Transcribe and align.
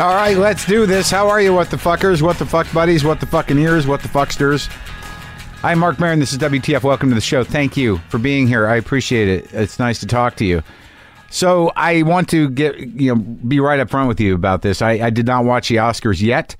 All 0.00 0.14
right, 0.14 0.34
let's 0.34 0.64
do 0.64 0.86
this. 0.86 1.10
How 1.10 1.28
are 1.28 1.42
you, 1.42 1.52
what 1.52 1.70
the 1.70 1.76
fuckers, 1.76 2.22
what 2.22 2.38
the 2.38 2.46
fuck 2.46 2.72
buddies, 2.72 3.04
what 3.04 3.20
the 3.20 3.26
fucking 3.26 3.58
ears, 3.58 3.86
what 3.86 4.00
the 4.00 4.08
fucksters? 4.08 4.74
I'm 5.62 5.78
Marc 5.78 6.00
Maron. 6.00 6.20
This 6.20 6.32
is 6.32 6.38
WTF. 6.38 6.82
Welcome 6.82 7.10
to 7.10 7.14
the 7.14 7.20
show. 7.20 7.44
Thank 7.44 7.76
you 7.76 7.98
for 8.08 8.16
being 8.16 8.46
here. 8.46 8.66
I 8.66 8.76
appreciate 8.76 9.28
it. 9.28 9.52
It's 9.52 9.78
nice 9.78 10.00
to 10.00 10.06
talk 10.06 10.36
to 10.36 10.46
you. 10.46 10.62
So 11.28 11.70
I 11.76 12.00
want 12.00 12.30
to 12.30 12.48
get 12.48 12.78
you 12.78 13.14
know 13.14 13.20
be 13.20 13.60
right 13.60 13.78
up 13.78 13.90
front 13.90 14.08
with 14.08 14.20
you 14.20 14.34
about 14.34 14.62
this. 14.62 14.80
I, 14.80 14.92
I 14.92 15.10
did 15.10 15.26
not 15.26 15.44
watch 15.44 15.68
the 15.68 15.76
Oscars 15.76 16.22
yet. 16.22 16.56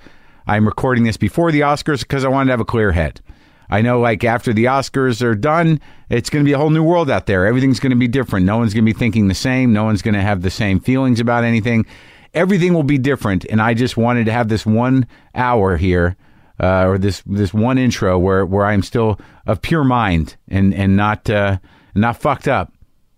I'm 0.46 0.66
recording 0.66 1.04
this 1.04 1.16
before 1.16 1.50
the 1.50 1.60
Oscars 1.60 2.00
because 2.00 2.26
I 2.26 2.28
wanted 2.28 2.48
to 2.48 2.52
have 2.52 2.60
a 2.60 2.66
clear 2.66 2.92
head. 2.92 3.22
I 3.70 3.80
know, 3.80 4.00
like 4.00 4.22
after 4.22 4.52
the 4.52 4.66
Oscars 4.66 5.22
are 5.22 5.34
done, 5.34 5.80
it's 6.10 6.28
going 6.28 6.44
to 6.44 6.46
be 6.48 6.52
a 6.52 6.58
whole 6.58 6.68
new 6.68 6.82
world 6.82 7.08
out 7.08 7.24
there. 7.24 7.46
Everything's 7.46 7.80
going 7.80 7.90
to 7.90 7.96
be 7.96 8.08
different. 8.08 8.44
No 8.44 8.58
one's 8.58 8.74
going 8.74 8.84
to 8.84 8.92
be 8.92 8.98
thinking 8.98 9.28
the 9.28 9.34
same. 9.34 9.72
No 9.72 9.84
one's 9.84 10.02
going 10.02 10.12
to 10.12 10.20
have 10.20 10.42
the 10.42 10.50
same 10.50 10.78
feelings 10.78 11.20
about 11.20 11.42
anything. 11.42 11.86
Everything 12.34 12.74
will 12.74 12.82
be 12.84 12.98
different. 12.98 13.44
And 13.46 13.60
I 13.60 13.74
just 13.74 13.96
wanted 13.96 14.26
to 14.26 14.32
have 14.32 14.48
this 14.48 14.64
one 14.64 15.06
hour 15.34 15.76
here, 15.76 16.16
uh, 16.60 16.86
or 16.86 16.98
this 16.98 17.22
this 17.26 17.52
one 17.52 17.78
intro 17.78 18.18
where 18.18 18.46
where 18.46 18.66
I'm 18.66 18.82
still 18.82 19.18
of 19.46 19.62
pure 19.62 19.84
mind 19.84 20.36
and 20.48 20.74
and 20.74 20.96
not 20.96 21.28
uh, 21.28 21.58
not 21.94 22.16
fucked 22.16 22.48
up 22.48 22.72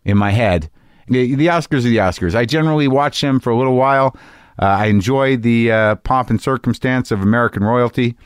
in 0.04 0.16
my 0.16 0.30
head. 0.30 0.70
The, 1.08 1.34
the 1.34 1.48
Oscars 1.48 1.80
are 1.80 1.90
the 1.90 1.96
Oscars. 1.98 2.34
I 2.34 2.44
generally 2.44 2.88
watch 2.88 3.20
them 3.20 3.40
for 3.40 3.50
a 3.50 3.56
little 3.56 3.76
while. 3.76 4.16
Uh, 4.60 4.66
I 4.66 4.86
enjoy 4.86 5.36
the 5.36 5.72
uh, 5.72 5.94
pomp 5.96 6.30
and 6.30 6.40
circumstance 6.40 7.10
of 7.10 7.20
American 7.22 7.64
royalty, 7.64 8.16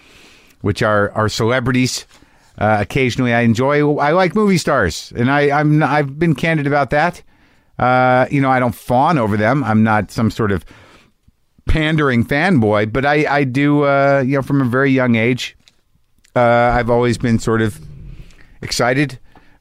which 0.61 0.83
are 0.83 1.11
are 1.13 1.29
celebrities. 1.29 2.07
Uh, 2.59 2.79
occasionally, 2.81 3.35
I 3.35 3.41
enjoy. 3.41 3.97
I 3.97 4.13
like 4.13 4.35
movie 4.35 4.59
stars, 4.59 5.13
and 5.17 5.31
I, 5.31 5.59
I'm 5.59 5.83
I've 5.83 6.19
been 6.19 6.35
candid 6.35 6.67
about 6.67 6.91
that. 6.91 7.23
Uh, 7.79 8.27
you 8.31 8.41
know, 8.41 8.51
I 8.51 8.59
don't 8.59 8.75
fawn 8.75 9.19
over 9.19 9.37
them. 9.37 9.63
I'm 9.65 9.83
not 9.83 10.11
some 10.11 10.31
sort 10.31 10.53
of 10.53 10.65
pandering 11.67 12.25
fanboy, 12.25 12.93
but 12.93 13.05
I 13.05 13.27
I 13.27 13.45
do. 13.45 13.85
Uh, 13.85 14.23
you 14.27 14.37
know, 14.37 14.43
from 14.43 14.61
a 14.61 14.65
very 14.65 14.91
young 14.91 15.17
age, 15.17 15.57
uh, 16.35 16.41
I've 16.41 16.91
always 16.91 17.19
been 17.19 17.39
sort 17.39 17.63
of 17.63 17.79
excited 18.63 19.19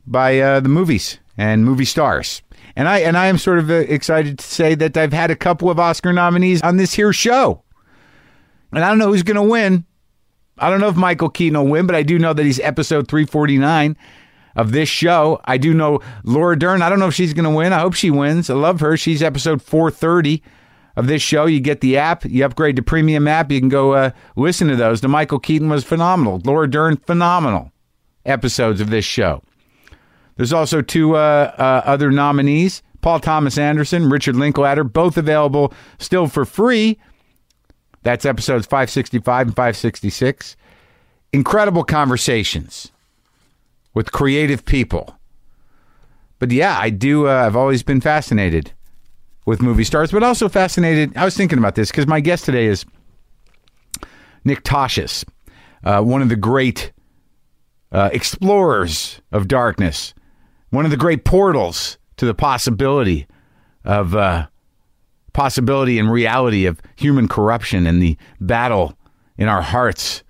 by 0.08 0.40
uh, 0.40 0.60
the 0.60 0.70
movies 0.70 1.20
and 1.38 1.66
movie 1.66 1.86
stars. 1.86 2.42
And 2.76 2.88
I 2.88 3.00
and 3.00 3.18
I 3.18 3.28
am 3.28 3.38
sort 3.38 3.60
of 3.60 3.70
uh, 3.70 3.74
excited 3.74 4.40
to 4.40 4.46
say 4.46 4.76
that 4.76 4.98
I've 4.98 5.14
had 5.14 5.32
a 5.32 5.36
couple 5.36 5.70
of 5.70 5.80
Oscar 5.80 6.14
nominees 6.14 6.62
on 6.62 6.78
this 6.78 6.94
here 6.94 7.14
show. 7.14 7.64
And 8.72 8.84
I 8.84 8.90
don't 8.90 8.98
know 8.98 9.08
who's 9.08 9.24
going 9.24 9.36
to 9.36 9.44
win. 9.44 9.86
I 10.58 10.70
don't 10.70 10.82
know 10.82 10.90
if 10.90 10.96
Michael 10.96 11.30
Keaton 11.30 11.58
will 11.58 11.68
win, 11.70 11.86
but 11.86 11.96
I 11.96 12.04
do 12.04 12.20
know 12.20 12.34
that 12.34 12.46
he's 12.46 12.60
episode 12.60 13.08
349 13.08 13.98
of 14.56 14.72
this 14.72 14.90
show. 14.90 15.42
I 15.46 15.58
do 15.58 15.74
know 15.74 16.00
Laura 16.24 16.58
Dern. 16.58 16.82
I 16.82 16.90
don't 16.90 17.00
know 17.00 17.08
if 17.08 17.14
she's 17.14 17.34
going 17.34 17.46
to 17.46 17.56
win. 17.56 17.74
I 17.74 17.80
hope 17.80 17.94
she 17.94 18.12
wins. 18.12 18.50
I 18.50 18.54
love 18.54 18.80
her. 18.80 18.98
She's 18.98 19.22
episode 19.22 19.62
430 19.62 20.42
of 20.96 21.08
this 21.08 21.22
show. 21.22 21.46
You 21.46 21.60
get 21.60 21.82
the 21.82 21.98
app, 21.98 22.26
you 22.26 22.46
upgrade 22.46 22.76
to 22.78 22.82
premium 22.82 23.28
app, 23.28 23.52
you 23.52 23.60
can 23.60 23.70
go 23.70 23.94
uh, 23.94 24.12
listen 24.36 24.68
to 24.70 24.76
those. 24.76 25.02
The 25.02 25.08
Michael 25.08 25.40
Keaton 25.40 25.70
was 25.70 25.84
phenomenal. 25.84 26.42
Laura 26.46 26.70
Dern, 26.70 26.98
phenomenal 26.98 27.72
episodes 28.26 28.82
of 28.82 28.90
this 28.90 29.06
show. 29.06 29.44
There's 30.38 30.54
also 30.54 30.82
two 30.82 31.16
uh, 31.16 31.54
uh, 31.58 31.82
other 31.86 32.12
nominees 32.12 32.82
Paul 33.06 33.20
Thomas 33.20 33.60
Anderson, 33.60 34.10
Richard 34.10 34.36
Linklater, 34.36 34.84
both 34.84 35.16
available 35.16 35.72
still 36.00 36.26
for 36.26 36.44
free. 36.44 36.98
That's 38.02 38.26
episodes 38.26 38.66
565 38.66 39.48
and 39.48 39.56
566. 39.56 40.58
Incredible 41.32 41.84
conversations 41.84 42.92
with 43.96 44.12
creative 44.12 44.64
people. 44.66 45.18
But 46.38 46.52
yeah, 46.52 46.78
I 46.78 46.92
do. 46.92 47.28
Uh, 47.28 47.46
I've 47.46 47.56
always 47.56 47.82
been 47.82 48.02
fascinated 48.02 48.72
with 49.46 49.62
movie 49.62 49.84
stars, 49.84 50.12
but 50.12 50.22
also 50.22 50.50
fascinated. 50.50 51.18
I 51.18 51.26
was 51.26 51.36
thinking 51.36 51.58
about 51.58 51.74
this 51.74 51.90
because 51.90 52.06
my 52.06 52.20
guest 52.20 52.46
today 52.46 52.66
is 52.66 52.86
Nick 54.44 54.64
Tosches, 54.64 55.26
uh, 55.84 56.02
one 56.02 56.22
of 56.22 56.30
the 56.30 56.36
great 56.36 56.92
uh, 57.92 58.10
explorers 58.12 59.22
of 59.32 59.48
darkness, 59.48 60.14
one 60.70 60.86
of 60.86 60.92
the 60.92 60.98
great 60.98 61.24
portals 61.26 61.98
to 62.18 62.26
the 62.26 62.34
possibility 62.34 63.28
of 63.86 64.16
uh, 64.16 64.48
possibility 65.34 66.00
and 66.00 66.12
reality 66.12 66.66
of 66.66 66.82
human 66.96 67.28
corruption 67.28 67.88
and 67.88 68.02
the 68.02 68.18
battle 68.42 68.98
in 69.38 69.48
our 69.48 69.62
hearts 69.62 70.24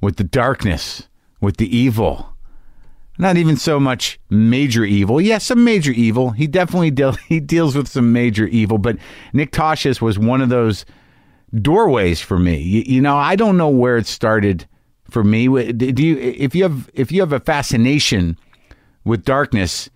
with 0.00 0.16
the 0.16 0.24
darkness, 0.24 1.08
with 1.40 1.56
the 1.56 1.76
evil. 1.76 2.35
Not 3.18 3.36
even 3.36 3.56
so 3.56 3.80
much 3.80 4.20
major 4.28 4.84
evil. 4.84 5.20
Yes, 5.20 5.44
some 5.44 5.64
major 5.64 5.92
evil. 5.92 6.30
He 6.30 6.46
definitely 6.46 6.90
deal, 6.90 7.12
he 7.28 7.40
deals 7.40 7.74
with 7.74 7.88
some 7.88 8.12
major 8.12 8.46
evil, 8.46 8.78
but 8.78 8.96
Nick 9.32 9.52
Tosches 9.52 10.00
was 10.00 10.18
one 10.18 10.40
of 10.40 10.48
those 10.48 10.84
doorways 11.54 12.20
for 12.20 12.38
me. 12.38 12.58
You, 12.58 12.82
you 12.86 13.00
know, 13.00 13.16
I 13.16 13.36
don't 13.36 13.56
know 13.56 13.68
where 13.68 13.96
it 13.96 14.06
started 14.06 14.66
for 15.10 15.24
me. 15.24 15.46
Do 15.72 16.02
you 16.02 16.18
if 16.18 16.54
you 16.54 16.64
have 16.64 16.90
if 16.92 17.12
you 17.12 17.20
have 17.20 17.32
a 17.32 17.40
fascination 17.40 18.36
with 19.04 19.24
darkness, 19.24 19.88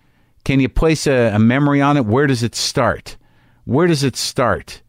can 0.45 0.59
you 0.59 0.69
place 0.69 1.05
a, 1.05 1.31
a 1.33 1.39
memory 1.39 1.81
on 1.81 1.97
it? 1.97 2.05
Where 2.05 2.27
does 2.27 2.43
it 2.43 2.55
start? 2.55 3.17
Where 3.65 3.87
does 3.87 4.03
it 4.03 4.15
start? 4.15 4.81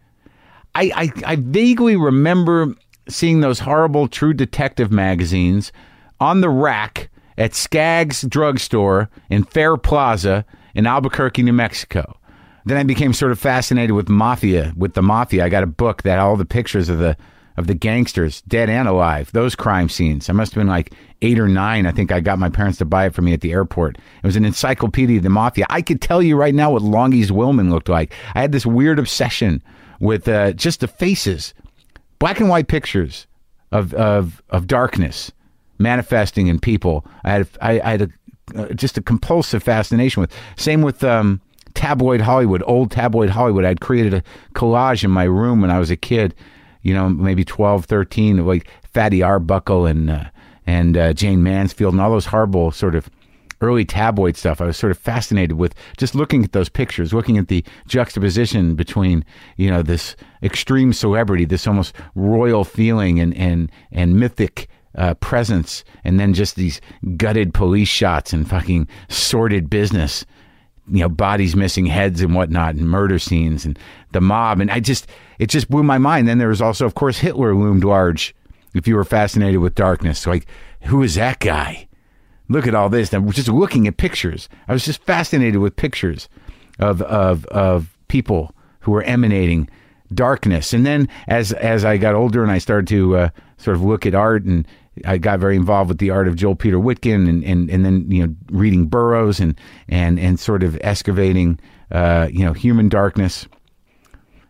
I, 0.74 0.90
I, 0.94 1.32
I 1.32 1.36
vaguely 1.36 1.96
remember 1.96 2.74
seeing 3.08 3.40
those 3.40 3.60
horrible 3.60 4.08
True 4.08 4.32
Detective 4.32 4.90
magazines 4.90 5.72
on 6.20 6.40
the 6.40 6.48
rack 6.48 7.10
at 7.38 7.54
Skaggs 7.54 8.22
Drugstore 8.22 9.10
in 9.30 9.44
Fair 9.44 9.76
Plaza 9.76 10.44
in 10.74 10.86
Albuquerque, 10.86 11.42
New 11.42 11.52
Mexico. 11.52 12.18
Then 12.64 12.76
I 12.76 12.82
became 12.84 13.12
sort 13.12 13.32
of 13.32 13.38
fascinated 13.38 13.92
with 13.92 14.08
mafia. 14.08 14.72
With 14.76 14.94
the 14.94 15.02
mafia, 15.02 15.44
I 15.44 15.48
got 15.48 15.64
a 15.64 15.66
book 15.68 16.02
that 16.02 16.10
had 16.10 16.18
all 16.20 16.36
the 16.36 16.44
pictures 16.44 16.88
of 16.88 16.98
the 16.98 17.16
of 17.58 17.66
the 17.66 17.74
gangsters, 17.74 18.40
dead 18.42 18.70
and 18.70 18.88
alive, 18.88 19.30
those 19.32 19.54
crime 19.54 19.88
scenes. 19.90 20.30
I 20.30 20.32
must 20.32 20.54
have 20.54 20.60
been 20.60 20.68
like 20.68 20.94
eight 21.20 21.38
or 21.38 21.48
nine. 21.48 21.86
I 21.86 21.92
think 21.92 22.10
I 22.10 22.20
got 22.20 22.38
my 22.38 22.48
parents 22.48 22.78
to 22.78 22.86
buy 22.86 23.04
it 23.04 23.14
for 23.14 23.20
me 23.20 23.34
at 23.34 23.42
the 23.42 23.52
airport. 23.52 23.96
It 23.96 24.26
was 24.26 24.36
an 24.36 24.46
encyclopedia 24.46 25.18
of 25.18 25.22
the 25.22 25.28
mafia. 25.28 25.66
I 25.68 25.82
could 25.82 26.00
tell 26.00 26.22
you 26.22 26.36
right 26.36 26.54
now 26.54 26.70
what 26.70 26.82
Longy 26.82 27.22
Zwillman 27.26 27.70
looked 27.70 27.90
like. 27.90 28.14
I 28.34 28.40
had 28.40 28.52
this 28.52 28.64
weird 28.64 28.98
obsession 28.98 29.62
with 30.00 30.28
uh, 30.28 30.52
just 30.52 30.80
the 30.80 30.88
faces, 30.88 31.52
black 32.18 32.40
and 32.40 32.48
white 32.48 32.68
pictures 32.68 33.26
of 33.70 33.92
of 33.94 34.42
of 34.50 34.66
darkness 34.66 35.30
manifesting 35.78 36.46
in 36.46 36.58
people. 36.58 37.04
I 37.24 37.30
had 37.30 37.48
I, 37.60 37.80
I 37.80 37.90
had 37.90 38.02
a, 38.02 38.08
uh, 38.56 38.72
just 38.74 38.98
a 38.98 39.02
compulsive 39.02 39.62
fascination 39.62 40.20
with. 40.20 40.32
Same 40.56 40.82
with. 40.82 41.02
Um, 41.04 41.40
tabloid 41.74 42.20
Hollywood, 42.20 42.62
old 42.66 42.90
tabloid 42.90 43.30
Hollywood. 43.30 43.64
I'd 43.64 43.80
created 43.80 44.12
a 44.12 44.22
collage 44.54 45.04
in 45.04 45.10
my 45.10 45.24
room 45.24 45.62
when 45.62 45.70
I 45.70 45.78
was 45.78 45.90
a 45.90 45.96
kid 45.96 46.34
you 46.82 46.92
know, 46.92 47.08
maybe 47.08 47.44
12, 47.44 47.86
13, 47.86 48.44
like 48.44 48.68
Fatty 48.92 49.22
Arbuckle 49.22 49.86
and 49.86 50.10
uh, 50.10 50.24
and 50.66 50.96
uh, 50.96 51.12
Jayne 51.12 51.42
Mansfield 51.42 51.94
and 51.94 52.00
all 52.00 52.10
those 52.10 52.26
horrible 52.26 52.70
sort 52.70 52.94
of 52.94 53.08
early 53.60 53.84
tabloid 53.84 54.36
stuff. 54.36 54.60
I 54.60 54.66
was 54.66 54.76
sort 54.76 54.90
of 54.90 54.98
fascinated 54.98 55.56
with 55.56 55.74
just 55.96 56.14
looking 56.14 56.44
at 56.44 56.52
those 56.52 56.68
pictures, 56.68 57.12
looking 57.12 57.38
at 57.38 57.48
the 57.48 57.64
juxtaposition 57.86 58.74
between 58.74 59.24
you 59.56 59.70
know 59.70 59.82
this 59.82 60.16
extreme 60.42 60.92
celebrity, 60.92 61.44
this 61.44 61.66
almost 61.66 61.94
royal 62.14 62.64
feeling 62.64 63.18
and 63.20 63.34
and 63.36 63.70
and 63.90 64.18
mythic. 64.18 64.68
Uh, 64.94 65.14
presence 65.14 65.84
and 66.04 66.20
then 66.20 66.34
just 66.34 66.54
these 66.54 66.78
gutted 67.16 67.54
police 67.54 67.88
shots 67.88 68.34
and 68.34 68.48
fucking 68.48 68.86
sordid 69.08 69.70
business. 69.70 70.26
You 70.86 71.00
know 71.00 71.08
bodies 71.08 71.56
missing 71.56 71.86
heads 71.86 72.20
and 72.20 72.34
whatnot 72.34 72.74
and 72.74 72.86
murder 72.88 73.18
scenes 73.18 73.64
and 73.64 73.78
the 74.10 74.20
mob. 74.20 74.60
And 74.60 74.70
i 74.70 74.80
just 74.80 75.06
it 75.38 75.46
just 75.46 75.70
blew 75.70 75.82
my 75.82 75.96
mind. 75.96 76.28
Then 76.28 76.36
there 76.36 76.48
was 76.48 76.60
also 76.60 76.84
of 76.84 76.94
course 76.94 77.18
hitler 77.18 77.54
loomed 77.54 77.84
large 77.84 78.34
if 78.74 78.86
you 78.86 78.96
were 78.96 79.04
fascinated 79.04 79.60
with 79.60 79.74
darkness. 79.74 80.26
Like 80.26 80.46
who 80.82 81.02
is 81.02 81.14
that 81.14 81.40
guy? 81.40 81.88
Look 82.48 82.66
at 82.66 82.74
all 82.74 82.90
this. 82.90 83.12
And 83.14 83.32
just 83.32 83.48
looking 83.48 83.86
at 83.86 83.96
pictures. 83.96 84.50
I 84.68 84.74
was 84.74 84.84
just 84.84 85.02
fascinated 85.04 85.60
with 85.60 85.74
pictures 85.76 86.28
of 86.78 87.00
of 87.02 87.46
of 87.46 87.96
people 88.08 88.54
who 88.80 88.92
were 88.92 89.04
emanating 89.04 89.70
darkness. 90.12 90.74
And 90.74 90.84
then 90.84 91.08
as 91.28 91.52
as 91.52 91.84
i 91.84 91.96
got 91.96 92.14
older 92.14 92.42
and 92.42 92.52
i 92.52 92.58
started 92.58 92.88
to 92.88 93.16
uh, 93.16 93.28
sort 93.56 93.76
of 93.76 93.82
look 93.82 94.04
at 94.04 94.14
art 94.14 94.44
and 94.44 94.66
I 95.06 95.18
got 95.18 95.40
very 95.40 95.56
involved 95.56 95.88
with 95.88 95.98
the 95.98 96.10
art 96.10 96.28
of 96.28 96.36
Joel 96.36 96.54
Peter 96.54 96.76
Witkin, 96.76 97.28
and, 97.28 97.42
and, 97.44 97.70
and 97.70 97.84
then 97.84 98.10
you 98.10 98.26
know 98.26 98.34
reading 98.50 98.86
Burroughs 98.86 99.40
and 99.40 99.58
and 99.88 100.18
and 100.18 100.38
sort 100.38 100.62
of 100.62 100.78
excavating 100.82 101.58
uh, 101.90 102.28
you 102.30 102.44
know 102.44 102.52
human 102.52 102.88
darkness, 102.88 103.46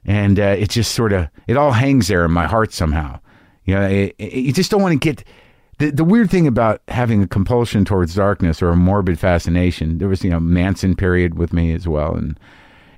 and 0.05 0.41
uh, 0.41 0.57
it 0.59 0.71
just 0.71 0.93
sort 0.93 1.13
of 1.13 1.29
it 1.47 1.57
all 1.57 1.73
hangs 1.73 2.09
there 2.09 2.25
in 2.25 2.33
my 2.33 2.47
heart 2.47 2.73
somehow. 2.73 3.21
You 3.65 3.75
know, 3.77 3.87
it, 3.89 4.15
it, 4.19 4.33
you 4.33 4.53
just 4.53 4.71
don't 4.71 4.83
want 4.83 4.93
to 4.93 4.99
get 4.99 5.25
the 5.79 5.91
the 5.91 6.05
weird 6.05 6.31
thing 6.31 6.47
about 6.47 6.83
having 6.89 7.23
a 7.23 7.29
compulsion 7.29 7.85
towards 7.85 8.15
darkness 8.15 8.61
or 8.61 8.71
a 8.71 8.77
morbid 8.77 9.21
fascination. 9.21 9.99
There 9.99 10.09
was 10.09 10.25
you 10.25 10.31
know 10.31 10.41
Manson 10.41 10.97
period 10.97 11.39
with 11.39 11.53
me 11.53 11.73
as 11.73 11.87
well, 11.87 12.15
and 12.15 12.39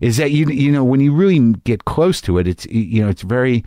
is 0.00 0.16
that 0.16 0.30
you 0.30 0.46
you 0.48 0.72
know 0.72 0.84
when 0.84 1.00
you 1.00 1.12
really 1.12 1.52
get 1.64 1.84
close 1.84 2.20
to 2.22 2.38
it, 2.38 2.48
it's 2.48 2.64
you 2.66 3.02
know 3.02 3.08
it's 3.10 3.22
very 3.22 3.64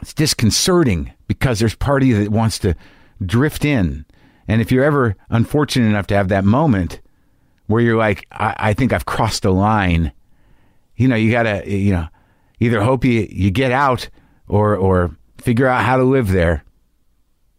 it's 0.00 0.14
disconcerting 0.14 1.12
because 1.26 1.58
there's 1.58 1.74
part 1.74 2.02
of 2.02 2.08
you 2.08 2.22
that 2.22 2.30
wants 2.30 2.58
to 2.60 2.74
drift 3.24 3.64
in. 3.64 4.04
And 4.48 4.60
if 4.60 4.70
you're 4.70 4.84
ever 4.84 5.16
unfortunate 5.30 5.86
enough 5.86 6.06
to 6.08 6.14
have 6.14 6.28
that 6.28 6.44
moment 6.44 7.00
where 7.66 7.82
you're 7.82 7.96
like, 7.96 8.26
I, 8.30 8.54
I 8.58 8.74
think 8.74 8.92
I've 8.92 9.06
crossed 9.06 9.44
a 9.44 9.50
line, 9.50 10.12
you 10.96 11.08
know, 11.08 11.16
you 11.16 11.30
gotta, 11.30 11.62
you 11.66 11.92
know, 11.92 12.08
either 12.60 12.82
hope 12.82 13.04
you, 13.04 13.26
you 13.30 13.50
get 13.50 13.72
out 13.72 14.08
or 14.48 14.76
or 14.76 15.16
figure 15.38 15.66
out 15.66 15.84
how 15.84 15.96
to 15.96 16.04
live 16.04 16.28
there. 16.28 16.64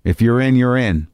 If 0.04 0.22
you're 0.22 0.40
in, 0.40 0.56
you're 0.56 0.78
in. 0.78 1.08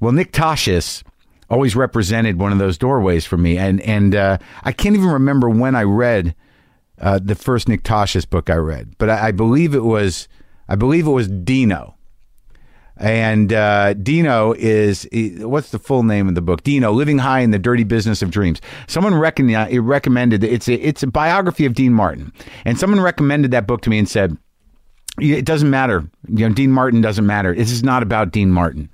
Well, 0.00 0.12
Nick 0.12 0.32
Tosches 0.32 1.02
always 1.50 1.74
represented 1.74 2.38
one 2.38 2.52
of 2.52 2.58
those 2.58 2.78
doorways 2.78 3.24
for 3.24 3.36
me, 3.36 3.56
and 3.58 3.80
and 3.80 4.14
uh, 4.14 4.38
I 4.62 4.72
can't 4.72 4.94
even 4.94 5.08
remember 5.08 5.48
when 5.48 5.74
I 5.74 5.82
read 5.82 6.34
uh, 7.00 7.18
the 7.22 7.34
first 7.34 7.68
Nick 7.68 7.82
Tosches 7.82 8.28
book 8.28 8.50
I 8.50 8.56
read, 8.56 8.94
but 8.98 9.10
I, 9.10 9.28
I 9.28 9.32
believe 9.32 9.74
it 9.74 9.84
was 9.84 10.28
I 10.68 10.76
believe 10.76 11.06
it 11.06 11.10
was 11.10 11.28
Dino. 11.28 11.94
And 13.00 13.52
uh, 13.52 13.94
Dino 13.94 14.54
is 14.58 15.08
what's 15.38 15.70
the 15.70 15.78
full 15.78 16.02
name 16.02 16.28
of 16.28 16.34
the 16.34 16.42
book? 16.42 16.64
Dino, 16.64 16.90
Living 16.90 17.18
High 17.18 17.40
in 17.40 17.52
the 17.52 17.58
Dirty 17.58 17.84
Business 17.84 18.22
of 18.22 18.30
Dreams. 18.30 18.60
Someone 18.88 19.14
recommended 19.14 19.80
recommended 19.80 20.42
it's 20.42 20.68
a 20.68 20.74
it's 20.74 21.04
a 21.04 21.06
biography 21.06 21.64
of 21.64 21.74
Dean 21.74 21.92
Martin, 21.92 22.32
and 22.64 22.78
someone 22.78 23.00
recommended 23.00 23.52
that 23.52 23.68
book 23.68 23.82
to 23.82 23.90
me 23.90 23.98
and 23.98 24.08
said, 24.08 24.36
"It 25.20 25.44
doesn't 25.44 25.70
matter. 25.70 26.10
You 26.26 26.48
know, 26.48 26.54
Dean 26.54 26.72
Martin 26.72 27.00
doesn't 27.00 27.26
matter. 27.26 27.54
This 27.54 27.70
is 27.70 27.84
not 27.84 28.02
about 28.02 28.32
Dean 28.32 28.50
Martin. 28.50 28.88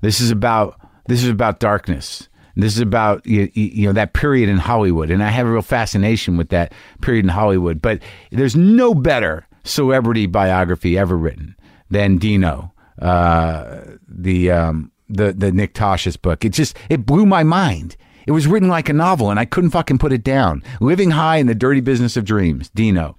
This 0.00 0.20
is 0.20 0.30
about 0.30 0.80
this 1.06 1.22
is 1.22 1.28
about 1.28 1.60
darkness. 1.60 2.28
This 2.56 2.74
is 2.74 2.80
about 2.80 3.24
you, 3.26 3.50
you 3.54 3.86
know 3.86 3.92
that 3.92 4.12
period 4.12 4.48
in 4.48 4.58
Hollywood, 4.58 5.10
and 5.10 5.22
I 5.22 5.28
have 5.28 5.46
a 5.46 5.50
real 5.50 5.62
fascination 5.62 6.36
with 6.36 6.50
that 6.50 6.72
period 7.00 7.24
in 7.24 7.30
Hollywood. 7.30 7.80
But 7.80 8.02
there's 8.30 8.56
no 8.56 8.94
better 8.94 9.46
celebrity 9.64 10.26
biography 10.26 10.98
ever 10.98 11.16
written 11.16 11.56
than 11.90 12.18
Dino." 12.18 12.72
uh, 13.00 13.80
the 14.08 14.50
um, 14.50 14.90
the 15.08 15.32
the 15.32 15.52
Nick 15.52 15.74
Tosches 15.74 16.20
book. 16.20 16.44
It 16.44 16.50
just 16.50 16.76
it 16.88 17.06
blew 17.06 17.26
my 17.26 17.42
mind. 17.42 17.96
It 18.26 18.32
was 18.32 18.46
written 18.46 18.68
like 18.68 18.88
a 18.88 18.92
novel, 18.92 19.30
and 19.30 19.40
I 19.40 19.44
couldn't 19.44 19.70
fucking 19.70 19.98
put 19.98 20.12
it 20.12 20.22
down. 20.22 20.62
Living 20.80 21.10
High 21.10 21.38
in 21.38 21.48
the 21.48 21.56
Dirty 21.56 21.80
Business 21.80 22.16
of 22.16 22.24
Dreams, 22.24 22.70
Dino. 22.70 23.16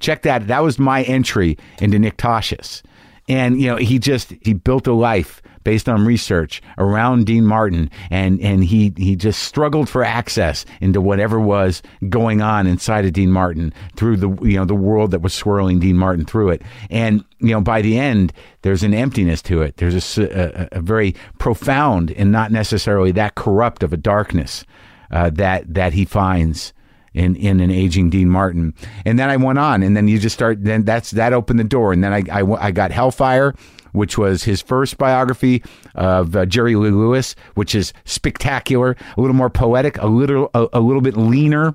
Check 0.00 0.22
that. 0.22 0.46
That 0.46 0.62
was 0.62 0.78
my 0.78 1.02
entry 1.02 1.58
into 1.78 1.98
Nick 1.98 2.16
Tosches. 2.16 2.82
And, 3.28 3.60
you 3.60 3.68
know, 3.68 3.76
he 3.76 3.98
just, 3.98 4.32
he 4.40 4.54
built 4.54 4.86
a 4.86 4.92
life 4.92 5.42
based 5.66 5.88
on 5.88 6.04
research 6.04 6.62
around 6.78 7.26
Dean 7.26 7.44
Martin, 7.44 7.90
and 8.08 8.40
and 8.40 8.62
he 8.62 8.92
he 8.96 9.16
just 9.16 9.42
struggled 9.42 9.88
for 9.88 10.04
access 10.04 10.64
into 10.80 11.00
whatever 11.00 11.40
was 11.40 11.82
going 12.08 12.40
on 12.40 12.68
inside 12.68 13.04
of 13.04 13.12
Dean 13.12 13.32
Martin 13.32 13.74
through 13.96 14.16
the 14.16 14.30
you 14.46 14.56
know 14.56 14.64
the 14.64 14.76
world 14.76 15.10
that 15.10 15.22
was 15.22 15.34
swirling 15.34 15.80
Dean 15.80 15.96
Martin 15.96 16.24
through 16.24 16.50
it, 16.50 16.62
and 16.88 17.24
you 17.40 17.50
know 17.50 17.60
by 17.60 17.82
the 17.82 17.98
end 17.98 18.32
there's 18.62 18.84
an 18.84 18.94
emptiness 18.94 19.42
to 19.42 19.60
it. 19.60 19.76
There's 19.78 20.16
a, 20.16 20.68
a, 20.72 20.78
a 20.78 20.80
very 20.80 21.16
profound 21.38 22.12
and 22.12 22.30
not 22.30 22.52
necessarily 22.52 23.10
that 23.12 23.34
corrupt 23.34 23.82
of 23.82 23.92
a 23.92 23.96
darkness 23.96 24.64
uh, 25.10 25.30
that 25.30 25.74
that 25.74 25.94
he 25.94 26.04
finds 26.04 26.72
in 27.12 27.34
in 27.34 27.58
an 27.58 27.72
aging 27.72 28.10
Dean 28.10 28.28
Martin. 28.28 28.72
And 29.04 29.18
then 29.18 29.30
I 29.30 29.36
went 29.36 29.58
on, 29.58 29.82
and 29.82 29.96
then 29.96 30.06
you 30.06 30.20
just 30.20 30.34
start. 30.34 30.62
Then 30.62 30.84
that's 30.84 31.10
that 31.12 31.32
opened 31.32 31.58
the 31.58 31.64
door, 31.64 31.92
and 31.92 32.04
then 32.04 32.12
I 32.12 32.22
I, 32.30 32.66
I 32.66 32.70
got 32.70 32.92
Hellfire, 32.92 33.52
which 33.96 34.16
was 34.18 34.44
his 34.44 34.60
first 34.60 34.98
biography 34.98 35.62
of 35.94 36.36
uh, 36.36 36.46
Jerry 36.46 36.76
Lee 36.76 36.90
Lewis, 36.90 37.34
which 37.54 37.74
is 37.74 37.92
spectacular, 38.04 38.96
a 39.16 39.20
little 39.20 39.34
more 39.34 39.50
poetic, 39.50 39.98
a 39.98 40.06
little 40.06 40.50
a, 40.54 40.68
a 40.74 40.80
little 40.80 41.02
bit 41.02 41.16
leaner 41.16 41.74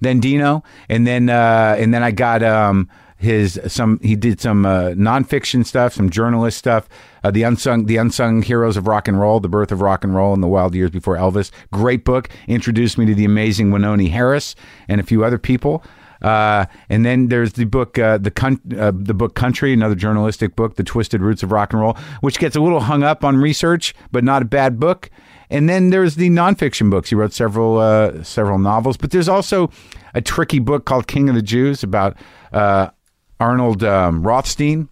than 0.00 0.20
Dino, 0.20 0.62
and 0.88 1.06
then 1.06 1.30
uh, 1.30 1.76
and 1.78 1.94
then 1.94 2.02
I 2.02 2.10
got 2.10 2.42
um, 2.42 2.90
his 3.18 3.58
some 3.66 3.98
he 4.02 4.14
did 4.14 4.40
some 4.40 4.66
uh, 4.66 4.90
nonfiction 4.90 5.64
stuff, 5.64 5.94
some 5.94 6.10
journalist 6.10 6.58
stuff, 6.58 6.88
uh, 7.24 7.30
the 7.30 7.44
unsung 7.44 7.86
the 7.86 7.96
unsung 7.96 8.42
heroes 8.42 8.76
of 8.76 8.86
rock 8.86 9.08
and 9.08 9.18
roll, 9.18 9.40
the 9.40 9.48
birth 9.48 9.72
of 9.72 9.80
rock 9.80 10.04
and 10.04 10.14
roll 10.14 10.34
in 10.34 10.40
the 10.40 10.48
wild 10.48 10.74
years 10.74 10.90
before 10.90 11.16
Elvis. 11.16 11.50
Great 11.72 12.04
book, 12.04 12.28
introduced 12.46 12.98
me 12.98 13.06
to 13.06 13.14
the 13.14 13.24
amazing 13.24 13.70
Wynonie 13.70 14.10
Harris 14.10 14.54
and 14.88 15.00
a 15.00 15.04
few 15.04 15.24
other 15.24 15.38
people. 15.38 15.82
Uh, 16.22 16.66
and 16.88 17.04
then 17.04 17.28
there's 17.28 17.54
the 17.54 17.64
book, 17.64 17.98
uh, 17.98 18.18
the 18.18 18.30
con- 18.30 18.60
uh, 18.78 18.92
the 18.94 19.14
book 19.14 19.34
Country, 19.34 19.72
another 19.72 19.94
journalistic 19.94 20.56
book, 20.56 20.76
The 20.76 20.84
Twisted 20.84 21.20
Roots 21.20 21.42
of 21.42 21.52
Rock 21.52 21.72
and 21.72 21.80
Roll, 21.80 21.96
which 22.20 22.38
gets 22.38 22.56
a 22.56 22.60
little 22.60 22.80
hung 22.80 23.02
up 23.02 23.24
on 23.24 23.36
research, 23.36 23.94
but 24.12 24.24
not 24.24 24.42
a 24.42 24.46
bad 24.46 24.80
book. 24.80 25.10
And 25.50 25.68
then 25.68 25.90
there's 25.90 26.16
the 26.16 26.28
nonfiction 26.30 26.90
books. 26.90 27.10
He 27.10 27.14
wrote 27.14 27.32
several 27.32 27.78
uh, 27.78 28.22
several 28.22 28.58
novels, 28.58 28.96
but 28.96 29.10
there's 29.10 29.28
also 29.28 29.70
a 30.14 30.20
tricky 30.20 30.58
book 30.58 30.84
called 30.86 31.06
King 31.06 31.28
of 31.28 31.34
the 31.34 31.42
Jews 31.42 31.82
about 31.82 32.16
uh, 32.52 32.90
Arnold 33.38 33.84
um, 33.84 34.26
Rothstein, 34.26 34.88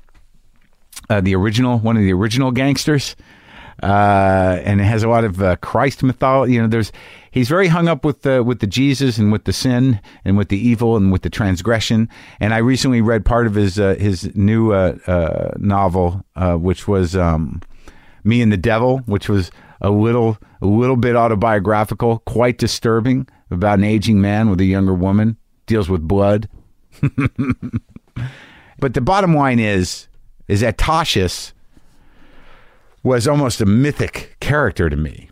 uh, 1.11 1.21
the 1.21 1.35
original 1.35 1.79
one 1.79 1.97
of 1.97 2.03
the 2.03 2.13
original 2.13 2.53
gangsters 2.53 3.17
uh, 3.83 4.61
and 4.65 4.81
it 4.81 4.85
has 4.85 5.03
a 5.03 5.09
lot 5.09 5.25
of 5.25 5.61
Christ 5.61 6.03
mythology. 6.03 6.55
You 6.55 6.63
know, 6.63 6.69
there's 6.69 6.93
he's 7.35 7.49
very 7.49 7.67
hung 7.67 7.89
up 7.89 8.05
with 8.05 8.23
the 8.23 8.43
with 8.43 8.61
the 8.61 8.67
Jesus 8.67 9.19
and 9.19 9.33
with 9.33 9.45
the 9.45 9.53
sin 9.53 10.01
and 10.25 10.39
with 10.39 10.49
the 10.49 10.57
evil 10.59 10.97
and 10.97 11.13
with 11.13 11.23
the 11.23 11.31
transgression. 11.31 12.09
And 12.39 12.55
I 12.55 12.59
recently 12.59 13.03
read 13.03 13.25
part 13.27 13.47
of 13.47 13.55
his 13.55 13.79
uh, 13.79 13.97
his 13.99 14.35
new 14.35 14.73
uh, 14.73 14.97
uh, 15.07 15.51
novel, 15.59 16.25
uh, 16.37 16.55
which 16.55 16.89
was 16.89 17.15
um, 17.15 17.61
Me 18.23 18.41
and 18.41 18.53
the 18.53 18.57
Devil, 18.57 18.99
which 19.01 19.29
was 19.29 19.51
a 19.81 19.91
little 19.91 20.39
a 20.63 20.67
little 20.67 20.97
bit 20.97 21.17
autobiographical, 21.17 22.21
quite 22.21 22.57
disturbing 22.57 23.29
about 23.51 23.79
an 23.79 23.85
aging 23.85 24.21
man 24.21 24.49
with 24.49 24.61
a 24.61 24.65
younger 24.65 24.95
woman. 24.95 25.37
Deals 25.67 25.91
with 25.91 26.07
blood. 26.07 26.49
but 28.79 28.95
the 28.95 29.01
bottom 29.01 29.35
line 29.35 29.59
is 29.59 30.07
is 30.47 30.61
that 30.61 30.79
Tosches 30.79 31.53
was 33.03 33.27
almost 33.27 33.61
a 33.61 33.67
mythic 33.67 34.37
character 34.41 34.89
to 34.89 34.97
me. 34.97 35.29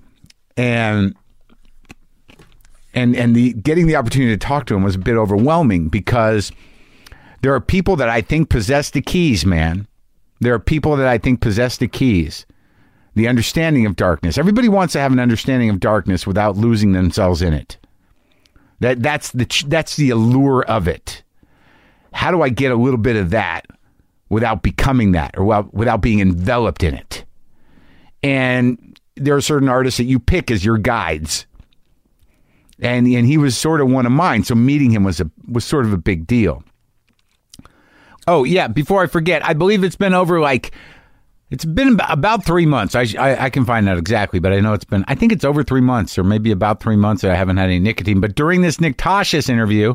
And 0.56 1.14
and 2.94 3.16
and 3.16 3.34
the 3.34 3.52
getting 3.54 3.86
the 3.86 3.96
opportunity 3.96 4.32
to 4.32 4.38
talk 4.38 4.66
to 4.66 4.74
him 4.74 4.82
was 4.82 4.94
a 4.94 4.98
bit 4.98 5.16
overwhelming 5.16 5.88
because 5.88 6.52
there 7.42 7.54
are 7.54 7.60
people 7.60 7.96
that 7.96 8.08
I 8.08 8.20
think 8.20 8.48
possess 8.48 8.90
the 8.90 9.02
keys, 9.02 9.44
man. 9.44 9.86
There 10.40 10.54
are 10.54 10.58
people 10.58 10.96
that 10.96 11.06
I 11.06 11.18
think 11.18 11.40
possess 11.40 11.76
the 11.76 11.88
keys. 11.88 12.46
The 13.14 13.28
understanding 13.28 13.84
of 13.84 13.94
darkness. 13.94 14.38
Everybody 14.38 14.68
wants 14.68 14.92
to 14.94 15.00
have 15.00 15.12
an 15.12 15.20
understanding 15.20 15.68
of 15.68 15.80
darkness 15.80 16.26
without 16.26 16.56
losing 16.56 16.92
themselves 16.92 17.42
in 17.42 17.52
it. 17.52 17.76
That 18.80 19.02
that's 19.02 19.30
the 19.32 19.46
that's 19.68 19.96
the 19.96 20.10
allure 20.10 20.64
of 20.64 20.88
it. 20.88 21.22
How 22.14 22.30
do 22.30 22.42
I 22.42 22.48
get 22.48 22.72
a 22.72 22.76
little 22.76 22.98
bit 22.98 23.16
of 23.16 23.30
that 23.30 23.66
without 24.30 24.62
becoming 24.62 25.12
that 25.12 25.36
or 25.36 25.44
without, 25.44 25.74
without 25.74 26.00
being 26.00 26.20
enveloped 26.20 26.82
in 26.82 26.94
it? 26.94 27.24
and 28.22 28.98
there 29.16 29.34
are 29.34 29.40
certain 29.40 29.68
artists 29.68 29.98
that 29.98 30.04
you 30.04 30.18
pick 30.18 30.50
as 30.50 30.64
your 30.64 30.78
guides. 30.78 31.46
And 32.82 33.06
and 33.06 33.26
he 33.26 33.38
was 33.38 33.56
sort 33.56 33.80
of 33.80 33.88
one 33.88 34.04
of 34.06 34.12
mine, 34.12 34.44
so 34.44 34.54
meeting 34.54 34.90
him 34.90 35.04
was 35.04 35.20
a 35.20 35.30
was 35.48 35.64
sort 35.64 35.86
of 35.86 35.92
a 35.92 35.98
big 35.98 36.26
deal. 36.26 36.64
Oh 38.26 38.44
yeah, 38.44 38.68
before 38.68 39.02
I 39.02 39.06
forget, 39.06 39.44
I 39.46 39.54
believe 39.54 39.84
it's 39.84 39.96
been 39.96 40.14
over 40.14 40.40
like 40.40 40.72
it's 41.52 41.66
been 41.66 42.00
about 42.08 42.46
three 42.46 42.64
months. 42.64 42.94
I, 42.94 43.06
I, 43.18 43.44
I 43.44 43.50
can 43.50 43.66
find 43.66 43.86
out 43.86 43.98
exactly, 43.98 44.40
but 44.40 44.54
I 44.54 44.60
know 44.60 44.72
it's 44.72 44.86
been. 44.86 45.04
I 45.06 45.14
think 45.14 45.32
it's 45.32 45.44
over 45.44 45.62
three 45.62 45.82
months, 45.82 46.18
or 46.18 46.24
maybe 46.24 46.50
about 46.50 46.80
three 46.80 46.96
months 46.96 47.24
I 47.24 47.34
haven't 47.34 47.58
had 47.58 47.66
any 47.66 47.78
nicotine. 47.78 48.20
But 48.20 48.34
during 48.34 48.62
this 48.62 48.80
Nick 48.80 48.96
Tosches 48.96 49.50
interview, 49.50 49.94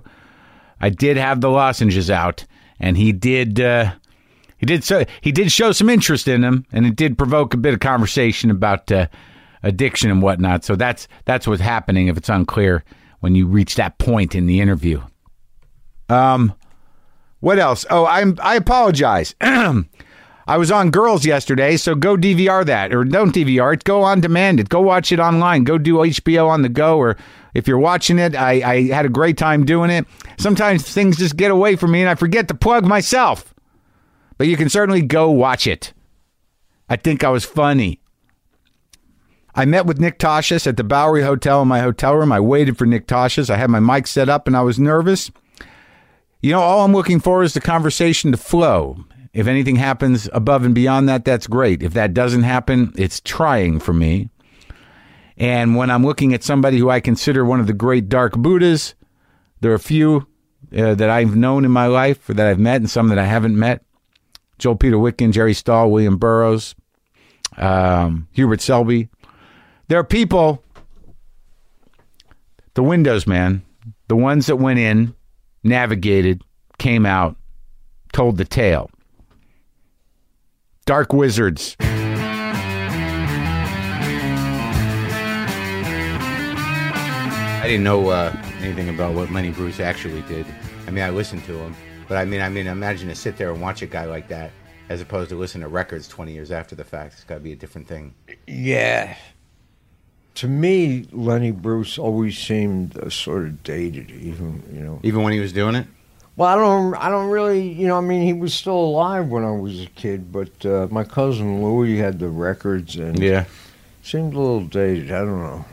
I 0.79 0.89
did 0.89 1.17
have 1.17 1.41
the 1.41 1.49
lozenges 1.49 2.11
out, 2.11 2.45
and 2.79 2.95
he 2.95 3.11
did. 3.11 3.59
Uh, 3.59 3.91
he 4.57 4.67
did 4.67 4.83
so 4.83 5.03
he 5.21 5.31
did 5.31 5.51
show 5.51 5.71
some 5.71 5.89
interest 5.89 6.27
in 6.27 6.43
him, 6.43 6.65
and 6.71 6.85
it 6.85 6.95
did 6.95 7.17
provoke 7.17 7.55
a 7.55 7.57
bit 7.57 7.73
of 7.73 7.79
conversation 7.79 8.51
about 8.51 8.91
uh, 8.91 9.07
addiction 9.63 10.11
and 10.11 10.21
whatnot. 10.21 10.63
So 10.63 10.75
that's 10.75 11.07
that's 11.25 11.47
what's 11.47 11.61
happening 11.61 12.07
if 12.07 12.17
it's 12.17 12.29
unclear 12.29 12.83
when 13.19 13.35
you 13.35 13.47
reach 13.47 13.75
that 13.75 13.97
point 13.97 14.35
in 14.35 14.47
the 14.47 14.59
interview. 14.59 15.01
Um, 16.09 16.53
what 17.39 17.59
else? 17.59 17.85
Oh, 17.89 18.05
I'm 18.05 18.37
I 18.41 18.55
apologize. 18.55 19.35
I 19.41 20.55
was 20.55 20.71
on 20.71 20.91
Girls 20.91 21.25
yesterday, 21.25 21.75
so 21.75 21.93
go 21.93 22.15
DVR 22.15 22.65
that, 22.65 22.93
or 22.93 23.03
don't 23.03 23.35
DVR 23.35 23.73
it. 23.73 23.83
Go 23.83 24.03
on 24.03 24.21
demand 24.21 24.61
it. 24.61 24.69
Go 24.69 24.79
watch 24.79 25.11
it 25.11 25.19
online. 25.19 25.65
Go 25.65 25.77
do 25.77 25.95
HBO 25.95 26.47
on 26.47 26.61
the 26.61 26.69
go, 26.69 26.97
or 26.97 27.17
if 27.53 27.67
you're 27.67 27.77
watching 27.77 28.17
it, 28.17 28.33
I, 28.33 28.51
I 28.61 28.81
had 28.83 29.05
a 29.05 29.09
great 29.09 29.37
time 29.37 29.65
doing 29.65 29.89
it. 29.89 30.05
Sometimes 30.37 30.83
things 30.83 31.17
just 31.17 31.35
get 31.35 31.51
away 31.51 31.75
from 31.75 31.91
me, 31.91 31.99
and 31.99 32.09
I 32.09 32.15
forget 32.15 32.47
to 32.47 32.53
plug 32.53 32.85
myself 32.85 33.53
but 34.37 34.47
you 34.47 34.55
can 34.57 34.69
certainly 34.69 35.01
go 35.01 35.31
watch 35.31 35.67
it. 35.67 35.93
I 36.89 36.95
think 36.95 37.23
I 37.23 37.29
was 37.29 37.43
funny. 37.43 37.99
I 39.57 39.65
met 39.65 39.87
with 39.87 39.99
Nick 39.99 40.19
Tosches 40.19 40.67
at 40.67 40.77
the 40.77 40.83
Bowery 40.83 41.23
Hotel 41.23 41.63
in 41.63 41.67
my 41.67 41.79
hotel 41.79 42.13
room. 42.13 42.31
I 42.31 42.39
waited 42.39 42.77
for 42.77 42.85
Nick 42.85 43.07
Tosches. 43.07 43.49
I 43.49 43.57
had 43.57 43.71
my 43.71 43.79
mic 43.79 44.05
set 44.05 44.29
up 44.29 44.45
and 44.45 44.55
I 44.55 44.61
was 44.61 44.77
nervous. 44.77 45.31
You 46.43 46.51
know, 46.51 46.61
all 46.61 46.85
I'm 46.85 46.93
looking 46.93 47.19
for 47.19 47.41
is 47.41 47.55
the 47.55 47.59
conversation 47.59 48.31
to 48.31 48.37
flow. 48.37 49.03
If 49.33 49.47
anything 49.47 49.75
happens 49.75 50.29
above 50.31 50.63
and 50.63 50.75
beyond 50.75 51.09
that, 51.09 51.25
that's 51.25 51.47
great. 51.47 51.81
If 51.81 51.95
that 51.95 52.13
doesn't 52.13 52.43
happen, 52.43 52.93
it's 52.97 53.19
trying 53.19 53.79
for 53.79 53.93
me. 53.93 54.29
And 55.37 55.75
when 55.75 55.89
I'm 55.89 56.05
looking 56.05 56.35
at 56.35 56.43
somebody 56.43 56.77
who 56.77 56.91
I 56.91 56.99
consider 56.99 57.43
one 57.43 57.59
of 57.59 57.65
the 57.65 57.73
great 57.73 58.09
dark 58.09 58.33
Buddhas, 58.33 58.93
there 59.61 59.71
are 59.71 59.75
a 59.75 59.79
few 59.79 60.27
uh, 60.77 60.93
that 60.93 61.09
I've 61.09 61.35
known 61.35 61.65
in 61.65 61.71
my 61.71 61.87
life 61.87 62.29
or 62.29 62.35
that 62.35 62.45
I've 62.45 62.59
met 62.59 62.75
and 62.75 62.89
some 62.89 63.09
that 63.09 63.17
I 63.17 63.25
haven't 63.25 63.57
met. 63.57 63.83
Joel 64.59 64.75
Peter 64.75 64.97
Witkin, 64.97 65.31
Jerry 65.31 65.55
Stahl, 65.55 65.89
William 65.89 66.17
Burroughs, 66.17 66.75
um, 67.57 68.27
Hubert 68.33 68.61
Selby. 68.61 69.09
There 69.89 69.97
are 69.97 70.03
people, 70.03 70.61
the 72.73 72.83
windows, 72.83 73.25
man, 73.25 73.63
the 74.09 74.17
ones 74.17 74.47
that 74.47 74.57
went 74.57 74.79
in 74.79 75.15
navigated, 75.63 76.41
came 76.77 77.05
out, 77.05 77.37
told 78.11 78.35
the 78.35 78.43
tale. 78.43 78.91
Dark 80.85 81.13
Wizards. 81.13 81.77
I 87.59 87.63
didn't 87.63 87.85
know 87.85 88.09
uh, 88.09 88.35
anything 88.59 88.89
about 88.89 89.15
what 89.15 89.31
Lenny 89.31 89.51
Bruce 89.51 89.79
actually 89.79 90.21
did. 90.23 90.45
I 90.85 90.91
mean, 90.91 91.05
I 91.05 91.11
listened 91.11 91.45
to 91.45 91.53
him, 91.53 91.73
but 92.09 92.17
I 92.17 92.25
mean, 92.25 92.41
I 92.41 92.49
mean, 92.49 92.67
imagine 92.67 93.07
to 93.07 93.15
sit 93.15 93.37
there 93.37 93.53
and 93.53 93.61
watch 93.61 93.81
a 93.81 93.87
guy 93.87 94.03
like 94.03 94.27
that, 94.27 94.51
as 94.89 94.99
opposed 94.99 95.29
to 95.29 95.37
listen 95.37 95.61
to 95.61 95.69
records 95.69 96.09
twenty 96.09 96.33
years 96.33 96.51
after 96.51 96.75
the 96.75 96.83
fact. 96.83 97.13
It's 97.13 97.23
got 97.23 97.35
to 97.35 97.39
be 97.41 97.53
a 97.53 97.57
different 97.57 97.87
thing. 97.87 98.13
Yeah. 98.47 99.15
To 100.37 100.47
me, 100.47 101.07
Lenny 101.11 101.49
Bruce 101.49 101.97
always 101.97 102.37
seemed 102.37 102.95
uh, 102.95 103.09
sort 103.09 103.45
of 103.45 103.63
dated, 103.63 104.11
even 104.11 104.61
you 104.71 104.81
know. 104.81 104.99
Even 105.01 105.23
when 105.23 105.33
he 105.33 105.39
was 105.39 105.51
doing 105.51 105.73
it. 105.73 105.87
Well, 106.35 106.47
I 106.47 106.55
don't, 106.55 106.93
I 106.93 107.09
don't 107.09 107.31
really, 107.31 107.67
you 107.67 107.87
know. 107.87 107.97
I 107.97 108.01
mean, 108.01 108.21
he 108.21 108.33
was 108.33 108.53
still 108.53 108.77
alive 108.77 109.29
when 109.29 109.43
I 109.43 109.49
was 109.49 109.81
a 109.81 109.87
kid, 109.87 110.31
but 110.31 110.63
uh, 110.63 110.87
my 110.91 111.03
cousin 111.03 111.63
Louis 111.63 111.97
had 111.97 112.19
the 112.19 112.27
records 112.27 112.97
and 112.97 113.17
Yeah. 113.17 113.45
seemed 114.03 114.35
a 114.35 114.39
little 114.39 114.61
dated. 114.61 115.11
I 115.11 115.21
don't 115.21 115.39
know. 115.41 115.65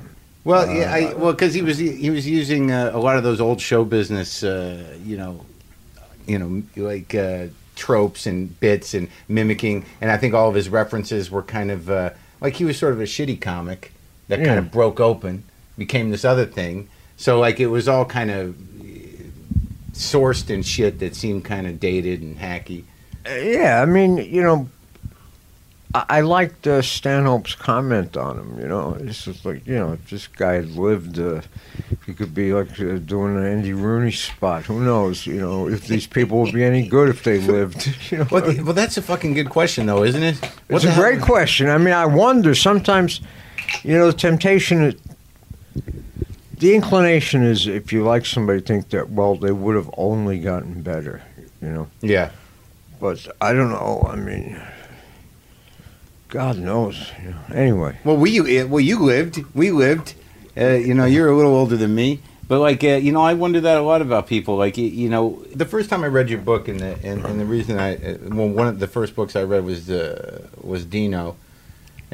Well, 0.44 0.66
yeah, 0.74 0.94
I, 0.94 1.12
well, 1.12 1.32
because 1.32 1.52
he 1.52 1.60
was 1.60 1.76
he 1.76 2.08
was 2.08 2.26
using 2.26 2.70
uh, 2.70 2.90
a 2.94 2.98
lot 2.98 3.18
of 3.18 3.22
those 3.22 3.42
old 3.42 3.60
show 3.60 3.84
business, 3.84 4.42
uh, 4.42 4.96
you 5.04 5.18
know, 5.18 5.44
you 6.26 6.38
know, 6.38 6.62
like 6.76 7.14
uh, 7.14 7.48
tropes 7.76 8.26
and 8.26 8.58
bits 8.60 8.94
and 8.94 9.08
mimicking, 9.28 9.84
and 10.00 10.10
I 10.10 10.16
think 10.16 10.32
all 10.32 10.48
of 10.48 10.54
his 10.54 10.70
references 10.70 11.30
were 11.30 11.42
kind 11.42 11.70
of 11.70 11.90
uh, 11.90 12.10
like 12.40 12.54
he 12.54 12.64
was 12.64 12.78
sort 12.78 12.94
of 12.94 13.00
a 13.00 13.04
shitty 13.04 13.38
comic 13.42 13.92
that 14.28 14.38
kind 14.44 14.58
of 14.58 14.70
broke 14.70 15.00
open, 15.00 15.44
became 15.76 16.10
this 16.10 16.24
other 16.24 16.46
thing. 16.46 16.88
So 17.16 17.38
like 17.38 17.60
it 17.60 17.66
was 17.68 17.88
all 17.88 18.04
kind 18.04 18.30
of 18.30 18.56
sourced 19.92 20.52
and 20.52 20.64
shit 20.66 20.98
that 20.98 21.14
seemed 21.14 21.44
kind 21.44 21.66
of 21.66 21.78
dated 21.80 22.20
and 22.22 22.38
hacky. 22.38 22.84
Uh, 23.26 23.34
yeah, 23.34 23.80
I 23.80 23.84
mean, 23.86 24.16
you 24.18 24.42
know, 24.42 24.68
I, 25.94 26.04
I 26.08 26.20
liked 26.22 26.66
uh, 26.66 26.82
Stanhope's 26.82 27.54
comment 27.54 28.16
on 28.16 28.38
him. 28.38 28.58
You 28.60 28.66
know, 28.68 28.96
it's 29.00 29.24
just 29.24 29.44
like 29.44 29.66
you 29.66 29.76
know, 29.76 29.92
if 29.92 30.10
this 30.10 30.26
guy 30.26 30.54
had 30.54 30.70
lived, 30.70 31.18
uh, 31.18 31.40
he 32.06 32.12
could 32.12 32.34
be 32.34 32.52
like 32.52 32.78
uh, 32.80 32.98
doing 32.98 33.36
an 33.36 33.46
Andy 33.46 33.72
Rooney 33.72 34.10
spot. 34.12 34.64
Who 34.64 34.80
knows? 34.84 35.26
You 35.26 35.40
know, 35.40 35.68
if 35.68 35.86
these 35.86 36.06
people 36.06 36.42
would 36.42 36.52
be 36.52 36.64
any 36.64 36.86
good 36.86 37.08
if 37.08 37.22
they 37.22 37.38
lived. 37.38 37.88
You 38.10 38.18
know, 38.18 38.26
Well, 38.30 38.54
well, 38.64 38.72
that's 38.74 38.98
a 38.98 39.02
fucking 39.02 39.32
good 39.34 39.48
question, 39.48 39.86
though, 39.86 40.04
isn't 40.04 40.22
it? 40.22 40.36
What 40.68 40.76
it's 40.76 40.84
a 40.84 40.90
hell- 40.90 41.02
great 41.02 41.20
question. 41.22 41.70
I 41.70 41.78
mean, 41.78 41.94
I 41.94 42.04
wonder 42.06 42.54
sometimes. 42.54 43.20
You 43.82 43.98
know, 43.98 44.10
the 44.10 44.16
temptation, 44.16 44.98
the 46.58 46.74
inclination 46.74 47.42
is 47.42 47.66
if 47.66 47.92
you 47.92 48.04
like 48.04 48.26
somebody, 48.26 48.60
think 48.60 48.90
that 48.90 49.10
well, 49.10 49.36
they 49.36 49.52
would 49.52 49.76
have 49.76 49.90
only 49.96 50.38
gotten 50.38 50.82
better. 50.82 51.22
You 51.60 51.68
know. 51.68 51.88
Yeah. 52.00 52.30
But 53.00 53.26
I 53.40 53.52
don't 53.52 53.70
know. 53.70 54.06
I 54.08 54.16
mean, 54.16 54.60
God 56.28 56.58
knows. 56.58 57.10
You 57.22 57.30
know. 57.30 57.40
Anyway, 57.54 57.98
Well, 58.04 58.16
we 58.16 58.40
well 58.64 58.80
you 58.80 58.98
lived. 59.00 59.44
We 59.54 59.70
lived. 59.70 60.14
Uh, 60.56 60.70
you 60.70 60.94
know, 60.94 61.04
you're 61.04 61.28
a 61.28 61.36
little 61.36 61.54
older 61.54 61.76
than 61.76 61.94
me, 61.94 62.20
but 62.46 62.60
like 62.60 62.84
uh, 62.84 62.88
you 62.88 63.10
know, 63.10 63.22
I 63.22 63.34
wonder 63.34 63.60
that 63.60 63.78
a 63.78 63.82
lot 63.82 64.00
about 64.02 64.26
people. 64.28 64.56
Like 64.56 64.76
you, 64.78 64.86
you 64.86 65.08
know, 65.08 65.44
the 65.52 65.64
first 65.64 65.90
time 65.90 66.04
I 66.04 66.06
read 66.06 66.30
your 66.30 66.38
book, 66.38 66.68
and 66.68 66.78
the 66.78 66.96
and, 67.02 67.24
and 67.24 67.40
the 67.40 67.44
reason 67.44 67.78
I 67.78 67.96
uh, 67.96 68.18
well, 68.22 68.48
one 68.48 68.68
of 68.68 68.78
the 68.78 68.86
first 68.86 69.16
books 69.16 69.34
I 69.34 69.42
read 69.42 69.64
was 69.64 69.90
uh, 69.90 70.46
was 70.60 70.84
Dino, 70.84 71.36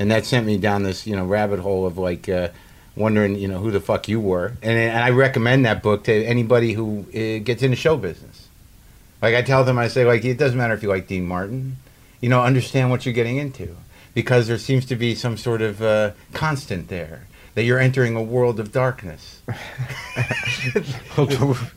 and 0.00 0.11
that 0.11 0.25
sent 0.25 0.47
me 0.47 0.59
down 0.59 0.83
this 0.83 1.07
you 1.07 1.14
know 1.14 1.25
rabbit 1.25 1.61
hole 1.61 1.87
of 1.87 1.97
like. 1.97 2.28
Uh, 2.28 2.49
Wondering, 2.97 3.37
you 3.37 3.47
know, 3.47 3.61
who 3.61 3.71
the 3.71 3.80
fuck 3.80 4.09
you 4.09 4.21
were, 4.21 4.49
and, 4.62 4.76
and 4.76 4.99
I 4.99 5.11
recommend 5.11 5.64
that 5.64 5.80
book 5.80 6.02
to 6.04 6.25
anybody 6.25 6.73
who 6.73 7.07
uh, 7.14 7.38
gets 7.42 7.62
into 7.62 7.76
show 7.76 7.97
business. 7.97 8.49
Like 9.23 9.37
I 9.37 9.42
tell 9.42 9.62
them, 9.62 9.78
I 9.78 9.87
say, 9.87 10.04
like 10.04 10.25
it 10.25 10.37
doesn't 10.37 10.59
matter 10.59 10.75
if 10.75 10.83
you 10.83 10.88
like 10.88 11.07
Dean 11.07 11.25
Martin, 11.25 11.76
you 12.21 12.28
know, 12.28 12.42
understand 12.42 12.90
what 12.90 13.07
you're 13.07 13.14
getting 13.14 13.37
into 13.37 13.76
because 14.12 14.49
there 14.49 14.59
seems 14.59 14.87
to 14.87 14.97
be 14.97 15.14
some 15.14 15.37
sort 15.37 15.62
of 15.62 15.80
uh, 15.83 16.11
constant 16.33 16.88
there 16.88 17.28
that 17.54 17.62
you're 17.62 17.78
entering 17.78 18.16
a 18.16 18.23
world 18.23 18.59
of 18.59 18.73
darkness. 18.73 19.40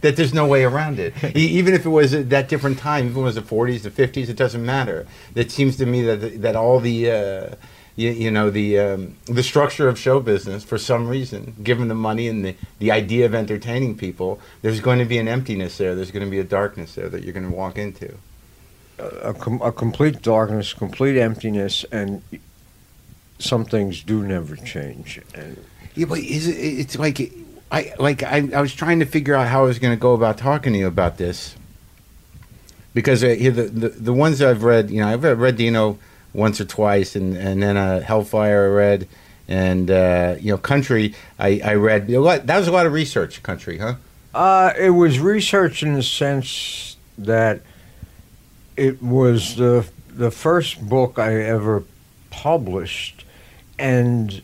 that 0.00 0.16
there's 0.16 0.32
no 0.34 0.46
way 0.46 0.64
around 0.64 0.98
it. 0.98 1.12
E- 1.36 1.46
even 1.58 1.74
if 1.74 1.84
it 1.84 1.88
was 1.90 2.14
at 2.14 2.30
that 2.30 2.48
different 2.48 2.78
time, 2.78 3.06
even 3.06 3.12
if 3.12 3.18
it 3.18 3.22
was 3.22 3.34
the 3.34 3.42
40s, 3.42 3.82
the 3.82 3.90
50s, 3.90 4.28
it 4.28 4.36
doesn't 4.36 4.64
matter. 4.64 5.06
It 5.34 5.50
seems 5.50 5.76
to 5.78 5.86
me 5.86 6.02
that 6.02 6.42
that 6.42 6.56
all 6.56 6.80
the 6.80 7.10
uh, 7.10 7.54
you, 7.96 8.10
you 8.10 8.30
know 8.30 8.48
the 8.50 8.78
um, 8.78 9.16
the 9.26 9.42
structure 9.42 9.88
of 9.88 9.98
show 9.98 10.20
business, 10.20 10.62
for 10.64 10.78
some 10.78 11.08
reason, 11.08 11.54
given 11.62 11.88
the 11.88 11.94
money 11.96 12.28
and 12.28 12.44
the, 12.44 12.54
the 12.78 12.92
idea 12.92 13.26
of 13.26 13.34
entertaining 13.34 13.96
people, 13.96 14.40
there's 14.62 14.80
going 14.80 14.98
to 15.00 15.04
be 15.04 15.18
an 15.18 15.26
emptiness 15.28 15.78
there. 15.78 15.94
There's 15.96 16.12
going 16.12 16.24
to 16.24 16.30
be 16.30 16.38
a 16.38 16.44
darkness 16.44 16.94
there 16.94 17.08
that 17.08 17.24
you're 17.24 17.32
going 17.34 17.50
to 17.50 17.56
walk 17.56 17.76
into. 17.76 18.14
a, 18.98 19.34
com- 19.34 19.62
a 19.62 19.72
complete 19.72 20.22
darkness, 20.22 20.72
complete 20.74 21.18
emptiness, 21.18 21.84
and 21.90 22.22
some 23.38 23.64
things 23.64 24.02
do 24.02 24.22
never 24.22 24.56
change. 24.56 25.20
And 25.34 25.64
Yeah, 25.94 26.06
but 26.06 26.18
is 26.20 26.46
it, 26.48 26.52
it's 26.56 26.98
like 26.98 27.20
I 27.70 27.92
like 27.98 28.22
I, 28.22 28.48
I 28.54 28.60
was 28.60 28.74
trying 28.74 29.00
to 29.00 29.06
figure 29.06 29.34
out 29.34 29.48
how 29.48 29.60
I 29.60 29.66
was 29.66 29.78
going 29.78 29.92
to 29.92 30.00
go 30.00 30.14
about 30.14 30.38
talking 30.38 30.72
to 30.72 30.78
you 30.78 30.86
about 30.86 31.18
this 31.18 31.54
because 32.94 33.22
uh, 33.22 33.28
the, 33.28 33.50
the 33.50 33.88
the 33.90 34.12
ones 34.12 34.42
I've 34.42 34.64
read, 34.64 34.90
you 34.90 35.00
know, 35.00 35.08
I've 35.08 35.22
read 35.22 35.56
Dino 35.56 35.98
once 36.32 36.60
or 36.60 36.64
twice, 36.64 37.14
and 37.14 37.36
and 37.36 37.62
then 37.62 37.76
uh, 37.76 38.00
Hellfire 38.00 38.64
I 38.64 38.74
read, 38.74 39.08
and 39.46 39.90
uh, 39.90 40.36
you 40.40 40.50
know, 40.50 40.58
Country 40.58 41.14
I 41.38 41.60
I 41.64 41.74
read. 41.74 42.10
A 42.10 42.20
lot, 42.20 42.46
that 42.46 42.58
was 42.58 42.68
a 42.68 42.72
lot 42.72 42.86
of 42.86 42.92
research. 42.92 43.42
Country, 43.42 43.78
huh? 43.78 43.94
uh, 44.34 44.72
it 44.78 44.90
was 44.90 45.20
research 45.20 45.82
in 45.82 45.94
the 45.94 46.02
sense 46.02 46.96
that 47.16 47.60
it 48.76 49.02
was 49.02 49.56
the 49.56 49.88
the 50.08 50.30
first 50.30 50.88
book 50.88 51.18
I 51.18 51.34
ever 51.42 51.84
published, 52.30 53.24
and 53.78 54.42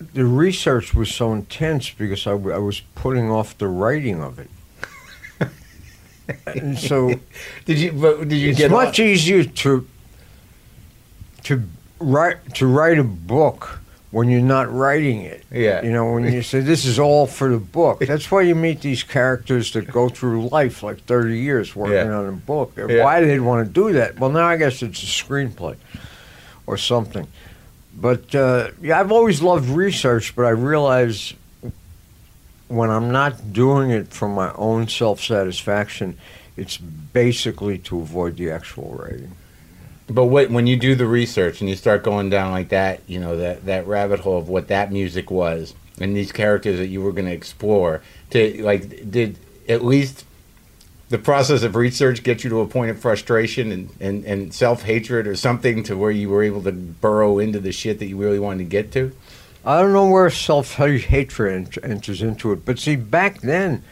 the 0.00 0.24
research 0.24 0.94
was 0.94 1.12
so 1.14 1.32
intense 1.32 1.90
because 1.90 2.26
I 2.26 2.32
was 2.34 2.80
putting 2.94 3.30
off 3.30 3.56
the 3.58 3.68
writing 3.68 4.22
of 4.22 4.38
it. 4.38 4.50
and 6.46 6.78
so 6.78 7.14
Did 7.66 7.78
you? 7.78 7.92
But 7.92 8.28
did 8.28 8.36
you 8.38 8.50
it's 8.50 8.58
get 8.58 8.70
much 8.70 8.98
easier 8.98 9.44
to 9.44 9.86
to 11.44 11.62
write 11.98 12.54
to 12.54 12.66
write 12.66 12.98
a 12.98 13.04
book 13.04 13.80
when 14.10 14.28
you're 14.28 14.40
not 14.40 14.72
writing 14.72 15.20
it. 15.20 15.44
Yeah. 15.52 15.82
You 15.82 15.92
know, 15.92 16.12
when 16.14 16.24
you 16.32 16.42
say 16.42 16.60
this 16.60 16.84
is 16.84 16.98
all 16.98 17.26
for 17.26 17.48
the 17.48 17.58
book. 17.58 18.00
That's 18.06 18.28
why 18.30 18.40
you 18.42 18.54
meet 18.56 18.80
these 18.80 19.02
characters 19.04 19.72
that 19.72 19.86
go 19.90 20.08
through 20.08 20.48
life 20.48 20.82
like 20.82 21.04
30 21.04 21.38
years 21.38 21.76
working 21.76 21.94
Yeah. 21.94 22.16
on 22.18 22.26
a 22.26 22.32
book. 22.32 22.72
Yeah. 22.76 23.04
Why 23.04 23.20
did 23.20 23.28
they 23.28 23.38
want 23.38 23.66
to 23.68 23.72
do 23.72 23.92
that? 23.92 24.18
Well, 24.18 24.30
now 24.30 24.46
I 24.48 24.56
guess 24.56 24.82
it's 24.82 25.00
a 25.02 25.06
screenplay 25.06 25.76
or 26.66 26.76
something. 26.76 27.28
But 28.00 28.34
uh, 28.34 28.70
yeah, 28.80 28.98
I've 28.98 29.12
always 29.12 29.42
loved 29.42 29.68
research, 29.68 30.34
but 30.34 30.46
I 30.46 30.50
realize 30.50 31.34
when 32.68 32.88
I'm 32.88 33.10
not 33.10 33.52
doing 33.52 33.90
it 33.90 34.08
for 34.08 34.28
my 34.28 34.52
own 34.54 34.88
self 34.88 35.20
satisfaction, 35.20 36.16
it's 36.56 36.78
basically 36.78 37.78
to 37.78 38.00
avoid 38.00 38.36
the 38.36 38.50
actual 38.50 38.94
writing. 38.94 39.32
But 40.08 40.26
what, 40.26 40.50
when 40.50 40.66
you 40.66 40.76
do 40.76 40.94
the 40.94 41.06
research 41.06 41.60
and 41.60 41.68
you 41.68 41.76
start 41.76 42.02
going 42.02 42.30
down 42.30 42.52
like 42.52 42.70
that, 42.70 43.02
you 43.06 43.20
know 43.20 43.36
that 43.36 43.66
that 43.66 43.86
rabbit 43.86 44.20
hole 44.20 44.38
of 44.38 44.48
what 44.48 44.68
that 44.68 44.90
music 44.90 45.30
was 45.30 45.74
and 46.00 46.16
these 46.16 46.32
characters 46.32 46.78
that 46.78 46.86
you 46.86 47.02
were 47.02 47.12
going 47.12 47.26
to 47.26 47.32
explore, 47.32 48.02
to 48.30 48.62
like, 48.64 49.10
did 49.10 49.38
at 49.68 49.84
least 49.84 50.24
the 51.10 51.18
process 51.18 51.64
of 51.64 51.74
research 51.74 52.22
get 52.22 52.44
you 52.44 52.50
to 52.50 52.60
a 52.60 52.66
point 52.66 52.90
of 52.90 52.98
frustration 52.98 53.72
and, 53.72 53.90
and, 54.00 54.24
and 54.24 54.54
self 54.54 54.82
hatred 54.82 55.26
or 55.26 55.34
something 55.36 55.82
to 55.82 55.96
where 55.96 56.12
you 56.12 56.30
were 56.30 56.42
able 56.42 56.62
to 56.62 56.72
burrow 56.72 57.38
into 57.38 57.58
the 57.58 57.72
shit 57.72 57.98
that 57.98 58.06
you 58.06 58.16
really 58.16 58.38
wanted 58.38 58.58
to 58.58 58.64
get 58.64 58.92
to? 58.92 59.12
I 59.64 59.82
don't 59.82 59.92
know 59.92 60.08
where 60.08 60.30
self 60.30 60.76
hatred 60.76 61.78
enters 61.82 62.22
into 62.22 62.52
it, 62.52 62.64
but 62.64 62.78
see, 62.78 62.94
back 62.94 63.40
then 63.40 63.82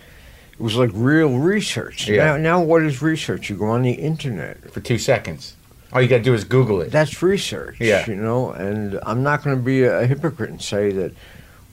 it 0.52 0.60
was 0.60 0.76
like 0.76 0.90
real 0.94 1.38
research. 1.38 2.08
Yeah. 2.08 2.24
Now, 2.24 2.36
now 2.36 2.62
what 2.62 2.82
is 2.84 3.02
research? 3.02 3.50
You 3.50 3.56
go 3.56 3.66
on 3.66 3.82
the 3.82 3.92
internet. 3.92 4.70
For 4.70 4.80
two 4.80 4.98
seconds, 4.98 5.56
all 5.92 6.00
you 6.00 6.06
got 6.06 6.18
to 6.18 6.22
do 6.22 6.34
is 6.34 6.44
Google 6.44 6.80
it. 6.82 6.92
That's 6.92 7.20
research. 7.20 7.80
Yeah. 7.80 8.08
You 8.08 8.14
know, 8.14 8.52
and 8.52 9.00
I'm 9.02 9.24
not 9.24 9.42
going 9.42 9.56
to 9.56 9.62
be 9.62 9.82
a 9.82 10.06
hypocrite 10.06 10.50
and 10.50 10.62
say 10.62 10.92
that 10.92 11.12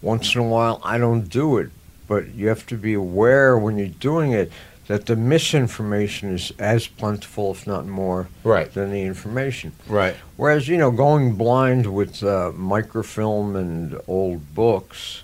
once 0.02 0.34
in 0.34 0.42
a 0.42 0.44
while 0.44 0.82
I 0.84 0.98
don't 0.98 1.30
do 1.30 1.60
it, 1.60 1.70
but 2.08 2.34
you 2.34 2.48
have 2.48 2.66
to 2.68 2.78
be 2.78 2.96
aware 2.96 3.58
when 3.60 3.78
you're 3.78 3.88
doing 3.88 4.32
it 4.32 4.52
that 4.88 5.06
the 5.08 5.16
misinformation 5.16 6.34
is 6.34 6.52
as 6.60 6.88
plentiful, 6.88 7.52
if 7.52 7.66
not 7.66 7.86
more, 7.88 8.28
Right, 8.44 8.72
than 8.74 8.92
the 8.92 9.02
information. 9.04 9.72
right. 9.88 10.16
Whereas, 10.38 10.68
you 10.68 10.78
know, 10.78 10.92
going 10.92 11.34
blind 11.36 11.94
with 11.94 12.22
uh, 12.24 12.52
microfilm 12.56 13.56
and 13.56 14.00
old 14.08 14.54
books 14.54 15.24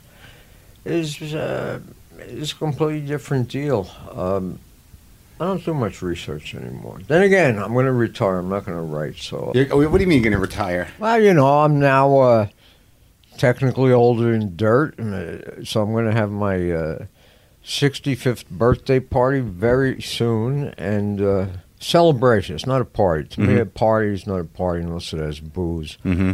is 0.84 1.22
uh, 1.36 1.80
is 2.20 2.52
a 2.52 2.56
completely 2.56 3.02
different 3.08 3.50
deal. 3.50 3.90
Um, 4.12 4.60
I 5.40 5.46
don't 5.46 5.64
do 5.66 5.74
much 5.74 6.02
research 6.02 6.54
anymore. 6.56 7.00
Then 7.08 7.24
again, 7.24 7.58
I'm 7.60 7.74
going 7.74 7.86
to 7.88 7.92
retire. 7.92 8.38
I'm 8.40 8.50
not 8.50 8.66
going 8.66 8.78
to 8.78 8.84
write. 8.84 9.18
So, 9.18 9.52
You're, 9.56 9.66
what 9.90 9.98
do 9.98 10.04
you 10.04 10.08
mean 10.08 10.22
you're 10.24 10.32
going 10.32 10.34
to 10.34 10.38
retire? 10.40 10.88
well, 11.00 11.20
you 11.20 11.34
know, 11.34 11.48
I'm 11.62 11.80
now 11.80 12.18
uh, 12.20 12.48
technically 13.38 13.92
older 13.92 14.32
than 14.38 14.56
dirt, 14.56 14.98
and, 15.00 15.14
uh, 15.16 15.64
so 15.66 15.82
I'm 15.82 15.92
going 15.94 16.06
to 16.06 16.12
have 16.14 16.30
my 16.32 16.72
uh, 16.72 17.06
65th 17.64 18.50
birthday 18.50 19.00
party 19.00 19.40
very 19.40 20.02
soon, 20.02 20.70
and 20.78 21.22
uh, 21.22 21.48
celebration. 21.80 22.56
It's 22.56 22.66
not 22.66 22.82
a 22.82 22.86
party. 22.86 23.28
To 23.30 23.42
me, 23.42 23.60
a 23.60 23.66
party 23.66 24.14
is 24.14 24.26
not 24.26 24.40
a 24.40 24.46
party 24.46 24.84
unless 24.84 25.14
it 25.14 25.20
has 25.20 25.40
booze. 25.40 25.98
Mm-hmm. 26.04 26.34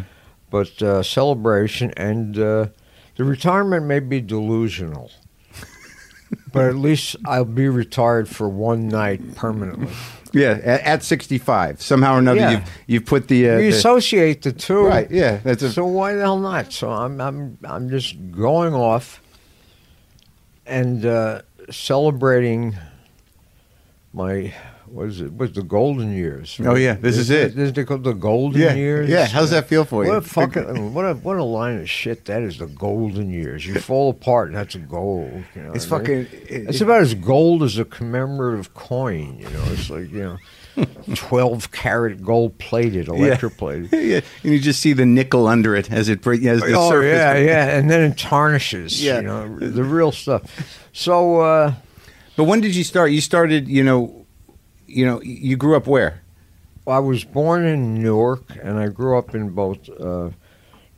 But 0.50 0.82
uh, 0.82 1.04
celebration, 1.04 1.92
and 1.98 2.38
uh, 2.38 2.68
the 3.16 3.24
retirement 3.24 3.86
may 3.86 4.00
be 4.00 4.22
delusional. 4.22 5.12
but 6.54 6.66
at 6.66 6.76
least 6.76 7.18
I'll 7.26 7.46
be 7.46 7.68
retired 7.68 8.30
for 8.30 8.48
one 8.48 8.88
night 8.88 9.36
permanently. 9.36 9.90
Yeah, 10.34 10.60
at, 10.64 10.82
at 10.82 11.04
65, 11.04 11.82
somehow 11.82 12.16
or 12.16 12.20
another, 12.20 12.40
Yeah. 12.40 12.52
you've 12.52 12.70
you've 12.88 13.06
put 13.06 13.28
the, 13.28 13.50
uh, 13.50 13.58
we 13.58 13.68
associate 13.70 14.42
the 14.44 14.52
two. 14.52 14.86
right. 14.86 15.10
Yeah, 15.10 15.38
that's 15.38 15.64
a 15.64 15.72
so 15.72 15.86
why 15.86 16.14
the 16.14 16.22
hell 16.22 16.40
not? 16.40 16.72
So 16.74 16.90
I'm 16.90 17.20
I'm 17.20 17.58
I'm 17.64 17.90
just 17.90 18.16
going 18.32 18.74
off 18.74 19.22
and 20.68 21.06
uh, 21.06 21.42
celebrating 21.70 22.76
my 24.14 24.54
what 24.90 25.08
is 25.08 25.20
it? 25.20 25.34
What's 25.34 25.54
the 25.54 25.64
golden 25.64 26.16
years? 26.16 26.58
Oh, 26.64 26.76
yeah, 26.76 26.94
this 26.94 27.18
is 27.18 27.30
it. 27.30 27.56
This 27.56 27.78
is 27.78 27.86
called 27.86 28.06
the 28.06 28.14
golden 28.14 28.62
yeah, 28.62 28.74
years. 28.74 29.10
yeah. 29.10 29.26
How's 29.28 29.50
that 29.52 29.68
feel 29.68 29.84
for 29.84 30.06
you? 30.06 30.10
What 30.12 30.20
a 30.20 30.22
fucking 30.22 30.94
what 30.94 31.04
a 31.04 31.14
what 31.16 31.36
a 31.38 31.44
line 31.44 31.80
of 31.80 31.90
shit 31.90 32.24
that 32.26 32.42
is. 32.42 32.58
The 32.58 32.68
golden 32.68 33.30
years. 33.30 33.66
You 33.66 33.76
fall 33.82 34.10
apart, 34.10 34.48
and 34.48 34.56
that's 34.58 34.76
a 34.76 34.80
gold. 34.80 35.44
You 35.56 35.64
know 35.64 35.74
It's 35.74 35.90
what 35.90 36.04
I 36.04 36.08
mean? 36.08 36.26
fucking. 36.26 36.40
it- 36.48 36.70
It's 36.70 36.82
about 36.82 37.02
as 37.02 37.14
gold 37.16 37.64
as 37.64 37.78
a 37.78 37.84
commemorative 37.86 38.74
coin. 38.74 39.38
You 39.40 39.50
know, 39.50 39.64
it's 39.68 39.90
like 39.90 40.10
you 40.10 40.20
know, 40.24 40.38
twelve 41.16 41.72
karat 41.72 42.24
gold 42.24 42.58
plated, 42.58 43.08
electroplated. 43.08 43.92
yeah, 44.10 44.22
and 44.44 44.54
you 44.54 44.60
just 44.60 44.80
see 44.80 44.94
the 44.94 45.06
nickel 45.06 45.48
under 45.48 45.76
it 45.76 45.92
as 45.92 46.10
it 46.10 46.26
as 46.28 46.62
the 46.62 46.74
oh 46.76 46.90
surface. 46.90 47.18
yeah, 47.18 47.38
yeah, 47.38 47.78
and 47.78 47.90
then 47.90 48.12
it 48.12 48.18
tarnishes. 48.18 49.04
Yeah. 49.04 49.18
you 49.18 49.22
know, 49.24 49.60
the 49.60 49.84
real 49.84 50.12
stuff. 50.12 50.80
So 50.94 51.42
uh, 51.42 51.74
But 52.36 52.46
when 52.46 52.62
did 52.62 52.76
you 52.76 52.84
start? 52.84 53.12
You 53.12 53.22
started, 53.22 53.68
you 53.68 53.84
know, 53.84 54.26
you 54.86 55.06
know, 55.06 55.22
you 55.22 55.58
grew 55.58 55.76
up 55.76 55.88
where? 55.88 56.22
I 56.88 57.00
was 57.00 57.26
born 57.26 57.66
in 57.66 58.02
Newark, 58.02 58.44
and 58.64 58.80
I 58.80 58.88
grew 58.88 59.18
up 59.18 59.36
in 59.36 59.50
both 59.50 59.90
uh, 60.00 60.30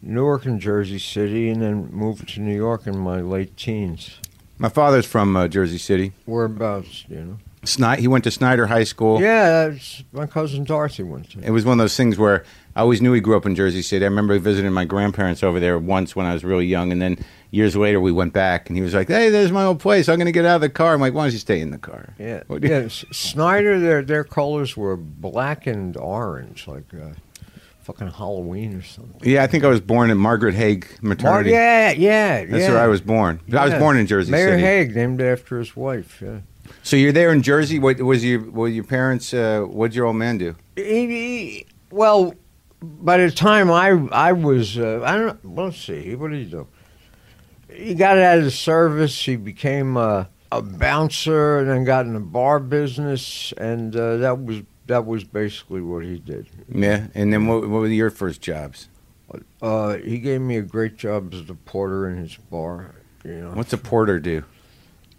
Newark 0.02 0.46
and 0.46 0.60
Jersey 0.62 1.00
City, 1.00 1.50
and 1.50 1.62
then 1.62 1.90
moved 1.92 2.30
to 2.30 2.42
New 2.42 2.56
York 2.56 2.86
in 2.86 2.98
my 2.98 3.22
late 3.22 3.58
teens. 3.58 4.20
My 4.60 4.70
father's 4.70 5.06
from 5.06 5.36
uh, 5.36 5.48
Jersey 5.48 5.78
City. 5.80 6.12
Whereabouts, 6.26 7.06
you 7.10 7.16
know? 7.22 7.38
Sni- 7.64 7.98
he 7.98 8.08
went 8.08 8.24
to 8.24 8.32
Snyder 8.32 8.68
High 8.68 8.86
School. 8.86 9.20
Yeah, 9.22 9.68
that's 9.70 10.04
my 10.14 10.26
cousin 10.26 10.64
Dorothy 10.64 11.04
went 11.04 11.30
to. 11.32 11.40
It 11.42 11.50
was 11.52 11.66
one 11.66 11.80
of 11.80 11.84
those 11.84 11.98
things 11.98 12.18
where 12.18 12.44
I 12.76 12.80
always 12.82 13.02
knew 13.02 13.12
he 13.14 13.20
grew 13.20 13.36
up 13.36 13.46
in 13.46 13.54
Jersey 13.56 13.82
City. 13.82 14.06
I 14.06 14.08
remember 14.08 14.40
visiting 14.40 14.72
my 14.72 14.86
grandparents 14.86 15.44
over 15.44 15.60
there 15.60 15.78
once 15.78 16.16
when 16.16 16.26
I 16.26 16.34
was 16.34 16.44
really 16.46 16.66
young, 16.66 16.92
and 16.94 17.02
then 17.02 17.18
years 17.52 17.76
later 17.76 18.00
we 18.00 18.12
went 18.14 18.32
back, 18.32 18.70
and 18.70 18.78
he 18.78 18.82
was 18.82 18.94
like, 18.94 19.10
"Hey, 19.10 19.30
there's 19.30 19.52
my 19.52 19.66
old 19.66 19.80
place. 19.80 20.08
I'm 20.08 20.16
going 20.18 20.28
to 20.28 20.32
get 20.32 20.46
out 20.46 20.56
of 20.56 20.62
the 20.62 20.70
car." 20.70 20.94
I'm 20.94 21.02
like, 21.02 21.14
"Why 21.14 21.24
don't 21.26 21.34
you 21.34 21.40
stay 21.40 21.60
in 21.60 21.72
the 21.72 21.78
car?" 21.78 22.14
Yeah, 22.18 22.44
What 22.48 22.64
yeah. 22.64 22.76
S- 22.86 23.04
Snyder, 23.12 23.78
their 23.80 24.04
their 24.04 24.24
colors 24.24 24.78
were 24.78 24.96
black 24.96 25.68
and 25.68 25.98
orange, 25.98 26.66
like 26.66 26.86
uh, 26.94 27.10
fucking 27.82 28.08
Halloween 28.12 28.76
or 28.78 28.84
something. 28.84 29.20
Yeah, 29.22 29.44
I 29.44 29.48
think 29.48 29.66
I 29.66 29.68
was 29.68 29.82
born 29.82 30.12
at 30.12 30.16
Margaret 30.18 30.54
Hague 30.56 30.88
Mar- 31.02 31.10
Maternity. 31.16 31.50
yeah, 31.52 31.92
yeah, 31.92 32.46
That's 32.46 32.64
yeah. 32.64 32.70
where 32.70 32.80
I 32.82 32.88
was 32.88 33.02
born. 33.02 33.42
I 33.52 33.66
was 33.66 33.74
born 33.74 33.98
in 33.98 34.08
Jersey 34.08 34.32
Mayor 34.32 34.52
City. 34.52 34.62
Mayor 34.62 34.78
Hague, 34.86 34.96
named 34.96 35.22
after 35.22 35.60
his 35.60 35.76
wife. 35.76 36.22
Yeah. 36.22 36.38
So 36.84 36.96
you're 36.96 37.12
there 37.12 37.32
in 37.32 37.42
Jersey. 37.42 37.78
What 37.80 38.00
was 38.02 38.24
your 38.26 38.42
were 38.50 38.68
your 38.68 38.84
parents? 38.84 39.34
Uh, 39.34 39.62
what'd 39.62 39.96
your 39.96 40.06
old 40.06 40.16
man 40.16 40.38
do? 40.38 40.56
He, 40.76 40.84
he- 41.08 41.66
well, 41.92 42.34
by 42.82 43.18
the 43.18 43.32
time 43.32 43.70
I 43.72 43.90
I 44.12 44.32
was, 44.34 44.78
uh, 44.78 45.02
I 45.04 45.16
don't. 45.18 45.56
Let's 45.56 45.78
see. 45.78 46.16
What 46.16 46.32
did 46.32 46.40
he 46.46 46.50
do? 46.52 46.68
He 47.72 47.94
got 47.94 48.18
out 48.18 48.40
of 48.40 48.44
the 48.46 48.52
service. 48.52 49.24
He 49.26 49.36
became 49.36 49.98
uh, 49.98 50.26
a 50.52 50.62
bouncer, 50.62 51.60
and 51.60 51.70
then 51.70 51.84
got 51.84 52.06
in 52.06 52.14
the 52.14 52.20
bar 52.20 52.60
business, 52.60 53.54
and 53.58 53.96
uh, 53.96 54.18
that 54.18 54.44
was 54.44 54.62
that 54.88 55.06
was 55.06 55.24
basically 55.24 55.82
what 55.82 56.04
he 56.04 56.18
did. 56.20 56.48
Yeah, 56.74 57.08
and 57.14 57.32
then 57.32 57.46
what, 57.46 57.62
what 57.62 57.82
were 57.82 57.88
your 57.88 58.10
first 58.10 58.42
jobs? 58.42 58.88
Uh, 59.62 59.98
he 59.98 60.18
gave 60.18 60.42
me 60.42 60.58
a 60.58 60.64
great 60.64 60.98
job 60.98 61.32
as 61.36 61.46
the 61.46 61.54
porter 61.54 62.10
in 62.10 62.18
his 62.18 62.36
bar. 62.50 62.96
You 63.24 63.42
know, 63.42 63.52
What's 63.52 63.74
a 63.74 63.78
porter 63.78 64.20
do? 64.20 64.44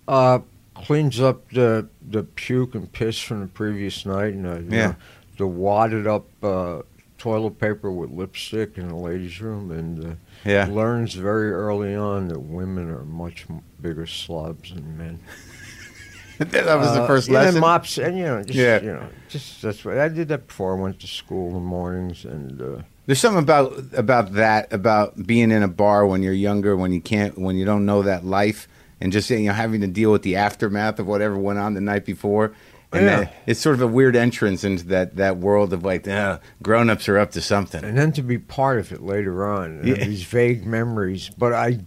uh, 0.08 0.40
cleans 0.84 1.20
up 1.20 1.50
the 1.50 1.88
the 2.08 2.22
puke 2.22 2.74
and 2.74 2.90
piss 2.92 3.18
from 3.20 3.40
the 3.40 3.46
previous 3.46 4.04
night, 4.06 4.34
and 4.34 4.46
uh, 4.46 4.58
Yeah. 4.74 4.86
know, 4.88 4.96
the 5.38 5.46
wadded 5.46 6.06
up 6.06 6.26
uh, 6.44 6.82
toilet 7.18 7.58
paper 7.58 7.90
with 7.90 8.10
lipstick 8.10 8.76
in 8.78 8.88
the 8.88 8.96
ladies' 8.96 9.40
room, 9.40 9.70
and 9.70 10.04
uh, 10.04 10.14
Yeah, 10.44 10.66
learns 10.66 11.14
very 11.14 11.50
early 11.52 11.94
on 11.94 12.28
that 12.28 12.40
women 12.40 12.90
are 12.90 13.04
much 13.04 13.46
bigger 13.80 14.06
slobs 14.06 14.74
than 14.74 14.96
men. 14.98 15.20
that 16.38 16.78
was 16.78 16.92
the 16.94 17.02
Uh, 17.02 17.06
first 17.06 17.28
lesson. 17.28 17.60
mops, 17.60 17.98
and 17.98 18.16
you 18.16 18.24
know, 18.24 18.42
just, 18.42 18.58
Yeah. 18.58 18.80
you 18.80 18.92
know, 18.92 19.08
just 19.28 19.60
that's 19.62 19.84
what 19.84 19.98
I 19.98 20.08
did 20.08 20.28
that 20.28 20.46
before 20.46 20.76
I 20.76 20.80
went 20.80 20.98
to 21.00 21.06
school 21.06 21.48
in 21.48 21.54
the 21.54 21.60
mornings, 21.60 22.24
and 22.24 22.60
uh, 22.60 22.82
There's 23.06 23.20
something 23.20 23.42
about 23.42 23.72
about 23.94 24.32
that 24.34 24.72
about 24.72 25.26
being 25.26 25.50
in 25.50 25.62
a 25.62 25.68
bar 25.68 26.06
when 26.06 26.22
you're 26.22 26.32
younger, 26.32 26.76
when 26.76 26.92
you 26.92 27.00
can't, 27.00 27.36
when 27.38 27.56
you 27.56 27.64
don't 27.64 27.84
know 27.84 28.02
that 28.02 28.24
life, 28.24 28.68
and 29.00 29.12
just 29.12 29.30
you 29.30 29.38
know 29.40 29.52
having 29.52 29.80
to 29.80 29.86
deal 29.86 30.12
with 30.12 30.22
the 30.22 30.36
aftermath 30.36 30.98
of 30.98 31.06
whatever 31.06 31.36
went 31.38 31.58
on 31.58 31.74
the 31.74 31.80
night 31.80 32.04
before. 32.04 32.52
And 32.92 33.04
Yeah. 33.04 33.16
that, 33.20 33.34
it's 33.46 33.60
sort 33.60 33.74
of 33.76 33.82
a 33.82 33.86
weird 33.86 34.16
entrance 34.16 34.64
into 34.64 34.84
that, 34.86 35.14
that 35.14 35.36
world 35.36 35.72
of 35.72 35.84
like, 35.84 36.08
uh, 36.08 36.40
grown 36.60 36.90
ups 36.90 37.08
are 37.08 37.18
up 37.18 37.30
to 37.32 37.40
something. 37.40 37.84
and 37.84 37.96
then 37.96 38.10
to 38.12 38.22
be 38.22 38.36
part 38.36 38.80
of 38.80 38.90
it 38.90 39.00
later 39.00 39.46
on, 39.48 39.76
have 39.78 39.86
Yeah. 39.86 40.04
these 40.06 40.24
vague 40.24 40.66
memories. 40.66 41.30
But 41.38 41.52
I, 41.52 41.78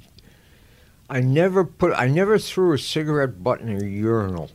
I 1.09 1.19
never 1.19 1.65
put, 1.65 1.91
I 1.93 2.07
never 2.07 2.37
threw 2.37 2.71
a 2.71 2.77
cigarette 2.77 3.43
butt 3.43 3.59
in 3.59 3.81
a 3.81 3.85
urinal. 3.85 4.49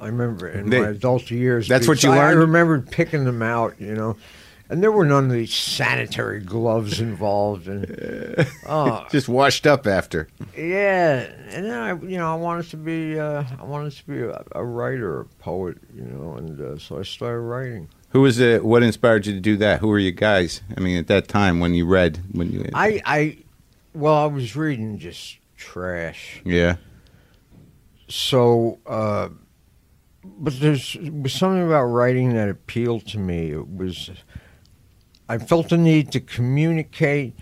I 0.00 0.06
remember 0.06 0.48
in 0.48 0.70
They- 0.70 0.80
my 0.80 0.88
adult 0.90 1.32
years. 1.32 1.66
That's 1.66 1.88
what 1.88 2.00
you 2.04 2.10
learned? 2.10 2.20
I 2.22 2.30
remembered 2.32 2.88
picking 2.88 3.24
them 3.24 3.42
out, 3.42 3.74
you 3.80 3.94
know, 3.94 4.16
and 4.72 4.82
there 4.82 4.90
were 4.90 5.04
none 5.04 5.26
of 5.26 5.32
these 5.32 5.52
sanitary 5.54 6.40
gloves 6.40 6.98
involved, 6.98 7.68
and 7.68 7.84
oh, 8.66 9.06
Just 9.10 9.28
washed 9.28 9.66
up 9.66 9.86
after. 9.86 10.28
yeah, 10.56 11.30
and 11.50 11.66
then 11.66 11.72
I, 11.78 11.90
you 11.90 12.16
know, 12.16 12.32
I 12.32 12.36
wanted 12.36 12.70
to 12.70 12.78
be, 12.78 13.20
uh, 13.20 13.44
I 13.60 13.64
wanted 13.64 13.92
to 13.92 14.06
be 14.06 14.22
a, 14.22 14.42
a 14.52 14.64
writer, 14.64 15.20
a 15.20 15.24
poet, 15.26 15.76
you 15.94 16.02
know, 16.04 16.36
and 16.36 16.58
uh, 16.58 16.78
so 16.78 16.98
I 16.98 17.02
started 17.02 17.40
writing. 17.40 17.88
Who 18.10 18.22
was 18.22 18.40
it? 18.40 18.64
What 18.64 18.82
inspired 18.82 19.26
you 19.26 19.34
to 19.34 19.40
do 19.40 19.56
that? 19.58 19.80
Who 19.80 19.88
were 19.88 19.98
you 19.98 20.10
guys? 20.12 20.62
I 20.74 20.80
mean, 20.80 20.96
at 20.98 21.06
that 21.08 21.28
time 21.28 21.60
when 21.60 21.74
you 21.74 21.86
read, 21.86 22.20
when 22.32 22.50
you, 22.50 22.68
I, 22.72 23.02
I, 23.04 23.38
well, 23.94 24.14
I 24.14 24.26
was 24.26 24.56
reading 24.56 24.98
just 24.98 25.36
trash. 25.56 26.40
yeah, 26.44 26.76
So, 28.08 28.78
uh, 28.86 29.28
but 30.24 30.60
there's 30.60 30.96
was 30.96 31.32
something 31.32 31.64
about 31.66 31.84
writing 31.84 32.32
that 32.34 32.48
appealed 32.48 33.06
to 33.08 33.18
me. 33.18 33.50
It 33.52 33.68
was, 33.68 34.10
I 35.32 35.38
felt 35.38 35.70
the 35.70 35.78
need 35.78 36.12
to 36.12 36.20
communicate, 36.20 37.34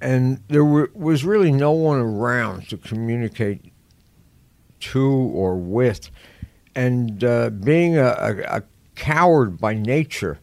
and 0.00 0.40
there 0.48 0.64
were, 0.64 0.90
was 0.94 1.26
really 1.26 1.52
no 1.52 1.72
one 1.72 1.98
around 1.98 2.70
to 2.70 2.78
communicate 2.78 3.70
to 4.80 5.06
or 5.06 5.56
with. 5.56 6.08
And 6.74 7.22
uh, 7.22 7.50
being 7.50 7.98
a, 7.98 8.06
a, 8.06 8.56
a 8.56 8.62
coward 8.94 9.60
by 9.60 9.74
nature, 9.74 10.38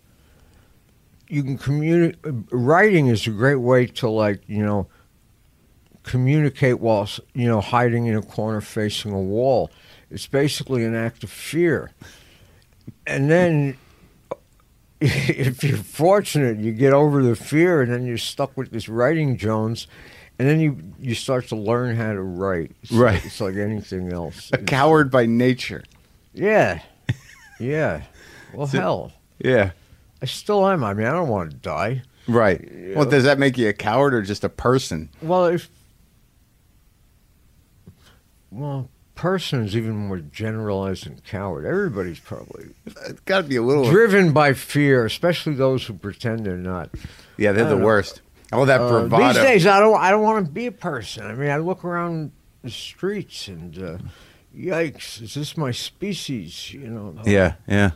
you 1.27 1.41
can 1.41 1.58
communicate. 1.58 2.19
Writing 2.51 3.08
is 3.08 3.25
a 3.25 3.32
great 3.32 3.55
way 3.55 3.88
to, 3.88 4.08
like, 4.08 4.43
you 4.45 4.63
know, 4.63 4.88
communicate 6.03 6.79
while 6.79 7.10
you 7.34 7.47
know 7.47 7.62
hiding 7.62 8.05
in 8.05 8.15
a 8.15 8.21
corner 8.21 8.62
facing 8.62 9.12
a 9.12 9.19
wall. 9.19 9.71
It's 10.12 10.27
basically 10.27 10.86
an 10.86 10.93
act 10.93 11.23
of 11.23 11.32
fear. 11.32 11.89
And 13.08 13.27
then 13.27 13.75
if 15.29 15.63
you're 15.63 15.77
fortunate, 15.77 16.57
you 16.59 16.71
get 16.73 16.93
over 16.93 17.23
the 17.23 17.35
fear 17.35 17.81
and 17.81 17.91
then 17.91 18.05
you're 18.05 18.17
stuck 18.17 18.55
with 18.57 18.71
this 18.71 18.89
writing 18.89 19.38
Jones 19.38 19.88
and 20.38 20.47
then 20.47 20.59
you 20.59 20.77
you 20.99 21.15
start 21.15 21.47
to 21.49 21.55
learn 21.55 21.95
how 21.95 22.13
to 22.13 22.21
write. 22.21 22.71
It's 22.83 22.91
Right. 22.91 23.13
Like, 23.15 23.25
it's 23.25 23.41
like 23.41 23.55
anything 23.55 24.12
else. 24.12 24.49
a 24.51 24.55
It's- 24.55 24.67
coward 24.69 25.09
by 25.12 25.25
nature. 25.25 25.83
Yeah. 26.33 26.81
Yeah. 27.62 28.03
Well, 28.53 28.67
So- 28.67 28.79
hell. 28.79 29.12
Yeah, 29.38 29.71
I 30.21 30.25
still 30.25 30.65
am. 30.67 30.81
I 30.83 30.93
mean, 30.93 31.07
I 31.07 31.12
don't 31.12 31.27
want 31.29 31.51
to 31.51 31.57
die. 31.57 32.03
right. 32.27 32.59
Yeah. 32.73 32.95
Well, 32.95 33.05
does 33.05 33.23
that 33.25 33.38
make 33.39 33.57
you 33.57 33.67
a 33.69 33.73
coward 33.73 34.13
or 34.13 34.21
just 34.21 34.43
a 34.45 34.49
person? 34.49 35.09
Well, 35.21 35.45
if 35.47 35.69
well, 38.51 38.89
person 39.19 39.65
is 39.65 39.75
even 39.75 39.95
more 39.95 40.19
generalized 40.19 41.05
than 41.05 41.19
coward. 41.29 41.65
Everybody's 41.65 42.19
probably 42.21 42.69
It's 42.86 43.19
got 43.25 43.41
to 43.41 43.47
be 43.47 43.58
a 43.58 43.62
little. 43.62 43.84
driven 43.84 44.32
by 44.32 44.53
fear, 44.53 45.05
especially 45.05 45.55
those 45.55 45.86
who 45.86 45.93
pretend 45.93 46.45
they're 46.45 46.55
not. 46.55 46.89
Yeah, 47.36 47.51
they're 47.51 47.65
the 47.67 47.75
know. 47.75 47.84
worst. 47.86 48.21
All 48.53 48.65
that 48.65 48.79
Uh, 48.79 48.88
bravado. 48.89 49.34
these 49.34 49.43
days, 49.43 49.67
I 49.67 49.79
don't. 49.82 49.99
I 49.99 50.10
don't 50.10 50.23
want 50.23 50.45
to 50.45 50.51
be 50.51 50.67
a 50.67 50.71
person. 50.71 51.25
I 51.25 51.34
mean, 51.34 51.49
I 51.49 51.58
look 51.58 51.84
around 51.84 52.32
the 52.63 52.69
streets 52.69 53.47
and, 53.49 53.77
uh, 53.77 53.97
yikes! 54.58 55.21
Is 55.21 55.34
this 55.34 55.58
my 55.58 55.71
species? 55.71 56.73
You 56.73 56.88
know. 56.88 57.15
Yeah, 57.25 57.55
yeah. 57.67 57.91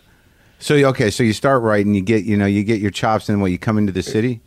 So 0.60 0.76
okay, 0.76 1.10
so 1.10 1.24
you 1.24 1.34
start 1.34 1.64
writing, 1.64 1.94
you 1.96 2.02
get 2.02 2.26
you 2.26 2.36
know 2.38 2.46
you 2.46 2.64
get 2.66 2.82
your 2.82 2.92
chops, 2.92 3.30
and 3.30 3.42
what 3.42 3.52
you 3.52 3.58
come 3.58 3.78
into 3.78 3.94
the 3.94 4.04
city. 4.04 4.42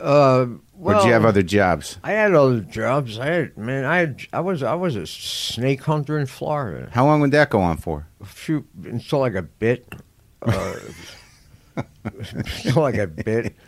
Uh, 0.00 0.46
or 0.82 0.94
did 0.94 1.04
you 1.04 1.12
have 1.12 1.24
other 1.24 1.42
jobs? 1.42 1.98
I 2.02 2.12
had 2.12 2.34
other 2.34 2.60
jobs. 2.60 3.18
I 3.18 3.26
had 3.26 3.56
man. 3.56 3.84
I 3.84 3.98
had. 3.98 4.22
I 4.32 4.40
was. 4.40 4.62
I 4.62 4.74
was 4.74 4.96
a 4.96 5.06
snake 5.06 5.82
hunter 5.84 6.18
in 6.18 6.26
Florida. 6.26 6.88
How 6.92 7.06
long 7.06 7.20
would 7.20 7.30
that 7.30 7.50
go 7.50 7.60
on 7.60 7.76
for? 7.76 8.08
A 8.20 8.24
few 8.24 8.66
until 8.84 9.22
I 9.22 9.28
got 9.28 9.58
bit. 9.58 9.92
Uh, 10.42 10.74
until 12.04 12.82
like 12.82 12.96
a 12.96 13.06
bit. 13.06 13.54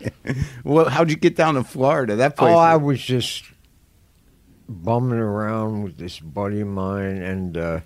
Well, 0.63 0.89
how'd 0.89 1.11
you 1.11 1.15
get 1.15 1.35
down 1.35 1.53
to 1.53 1.63
Florida? 1.63 2.15
That 2.15 2.35
place. 2.35 2.53
Oh, 2.53 2.57
I 2.57 2.75
was 2.75 2.99
just 2.99 3.45
bumming 4.67 5.19
around 5.19 5.83
with 5.83 5.97
this 5.97 6.19
buddy 6.19 6.61
of 6.61 6.67
mine, 6.67 7.21
and 7.21 7.55
uh, 7.55 7.79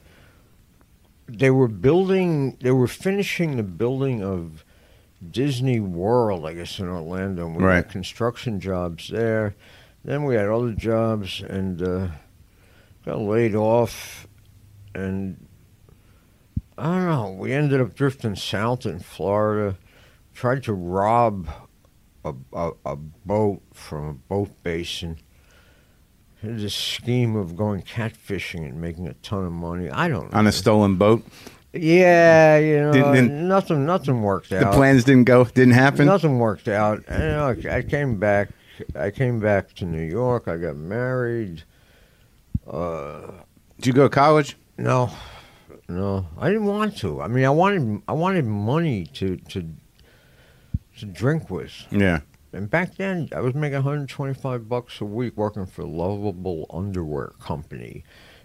they 1.27 1.51
were 1.51 1.67
building. 1.67 2.57
They 2.61 2.71
were 2.71 2.87
finishing 2.87 3.57
the 3.57 3.63
building 3.63 4.23
of 4.23 4.63
Disney 5.32 5.79
World, 5.79 6.45
I 6.45 6.53
guess, 6.53 6.79
in 6.79 6.88
Orlando. 6.88 7.45
and 7.47 7.55
We 7.58 7.63
Right. 7.63 7.75
had 7.77 7.89
construction 7.89 8.60
jobs 8.60 9.10
there. 9.10 9.55
Then 10.03 10.23
we 10.23 10.36
had 10.36 10.47
other 10.47 10.71
jobs, 10.73 11.41
and 11.41 11.82
uh, 11.82 12.08
got 13.05 13.19
laid 13.19 13.53
off, 13.55 14.27
and 14.95 15.45
I 16.77 16.84
don't 16.95 17.05
know. 17.05 17.36
We 17.38 17.51
ended 17.51 17.82
up 17.82 17.95
drifting 17.95 18.36
south 18.36 18.86
in 18.86 18.99
Florida. 18.99 19.77
Tried 20.34 20.63
to 20.63 20.73
rob 20.73 21.49
a, 22.23 22.34
a, 22.53 22.71
a 22.86 22.95
boat 22.95 23.62
from 23.73 24.08
a 24.08 24.13
boat 24.13 24.51
basin. 24.63 25.17
Had 26.41 26.60
this 26.60 26.73
scheme 26.73 27.36
of 27.36 27.58
going 27.58 27.82
catfishing 27.82 28.63
and 28.65 28.79
making 28.79 29.08
a 29.08 29.13
ton 29.15 29.45
of 29.45 29.51
money. 29.51 29.89
I 29.89 30.08
don't 30.08 30.32
know. 30.32 30.38
on 30.39 30.47
a 30.47 30.53
stolen 30.53 30.95
boat. 30.95 31.25
Yeah, 31.73 32.58
you 32.58 32.79
know, 32.79 32.91
Didn't- 32.93 33.47
nothing. 33.47 33.86
Nothing 33.86 34.21
worked 34.21 34.49
The 34.49 34.58
out. 34.65 34.71
The 34.71 34.77
plans 34.77 35.03
didn't 35.03 35.25
go, 35.25 35.45
didn't 35.45 35.73
happen. 35.73 36.05
Nothing 36.05 36.39
worked 36.39 36.67
out. 36.67 37.03
You 37.10 37.17
know, 37.17 37.55
I 37.69 37.82
came 37.82 38.17
back. 38.19 38.49
I 38.95 39.12
came 39.12 39.39
back 39.39 39.73
to 39.75 39.86
New 39.86 40.01
York. 40.01 40.47
I 40.47 40.58
got 40.58 40.75
married. 40.77 41.63
Uh, 42.65 43.32
Did 43.77 43.88
you 43.88 43.93
go 43.93 44.03
to 44.03 44.10
college? 44.10 44.55
no, 44.77 45.12
no, 45.88 46.25
I 46.38 46.47
didn't 46.49 46.65
want 46.65 46.97
to. 46.97 47.21
I 47.21 47.27
mean, 47.27 47.45
I 47.45 47.49
wanted. 47.49 48.01
I 48.08 48.13
wanted 48.13 48.45
money 48.45 49.05
to 49.13 49.38
to 49.38 49.65
to 50.99 51.05
drink 51.05 51.49
with. 51.49 51.71
Yeah. 51.91 52.21
And 52.51 52.67
back 52.69 52.95
then, 52.95 53.29
I 53.36 53.41
was 53.41 53.53
making 53.53 53.75
125 53.75 54.67
bucks 54.67 55.01
a 55.01 55.05
week 55.05 55.38
working 55.38 55.67
for 55.67 55.84
Lovable 55.84 56.65
Underwear 56.71 57.34
Company 57.39 58.03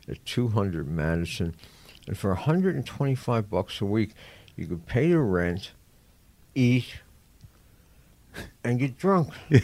at 0.09 0.23
200 0.27 0.87
Madison. 0.87 1.55
And 2.07 2.17
for 2.19 2.31
125 2.31 3.49
bucks 3.51 3.81
a 3.81 3.85
week, 3.87 4.11
you 4.57 4.67
could 4.67 4.87
pay 4.87 5.09
the 5.11 5.19
rent, 5.19 5.73
eat, 6.55 6.87
and 8.63 8.79
get 8.79 8.99
drunk. 8.99 9.31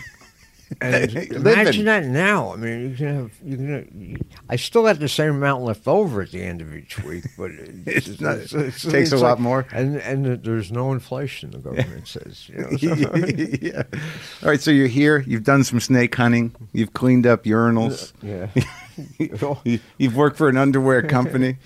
And 0.80 1.12
imagine 1.32 1.86
that 1.86 2.04
now. 2.04 2.52
I 2.52 2.56
mean, 2.56 2.90
you 2.90 2.96
can 2.96 3.06
have 3.16 3.32
you 3.44 3.56
can. 3.56 4.24
I 4.48 4.54
still 4.54 4.84
got 4.84 5.00
the 5.00 5.08
same 5.08 5.30
amount 5.34 5.64
left 5.64 5.88
over 5.88 6.22
at 6.22 6.30
the 6.30 6.40
end 6.44 6.60
of 6.60 6.72
each 6.72 6.96
week, 7.02 7.24
but 7.36 7.50
it's, 7.86 8.06
It's 8.06 8.20
not- 8.20 8.92
takes 8.92 9.10
a 9.10 9.16
lot 9.16 9.30
like- 9.30 9.38
more. 9.40 9.66
And 9.72 9.96
and 9.96 10.44
there's 10.44 10.70
no 10.70 10.92
inflation. 10.92 11.50
The 11.50 11.58
government 11.58 12.06
says. 12.06 12.48
You 12.48 12.58
know, 12.58 12.76
so- 12.76 13.16
yeah. 13.60 13.82
All 14.44 14.48
right, 14.48 14.60
so 14.60 14.70
you're 14.70 14.86
here. 14.86 15.24
You've 15.26 15.42
done 15.42 15.64
some 15.64 15.80
snake 15.80 16.14
hunting. 16.14 16.54
You've 16.72 16.92
cleaned 16.92 17.26
up 17.26 17.40
uh, 17.40 17.50
urinals. 17.50 18.12
Yeah. 18.22 18.46
You've 19.98 20.14
worked 20.14 20.36
for 20.36 20.48
an 20.48 20.56
underwear 20.56 21.02
company, 21.02 21.56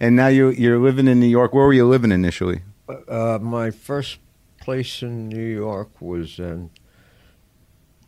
and 0.00 0.16
now 0.16 0.28
you 0.28 0.50
you're 0.50 0.78
living 0.78 1.08
in 1.08 1.20
New 1.20 1.26
York. 1.26 1.52
Where 1.52 1.64
were 1.66 1.72
you 1.72 1.86
living 1.86 2.12
initially? 2.12 2.62
Uh, 3.08 3.38
my 3.40 3.70
first 3.70 4.18
place 4.60 5.02
in 5.02 5.28
New 5.28 5.44
York 5.44 6.00
was 6.00 6.38
um, 6.38 6.70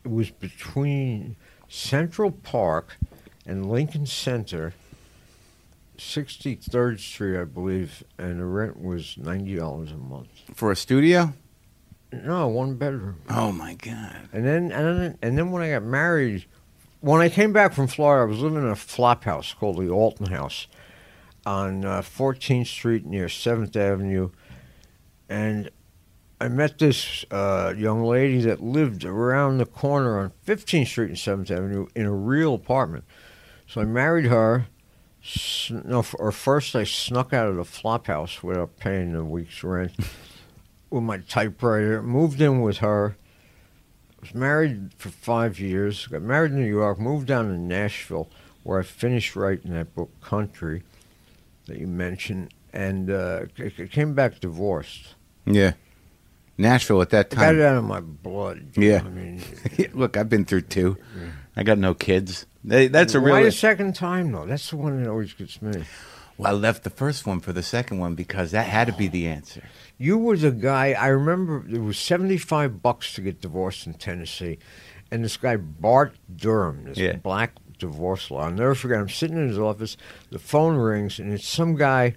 it 0.04 0.10
was 0.10 0.30
between 0.30 1.36
Central 1.68 2.30
Park 2.30 2.96
and 3.46 3.66
Lincoln 3.70 4.06
Center, 4.06 4.74
63rd 5.96 7.00
Street, 7.00 7.40
I 7.40 7.44
believe, 7.44 8.04
and 8.18 8.40
the 8.40 8.44
rent 8.44 8.80
was 8.80 9.16
ninety 9.16 9.56
dollars 9.56 9.92
a 9.92 9.96
month. 9.96 10.28
For 10.54 10.70
a 10.70 10.76
studio? 10.76 11.32
No, 12.12 12.48
one 12.48 12.76
bedroom. 12.76 13.20
Oh 13.28 13.52
my 13.52 13.74
god! 13.74 14.28
And 14.32 14.46
then 14.46 14.72
and 14.72 15.00
then 15.00 15.18
and 15.22 15.36
then 15.38 15.50
when 15.50 15.62
I 15.62 15.70
got 15.70 15.82
married, 15.82 16.46
when 17.00 17.20
I 17.20 17.28
came 17.28 17.52
back 17.52 17.72
from 17.72 17.86
Florida, 17.86 18.22
I 18.22 18.26
was 18.26 18.40
living 18.40 18.62
in 18.62 18.68
a 18.68 18.76
flop 18.76 19.24
house 19.24 19.52
called 19.54 19.76
the 19.76 19.90
Alton 19.90 20.26
House 20.26 20.68
on 21.48 21.84
uh, 21.84 22.02
14th 22.02 22.66
Street 22.66 23.06
near 23.06 23.28
Seventh 23.28 23.74
Avenue, 23.74 24.30
and 25.28 25.70
I 26.40 26.48
met 26.48 26.78
this 26.78 27.24
uh, 27.30 27.72
young 27.76 28.04
lady 28.04 28.40
that 28.42 28.62
lived 28.62 29.04
around 29.04 29.58
the 29.58 29.66
corner 29.66 30.18
on 30.18 30.32
15th 30.46 30.86
Street 30.86 31.08
and 31.08 31.18
Seventh 31.18 31.50
Avenue 31.50 31.86
in 31.94 32.04
a 32.04 32.12
real 32.12 32.54
apartment. 32.54 33.04
So 33.66 33.80
I 33.80 33.84
married 33.84 34.26
her. 34.26 34.66
No, 35.70 36.04
or 36.18 36.32
first 36.32 36.76
I 36.76 36.84
snuck 36.84 37.32
out 37.32 37.48
of 37.48 37.56
the 37.56 37.64
flop 37.64 38.06
house 38.06 38.42
without 38.42 38.76
paying 38.76 39.14
a 39.14 39.24
week's 39.24 39.64
rent 39.64 39.92
with 40.90 41.02
my 41.02 41.18
typewriter. 41.18 42.02
Moved 42.02 42.40
in 42.40 42.60
with 42.60 42.78
her 42.78 43.16
was 44.20 44.34
married 44.34 44.90
for 44.96 45.10
five 45.10 45.58
years. 45.58 46.06
Got 46.06 46.22
married 46.22 46.52
in 46.52 46.58
New 46.58 46.66
York. 46.66 46.98
Moved 46.98 47.26
down 47.26 47.48
to 47.48 47.58
Nashville, 47.58 48.28
where 48.62 48.80
I 48.80 48.82
finished 48.82 49.36
writing 49.36 49.72
that 49.72 49.94
book, 49.94 50.10
Country, 50.20 50.82
that 51.68 51.78
you 51.78 51.86
mentioned, 51.86 52.52
and 52.72 53.10
uh, 53.10 53.46
c- 53.56 53.86
came 53.88 54.14
back 54.14 54.40
divorced. 54.40 55.14
Yeah, 55.46 55.72
Nashville 56.56 57.00
at 57.02 57.10
that 57.10 57.32
I 57.36 57.40
got 57.40 57.54
it 57.54 57.60
out 57.62 57.76
of 57.76 57.84
my 57.84 58.00
blood. 58.00 58.72
Yeah. 58.76 59.02
I 59.04 59.08
mean, 59.08 59.42
Look, 59.94 60.16
I've 60.16 60.28
been 60.28 60.44
through 60.44 60.62
two. 60.62 60.96
I 61.56 61.62
got 61.62 61.78
no 61.78 61.94
kids. 61.94 62.46
They, 62.64 62.88
that's 62.88 63.14
a 63.14 63.20
real. 63.20 63.34
why 63.34 63.42
the 63.44 63.52
second 63.52 63.94
time 63.94 64.32
though? 64.32 64.44
That's 64.46 64.68
the 64.70 64.76
one 64.76 65.02
that 65.02 65.08
always 65.08 65.32
gets 65.32 65.62
me. 65.62 65.84
Well, 66.36 66.52
I 66.54 66.54
left 66.56 66.84
the 66.84 66.90
first 66.90 67.26
one 67.26 67.40
for 67.40 67.52
the 67.52 67.62
second 67.62 67.98
one 67.98 68.14
because 68.14 68.50
that 68.52 68.66
had 68.66 68.86
to 68.88 68.92
be 68.92 69.08
the 69.08 69.26
answer. 69.26 69.62
You 69.96 70.18
were 70.18 70.36
the 70.36 70.52
guy. 70.52 70.92
I 70.92 71.08
remember 71.08 71.64
it 71.68 71.80
was 71.80 71.98
seventy-five 71.98 72.82
bucks 72.82 73.14
to 73.14 73.22
get 73.22 73.40
divorced 73.40 73.86
in 73.86 73.94
Tennessee, 73.94 74.58
and 75.10 75.24
this 75.24 75.36
guy 75.36 75.56
Bart 75.56 76.14
Durham, 76.34 76.84
this 76.84 76.98
Yeah. 76.98 77.16
black 77.16 77.52
divorce 77.78 78.30
law. 78.30 78.44
I'll 78.44 78.50
never 78.50 78.74
forget. 78.74 78.98
I'm 78.98 79.08
sitting 79.08 79.36
in 79.36 79.48
his 79.48 79.58
office. 79.58 79.96
The 80.30 80.38
phone 80.38 80.76
rings, 80.76 81.18
and 81.18 81.32
it's 81.32 81.48
some 81.48 81.76
guy 81.76 82.14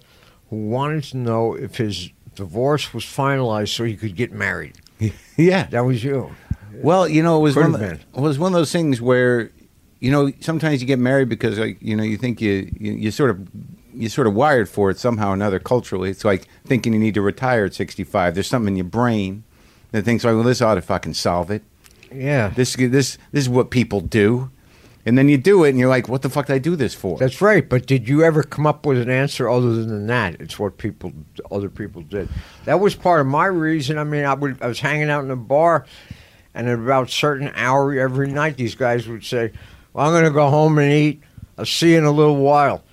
who 0.50 0.68
wanted 0.68 1.04
to 1.04 1.16
know 1.16 1.54
if 1.54 1.76
his 1.76 2.10
divorce 2.34 2.92
was 2.92 3.04
finalized 3.04 3.74
so 3.74 3.84
he 3.84 3.96
could 3.96 4.16
get 4.16 4.32
married. 4.32 4.78
yeah. 5.36 5.64
That 5.66 5.80
was 5.80 6.04
you. 6.04 6.34
Well, 6.74 7.08
you 7.08 7.22
know, 7.22 7.38
it 7.38 7.42
was 7.42 7.56
one. 7.56 7.74
Of, 7.74 7.82
it 7.82 8.00
was 8.14 8.38
one 8.38 8.52
of 8.52 8.58
those 8.58 8.72
things 8.72 9.00
where, 9.00 9.50
you 10.00 10.10
know, 10.10 10.32
sometimes 10.40 10.80
you 10.80 10.86
get 10.86 10.98
married 10.98 11.28
because, 11.28 11.58
like, 11.58 11.78
you 11.80 11.94
know, 11.94 12.02
you 12.02 12.16
think 12.16 12.40
you 12.40 12.70
you, 12.78 12.92
you 12.92 13.10
sort 13.10 13.30
of 13.30 13.48
you 13.94 14.08
sort 14.08 14.26
of 14.26 14.34
wired 14.34 14.68
for 14.68 14.90
it 14.90 14.98
somehow 14.98 15.30
or 15.30 15.34
another 15.34 15.58
culturally. 15.58 16.10
It's 16.10 16.24
like 16.24 16.48
thinking 16.64 16.92
you 16.94 16.98
need 16.98 17.14
to 17.14 17.22
retire 17.22 17.66
at 17.66 17.74
sixty 17.74 18.04
five. 18.04 18.34
There's 18.34 18.46
something 18.46 18.72
in 18.72 18.76
your 18.76 18.84
brain 18.84 19.44
that 19.90 20.04
thinks, 20.04 20.24
like, 20.24 20.34
well, 20.34 20.44
this 20.44 20.62
ought 20.62 20.76
to 20.76 20.82
fucking 20.82 21.14
solve 21.14 21.50
it. 21.50 21.62
Yeah. 22.10 22.48
This 22.48 22.74
this 22.74 23.18
this 23.32 23.44
is 23.44 23.48
what 23.48 23.70
people 23.70 24.00
do, 24.00 24.50
and 25.04 25.18
then 25.18 25.28
you 25.28 25.36
do 25.36 25.64
it, 25.64 25.70
and 25.70 25.78
you're 25.78 25.88
like, 25.88 26.08
what 26.08 26.22
the 26.22 26.30
fuck 26.30 26.46
did 26.46 26.54
I 26.54 26.58
do 26.58 26.76
this 26.76 26.94
for? 26.94 27.18
That's 27.18 27.40
right. 27.40 27.68
But 27.68 27.86
did 27.86 28.08
you 28.08 28.22
ever 28.22 28.42
come 28.42 28.66
up 28.66 28.86
with 28.86 29.00
an 29.00 29.10
answer 29.10 29.48
other 29.48 29.74
than 29.84 30.06
that? 30.06 30.40
It's 30.40 30.58
what 30.58 30.78
people, 30.78 31.12
other 31.50 31.68
people 31.68 32.02
did. 32.02 32.28
That 32.66 32.78
was 32.78 32.94
part 32.94 33.20
of 33.20 33.26
my 33.26 33.46
reason. 33.46 33.98
I 33.98 34.04
mean, 34.04 34.24
I 34.24 34.34
would, 34.34 34.62
I 34.62 34.68
was 34.68 34.78
hanging 34.80 35.10
out 35.10 35.24
in 35.24 35.30
a 35.30 35.36
bar, 35.36 35.86
and 36.54 36.68
at 36.68 36.78
about 36.78 37.08
a 37.08 37.10
certain 37.10 37.50
hour 37.54 37.92
every 37.98 38.30
night, 38.30 38.56
these 38.56 38.76
guys 38.76 39.08
would 39.08 39.24
say, 39.24 39.52
"Well, 39.92 40.06
I'm 40.06 40.12
going 40.12 40.24
to 40.24 40.30
go 40.30 40.50
home 40.50 40.78
and 40.78 40.92
eat. 40.92 41.22
I'll 41.58 41.66
see 41.66 41.92
you 41.92 41.98
in 41.98 42.04
a 42.04 42.12
little 42.12 42.36
while." 42.36 42.84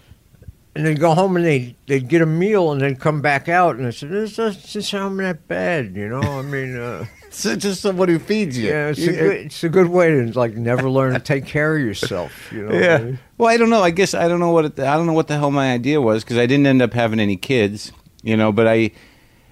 And 0.76 0.86
they'd 0.86 1.00
go 1.00 1.13
home 1.13 1.36
and 1.36 1.43
they'd, 1.43 1.76
they'd 1.88 2.08
get 2.08 2.22
a 2.22 2.26
meal 2.26 2.72
and 2.72 2.80
then 2.80 2.95
come 2.95 3.22
back 3.22 3.50
out. 3.50 3.76
And 3.76 3.88
I 3.88 3.89
said, 3.89 4.10
This 4.12 4.36
doesn't 4.36 4.84
sound 4.84 5.19
that 5.19 5.48
bad, 5.48 5.95
you 5.95 6.08
know? 6.08 6.22
I 6.22 6.41
mean, 6.43 6.78
uh, 6.78 7.06
It's 7.32 7.44
just 7.63 7.82
someone 7.82 8.10
who 8.10 8.20
feeds 8.20 8.58
you. 8.58 8.70
yeah, 8.70 8.88
it's 8.89 9.00
a, 9.00 9.02
You- 9.04 9.12
good, 9.12 9.36
it's 9.46 9.63
a 9.63 9.70
good 9.70 9.88
way 9.88 10.10
to, 10.10 10.38
like, 10.38 10.56
never 10.56 10.89
learn 10.89 11.13
to 11.13 11.20
take 11.20 11.46
care 11.46 11.76
of 11.78 11.82
yourself, 11.82 12.52
you 12.52 12.63
know? 12.63 12.74
what 12.74 12.76
I 12.76 12.80
Yeah. 12.86 12.98
mean? 12.98 13.20
Well, 13.38 13.50
I 13.50 13.58
don't 13.58 13.70
know. 13.70 13.82
I 13.84 13.92
guess 13.92 14.13
I 14.13 14.28
don't 14.28 14.39
know 14.39 14.52
what 14.52 14.65
it, 14.65 14.80
I 14.80 14.96
don't 14.98 15.06
know 15.06 15.13
what 15.13 15.28
the 15.28 15.38
hell 15.38 15.52
my 15.52 15.72
idea 15.72 16.02
was 16.02 16.24
because 16.24 16.38
I 16.38 16.46
didn't 16.46 16.65
end 16.65 16.82
up 16.82 16.94
having 16.94 17.20
any 17.20 17.36
kids, 17.38 17.92
you 18.24 18.36
know. 18.36 18.52
But 18.52 18.68
I, 18.68 18.92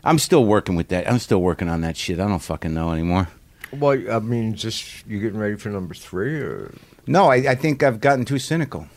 I'm 0.04 0.18
still 0.20 0.44
working 0.46 0.76
with 0.76 0.88
that. 0.90 1.10
I'm 1.10 1.20
still 1.20 1.42
working 1.42 1.70
on 1.70 1.82
that 1.82 1.96
shit. 1.98 2.20
I 2.20 2.28
don't 2.28 2.40
fucking 2.40 2.74
know 2.74 2.92
anymore. 2.92 3.28
Well, 3.72 3.98
I 4.12 4.20
mean, 4.20 4.56
just 4.56 5.06
you 5.08 5.20
getting 5.20 5.40
ready 5.40 5.56
for 5.56 5.70
number 5.70 5.94
three 5.94 6.40
or 6.40 6.74
No, 7.06 7.28
I, 7.30 7.36
I 7.36 7.56
think 7.56 7.84
I've 7.84 8.00
gotten 8.02 8.26
too 8.26 8.40
cynical. 8.40 8.88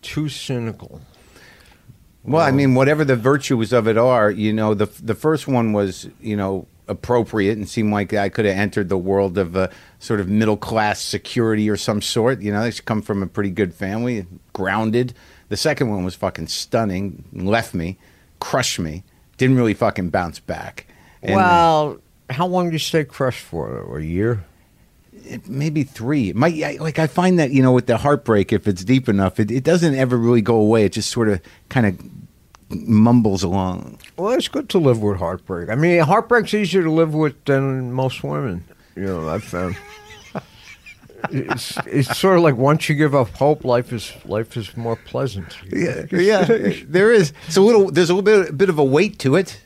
too 0.00 0.28
cynical? 0.28 1.00
Well, 2.24 2.42
I 2.42 2.52
mean, 2.52 2.74
whatever 2.76 3.04
the 3.04 3.16
virtues 3.16 3.72
of 3.72 3.88
it 3.88 3.98
are, 3.98 4.30
you 4.30 4.52
know, 4.52 4.74
the 4.74 4.86
the 5.02 5.14
first 5.16 5.48
one 5.48 5.72
was, 5.72 6.08
you 6.20 6.36
know, 6.36 6.68
appropriate 6.92 7.56
and 7.58 7.68
seemed 7.68 7.92
like 7.92 8.14
I 8.14 8.28
could 8.28 8.44
have 8.44 8.56
entered 8.56 8.88
the 8.88 8.96
world 8.96 9.36
of 9.38 9.56
a 9.56 9.70
sort 9.98 10.20
of 10.20 10.28
middle 10.28 10.56
class 10.56 11.02
security 11.02 11.68
or 11.68 11.76
some 11.76 12.00
sort. 12.00 12.40
You 12.40 12.52
know, 12.52 12.60
I 12.62 12.70
come 12.70 13.02
from 13.02 13.22
a 13.22 13.26
pretty 13.26 13.50
good 13.50 13.74
family, 13.74 14.26
grounded. 14.52 15.14
The 15.48 15.56
second 15.56 15.90
one 15.90 16.04
was 16.04 16.14
fucking 16.14 16.46
stunning, 16.46 17.24
left 17.32 17.74
me, 17.74 17.98
crushed 18.38 18.78
me, 18.78 19.02
didn't 19.36 19.56
really 19.56 19.74
fucking 19.74 20.10
bounce 20.10 20.38
back. 20.38 20.86
And, 21.22 21.32
uh, 21.32 21.36
well, 21.36 21.98
how 22.30 22.46
long 22.46 22.66
did 22.66 22.74
you 22.74 22.78
stay 22.78 23.04
crushed 23.04 23.42
for? 23.42 23.98
A 23.98 24.02
year? 24.04 24.44
maybe 25.46 25.84
three. 25.84 26.32
Might 26.32 26.54
I- 26.62 26.78
like 26.80 26.98
I 26.98 27.06
find 27.06 27.38
that 27.38 27.52
you 27.52 27.62
know 27.62 27.72
with 27.72 27.86
the 27.86 27.98
heartbreak, 27.98 28.52
if 28.52 28.66
it's 28.66 28.84
deep 28.84 29.08
enough, 29.08 29.38
it, 29.38 29.50
it 29.50 29.64
doesn't 29.64 29.94
ever 29.94 30.16
really 30.16 30.42
go 30.42 30.56
away. 30.56 30.84
It 30.84 30.92
just 30.92 31.10
sort 31.10 31.28
of 31.28 31.40
kind 31.68 31.86
of 31.86 31.98
mumbles 32.74 33.42
along. 33.42 33.98
Well, 34.16 34.32
it's 34.32 34.48
good 34.48 34.68
to 34.70 34.78
live 34.78 35.02
with 35.02 35.18
heartbreak. 35.18 35.68
I 35.68 35.74
mean, 35.74 36.00
heartbreak's 36.00 36.54
easier 36.54 36.82
to 36.82 36.90
live 36.90 37.14
with 37.14 37.44
than 37.44 37.92
most 37.92 38.22
women. 38.22 38.64
You 38.96 39.04
know, 39.04 39.28
I've 39.28 39.44
found. 39.44 39.76
It's, 41.30 41.78
it's 41.86 42.18
sort 42.18 42.36
of 42.36 42.42
like 42.42 42.56
once 42.56 42.88
you 42.88 42.96
give 42.96 43.14
up 43.14 43.28
hope, 43.36 43.64
life 43.64 43.92
is 43.92 44.12
life 44.24 44.56
is 44.56 44.76
more 44.76 44.96
pleasant. 44.96 45.56
Yeah, 45.70 46.04
yeah. 46.10 46.44
there 46.84 47.12
is. 47.12 47.32
It's 47.46 47.56
a 47.56 47.60
little. 47.60 47.92
There's 47.92 48.10
a 48.10 48.14
little 48.14 48.42
bit, 48.44 48.58
bit 48.58 48.68
of 48.68 48.78
a 48.80 48.84
weight 48.84 49.20
to 49.20 49.36
it, 49.36 49.64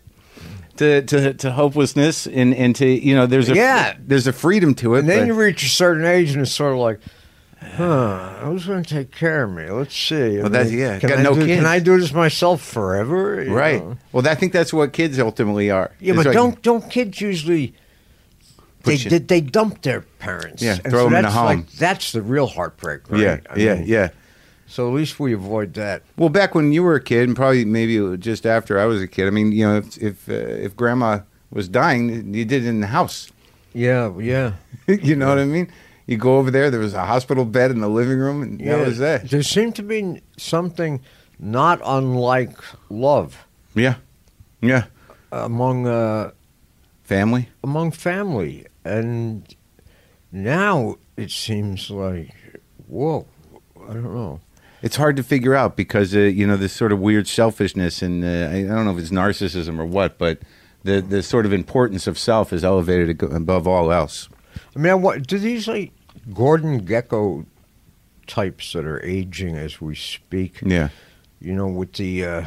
to 0.77 1.01
to, 1.01 1.33
to 1.33 1.53
hopelessness, 1.53 2.27
and 2.27 2.55
and 2.55 2.77
to 2.77 2.87
you 2.87 3.15
know, 3.15 3.25
there's 3.27 3.49
a 3.49 3.55
Yeah. 3.55 3.97
there's 3.99 4.27
a 4.27 4.35
freedom 4.35 4.75
to 4.77 4.97
it. 4.97 5.01
And 5.01 5.09
then 5.09 5.21
but- 5.21 5.27
you 5.29 5.35
reach 5.35 5.63
a 5.65 5.69
certain 5.71 6.05
age, 6.05 6.33
and 6.33 6.43
it's 6.43 6.53
sort 6.53 6.73
of 6.73 6.79
like, 6.79 7.01
huh, 7.75 8.35
who's 8.45 8.67
going 8.67 8.83
to 8.83 8.89
take 8.95 9.11
care 9.13 9.45
of 9.45 9.51
me? 9.53 9.69
Let's 9.71 9.97
see. 9.97 10.39
I 10.39 10.43
Well, 10.43 10.51
that's- 10.51 10.73
yeah, 10.73 10.99
Can 10.99 11.09
got 11.09 11.19
I, 11.19 11.23
no 11.23 11.35
do, 11.35 11.45
kids. 11.47 11.57
can 11.59 11.67
I 11.67 11.79
do 11.79 11.99
this 12.01 12.13
myself 12.13 12.63
forever? 12.63 13.43
You 13.43 13.55
right. 13.55 13.83
know? 13.83 13.97
Well, 14.13 14.27
I 14.27 14.35
think 14.35 14.53
that's 14.53 14.73
what 14.73 14.93
kids 14.93 15.19
ultimately 15.19 15.71
are. 15.71 15.91
Yeah, 16.01 16.15
It's 16.15 16.19
but 16.19 16.27
like- 16.27 16.35
don't 16.35 16.63
don't 16.63 16.91
kids 16.91 17.21
usually 17.21 17.75
they, 18.85 18.97
they 18.97 19.19
they 19.19 19.41
dump 19.41 19.83
their 19.83 20.03
parents? 20.21 20.63
Yeah, 20.63 20.79
And 20.85 20.93
throw 20.93 21.05
them 21.05 21.15
in 21.15 21.19
a 21.21 21.23
that's 21.23 21.35
home. 21.35 21.47
Like, 21.47 21.71
that's 21.73 22.13
the 22.13 22.23
real 22.23 22.47
heartbreak, 22.47 23.11
right? 23.11 23.21
Yeah, 23.21 23.39
I 23.51 23.59
yeah, 23.59 23.75
mean, 23.75 23.85
yeah. 23.87 24.09
So 24.69 24.89
at 24.89 24.95
least 24.95 25.19
we 25.21 25.33
avoid 25.33 25.75
that. 25.75 26.03
Well, 26.17 26.29
back 26.29 26.55
when 26.55 26.73
you 26.73 26.83
were 26.83 26.95
a 26.97 27.01
kid, 27.01 27.29
and 27.29 27.37
probably 27.37 27.65
maybe 27.65 28.17
just 28.17 28.47
after 28.47 28.79
I 28.81 28.85
was 28.87 29.01
a 29.03 29.07
kid. 29.07 29.27
I 29.27 29.31
mean, 29.31 29.53
you 29.53 29.65
know, 29.67 29.77
if 29.79 29.97
if, 29.99 30.29
uh, 30.29 30.33
if 30.33 30.77
grandma 30.77 31.21
was 31.51 31.69
dying, 31.69 32.33
you 32.35 32.45
did 32.45 32.65
it 32.65 32.69
in 32.69 32.81
the 32.81 32.89
house. 32.89 33.31
Yeah, 33.75 34.13
yeah, 34.19 34.53
you 34.89 35.15
know 35.17 35.29
what 35.29 35.39
I 35.39 35.45
mean? 35.45 35.71
You 36.07 36.17
go 36.17 36.39
over 36.39 36.51
there. 36.51 36.71
There 36.71 36.81
was 36.81 36.95
a 36.95 37.05
hospital 37.05 37.45
bed 37.45 37.71
in 37.71 37.81
the 37.81 37.89
living 37.89 38.19
room, 38.19 38.43
and 38.43 38.61
yeah. 38.61 38.77
that 38.77 38.87
was 38.87 38.99
that. 38.99 39.29
There 39.31 39.43
seemed 39.43 39.75
to 39.77 39.83
be 39.83 40.23
something 40.39 41.01
not 41.39 41.81
unlike 41.85 42.57
love 42.89 43.45
Yeah, 43.75 43.97
yeah. 44.61 44.85
among 45.33 45.87
uh, 45.87 46.31
Family. 47.03 47.49
among 47.63 47.91
family, 47.93 48.67
and 48.85 49.55
now 50.33 50.97
it 51.17 51.31
seems 51.31 51.91
like 51.91 52.35
whoa, 52.89 53.27
I 53.89 53.93
don't 53.95 54.15
know. 54.15 54.41
It's 54.83 54.97
hard 54.97 55.17
to 55.17 55.23
figure 55.23 55.55
out 55.55 55.77
because 55.77 56.15
uh, 56.15 56.21
you 56.21 56.47
know 56.47 56.57
this 56.57 56.73
sort 56.73 56.93
of 56.93 57.01
weird 57.01 57.27
selfishness, 57.29 58.03
and 58.03 58.25
uh, 58.25 58.51
I 58.51 58.59
I 58.59 58.63
don't 58.63 58.85
know 58.85 58.93
if 58.93 58.99
it's 58.99 59.11
narcissism 59.11 59.79
or 59.79 59.87
what, 59.87 60.19
but 60.19 60.41
the 60.85 61.01
the 61.01 61.23
sort 61.23 61.47
of 61.47 61.53
importance 61.53 62.07
of 62.07 62.19
self 62.19 62.53
is 62.53 62.65
elevated 62.65 63.23
above 63.23 63.67
all 63.69 63.93
else. 63.93 64.29
I 64.75 64.79
mean, 64.79 65.01
what 65.03 65.27
do 65.27 65.39
these 65.39 65.69
like 65.69 65.93
Gordon 66.33 66.87
Gekko 66.87 67.47
types 68.27 68.73
that 68.73 68.85
are 68.85 69.03
aging 69.05 69.57
as 69.57 69.81
we 69.81 69.95
speak? 69.95 70.59
Yeah, 70.63 70.89
You 71.41 71.55
know, 71.55 71.69
with 71.69 71.93
the 71.95 72.25
uh, 72.25 72.45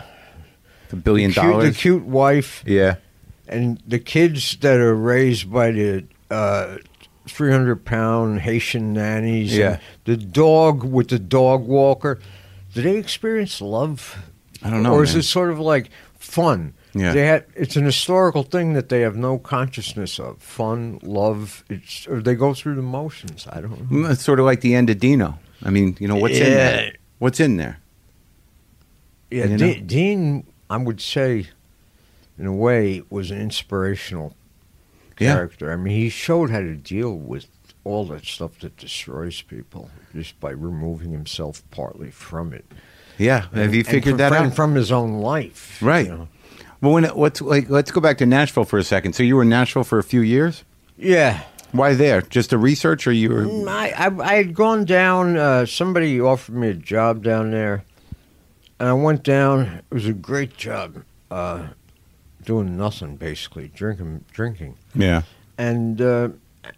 the 0.89 0.95
billion 0.95 1.31
cute, 1.31 1.45
the 1.45 1.51
dollars. 1.51 1.77
cute 1.77 2.03
wife 2.05 2.63
Yeah, 2.65 2.95
and 3.47 3.81
the 3.87 3.99
kids 3.99 4.57
that 4.57 4.79
are 4.79 4.95
raised 4.95 5.51
by 5.51 5.71
the 5.71 6.05
uh, 6.29 6.77
300 7.27 7.85
pound 7.85 8.41
Haitian 8.41 8.93
nannies. 8.93 9.55
Yeah. 9.55 9.79
the 10.05 10.17
dog 10.17 10.83
with 10.83 11.09
the 11.09 11.19
dog 11.19 11.65
walker. 11.65 12.19
Do 12.73 12.81
they 12.81 12.97
experience 12.97 13.61
love? 13.61 14.17
I 14.61 14.69
don't 14.69 14.83
know, 14.83 14.93
Or 14.93 15.03
is 15.03 15.13
man. 15.13 15.19
it 15.21 15.23
sort 15.23 15.49
of 15.51 15.59
like 15.59 15.89
fun? 16.19 16.73
Yeah. 16.93 17.13
They 17.13 17.27
had, 17.27 17.45
it's 17.55 17.75
an 17.75 17.85
historical 17.85 18.41
thing 18.43 18.73
that 18.73 18.89
they 18.89 19.01
have 19.01 19.15
no 19.15 19.37
consciousness 19.37 20.19
of. 20.19 20.41
Fun, 20.41 20.99
love, 21.03 21.63
it's, 21.69 22.07
or 22.07 22.21
they 22.21 22.33
go 22.35 22.53
through 22.55 22.75
the 22.75 22.81
motions. 22.81 23.45
I 23.49 23.61
don't 23.61 23.71
know. 23.91 24.07
Mm, 24.07 24.11
it's 24.11 24.23
sort 24.23 24.39
of 24.39 24.45
like 24.45 24.61
the 24.61 24.73
end 24.73 24.89
of 24.89 24.99
Dino. 24.99 25.37
I 25.63 25.69
mean, 25.69 25.95
you 25.99 26.07
know 26.07 26.15
what's 26.15 26.37
in 26.37 26.43
there? 26.49 26.93
What's 27.19 27.39
in 27.39 27.57
there? 27.57 27.79
Yeah, 29.29 29.43
You 29.45 29.49
know? 29.51 29.57
De- 29.57 29.81
Dean, 29.81 30.47
I 30.69 30.77
would 30.77 31.01
say, 31.01 31.47
in 32.37 32.45
a 32.47 32.53
way, 32.53 33.03
was 33.09 33.29
an 33.31 33.39
inspirational 33.39 34.35
Yeah. 35.19 35.33
character. 35.33 35.71
I 35.71 35.75
mean, 35.75 35.95
he 35.95 36.09
showed 36.09 36.49
how 36.49 36.59
to 36.61 36.75
deal 36.75 37.13
with 37.15 37.45
all 37.83 38.05
that 38.05 38.25
stuff 38.25 38.57
that 38.59 38.77
destroys 38.77 39.41
people 39.41 39.89
just 40.15 40.39
by 40.39 40.51
removing 40.51 41.11
himself 41.11 41.61
partly 41.71 42.09
from 42.11 42.53
it. 42.53 42.65
Yeah, 43.17 43.41
have 43.41 43.53
And- 43.53 43.75
you 43.75 43.83
figured 43.83 44.13
from, 44.13 44.17
that 44.17 44.29
from, 44.33 44.45
out? 44.47 44.55
from 44.55 44.75
his 44.75 44.91
own 44.91 45.19
life? 45.19 45.77
Right. 45.81 46.05
you 46.07 46.11
know. 46.13 46.27
Well, 46.81 46.93
when 46.93 47.05
it, 47.05 47.15
what's 47.15 47.41
like? 47.41 47.69
Let's 47.69 47.91
go 47.91 48.01
back 48.01 48.17
to 48.19 48.25
Nashville 48.25 48.65
for 48.65 48.79
a 48.79 48.83
second. 48.83 49.13
So 49.13 49.23
you 49.23 49.35
were 49.35 49.41
in 49.43 49.49
Nashville 49.49 49.83
for 49.83 49.99
a 49.99 50.03
few 50.03 50.21
years. 50.21 50.63
Yeah. 50.97 51.43
Why 51.71 51.93
there? 51.93 52.21
Just 52.21 52.51
a 52.51 52.57
research, 52.57 53.05
or 53.05 53.11
you 53.11 53.29
were? 53.29 53.43
Mm, 53.43 53.67
I, 53.67 53.89
I, 53.91 54.31
I 54.31 54.33
had 54.35 54.55
gone 54.55 54.85
down, 54.85 55.37
uh, 55.37 55.67
somebody 55.67 56.19
offered 56.19 56.55
me 56.55 56.69
a 56.69 56.73
job 56.73 57.23
down 57.23 57.51
there, 57.51 57.83
and 58.79 58.89
I 58.89 58.93
went 58.93 59.21
down. 59.21 59.83
It 59.91 59.93
was 59.93 60.07
a 60.07 60.13
great 60.13 60.57
job, 60.57 61.03
uh, 61.29 61.67
doing 62.43 62.75
nothing, 62.75 63.17
basically, 63.17 63.67
drinking, 63.67 64.25
drinking. 64.31 64.77
Yeah. 64.95 65.21
and 65.59 66.01
uh, 66.01 66.29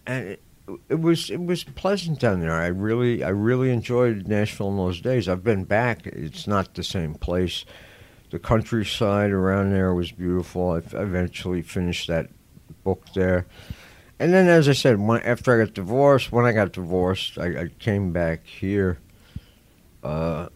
and 0.05 0.27
it, 0.27 0.41
it 0.89 0.99
was 0.99 1.29
it 1.29 1.39
was 1.39 1.63
pleasant 1.63 2.19
down 2.19 2.41
there. 2.41 2.51
I 2.51 2.67
really 2.67 3.23
I 3.23 3.29
really 3.29 3.71
enjoyed 3.71 4.27
Nashville 4.27 4.69
in 4.71 4.77
those 4.77 4.99
days. 4.99 5.29
I've 5.29 5.43
been 5.43 5.63
back. 5.63 6.05
It's 6.05 6.47
not 6.47 6.73
the 6.73 6.83
same 6.83 7.13
place. 7.15 7.63
The 8.31 8.39
countryside 8.39 9.31
around 9.31 9.71
there 9.73 9.93
was 9.93 10.11
beautiful. 10.11 10.71
I 10.71 10.77
eventually 10.97 11.61
finished 11.61 12.07
that 12.07 12.29
book 12.83 13.05
there, 13.13 13.45
and 14.19 14.33
then 14.33 14.47
as 14.47 14.69
I 14.69 14.73
said, 14.73 14.99
when, 14.99 15.21
after 15.23 15.53
I 15.53 15.65
got 15.65 15.73
divorced, 15.73 16.31
when 16.31 16.45
I 16.45 16.53
got 16.53 16.71
divorced, 16.71 17.37
I, 17.37 17.63
I 17.63 17.67
came 17.79 18.11
back 18.13 18.45
here. 18.45 18.99
Uh, 20.01 20.47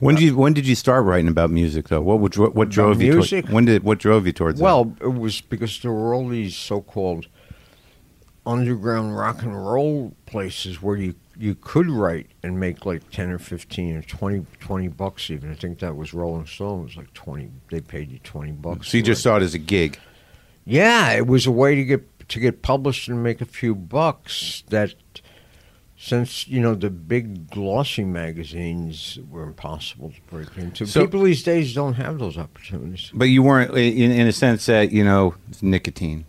When 0.00 0.16
did 0.16 0.24
you 0.24 0.36
When 0.36 0.52
did 0.52 0.66
you 0.66 0.74
start 0.74 1.04
writing 1.04 1.28
about 1.28 1.50
music 1.50 1.88
though? 1.88 2.02
What 2.02 2.20
would, 2.20 2.36
what, 2.36 2.54
what 2.54 2.68
drove 2.68 3.00
you? 3.00 3.14
music? 3.14 3.46
Toward, 3.46 3.54
when 3.54 3.64
did 3.64 3.82
what 3.84 3.98
drove 3.98 4.26
you 4.26 4.32
towards? 4.32 4.58
that? 4.58 4.64
Well, 4.64 4.94
it 5.00 5.14
was 5.14 5.40
because 5.40 5.80
there 5.80 5.92
were 5.92 6.14
all 6.14 6.28
these 6.28 6.54
so-called 6.54 7.26
underground 8.46 9.16
rock 9.16 9.42
and 9.42 9.66
roll 9.66 10.14
places 10.26 10.82
where 10.82 10.96
you 10.96 11.14
you 11.36 11.54
could 11.54 11.90
write 11.90 12.28
and 12.42 12.58
make 12.60 12.86
like 12.86 13.10
10 13.10 13.30
or 13.30 13.38
15 13.38 13.96
or 13.96 14.02
20, 14.02 14.46
20 14.60 14.88
bucks 14.88 15.30
even. 15.30 15.50
I 15.50 15.54
think 15.54 15.78
that 15.80 15.96
was 15.96 16.14
Rolling 16.14 16.46
Stone. 16.46 16.80
It 16.80 16.84
was 16.84 16.96
like 16.96 17.12
20. 17.14 17.50
They 17.70 17.80
paid 17.80 18.10
you 18.10 18.18
20 18.20 18.52
bucks. 18.52 18.88
so 18.88 18.96
you 18.96 19.02
just 19.02 19.22
saw 19.22 19.36
it 19.36 19.42
as 19.42 19.54
a 19.54 19.58
gig. 19.58 19.98
Yeah, 20.64 21.12
it 21.12 21.26
was 21.26 21.46
a 21.46 21.50
way 21.50 21.74
to 21.74 21.84
get 21.84 22.28
to 22.30 22.40
get 22.40 22.62
published 22.62 23.08
and 23.08 23.22
make 23.22 23.40
a 23.40 23.44
few 23.46 23.74
bucks 23.74 24.62
that 24.70 24.94
since, 25.96 26.48
you 26.48 26.60
know, 26.60 26.74
the 26.74 26.90
big 26.90 27.50
glossy 27.50 28.04
magazines 28.04 29.18
were 29.30 29.44
impossible 29.44 30.10
to 30.10 30.20
break 30.30 30.48
into. 30.56 30.86
So- 30.86 31.02
People 31.02 31.22
these 31.22 31.42
days 31.42 31.74
don't 31.74 31.94
have 31.94 32.18
those 32.18 32.36
opportunities. 32.36 33.10
But 33.14 33.26
you 33.26 33.42
weren't 33.42 33.70
in, 33.76 34.10
in 34.10 34.26
a 34.26 34.32
sense 34.32 34.66
that 34.66 34.90
you 34.92 35.04
know 35.04 35.34
it's 35.48 35.62
nicotine. 35.62 36.24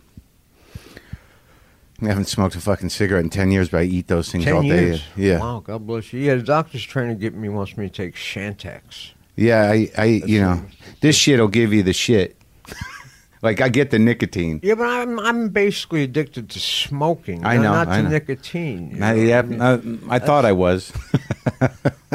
I 2.02 2.06
haven't 2.06 2.26
smoked 2.26 2.54
a 2.54 2.60
fucking 2.60 2.90
cigarette 2.90 3.24
in 3.24 3.30
ten 3.30 3.50
years, 3.50 3.70
but 3.70 3.80
I 3.80 3.84
eat 3.84 4.08
those 4.08 4.30
things 4.30 4.46
all 4.48 4.60
day. 4.62 4.68
years. 4.88 5.02
Yeah, 5.16 5.38
Wow, 5.40 5.60
God 5.60 5.86
bless 5.86 6.12
you. 6.12 6.20
Yeah, 6.20 6.34
the 6.34 6.42
doctor's 6.42 6.84
trying 6.84 7.08
to 7.08 7.14
get 7.14 7.34
me, 7.34 7.48
wants 7.48 7.76
me 7.76 7.88
to 7.88 7.92
take 7.92 8.14
Chantix. 8.14 9.12
yeah. 9.34 9.70
I, 9.70 9.90
I, 9.96 10.04
you 10.04 10.40
know, 10.40 10.62
this 11.00 11.16
shit'll 11.16 11.48
give 11.48 11.72
you 11.72 11.82
the 11.82 11.94
shit. 11.94 12.36
like 13.42 13.60
I 13.62 13.68
get 13.70 13.90
the 13.90 13.98
nicotine. 13.98 14.60
Yeah, 14.62 14.74
but 14.74 14.86
I'm 14.88 15.18
I'm 15.20 15.48
basically 15.48 16.02
addicted 16.02 16.50
to 16.50 16.58
smoking. 16.60 17.46
I 17.46 17.56
not- 17.56 17.62
know, 17.62 17.72
not 17.72 17.88
I 17.88 17.96
to 17.98 18.02
know. 18.02 18.08
nicotine. 18.10 18.96
you 18.96 19.02
I, 19.04 19.14
yeah, 19.14 19.38
I 19.38 19.42
mean, 19.42 19.62
I, 20.10 20.16
I 20.16 20.18
thought 20.18 20.44
I 20.44 20.52
was. 20.52 20.92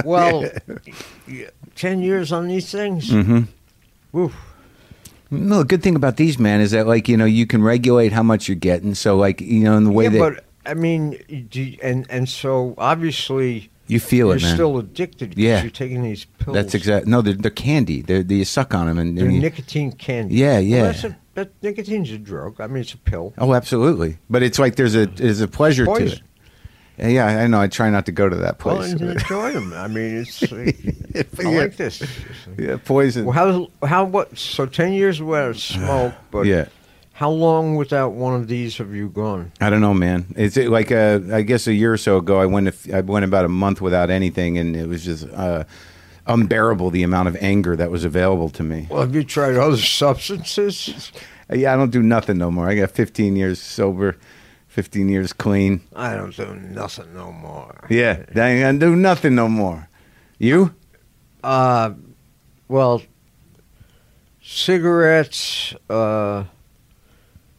well, 0.06 0.46
yeah, 1.28 1.50
ten 1.76 2.02
years 2.02 2.32
on 2.32 2.48
these 2.48 2.72
things. 2.72 3.10
Mm-hmm. 3.10 4.18
Oof. 4.20 4.36
No, 5.32 5.60
the 5.60 5.66
good 5.66 5.82
thing 5.82 5.96
about 5.96 6.18
these, 6.18 6.38
man, 6.38 6.60
is 6.62 6.72
that 6.72 6.86
like 6.88 7.08
you 7.08 7.16
know 7.18 7.26
you 7.26 7.48
can 7.48 7.64
regulate 7.64 8.12
how 8.12 8.22
much 8.24 8.48
you're 8.50 8.56
getting. 8.56 8.94
So 8.96 9.16
like 9.16 9.40
you 9.42 9.64
know 9.64 9.78
in 9.78 9.86
the 9.86 9.92
way 9.92 10.04
yeah, 10.06 10.10
that 10.12 10.20
but 10.20 10.46
I 10.66 10.74
mean, 10.74 11.18
you- 11.52 11.78
and 11.82 12.06
and 12.10 12.28
so 12.30 12.76
obviously 12.78 13.72
you 13.88 14.00
feel 14.00 14.32
it. 14.32 14.34
you're 14.34 14.38
it, 14.40 14.44
man. 14.44 14.56
still 14.56 14.78
addicted 14.78 15.30
because 15.30 15.44
Yeah. 15.44 15.62
you're 15.62 15.72
taking 15.72 16.02
these 16.04 16.26
pills. 16.26 16.54
That's 16.56 16.74
exact. 16.76 17.08
No, 17.08 17.22
they're, 17.22 17.34
they're 17.34 17.52
candy. 17.52 18.02
They're, 18.02 18.24
they 18.24 18.36
you 18.36 18.46
suck 18.46 18.74
on 18.74 18.86
them 18.88 18.98
and, 19.00 19.18
They're 19.18 19.28
nicotine 19.28 19.92
candy. 19.92 20.36
Yeah, 20.36 20.54
Well, 20.56 20.62
yeah. 20.64 20.84
that's 20.84 21.04
a, 21.04 21.18
that, 21.34 21.52
nicotine's 21.62 22.12
a 22.12 22.18
drug. 22.18 22.62
I 22.62 22.68
mean, 22.68 22.78
it's 22.82 22.94
a 22.94 22.98
pill. 22.98 23.34
Oh, 23.38 23.54
absolutely. 23.54 24.18
But 24.30 24.44
it's 24.44 24.60
like 24.60 24.76
there's 24.76 24.96
a 24.96 25.06
there's 25.08 25.42
a 25.42 25.48
pleasure 25.48 25.86
to 25.86 25.92
it. 26.06 26.22
Yeah, 27.02 27.26
I 27.26 27.48
know. 27.48 27.60
I 27.60 27.68
try 27.68 27.90
not 27.90 28.06
to 28.06 28.12
go 28.12 28.30
to 28.30 28.36
that 28.36 28.64
Well, 28.64 28.78
place. 28.78 28.92
and 28.94 29.02
enjoy 29.18 29.52
them. 29.54 29.74
I 29.74 29.88
mean, 29.88 30.18
it's. 30.18 30.44
I 30.54 31.42
Yeah. 31.44 31.50
like 31.50 31.76
this. 31.78 32.02
yeah, 32.58 32.78
poison. 32.84 33.26
Well, 33.26 33.34
how 33.34 33.88
how 33.88 34.04
what? 34.06 34.38
So 34.38 34.66
ten 34.66 34.94
years 34.94 35.22
without 35.22 35.56
smoke, 35.76 36.14
but 36.30 36.46
yeah, 36.46 36.66
how 37.14 37.32
long 37.32 37.76
without 37.76 38.10
one 38.14 38.36
of 38.36 38.48
these 38.48 38.78
have 38.78 38.94
you 38.94 39.10
gone? 39.10 39.52
I 39.60 39.70
don't 39.72 39.82
know, 39.82 39.94
man. 39.96 40.26
It's 40.36 40.58
uh, 40.58 40.70
like 40.70 40.92
uh, 40.92 41.20
I 41.34 41.42
guess 41.42 41.66
a 41.68 41.74
year 41.74 41.92
or 41.94 41.98
so 41.98 42.18
ago, 42.18 42.40
I 42.40 42.46
went. 42.46 42.68
a 42.68 42.72
f- 42.72 42.94
I 42.94 43.02
went 43.02 43.26
about 43.26 43.46
a 43.46 43.50
month 43.50 43.82
without 43.82 44.10
anything, 44.12 44.58
and 44.60 44.76
it 44.76 44.88
was 44.88 45.04
just 45.04 45.28
uh, 45.34 45.64
unbearable 46.28 46.92
the 46.92 47.02
amount 47.04 47.28
of 47.30 47.36
anger 47.42 47.76
that 47.76 47.90
was 47.90 48.04
available 48.06 48.50
to 48.50 48.64
me. 48.64 48.86
Well, 48.92 49.02
have 49.02 49.16
you 49.16 49.24
tried 49.24 49.56
other 49.56 49.78
substances? 50.36 51.12
Uh, 51.50 51.56
Yeah, 51.56 51.74
I 51.74 51.78
don't 51.78 51.90
do 51.92 52.02
nothing 52.04 52.38
no 52.38 52.52
more. 52.52 52.70
I 52.70 52.76
got 52.76 52.92
15 52.92 53.36
years 53.36 53.60
sober, 53.60 54.16
15 54.72 55.10
years 55.10 55.34
clean. 55.34 55.82
I 55.94 56.16
don't 56.16 56.34
do 56.34 56.56
nothing 56.56 57.14
no 57.14 57.34
more. 57.34 57.76
Yeah, 57.90 58.24
they 58.32 58.54
ain't 58.54 58.62
gonna 58.62 58.80
do 58.80 58.96
nothing 58.96 59.36
no 59.36 59.50
more. 59.50 59.90
You? 60.40 60.74
Uh, 61.44 61.92
well, 62.70 63.02
cigarettes, 64.42 65.76
uh, 65.90 66.46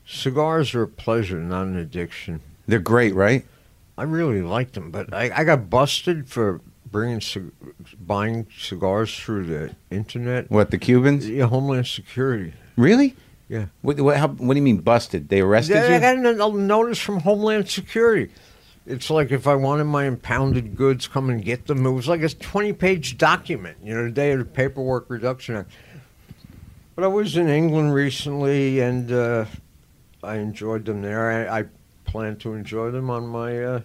cigars 0.07 0.75
are 0.75 0.85
a 0.85 0.89
pleasure, 0.89 1.39
not 1.39 1.67
an 1.67 1.77
addiction. 1.77 2.41
They're 2.67 2.79
great, 2.79 3.15
right? 3.15 3.45
I 3.99 4.05
really 4.05 4.41
like 4.41 4.73
them, 4.73 4.91
but 4.91 5.13
I, 5.13 5.31
I 5.37 5.45
got 5.45 5.69
busted 5.69 6.31
for 6.31 6.63
bringing 6.91 7.21
cig- 7.21 7.53
buying 8.01 8.47
cigars 8.59 9.15
through 9.15 9.45
the 9.45 9.77
internet. 9.91 10.51
What 10.51 10.71
the 10.71 10.79
Cubans? 10.79 11.29
Yeah, 11.29 11.45
Homeland 11.45 11.87
Security. 11.87 12.55
Really? 12.77 13.15
Yeah. 13.53 13.67
What, 13.83 14.01
what, 14.01 14.17
how, 14.17 14.29
what 14.29 14.55
do 14.55 14.59
you 14.59 14.63
mean 14.63 14.79
busted? 14.79 15.29
They 15.29 15.43
arrested 15.43 15.75
you? 15.75 15.95
I 15.95 16.01
got 16.01 16.17
a 16.17 16.47
a 16.47 16.53
notice 16.55 16.99
from 16.99 17.21
Homeland 17.21 17.69
Security. 17.69 18.33
It's 18.87 19.11
like 19.11 19.31
if 19.31 19.47
I 19.47 19.57
wanted 19.57 19.85
my 19.85 20.07
impounded 20.07 20.75
goods, 20.75 21.07
come 21.07 21.29
and 21.29 21.45
get 21.45 21.67
them. 21.67 21.85
It 21.85 21.91
was 21.91 22.09
like 22.09 22.23
a 22.23 22.31
20 22.31 22.73
page 22.73 23.19
document, 23.19 23.77
you 23.85 23.93
know, 23.93 24.05
the 24.05 24.11
day 24.11 24.33
of 24.33 24.39
the 24.39 24.47
Paperwork 24.47 25.11
Reduction 25.11 25.57
Act. 25.57 25.71
But 26.95 27.05
I 27.05 27.09
was 27.09 27.37
in 27.37 27.51
England 27.51 27.93
recently 27.93 28.81
and 28.81 29.13
uh, 29.13 29.45
I 30.23 30.37
enjoyed 30.37 30.87
them 30.87 31.03
there. 31.03 31.51
I, 31.51 31.61
I 31.61 31.65
plan 32.07 32.37
to 32.37 32.55
enjoy 32.55 32.91
them 32.91 33.11
on 33.11 33.27
my 33.27 33.63
uh, 33.63 33.81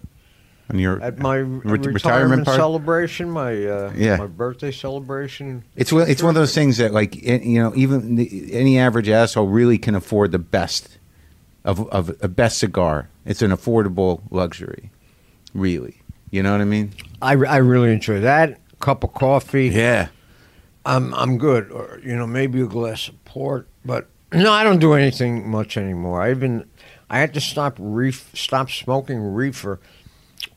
On 0.70 0.78
your, 0.80 1.02
at 1.02 1.18
my 1.20 1.36
retirement 1.38 1.86
retirement, 1.94 2.46
party? 2.46 2.58
celebration, 2.60 3.30
my 3.30 3.66
uh, 3.66 3.94
Yeah. 3.96 4.18
my 4.18 4.28
birthday 4.28 4.72
celebration. 4.72 5.64
It's 5.78 5.94
one- 5.94 6.10
it's 6.10 6.22
one 6.22 6.30
of 6.32 6.36
those 6.36 6.54
things 6.54 6.78
that 6.78 6.92
like 6.94 7.16
you 7.24 7.62
know 7.62 7.72
even 7.76 8.16
the, 8.16 8.54
any 8.54 8.78
average 8.78 9.08
asshole 9.08 9.48
really 9.48 9.78
can 9.78 9.96
afford 9.96 10.32
the 10.34 10.40
best 10.40 10.98
of 11.64 11.88
of 11.90 12.16
a 12.22 12.28
best 12.28 12.58
cigar. 12.60 13.08
It's 13.26 13.42
an 13.42 13.52
affordable 13.52 14.22
luxury, 14.30 14.92
really. 15.54 16.02
You 16.32 16.44
know 16.44 16.52
what 16.52 16.60
I 16.62 16.66
mean? 16.66 16.92
I, 17.22 17.32
I 17.32 17.58
really 17.58 17.94
enjoy 17.94 18.20
that. 18.22 18.60
Cup 18.82 19.04
of 19.06 19.14
coffee. 19.14 19.70
Yeah. 19.70 20.10
I'm 20.86 21.14
I'm 21.14 21.38
good, 21.38 21.72
or 21.72 22.00
you 22.04 22.16
know 22.16 22.28
maybe 22.28 22.62
a 22.62 22.66
glass 22.66 23.08
of 23.08 23.24
port, 23.26 23.68
but 23.86 24.08
no, 24.34 24.52
I 24.52 24.64
don't 24.64 24.80
do 24.80 24.94
anything 24.94 25.50
much 25.50 25.78
anymore. 25.78 26.22
I 26.22 26.32
even 26.32 26.70
I 27.10 27.20
had 27.20 27.34
to 27.36 27.42
stop 27.42 27.78
reef 27.80 28.30
stop 28.34 28.70
smoking 28.70 29.20
reefer 29.34 29.80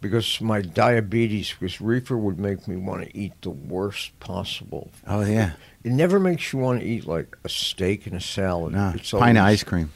because 0.00 0.40
my 0.40 0.60
diabetes. 0.62 1.54
Because 1.58 1.80
reefer 1.80 2.16
would 2.16 2.38
make 2.38 2.66
me 2.68 2.76
want 2.76 3.04
to 3.04 3.16
eat 3.16 3.32
the 3.42 3.50
worst 3.50 4.18
possible. 4.20 4.90
Oh 5.06 5.24
yeah. 5.24 5.52
It 5.84 5.92
never 5.92 6.18
makes 6.20 6.52
you 6.52 6.58
want 6.58 6.80
to 6.80 6.86
eat 6.86 7.06
like 7.06 7.36
a 7.44 7.48
steak 7.48 8.06
and 8.06 8.14
a 8.16 8.20
salad. 8.20 8.74
No. 8.74 8.92
It's 8.94 9.10
Pint 9.10 9.36
of 9.38 9.42
always- 9.42 9.60
ice 9.60 9.64
cream. 9.64 9.90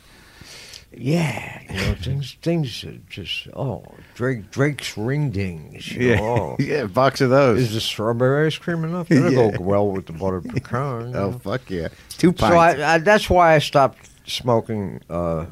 Yeah, 0.97 1.61
you 1.69 1.75
know 1.75 1.95
things 1.95 2.37
things 2.43 2.85
are 2.85 2.97
just 3.11 3.49
oh 3.57 3.85
Drake 4.15 4.53
Drake's 4.53 4.97
ring 4.97 5.31
dings. 5.31 5.91
You 5.91 6.15
know, 6.15 6.23
oh. 6.25 6.57
yeah. 6.63 6.83
A 6.83 6.89
box 6.89 7.21
of 7.21 7.31
those. 7.31 7.59
Is 7.63 7.75
the 7.75 7.81
strawberry 7.81 8.47
ice 8.47 8.59
cream 8.59 8.85
enough? 8.85 9.09
That'll 9.09 9.33
Yeah. 9.51 9.57
go 9.57 9.65
well 9.65 9.89
with 9.91 10.07
the 10.07 10.13
butter 10.13 10.41
pecan. 10.41 11.17
oh 11.17 11.31
know? 11.31 11.33
fuck 11.41 11.69
yeah. 11.69 11.89
Two 12.11 12.33
pints. 12.33 12.55
So 12.55 12.59
I, 12.59 12.95
I, 12.95 12.99
that's 12.99 13.29
why 13.29 13.55
I 13.57 13.59
stopped 13.59 14.09
smoking 14.27 15.01
uh, 15.11 15.47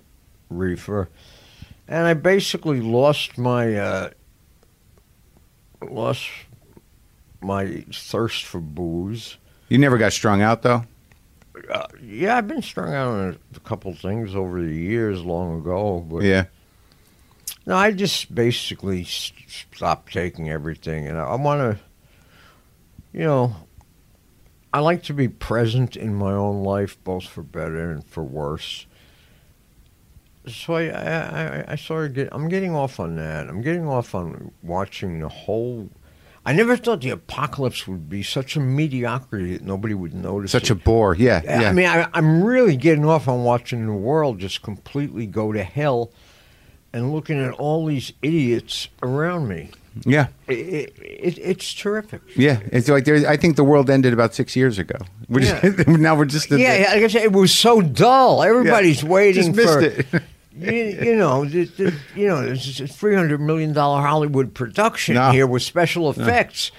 reefer, 0.48 1.08
and 1.88 2.06
I 2.06 2.14
basically 2.14 2.80
lost 2.80 3.36
my 3.36 3.74
uh, 3.74 4.10
lost 5.90 6.26
my 7.40 7.84
thirst 7.92 8.44
for 8.44 8.60
booze. 8.60 9.36
you 9.68 9.78
never 9.78 9.98
got 9.98 10.12
strung 10.12 10.42
out 10.42 10.62
though. 10.62 10.84
Uh, 11.70 11.86
yeah, 12.02 12.36
I've 12.36 12.48
been 12.48 12.62
strung 12.62 12.94
out 12.94 13.08
on 13.08 13.38
a, 13.54 13.60
couple 13.60 13.92
things 13.94 14.34
over 14.34 14.60
the 14.62 14.74
years, 14.74 15.22
long 15.22 15.60
ago. 15.60 16.00
But 16.00 16.22
Yeah. 16.22 16.44
no, 17.66 17.76
I 17.76 17.92
just 17.92 18.34
basically 18.34 19.04
stopped 19.04 20.12
taking 20.12 20.48
everything, 20.50 21.06
and 21.06 21.18
I, 21.18 21.24
I 21.24 21.34
want 21.36 21.60
to, 21.76 21.82
you 23.12 23.24
know, 23.24 23.54
I 24.72 24.80
like 24.80 25.02
to 25.04 25.14
be 25.14 25.28
present 25.28 25.96
in 25.96 26.14
my 26.14 26.32
own 26.32 26.62
life, 26.62 26.96
both 27.04 27.24
for 27.24 27.42
better 27.42 27.90
and 27.90 28.04
for 28.04 28.22
worse. 28.24 28.86
So 30.46 30.74
I, 30.74 30.86
I, 30.86 31.12
I, 31.12 31.64
I 31.68 31.76
started 31.76 32.14
get. 32.14 32.28
I'm 32.32 32.48
getting 32.48 32.74
off 32.74 32.98
on 32.98 33.16
that. 33.16 33.48
I'm 33.48 33.62
getting 33.62 33.86
off 33.86 34.14
on 34.14 34.52
watching 34.62 35.20
the 35.20 35.28
whole. 35.28 35.88
I 36.44 36.52
never 36.52 36.76
thought 36.76 37.00
the 37.02 37.10
apocalypse 37.10 37.86
would 37.86 38.08
be 38.08 38.24
such 38.24 38.56
a 38.56 38.60
mediocrity 38.60 39.52
that 39.56 39.62
nobody 39.62 39.94
would 39.94 40.12
notice. 40.14 40.50
Such 40.50 40.64
it. 40.64 40.72
a 40.72 40.74
bore. 40.74 41.14
Yeah. 41.14 41.42
Yeah. 41.44 41.68
I 41.68 41.72
mean, 41.72 41.86
I, 41.86 42.08
I'm 42.12 42.42
really 42.42 42.76
getting 42.76 43.04
off 43.04 43.28
on 43.28 43.44
watching 43.44 43.86
the 43.86 43.92
world 43.92 44.40
just 44.40 44.62
completely 44.62 45.26
go 45.26 45.52
to 45.52 45.62
hell, 45.62 46.10
and 46.92 47.12
looking 47.12 47.40
at 47.40 47.52
all 47.52 47.86
these 47.86 48.12
idiots 48.22 48.88
around 49.02 49.46
me. 49.46 49.70
yeah. 50.04 50.26
It, 50.48 50.58
it, 50.58 50.98
it, 50.98 51.38
it's 51.38 51.72
terrific. 51.72 52.22
Yeah. 52.34 52.58
It's 52.72 52.88
like 52.88 53.04
there. 53.04 53.28
I 53.28 53.36
think 53.36 53.54
the 53.54 53.62
world 53.62 53.88
ended 53.88 54.12
about 54.12 54.34
six 54.34 54.56
years 54.56 54.80
ago. 54.80 54.96
We're 55.28 55.40
just, 55.40 55.86
now 55.86 56.14
we're 56.14 56.26
just. 56.26 56.50
Yeah, 56.50 56.76
yeah, 56.76 56.92
like 56.92 57.04
I 57.04 57.06
said, 57.06 57.22
it 57.22 57.32
was 57.32 57.54
so 57.54 57.80
dull. 57.80 58.42
Everybody's 58.42 59.02
waiting 59.02 59.54
Just 59.54 59.56
missed 59.56 60.10
for. 60.10 60.22
You, 60.54 60.72
you 60.72 61.16
know, 61.16 61.44
the, 61.46 61.64
the, 61.64 61.94
you 62.14 62.28
know, 62.28 62.40
it's 62.42 62.80
a 62.80 62.86
three 62.86 63.14
hundred 63.14 63.40
million 63.40 63.72
dollar 63.72 64.02
Hollywood 64.02 64.54
production 64.54 65.14
No. 65.14 65.30
here 65.30 65.46
with 65.46 65.62
special 65.62 66.10
effects. 66.10 66.70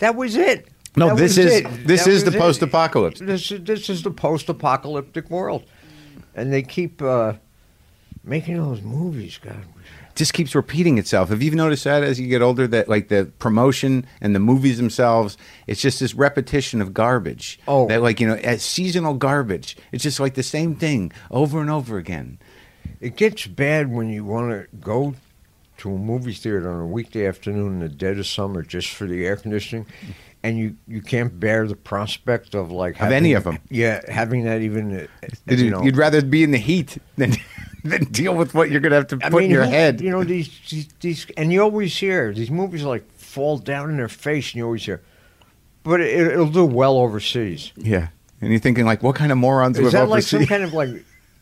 That 0.00 0.16
was 0.16 0.36
it. 0.36 0.68
No, 0.96 1.08
That 1.08 1.16
this 1.16 1.38
is 1.38 1.52
it. 1.52 1.86
this 1.86 2.04
That 2.04 2.10
is 2.10 2.24
the 2.24 2.32
post-apocalypse. 2.32 3.20
This 3.20 3.50
is 3.50 3.64
this 3.64 3.88
is 3.88 4.02
the 4.02 4.10
post-apocalyptic 4.10 5.30
world, 5.30 5.64
and 6.34 6.52
they 6.52 6.62
keep 6.62 7.00
uh, 7.00 7.34
making 8.24 8.58
those 8.58 8.82
movies. 8.82 9.38
God, 9.40 9.64
just 10.14 10.34
keeps 10.34 10.54
repeating 10.54 10.98
itself. 10.98 11.30
Have 11.30 11.42
you 11.42 11.50
noticed 11.52 11.84
that 11.84 12.02
as 12.02 12.20
you 12.20 12.26
get 12.28 12.42
older 12.42 12.66
that 12.66 12.88
like 12.88 13.08
the 13.08 13.30
promotion 13.38 14.06
and 14.20 14.34
the 14.34 14.40
movies 14.40 14.76
themselves, 14.76 15.38
it's 15.66 15.80
just 15.80 16.00
this 16.00 16.12
repetition 16.14 16.82
of 16.82 16.92
garbage. 16.92 17.58
Oh. 17.66 17.86
that 17.88 18.02
like 18.02 18.20
you 18.20 18.26
know, 18.28 18.34
as 18.34 18.62
seasonal 18.62 19.14
garbage. 19.14 19.76
It's 19.92 20.02
just 20.02 20.20
like 20.20 20.34
the 20.34 20.42
same 20.42 20.74
thing 20.74 21.12
over 21.30 21.60
and 21.60 21.70
over 21.70 21.96
again. 21.96 22.38
It 23.02 23.16
gets 23.16 23.46
bad 23.46 23.90
when 23.92 24.08
you 24.08 24.24
want 24.24 24.50
to 24.52 24.76
go 24.76 25.14
to 25.78 25.90
a 25.94 25.98
movie 25.98 26.32
theater 26.32 26.70
on 26.72 26.80
a 26.80 26.86
weekday 26.86 27.26
afternoon 27.26 27.74
in 27.74 27.78
the 27.80 27.88
dead 27.88 28.18
of 28.18 28.26
summer 28.26 28.62
just 28.62 28.88
for 28.90 29.06
the 29.06 29.26
air 29.26 29.36
conditioning, 29.36 29.84
and 30.44 30.56
you, 30.58 30.76
you 30.86 31.02
can't 31.02 31.38
bear 31.40 31.66
the 31.66 31.74
prospect 31.76 32.54
of 32.54 32.70
like 32.70 33.00
Of 33.00 33.10
any 33.10 33.32
of 33.32 33.44
them. 33.44 33.58
Yeah, 33.68 34.00
having 34.10 34.44
that 34.44 34.60
even. 34.62 34.94
uh, 34.94 35.06
You'd, 35.46 35.72
know, 35.72 35.82
you'd 35.82 35.96
rather 35.96 36.22
be 36.22 36.42
in 36.44 36.52
the 36.52 36.58
heat 36.58 36.98
than 37.16 37.34
than 37.84 38.04
deal 38.04 38.34
with 38.36 38.54
what 38.54 38.70
you're 38.70 38.80
gonna 38.80 38.94
have 38.94 39.08
to 39.08 39.18
I 39.22 39.30
put 39.30 39.40
mean, 39.40 39.44
in 39.46 39.50
your 39.50 39.64
who- 39.64 39.70
head. 39.70 40.00
You 40.00 40.10
know 40.10 40.22
these, 40.24 40.48
these 40.70 40.88
these 41.00 41.26
and 41.36 41.52
you 41.52 41.60
always 41.62 41.96
hear 41.96 42.32
these 42.32 42.50
movies 42.50 42.84
like 42.84 43.10
fall 43.16 43.58
down 43.58 43.90
in 43.90 43.96
their 43.96 44.08
face, 44.08 44.48
and 44.52 44.56
you 44.56 44.64
always 44.64 44.84
hear, 44.84 45.02
but 45.82 46.00
it, 46.00 46.32
it'll 46.32 46.46
do 46.50 46.64
well 46.64 46.96
overseas. 46.98 47.72
yeah, 47.76 48.08
and 48.40 48.50
you're 48.50 48.60
thinking 48.60 48.84
like, 48.84 49.02
what 49.02 49.16
kind 49.16 49.32
of 49.32 49.38
morons 49.38 49.78
Is 49.78 49.92
that 49.92 50.08
like 50.08 50.22
some 50.22 50.46
kind 50.46 50.62
of 50.62 50.72
like 50.72 50.90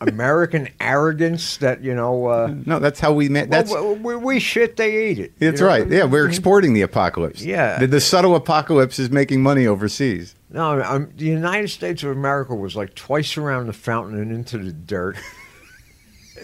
American 0.01 0.69
arrogance 0.81 1.59
that 1.59 1.83
you 1.83 1.95
know? 1.95 2.27
Uh, 2.27 2.55
no, 2.65 2.79
that's 2.79 3.01
how 3.01 3.13
we 3.13 3.29
met. 3.29 3.51
That's 3.51 3.71
well, 3.71 3.95
we, 3.95 4.17
we 4.17 4.41
shit, 4.41 4.77
they 4.77 5.11
eat 5.11 5.19
it. 5.19 5.33
you 5.39 5.53
know? 5.53 5.67
right. 5.67 5.87
Yeah, 5.87 6.05
we're 6.05 6.27
exporting 6.27 6.73
the 6.73 6.83
apocalypse. 6.83 7.43
Yeah. 7.43 7.79
the, 7.79 7.87
the 7.87 8.01
subtle 8.01 8.35
apocalypse 8.35 8.99
is 8.99 9.11
making 9.11 9.43
money 9.43 9.67
overseas. 9.67 10.35
No, 10.51 10.83
um, 10.83 11.13
the 11.17 11.27
United 11.27 11.69
States 11.69 12.03
of 12.03 12.11
America 12.11 12.55
was 12.55 12.75
like 12.75 12.95
twice 12.95 13.37
around 13.37 13.67
the 13.67 13.73
fountain 13.73 14.19
and 14.19 14.33
into 14.33 14.59
the 14.59 14.73
dirt. 14.73 15.17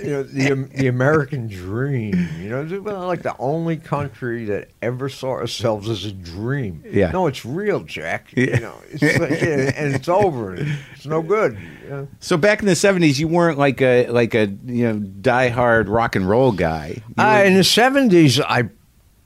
You 0.02 0.10
know, 0.10 0.22
the 0.22 0.68
the 0.74 0.86
American 0.88 1.46
dream. 1.48 2.28
You 2.38 2.48
know, 2.50 2.80
we're 2.80 2.98
like 2.98 3.22
the 3.22 3.36
only 3.38 3.76
country 3.76 4.44
that 4.46 4.68
ever 4.82 5.08
saw 5.08 5.30
ourselves 5.30 5.88
as 5.88 6.04
a 6.04 6.12
dream. 6.12 6.82
Yeah. 6.86 7.10
No, 7.10 7.26
it's 7.26 7.44
real, 7.44 7.80
Jack. 7.80 8.32
Yeah. 8.36 8.44
You 8.44 8.60
know, 8.60 8.82
it's 8.90 9.02
like, 9.02 9.30
and 9.30 9.94
it's 9.94 10.08
over. 10.08 10.54
It's 10.54 11.06
no 11.06 11.22
good. 11.22 11.58
you 11.84 11.88
know. 11.90 12.08
So 12.20 12.36
back 12.36 12.60
in 12.60 12.66
the 12.66 12.72
'70s, 12.72 13.18
you 13.18 13.28
weren't 13.28 13.58
like 13.58 13.80
a 13.80 14.08
like 14.08 14.34
a 14.34 14.46
you 14.64 14.86
know 14.92 14.98
diehard 14.98 15.88
rock 15.88 16.16
and 16.16 16.28
roll 16.28 16.52
guy. 16.52 17.02
Uh, 17.18 17.42
in 17.44 17.54
the 17.54 17.64
seventies, 17.64 18.40
I 18.40 18.68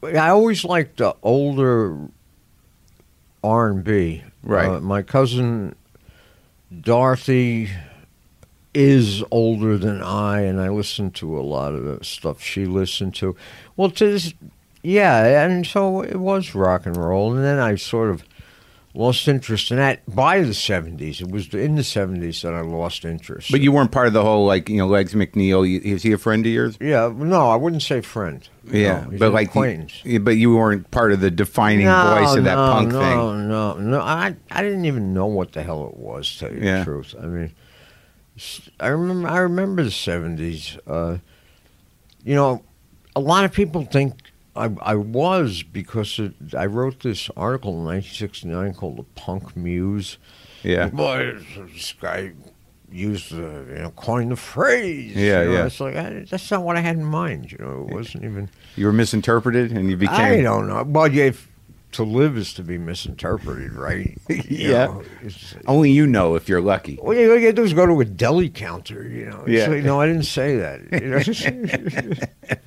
I 0.02 0.28
always 0.30 0.64
liked 0.64 0.98
the 0.98 1.14
older 1.22 2.08
R 3.42 3.68
and 3.68 3.84
B. 3.84 4.22
Right. 4.42 4.68
Uh, 4.68 4.80
my 4.80 5.02
cousin 5.02 5.74
Dorothy 6.80 7.70
is 8.74 9.22
older 9.30 9.76
than 9.76 10.00
I, 10.02 10.42
and 10.42 10.60
I 10.60 10.68
listen 10.68 11.10
to 11.12 11.38
a 11.38 11.42
lot 11.42 11.74
of 11.74 11.84
the 11.84 12.04
stuff 12.04 12.42
she 12.42 12.66
listened 12.66 13.14
to. 13.16 13.34
Well, 13.76 13.90
to 13.90 14.12
this, 14.12 14.34
yeah, 14.82 15.44
and 15.44 15.66
so 15.66 16.02
it 16.02 16.16
was 16.16 16.54
rock 16.54 16.86
and 16.86 16.96
roll, 16.96 17.34
and 17.34 17.44
then 17.44 17.58
I 17.58 17.74
sort 17.74 18.10
of 18.10 18.24
lost 18.92 19.28
interest 19.28 19.70
in 19.70 19.76
that 19.76 20.00
by 20.12 20.40
the 20.40 20.54
seventies. 20.54 21.20
It 21.20 21.30
was 21.30 21.52
in 21.54 21.76
the 21.76 21.84
seventies 21.84 22.42
that 22.42 22.52
I 22.54 22.60
lost 22.60 23.04
interest. 23.04 23.50
but 23.52 23.60
you 23.60 23.70
weren't 23.72 23.92
part 23.92 24.06
of 24.08 24.12
the 24.12 24.22
whole 24.22 24.46
like 24.46 24.68
you 24.68 24.78
know 24.78 24.86
Legs 24.86 25.14
McNeil. 25.14 25.80
Is 25.84 26.02
he 26.02 26.12
a 26.12 26.18
friend 26.18 26.44
of 26.46 26.52
yours? 26.52 26.76
yeah, 26.80 27.12
no, 27.14 27.48
I 27.50 27.56
wouldn't 27.56 27.82
say 27.82 28.00
friend. 28.00 28.48
Yeah, 28.70 29.06
No, 29.10 29.18
but 29.18 29.32
like 29.32 29.48
acquaintance. 29.48 30.00
yeah, 30.04 30.18
but 30.18 30.32
you 30.32 30.54
weren't 30.56 30.90
part 30.92 31.12
of 31.12 31.20
the 31.20 31.30
defining 31.30 31.86
voice 31.86 32.36
of 32.36 32.44
that 32.44 32.54
no, 32.56 32.72
punk 32.72 32.92
no, 32.92 33.00
thing. 33.00 33.48
No, 33.48 33.74
no, 33.74 34.00
I 34.00 34.34
I 34.50 34.62
didn't 34.62 34.84
even 34.84 35.12
know 35.12 35.26
what 35.26 35.52
the 35.52 35.62
hell 35.64 35.86
it 35.88 35.96
was. 35.96 36.30
To 36.34 36.38
tell 36.48 36.52
you 36.54 36.62
Yeah. 36.64 36.78
the 36.80 36.84
truth, 36.84 37.14
I 37.20 37.26
mean, 37.26 37.52
I 38.78 38.88
remember 38.88 39.28
I 39.28 39.38
remember 39.38 39.82
the 39.82 39.90
seventies. 39.90 40.78
Uh, 40.86 41.18
you 42.24 42.34
know, 42.34 42.62
a 43.16 43.20
lot 43.20 43.44
of 43.44 43.52
people 43.52 43.84
think 43.84 44.14
I, 44.56 44.70
I 44.80 44.94
was 44.94 45.62
because 45.62 46.18
it, 46.18 46.34
I 46.54 46.66
wrote 46.66 47.00
this 47.00 47.30
article 47.36 47.70
in 47.72 47.84
1969 47.84 48.74
called 48.74 48.96
"The 48.98 49.20
Punk 49.20 49.56
Muse." 49.56 50.18
Yeah. 50.62 50.88
Boy, 50.88 51.38
this 51.72 51.94
guy 51.94 52.32
used 52.92 53.30
the 53.32 53.64
you 53.68 53.82
know 53.82 53.90
coined 53.90 54.32
the 54.32 54.36
phrase. 54.36 55.14
Yeah, 55.14 55.42
you 55.42 55.48
know, 55.48 55.54
yeah. 55.54 55.66
It's 55.66 55.80
like 55.80 55.96
I, 55.96 56.26
that's 56.28 56.50
not 56.50 56.62
what 56.62 56.76
I 56.76 56.80
had 56.80 56.96
in 56.96 57.04
mind. 57.04 57.52
You 57.52 57.58
know, 57.58 57.86
it 57.88 57.94
wasn't 57.94 58.24
even. 58.24 58.48
You 58.76 58.86
were 58.86 58.92
misinterpreted, 58.92 59.72
and 59.72 59.90
you 59.90 59.96
became. 59.96 60.16
I 60.16 60.40
don't 60.42 60.66
know. 60.68 60.82
Well, 60.82 61.06
if, 61.06 61.49
to 61.92 62.04
live 62.04 62.36
is 62.36 62.54
to 62.54 62.62
be 62.62 62.78
misinterpreted, 62.78 63.72
right? 63.72 64.16
You 64.28 64.44
Yeah. 64.70 64.86
know, 64.86 65.02
Only 65.66 65.90
you 65.90 66.06
know 66.06 66.34
if 66.36 66.48
you're 66.48 66.60
lucky. 66.60 66.98
all 66.98 67.14
you 67.14 67.52
do 67.52 67.62
is 67.64 67.72
go 67.72 67.86
to 67.86 68.00
a 68.00 68.04
deli 68.04 68.48
counter, 68.48 69.06
you 69.08 69.26
know. 69.26 69.44
It's 69.46 69.66
Yeah. 69.66 69.74
like, 69.74 69.84
no, 69.84 70.00
I 70.00 70.06
didn't 70.06 70.24
say 70.24 70.56
that. 70.56 70.80
You 70.92 71.08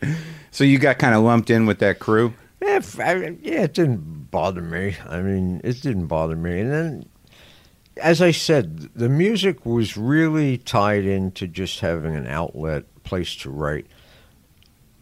know? 0.01 0.13
So 0.51 0.63
you 0.63 0.77
got 0.77 0.99
kind 0.99 1.15
of 1.15 1.23
lumped 1.23 1.49
in 1.49 1.65
with 1.65 1.79
that 1.79 1.97
crew. 1.99 2.33
yeah, 2.61 2.79
I- 2.99 3.37
yeah, 3.41 3.63
it 3.63 3.73
didn't 3.73 4.29
bother 4.29 4.61
me. 4.61 4.95
I 5.09 5.19
mean, 5.21 5.61
it 5.63 5.81
didn't 5.81 6.05
bother 6.07 6.35
me. 6.35 6.59
And 6.59 6.71
then, 6.71 7.05
as 7.97 8.21
I 8.21 8.29
said, 8.31 8.89
the 8.95 9.09
music 9.09 9.65
was 9.65 9.97
really 9.97 10.57
tied 10.59 11.05
into 11.05 11.47
just 11.47 11.79
having 11.79 12.15
an 12.15 12.27
outlet, 12.27 12.83
place 13.03 13.35
to 13.37 13.49
write. 13.49 13.87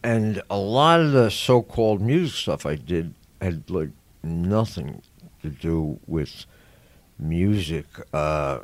And 0.04 0.42
a 0.50 0.58
lot 0.58 1.00
of 1.02 1.12
the 1.12 1.30
so-called 1.30 2.02
music 2.02 2.36
stuff 2.38 2.66
I 2.66 2.76
did 2.76 3.14
had 3.42 3.70
like 3.70 3.90
nothing 4.24 5.02
to 5.42 5.50
do 5.50 6.00
with 6.08 6.46
music. 7.20 7.86
Uh, 8.14 8.60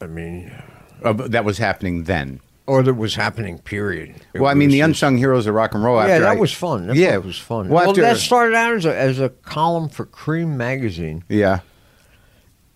I 0.00 0.06
mean, 0.06 0.52
Uh, 1.02 1.12
that 1.12 1.44
was 1.44 1.58
happening 1.58 2.04
then. 2.04 2.40
or 2.66 2.82
that 2.82 2.94
was 2.94 3.14
happening. 3.14 3.58
Period. 3.58 4.16
It 4.34 4.40
well, 4.40 4.50
I 4.50 4.54
mean, 4.54 4.68
the 4.70 4.78
just- 4.78 4.88
unsung 4.88 5.16
heroes 5.16 5.46
of 5.46 5.54
rock 5.54 5.74
and 5.74 5.82
roll. 5.82 5.96
Yeah, 6.06 6.18
that 6.18 6.28
I- 6.28 6.36
was 6.36 6.52
fun. 6.52 6.86
That 6.88 6.96
yeah, 6.96 7.16
book 7.16 7.24
was 7.26 7.38
fun. 7.38 7.68
Well, 7.68 7.80
Well, 7.82 7.90
after- 7.90 8.02
that 8.02 8.16
started 8.18 8.54
out 8.54 8.74
as 8.74 8.84
a, 8.84 8.94
as 8.96 9.20
a 9.20 9.28
column 9.30 9.88
for 9.88 10.04
Creem 10.06 10.56
magazine. 10.56 11.24
Yeah, 11.28 11.60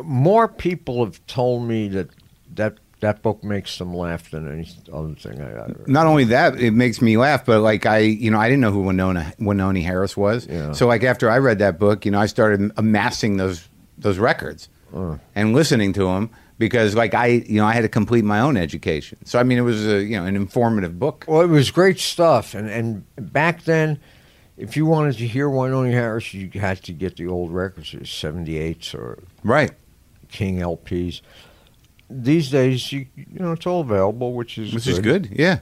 More 0.03 0.49
people 0.49 1.05
have 1.05 1.25
told 1.27 1.69
me 1.69 1.89
that 1.89 2.09
that 2.55 2.79
that 3.03 3.21
book 3.23 3.45
makes 3.45 3.77
them 3.79 3.95
laugh 3.95 4.31
than 4.31 4.51
any 4.51 4.69
other 4.93 5.15
thing 5.15 5.41
I. 5.41 5.65
I 5.67 5.73
not 5.87 6.07
only 6.07 6.25
that, 6.25 6.59
it 6.59 6.71
makes 6.73 7.01
me 7.03 7.17
laugh, 7.17 7.45
but 7.45 7.61
like 7.61 7.85
I, 7.87 7.99
you 7.99 8.31
know, 8.31 8.39
I 8.39 8.49
didn't 8.49 8.61
know 8.63 8.73
who 8.73 8.83
Wynonie 8.83 9.37
Wynonie 9.39 9.83
Harris 9.85 10.17
was. 10.17 10.47
Yeah. 10.47 10.73
So 10.73 10.87
like 10.87 11.03
after 11.05 11.29
I 11.31 11.39
read 11.39 11.59
that 11.61 11.79
book, 11.79 12.05
you 12.05 12.11
know, 12.11 12.19
I 12.21 12.27
started 12.27 12.73
amassing 12.77 13.37
those 13.37 13.69
those 13.99 14.19
records 14.19 14.69
Uh. 14.95 15.19
and 15.35 15.53
listening 15.55 15.93
to 15.93 16.05
them 16.07 16.31
because 16.59 16.95
like 16.97 17.13
I, 17.15 17.27
you 17.27 17.61
know, 17.61 17.67
I 17.67 17.73
had 17.73 17.83
to 17.83 17.89
complete 17.89 18.25
my 18.25 18.41
own 18.41 18.57
education. 18.57 19.19
So 19.25 19.39
I 19.39 19.43
mean, 19.43 19.59
it 19.59 19.63
was 19.63 19.87
a 19.87 20.03
you 20.03 20.17
know 20.17 20.25
an 20.25 20.35
informative 20.37 20.99
book. 20.99 21.25
well, 21.29 21.43
it 21.43 21.49
was 21.49 21.71
great 21.71 21.99
stuff, 22.01 22.55
and 22.55 22.69
and 22.71 23.05
back 23.33 23.65
then, 23.65 23.99
if 24.57 24.77
you 24.77 24.87
wanted 24.87 25.19
to 25.19 25.27
hear 25.27 25.49
Wynonie 25.49 25.93
Harris, 25.93 26.33
you 26.35 26.49
had 26.61 26.83
to 26.85 26.93
get 26.93 27.17
the 27.17 27.27
old 27.27 27.51
records, 27.53 27.95
seventy 28.09 28.59
eights 28.59 28.95
or 28.95 29.19
Right. 29.45 29.73
King 30.31 30.59
LPs. 30.61 31.21
These 32.15 32.51
days, 32.51 32.93
you 32.93 33.07
you 33.17 33.39
know, 33.41 33.53
it's 33.53 33.67
all 33.67 33.81
available, 33.81 34.35
which 34.35 34.59
is 34.59 34.75
Which 34.75 34.87
is 34.87 34.99
good, 34.99 35.29
yeah. 35.33 35.61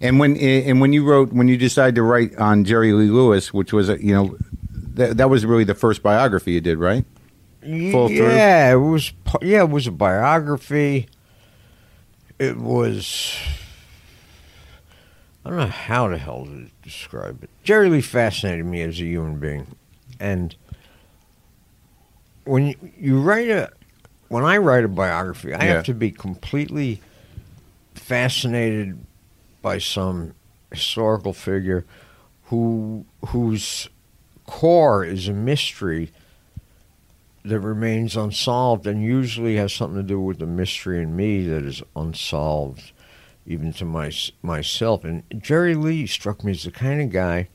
And 0.00 0.20
when 0.20 0.36
and 0.36 0.80
when 0.80 0.92
you 0.92 1.04
wrote 1.04 1.32
when 1.32 1.48
you 1.48 1.56
decided 1.56 1.94
to 1.96 2.02
write 2.02 2.36
on 2.36 2.64
Jerry 2.64 2.92
Lee 2.92 3.08
Lewis, 3.08 3.52
which 3.52 3.72
was 3.72 3.88
a, 3.88 4.02
you 4.02 4.12
know 4.14 4.36
that 4.72 5.16
that 5.16 5.30
was 5.30 5.44
really 5.44 5.64
the 5.64 5.74
first 5.74 6.02
biography 6.02 6.52
you 6.52 6.60
did, 6.60 6.78
right? 6.78 7.04
Full 7.62 8.08
through? 8.08 8.30
yeah, 8.30 8.72
it 8.72 8.76
was. 8.76 9.12
Yeah, 9.42 9.62
it 9.62 9.70
was 9.70 9.86
a 9.86 9.92
biography. 9.92 11.08
It 12.38 12.56
was. 12.56 13.36
I 15.44 15.50
don't 15.50 15.58
know 15.58 15.66
how 15.66 16.08
the 16.08 16.18
hell 16.18 16.44
to 16.44 16.66
describe 16.82 17.42
it. 17.42 17.50
Jerry 17.64 17.88
Lee 17.88 18.02
fascinated 18.02 18.66
me 18.66 18.82
as 18.82 19.00
a 19.00 19.04
human 19.04 19.38
being, 19.38 19.66
and 20.20 20.54
when 22.44 22.68
you, 22.68 22.76
you 22.98 23.20
write 23.20 23.48
a, 23.48 23.70
when 24.28 24.44
I 24.44 24.58
write 24.58 24.84
a 24.84 24.88
biography, 24.88 25.54
I 25.54 25.64
Yeah. 25.64 25.74
have 25.74 25.84
to 25.86 25.94
be 25.94 26.10
completely 26.10 27.00
fascinated 27.94 28.98
by 29.62 29.78
some 29.78 30.34
historical 30.72 31.32
figure 31.32 31.84
who 32.44 33.04
whose 33.28 33.88
core 34.46 35.04
is 35.04 35.28
a 35.28 35.32
mystery 35.32 36.10
that 37.44 37.60
remains 37.60 38.16
unsolved 38.16 38.86
and 38.86 39.02
usually 39.02 39.56
has 39.56 39.72
something 39.72 40.00
to 40.00 40.06
do 40.06 40.20
with 40.20 40.38
the 40.38 40.46
mystery 40.46 41.02
in 41.02 41.14
me 41.16 41.46
that 41.46 41.64
is 41.64 41.82
unsolved 41.96 42.92
even 43.46 43.72
to 43.72 43.84
my, 43.84 44.10
myself 44.42 45.04
and 45.04 45.22
jerry 45.38 45.74
lee 45.74 46.06
struck 46.06 46.44
me 46.44 46.52
as 46.52 46.64
the 46.64 46.70
kind 46.70 47.00
of 47.00 47.10
guy 47.10 47.48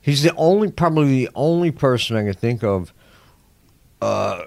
he's 0.00 0.22
the 0.22 0.34
only 0.36 0.70
probably 0.70 1.24
the 1.24 1.30
only 1.34 1.70
person 1.70 2.16
i 2.16 2.22
can 2.24 2.32
think 2.34 2.62
of 2.64 2.92
uh, 4.00 4.44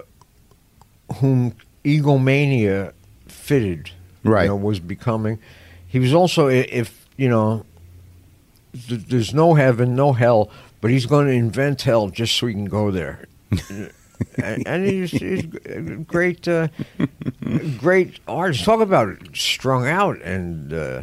whom 1.16 1.54
egomania 1.84 2.92
fitted 3.26 3.90
Right. 4.22 4.42
you 4.44 4.48
know, 4.48 4.56
was 4.56 4.80
becoming 4.80 5.38
he 5.86 5.98
was 5.98 6.14
also 6.14 6.48
if 6.48 7.06
you 7.16 7.28
know 7.28 7.64
th- 8.88 9.06
there's 9.06 9.34
no 9.34 9.54
heaven 9.54 9.94
no 9.94 10.12
hell 10.14 10.50
but 10.80 10.90
he's 10.90 11.06
going 11.06 11.26
to 11.26 11.32
invent 11.32 11.82
hell 11.82 12.08
just 12.08 12.34
so 12.36 12.46
he 12.46 12.54
can 12.54 12.64
go 12.66 12.90
there 12.90 13.26
and, 14.38 14.66
and 14.66 14.86
he's, 14.86 15.10
he's 15.10 15.42
great, 16.06 16.46
uh, 16.48 16.68
great 17.78 18.20
artist. 18.26 18.64
Talk 18.64 18.80
about 18.80 19.16
strung 19.34 19.86
out 19.86 20.20
and 20.22 20.72
uh, 20.72 21.02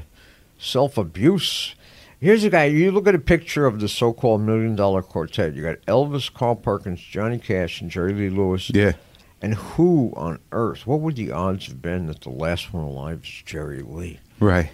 self 0.58 0.98
abuse. 0.98 1.76
Here's 2.20 2.44
a 2.44 2.50
guy. 2.50 2.66
You 2.66 2.92
look 2.92 3.08
at 3.08 3.16
a 3.16 3.20
picture 3.20 3.66
of 3.66 3.80
the 3.80 3.88
so-called 3.90 4.42
Million 4.42 4.76
Dollar 4.76 5.02
Quartet. 5.02 5.56
You 5.56 5.62
got 5.64 5.82
Elvis, 5.88 6.34
Carl 6.34 6.56
Perkins, 6.56 7.00
Johnny 7.02 7.38
Cash, 7.38 7.82
and 7.82 7.90
Jerry 7.92 8.14
Lee 8.14 8.30
Lewis. 8.30 8.70
Yeah. 8.74 8.94
And 9.42 9.56
who 9.56 10.14
on 10.16 10.40
earth? 10.52 10.86
What 10.86 11.00
would 11.02 11.16
the 11.16 11.32
odds 11.32 11.68
have 11.68 11.82
been 11.82 12.08
that 12.08 12.22
the 12.22 12.30
last 12.30 12.74
one 12.74 12.84
alive 12.84 13.22
is 13.24 13.42
Jerry 13.46 13.82
Lee? 13.82 14.20
Right. 14.40 14.70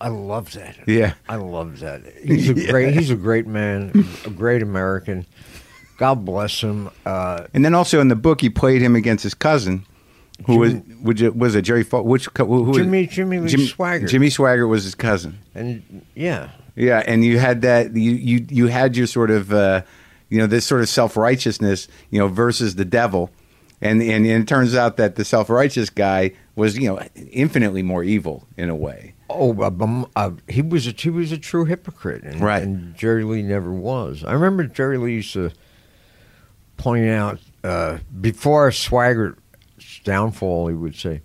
I 0.00 0.08
love 0.08 0.52
that. 0.52 0.76
Yeah. 0.86 1.14
I 1.28 1.36
love 1.36 1.80
that. 1.80 2.02
He's 2.22 2.50
a 2.50 2.54
great. 2.70 2.94
He's 2.94 3.10
a 3.10 3.16
great 3.16 3.46
man. 3.46 4.06
A 4.26 4.30
great 4.30 4.60
American. 4.62 5.24
God 5.96 6.24
bless 6.24 6.60
him. 6.60 6.90
Uh, 7.06 7.44
And 7.54 7.64
then 7.64 7.74
also 7.74 8.00
in 8.00 8.08
the 8.08 8.16
book, 8.16 8.40
he 8.42 8.50
played 8.50 8.82
him 8.82 8.94
against 8.96 9.22
his 9.22 9.32
cousin, 9.32 9.86
who 10.46 10.58
was 10.58 10.74
which 11.00 11.22
was 11.22 11.54
a 11.54 11.62
Jerry. 11.62 11.84
Fo- 11.84 12.02
which 12.02 12.26
who, 12.36 12.44
who 12.44 12.62
was- 12.64 12.76
Jimmy 12.78 13.06
Jimmy 13.06 13.38
Lee 13.38 13.48
Jim- 13.48 13.60
Swaggart. 13.60 14.08
Jimmy 14.08 14.28
Swaggart 14.28 14.68
was 14.68 14.84
his 14.84 14.94
cousin. 14.96 15.38
And 15.54 16.04
yeah, 16.14 16.50
Yeah, 16.76 17.02
and 17.06 17.24
you 17.24 17.38
had 17.38 17.62
that. 17.62 17.96
You 17.96 18.10
you 18.10 18.44
you 18.50 18.66
had 18.66 18.96
your 18.96 19.06
sort 19.06 19.30
of 19.30 19.52
uh, 19.54 19.82
you 20.28 20.38
know 20.38 20.46
this 20.48 20.66
sort 20.66 20.80
of 20.82 20.88
self 20.88 21.16
righteousness, 21.16 21.86
you 22.10 22.18
know, 22.18 22.26
versus 22.28 22.74
the 22.74 22.84
devil, 22.84 23.30
and, 23.80 24.00
and 24.02 24.26
and 24.26 24.42
it 24.42 24.48
turns 24.48 24.74
out 24.74 24.96
that 24.96 25.16
the 25.16 25.24
self 25.24 25.50
righteous 25.50 25.90
guy 25.90 26.32
was 26.56 26.78
you 26.78 26.88
know 26.88 27.00
infinitely 27.32 27.82
more 27.82 28.02
evil 28.04 28.46
in 28.56 28.68
a 28.70 28.76
way. 28.76 29.14
oh, 29.30 29.52
uh, 29.62 30.04
uh, 30.16 30.30
he 30.48 30.62
was 30.62 30.86
a 30.86 30.90
he 30.92 31.10
was 31.10 31.32
a 31.32 31.38
true 31.38 31.64
hypocrite, 31.64 32.22
and, 32.22 32.40
Right. 32.40 32.62
and 32.62 32.94
Jerry 32.96 33.24
Lee 33.24 33.42
never 33.42 33.72
was. 33.72 34.24
I 34.24 34.32
remember 34.32 34.64
Jerry 34.64 34.98
Lee 34.98 35.14
used 35.14 35.32
to 35.34 35.50
point 36.76 37.06
out 37.08 37.38
uh, 37.62 37.98
before 38.20 38.70
Swaggart's 38.70 40.00
downfall, 40.04 40.68
he 40.68 40.74
would 40.74 40.94
say. 40.96 41.20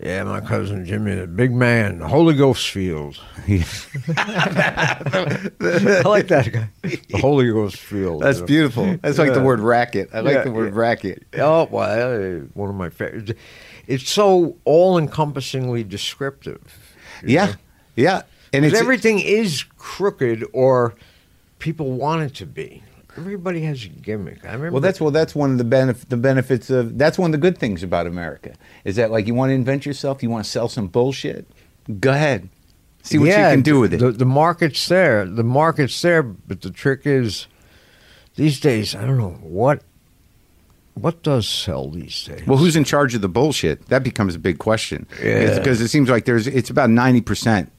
Yeah, 0.00 0.22
my 0.24 0.40
cousin 0.40 0.84
Jimmy, 0.84 1.14
the 1.16 1.26
big 1.26 1.52
man, 1.52 1.98
the 1.98 2.08
Holy 2.08 2.34
Ghost 2.34 2.68
field. 2.70 3.20
I 3.48 5.50
like 6.04 6.28
that 6.28 6.50
guy. 6.52 6.70
The 6.82 7.18
Holy 7.20 7.50
Ghost 7.50 7.76
field. 7.76 8.22
That's 8.22 8.38
you 8.38 8.42
know. 8.42 8.46
beautiful. 8.46 8.96
That's 9.02 9.18
like 9.18 9.34
the 9.34 9.42
word 9.42 9.60
racket. 9.60 10.10
I 10.12 10.20
like 10.20 10.34
Yeah, 10.34 10.42
the 10.44 10.52
word 10.52 10.74
yeah. 10.74 10.80
racket. 10.80 11.26
Oh, 11.38 11.68
well, 11.70 12.40
one 12.54 12.70
of 12.70 12.76
my 12.76 12.90
favorites. 12.90 13.32
It's 13.86 14.08
so 14.08 14.56
all-encompassingly 14.64 15.84
descriptive. 15.84 16.60
Yeah, 17.24 17.46
know? 17.46 17.52
yeah, 17.96 18.22
and 18.52 18.64
'Cause 18.64 18.72
it's 18.74 18.80
everything 18.80 19.18
is 19.18 19.64
crooked 19.78 20.44
or 20.52 20.94
people 21.58 21.92
want 21.92 22.22
it 22.22 22.34
to 22.36 22.46
be. 22.46 22.82
Everybody 23.18 23.60
has 23.62 23.84
a 23.84 23.88
gimmick. 23.88 24.44
I 24.44 24.48
remember. 24.52 24.70
Well, 24.72 24.80
that's 24.80 25.00
well. 25.00 25.10
That's 25.10 25.34
one 25.34 25.50
of 25.52 25.58
the 25.58 25.64
benef- 25.64 26.08
the 26.08 26.16
benefits 26.16 26.70
of. 26.70 26.96
That's 26.98 27.18
one 27.18 27.30
of 27.30 27.32
the 27.32 27.38
good 27.38 27.58
things 27.58 27.82
about 27.82 28.06
America 28.06 28.54
is 28.84 28.96
that 28.96 29.10
like 29.10 29.26
you 29.26 29.34
want 29.34 29.50
to 29.50 29.54
invent 29.54 29.84
yourself, 29.84 30.22
you 30.22 30.30
want 30.30 30.44
to 30.44 30.50
sell 30.50 30.68
some 30.68 30.86
bullshit. 30.86 31.46
Go 32.00 32.10
ahead, 32.12 32.48
see 33.02 33.18
what 33.18 33.28
Yeah, 33.28 33.48
you 33.50 33.54
can 33.56 33.62
do 33.62 33.80
with 33.80 33.94
it. 33.94 33.98
The, 33.98 34.12
the 34.12 34.24
market's 34.26 34.86
there. 34.88 35.24
The 35.24 35.42
market's 35.44 36.00
there, 36.02 36.22
but 36.22 36.60
the 36.60 36.70
trick 36.70 37.02
is, 37.06 37.46
these 38.36 38.60
days, 38.60 38.94
I 38.94 39.04
don't 39.06 39.18
know 39.18 39.38
what. 39.42 39.82
What 40.94 41.22
does 41.22 41.48
sell 41.48 41.90
these 41.90 42.24
days? 42.24 42.44
well, 42.46 42.58
who's 42.58 42.74
in 42.74 42.82
charge 42.84 43.14
of 43.14 43.20
the 43.20 43.28
bullshit? 43.28 43.86
That 43.86 44.02
becomes 44.02 44.34
a 44.34 44.38
big 44.38 44.58
question. 44.58 45.06
Yeah. 45.22 45.56
because 45.58 45.80
it 45.80 45.88
seems 45.88 46.10
like 46.10 46.24
there's 46.24 46.46
it's 46.48 46.70
about 46.70 46.90
ninety 46.90 47.20
percent 47.20 47.70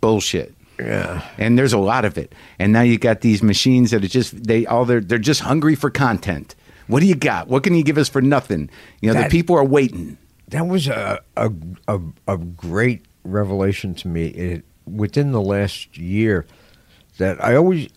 bullshit. 0.00 0.54
Yeah. 0.78 1.22
and 1.38 1.58
there's 1.58 1.72
a 1.72 1.78
lot 1.78 2.04
of 2.04 2.16
it. 2.18 2.34
And 2.58 2.72
now 2.72 2.82
you 2.82 2.98
got 2.98 3.20
these 3.20 3.42
machines 3.42 3.90
that 3.90 4.04
are 4.04 4.08
just 4.08 4.44
they 4.44 4.66
all 4.66 4.84
they're 4.84 5.00
they're 5.00 5.18
just 5.18 5.40
hungry 5.42 5.74
for 5.74 5.90
content. 5.90 6.54
What 6.86 7.00
do 7.00 7.06
you 7.06 7.14
got? 7.14 7.48
What 7.48 7.62
can 7.64 7.74
you 7.74 7.84
give 7.84 7.98
us 7.98 8.08
for 8.08 8.22
nothing? 8.22 8.70
You 9.00 9.08
know, 9.08 9.14
That- 9.14 9.30
the 9.30 9.36
people 9.38 9.56
are 9.56 9.64
waiting. 9.64 10.16
That 10.48 10.66
was 10.66 10.88
a 10.88 11.20
a, 11.36 11.50
a, 11.86 12.00
a 12.26 12.38
great 12.38 13.04
revelation 13.24 13.94
to 13.96 14.08
me. 14.08 14.28
It, 14.28 14.64
within 14.86 15.32
the 15.32 15.42
last 15.42 15.98
year, 15.98 16.46
that 17.18 17.42
I 17.44 17.54
always 17.54 17.88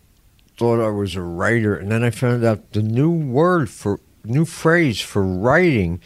thought 0.57 0.85
I 0.85 0.89
was 0.89 1.15
a 1.15 1.21
writer, 1.21 1.75
and 1.75 1.89
then 1.89 2.03
I 2.03 2.09
found 2.09 2.43
out 2.43 2.73
the 2.73 2.81
new 2.81 3.09
word 3.09 3.69
for 3.69 4.01
new 4.25 4.43
phrase 4.45 4.99
for 4.99 5.23
writing 5.23 6.01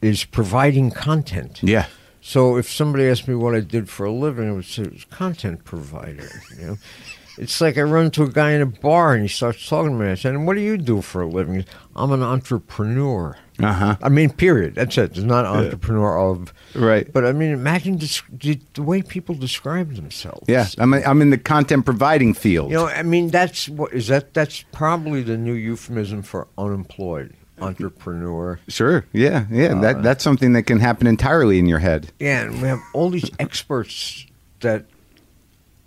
is 0.00 0.24
providing 0.24 0.90
content. 0.90 1.62
Yeah. 1.62 1.86
So 2.26 2.56
if 2.56 2.68
somebody 2.68 3.08
asked 3.08 3.28
me 3.28 3.36
what 3.36 3.54
I 3.54 3.60
did 3.60 3.88
for 3.88 4.04
a 4.04 4.10
living, 4.10 4.48
I 4.48 4.52
would 4.52 4.64
say 4.64 4.82
it 4.82 4.92
was 4.92 5.04
content 5.04 5.64
provider. 5.64 6.28
You 6.58 6.66
know, 6.66 6.76
it's 7.38 7.60
like 7.60 7.78
I 7.78 7.82
run 7.82 8.10
to 8.10 8.24
a 8.24 8.28
guy 8.28 8.50
in 8.50 8.60
a 8.62 8.66
bar 8.66 9.14
and 9.14 9.22
he 9.22 9.28
starts 9.28 9.68
talking 9.68 9.92
to 9.92 10.04
me. 10.04 10.10
I 10.10 10.16
said, 10.16 10.34
"And 10.34 10.44
what 10.44 10.54
do 10.56 10.60
you 10.60 10.76
do 10.76 11.02
for 11.02 11.22
a 11.22 11.28
living?" 11.28 11.60
Said, 11.60 11.68
I'm 11.94 12.10
an 12.10 12.24
entrepreneur. 12.24 13.38
Uh 13.60 13.72
huh. 13.72 13.96
I 14.02 14.08
mean, 14.08 14.30
period. 14.30 14.74
That's 14.74 14.98
it. 14.98 15.12
It's 15.12 15.20
not 15.20 15.46
entrepreneur 15.46 16.18
of, 16.18 16.52
Right. 16.74 17.10
but 17.12 17.24
I 17.24 17.30
mean, 17.30 17.52
imagine 17.52 17.98
the, 17.98 18.58
the 18.74 18.82
way 18.82 19.02
people 19.02 19.36
describe 19.36 19.94
themselves. 19.94 20.46
Yeah. 20.48 20.66
I'm 20.78 20.94
I'm 20.94 21.22
in 21.22 21.30
the 21.30 21.38
content 21.38 21.84
providing 21.84 22.34
field. 22.34 22.72
You 22.72 22.78
know, 22.78 22.86
I 22.88 23.04
mean, 23.04 23.28
that's 23.28 23.68
what 23.68 23.92
is 23.92 24.08
that? 24.08 24.34
That's 24.34 24.64
probably 24.72 25.22
the 25.22 25.36
new 25.36 25.54
euphemism 25.54 26.22
for 26.22 26.48
unemployed 26.58 27.34
entrepreneur. 27.60 28.58
Sure. 28.68 29.04
Yeah. 29.12 29.46
Yeah. 29.50 29.74
Uh, 29.76 29.80
that 29.80 30.02
that's 30.02 30.24
something 30.24 30.52
that 30.52 30.64
can 30.64 30.80
happen 30.80 31.06
entirely 31.06 31.58
in 31.58 31.66
your 31.66 31.78
head. 31.78 32.12
Yeah, 32.18 32.42
and 32.42 32.62
we 32.62 32.68
have 32.68 32.80
all 32.92 33.10
these 33.10 33.30
experts 33.38 34.26
that 34.60 34.86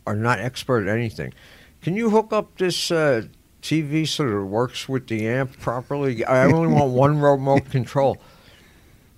are 0.08 0.16
not 0.16 0.40
expert 0.40 0.88
at 0.88 0.96
anything. 0.96 1.34
Can 1.82 1.96
you 1.96 2.10
hook 2.10 2.34
up 2.34 2.58
this 2.58 2.92
uh, 2.92 3.24
TV 3.62 4.08
so 4.08 4.24
that 4.24 4.36
it 4.36 4.44
works 4.44 4.90
with 4.90 5.08
the 5.08 5.28
amp 5.28 5.60
properly? 5.60 6.26
I 6.26 6.46
only 6.46 6.68
want 6.74 6.92
one 6.92 7.20
remote 7.20 7.66
control. 7.72 8.18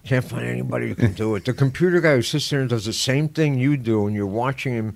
Can't 0.04 0.26
find 0.26 0.46
anybody 0.46 0.88
who 0.90 0.96
can 0.96 1.14
do 1.14 1.36
it. 1.36 1.46
The 1.46 1.54
computer 1.54 2.02
guy 2.02 2.16
who 2.16 2.22
sits 2.24 2.50
there 2.50 2.60
and 2.62 2.70
does 2.70 2.86
the 2.86 2.94
same 2.94 3.30
thing 3.30 3.60
you 3.60 3.78
do, 3.78 4.08
and 4.08 4.16
you're 4.16 4.26
watching 4.26 4.74
him, 4.74 4.96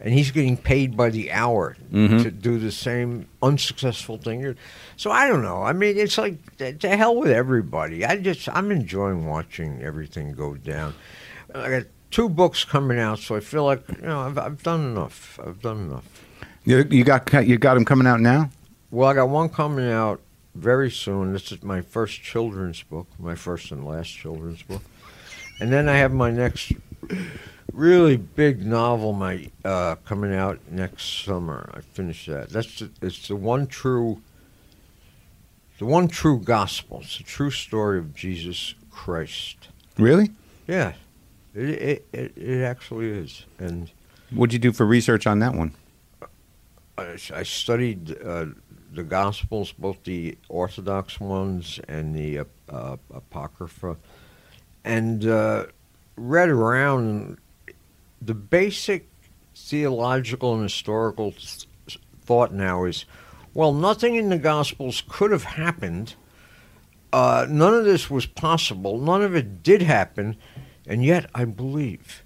and 0.00 0.12
he's 0.12 0.30
getting 0.30 0.56
paid 0.56 0.96
by 0.96 1.08
the 1.10 1.32
hour 1.32 1.76
Mhm. 1.92 2.22
to 2.22 2.30
do 2.30 2.58
the 2.58 2.70
same 2.72 3.26
unsuccessful 3.42 4.18
thing. 4.18 4.56
So 4.96 5.10
I 5.10 5.26
don't 5.28 5.42
know. 5.42 5.62
I 5.62 5.72
mean, 5.72 5.96
it's 5.96 6.18
like 6.18 6.38
to 6.58 6.88
hell 6.96 7.16
with 7.16 7.30
everybody. 7.30 8.04
I 8.04 8.16
just 8.16 8.48
I'm 8.50 8.70
enjoying 8.70 9.26
watching 9.26 9.82
everything 9.82 10.32
go 10.32 10.54
down. 10.54 10.94
I 11.54 11.70
got 11.70 11.82
two 12.10 12.28
books 12.28 12.64
coming 12.64 12.98
out, 12.98 13.18
so 13.18 13.36
I 13.36 13.40
feel 13.40 13.64
like 13.64 13.82
you 13.88 14.06
know 14.06 14.20
I've, 14.20 14.38
I've 14.38 14.62
done 14.62 14.80
enough. 14.84 15.38
I've 15.44 15.60
done 15.62 15.78
enough. 15.78 16.04
You, 16.64 16.84
you 16.90 17.04
got 17.04 17.46
you 17.46 17.56
got 17.58 17.74
them 17.74 17.84
coming 17.84 18.06
out 18.06 18.20
now. 18.20 18.50
Well, 18.90 19.08
I 19.08 19.14
got 19.14 19.28
one 19.28 19.48
coming 19.48 19.90
out 19.90 20.20
very 20.54 20.90
soon. 20.90 21.32
This 21.32 21.52
is 21.52 21.62
my 21.62 21.80
first 21.80 22.22
children's 22.22 22.82
book, 22.82 23.06
my 23.18 23.34
first 23.34 23.70
and 23.72 23.84
last 23.86 24.08
children's 24.08 24.62
book, 24.62 24.82
and 25.60 25.72
then 25.72 25.88
I 25.88 25.96
have 25.98 26.12
my 26.12 26.30
next 26.30 26.72
really 27.72 28.16
big 28.16 28.64
novel, 28.64 29.12
my 29.12 29.50
uh, 29.64 29.96
coming 30.04 30.34
out 30.34 30.58
next 30.70 31.24
summer. 31.24 31.70
I 31.74 31.80
finished 31.80 32.26
that. 32.28 32.50
That's 32.50 32.78
the, 32.78 32.90
it's 33.02 33.28
the 33.28 33.36
one 33.36 33.66
true, 33.66 34.22
the 35.78 35.86
one 35.86 36.08
true 36.08 36.38
gospel. 36.38 37.00
It's 37.02 37.18
the 37.18 37.24
true 37.24 37.50
story 37.50 37.98
of 37.98 38.14
Jesus 38.14 38.74
Christ. 38.90 39.68
Really? 39.98 40.30
Yeah, 40.66 40.94
it 41.54 41.68
it 41.68 42.06
it, 42.12 42.32
it 42.36 42.62
actually 42.62 43.10
is, 43.10 43.44
and. 43.58 43.90
What'd 44.32 44.52
you 44.52 44.58
do 44.58 44.72
for 44.72 44.84
research 44.84 45.24
on 45.26 45.38
that 45.38 45.54
one? 45.54 45.72
I, 46.98 47.16
I 47.32 47.42
studied 47.44 48.16
uh, 48.24 48.46
the 48.92 49.04
Gospels, 49.04 49.72
both 49.72 50.02
the 50.02 50.36
Orthodox 50.48 51.20
ones 51.20 51.78
and 51.86 52.12
the 52.12 52.40
uh, 52.40 52.44
uh, 52.68 52.96
Apocrypha, 53.14 53.96
and 54.84 55.24
uh, 55.26 55.66
read 56.16 56.48
around. 56.48 57.38
The 58.26 58.34
basic 58.34 59.08
theological 59.54 60.54
and 60.54 60.64
historical 60.64 61.32
th- 61.32 61.66
thought 62.20 62.52
now 62.52 62.84
is 62.84 63.04
well, 63.54 63.72
nothing 63.72 64.16
in 64.16 64.28
the 64.28 64.36
Gospels 64.36 65.02
could 65.08 65.30
have 65.30 65.44
happened. 65.44 66.14
Uh, 67.10 67.46
none 67.48 67.72
of 67.72 67.86
this 67.86 68.10
was 68.10 68.26
possible. 68.26 68.98
None 68.98 69.22
of 69.22 69.34
it 69.34 69.62
did 69.62 69.80
happen, 69.80 70.36
and 70.86 71.02
yet 71.02 71.30
I 71.34 71.46
believe. 71.46 72.22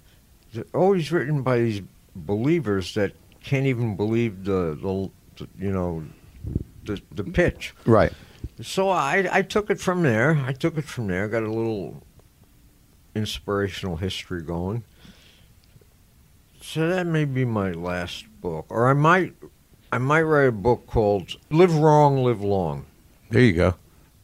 They're 0.53 0.65
always 0.73 1.09
written 1.09 1.41
by 1.41 1.59
these 1.59 1.83
believers 2.13 2.95
that 2.95 3.13
can't 3.41 3.65
even 3.65 3.95
believe 3.95 4.43
the, 4.43 4.77
the, 4.81 5.09
the 5.37 5.49
you 5.57 5.71
know 5.71 6.03
the 6.83 7.01
the 7.11 7.23
pitch. 7.23 7.73
Right. 7.85 8.11
So 8.61 8.89
I 8.89 9.29
I 9.31 9.41
took 9.41 9.69
it 9.69 9.79
from 9.79 10.03
there. 10.03 10.43
I 10.45 10.51
took 10.51 10.77
it 10.77 10.85
from 10.85 11.07
there. 11.07 11.29
Got 11.29 11.43
a 11.43 11.53
little 11.53 12.03
inspirational 13.15 13.95
history 13.95 14.41
going. 14.41 14.83
So 16.61 16.87
that 16.87 17.07
may 17.07 17.25
be 17.25 17.43
my 17.43 17.71
last 17.71 18.25
book, 18.39 18.67
or 18.69 18.87
I 18.87 18.93
might 18.93 19.33
I 19.91 19.97
might 19.97 20.21
write 20.21 20.47
a 20.47 20.51
book 20.51 20.85
called 20.87 21.35
"Live 21.49 21.75
Wrong, 21.75 22.23
Live 22.23 22.41
Long." 22.41 22.85
There 23.29 23.41
you 23.41 23.53
go. 23.53 23.75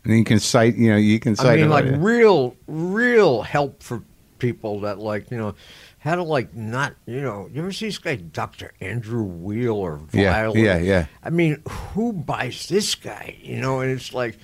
And 0.04 0.18
you 0.18 0.24
can 0.24 0.40
cite. 0.40 0.76
You 0.76 0.92
know, 0.92 0.98
you 0.98 1.20
can 1.20 1.36
cite. 1.36 1.60
I 1.60 1.62
mean, 1.62 1.70
like 1.70 1.86
real, 1.98 2.56
real 2.68 3.42
help 3.42 3.82
for 3.82 4.04
people 4.40 4.82
that 4.82 5.00
like 5.00 5.32
you 5.32 5.38
know 5.38 5.56
how 5.98 6.16
to 6.16 6.24
like 6.24 6.56
not 6.56 6.94
you 7.06 7.22
know. 7.22 7.50
You 7.52 7.62
ever 7.62 7.72
see 7.72 7.88
this 7.88 7.98
guy, 7.98 8.16
Doctor 8.16 8.72
Andrew 8.80 9.24
Weil 9.24 9.76
or 9.76 10.02
yeah, 10.14 10.52
yeah, 10.54 10.78
yeah. 10.78 11.06
I 11.24 11.32
mean, 11.32 11.62
who 11.68 12.14
buys 12.14 12.68
this 12.68 12.96
guy? 12.96 13.36
You 13.42 13.60
know, 13.60 13.82
and 13.82 13.92
it's 13.92 14.14
like 14.14 14.38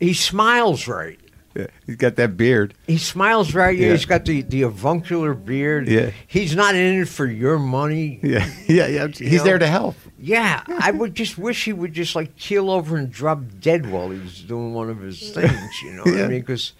he 0.00 0.14
smiles 0.14 0.88
right. 0.88 1.18
Yeah, 1.54 1.66
He's 1.86 1.96
got 1.96 2.16
that 2.16 2.36
beard. 2.36 2.74
He 2.88 2.98
smiles 2.98 3.54
right. 3.54 3.76
Yeah. 3.78 3.92
He's 3.92 4.06
got 4.06 4.24
the, 4.24 4.42
the 4.42 4.62
avuncular 4.62 5.34
beard. 5.34 5.86
Yeah. 5.86 6.10
He's 6.26 6.56
not 6.56 6.74
in 6.74 7.02
it 7.02 7.08
for 7.08 7.26
your 7.26 7.60
money. 7.60 8.18
Yeah, 8.24 8.50
yeah, 8.66 8.88
yeah. 8.88 9.06
He's 9.06 9.34
know? 9.38 9.44
there 9.44 9.58
to 9.58 9.66
help. 9.68 9.94
Yeah, 10.18 10.62
I 10.66 10.90
would 10.90 11.14
just 11.14 11.38
wish 11.38 11.64
he 11.64 11.72
would 11.72 11.92
just 11.92 12.16
like 12.16 12.36
keel 12.36 12.70
over 12.70 12.96
and 12.96 13.10
drop 13.10 13.40
dead 13.60 13.88
while 13.90 14.10
he's 14.10 14.40
doing 14.40 14.74
one 14.74 14.90
of 14.90 15.00
his 15.00 15.30
things. 15.30 15.82
You 15.84 15.92
know 15.92 16.02
what 16.02 16.14
Yeah. 16.14 16.24
I 16.24 16.28
mean? 16.28 16.40
Because 16.40 16.72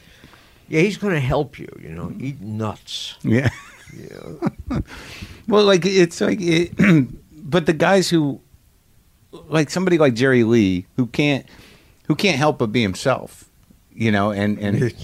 yeah, 0.69 0.81
he's 0.81 0.97
going 0.97 1.15
to 1.15 1.21
help 1.21 1.59
you. 1.59 1.69
You 1.81 1.91
know, 1.91 2.13
eat 2.19 2.41
nuts. 2.41 3.17
Yeah. 3.23 3.51
Know? 3.93 4.83
Well, 5.47 5.65
like 5.65 5.85
it's 5.85 6.21
like, 6.21 6.39
it, 6.41 6.73
but 7.33 7.67
the 7.67 7.75
guys 7.75 8.09
who, 8.09 8.41
like 9.31 9.69
somebody 9.71 9.99
like 9.99 10.15
Jerry 10.15 10.43
Lee, 10.43 10.87
who 10.97 11.07
can't, 11.07 11.45
who 12.07 12.15
can't 12.15 12.39
help 12.39 12.59
but 12.59 12.73
be 12.73 12.81
himself, 12.83 13.51
you 13.95 14.11
know, 14.11 14.31
and 14.31 14.59
and 14.61 14.95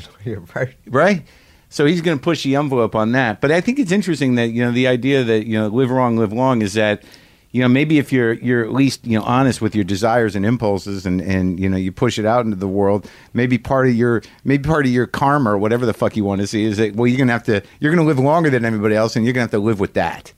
right. 0.55 0.74
right. 0.86 1.22
So 1.68 1.86
he's 1.86 2.01
going 2.01 2.18
to 2.18 2.22
push 2.22 2.43
the 2.43 2.57
envelope 2.57 2.97
on 2.97 3.12
that. 3.12 3.41
But 3.41 3.53
I 3.53 3.61
think 3.61 3.78
it's 3.78 3.93
interesting 3.93 4.34
that 4.34 4.49
you 4.49 4.64
know 4.64 4.72
the 4.72 4.88
idea 4.88 5.24
that 5.24 5.47
you 5.47 5.59
know 5.59 5.68
live 5.68 5.91
wrong, 5.91 6.16
live 6.16 6.32
long 6.32 6.62
is 6.62 6.74
that 6.74 7.05
you 7.53 7.62
know 7.62 7.68
maybe 7.68 7.99
if 7.99 8.12
you're 8.12 8.32
you're 8.32 8.64
at 8.64 8.72
least 8.72 9.07
you 9.07 9.18
know 9.18 9.24
honest 9.24 9.61
with 9.61 9.74
your 9.74 9.84
desires 9.84 10.34
and 10.34 10.45
impulses 10.45 11.07
and 11.07 11.20
and 11.20 11.61
you 11.61 11.68
know 11.68 11.76
you 11.76 11.93
push 11.93 12.18
it 12.18 12.26
out 12.26 12.45
into 12.45 12.57
the 12.57 12.68
world, 12.68 13.09
maybe 13.32 13.57
part 13.57 13.86
of 13.86 13.95
your 13.95 14.22
maybe 14.45 14.64
part 14.64 14.84
of 14.84 14.93
your 14.93 15.07
karma 15.07 15.53
or 15.53 15.59
whatever 15.59 15.86
the 15.86 15.95
fuck 15.95 16.16
you 16.16 16.24
want 16.24 16.41
to 16.41 16.47
see 16.47 16.64
is 16.64 16.76
that 16.78 16.97
well 16.97 17.07
you're 17.07 17.18
going 17.18 17.28
to 17.28 17.32
have 17.32 17.45
to 17.45 17.62
you're 17.78 17.95
going 17.95 18.05
to 18.05 18.09
live 18.09 18.18
longer 18.18 18.51
than 18.51 18.64
everybody 18.64 18.95
else 18.95 19.14
and 19.14 19.24
you're 19.24 19.32
going 19.32 19.47
to 19.47 19.53
have 19.53 19.61
to 19.61 19.64
live 19.64 19.78
with 19.78 19.95
that. 19.95 20.32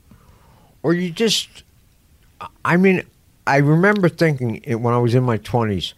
Or 0.83 0.93
you 0.93 1.09
just, 1.09 1.63
I 2.65 2.75
mean, 2.75 3.03
I 3.47 3.57
remember 3.57 4.09
thinking 4.09 4.61
when 4.81 4.93
I 4.93 4.97
was 4.97 5.15
in 5.15 5.23
my 5.23 5.37
20s 5.37 5.93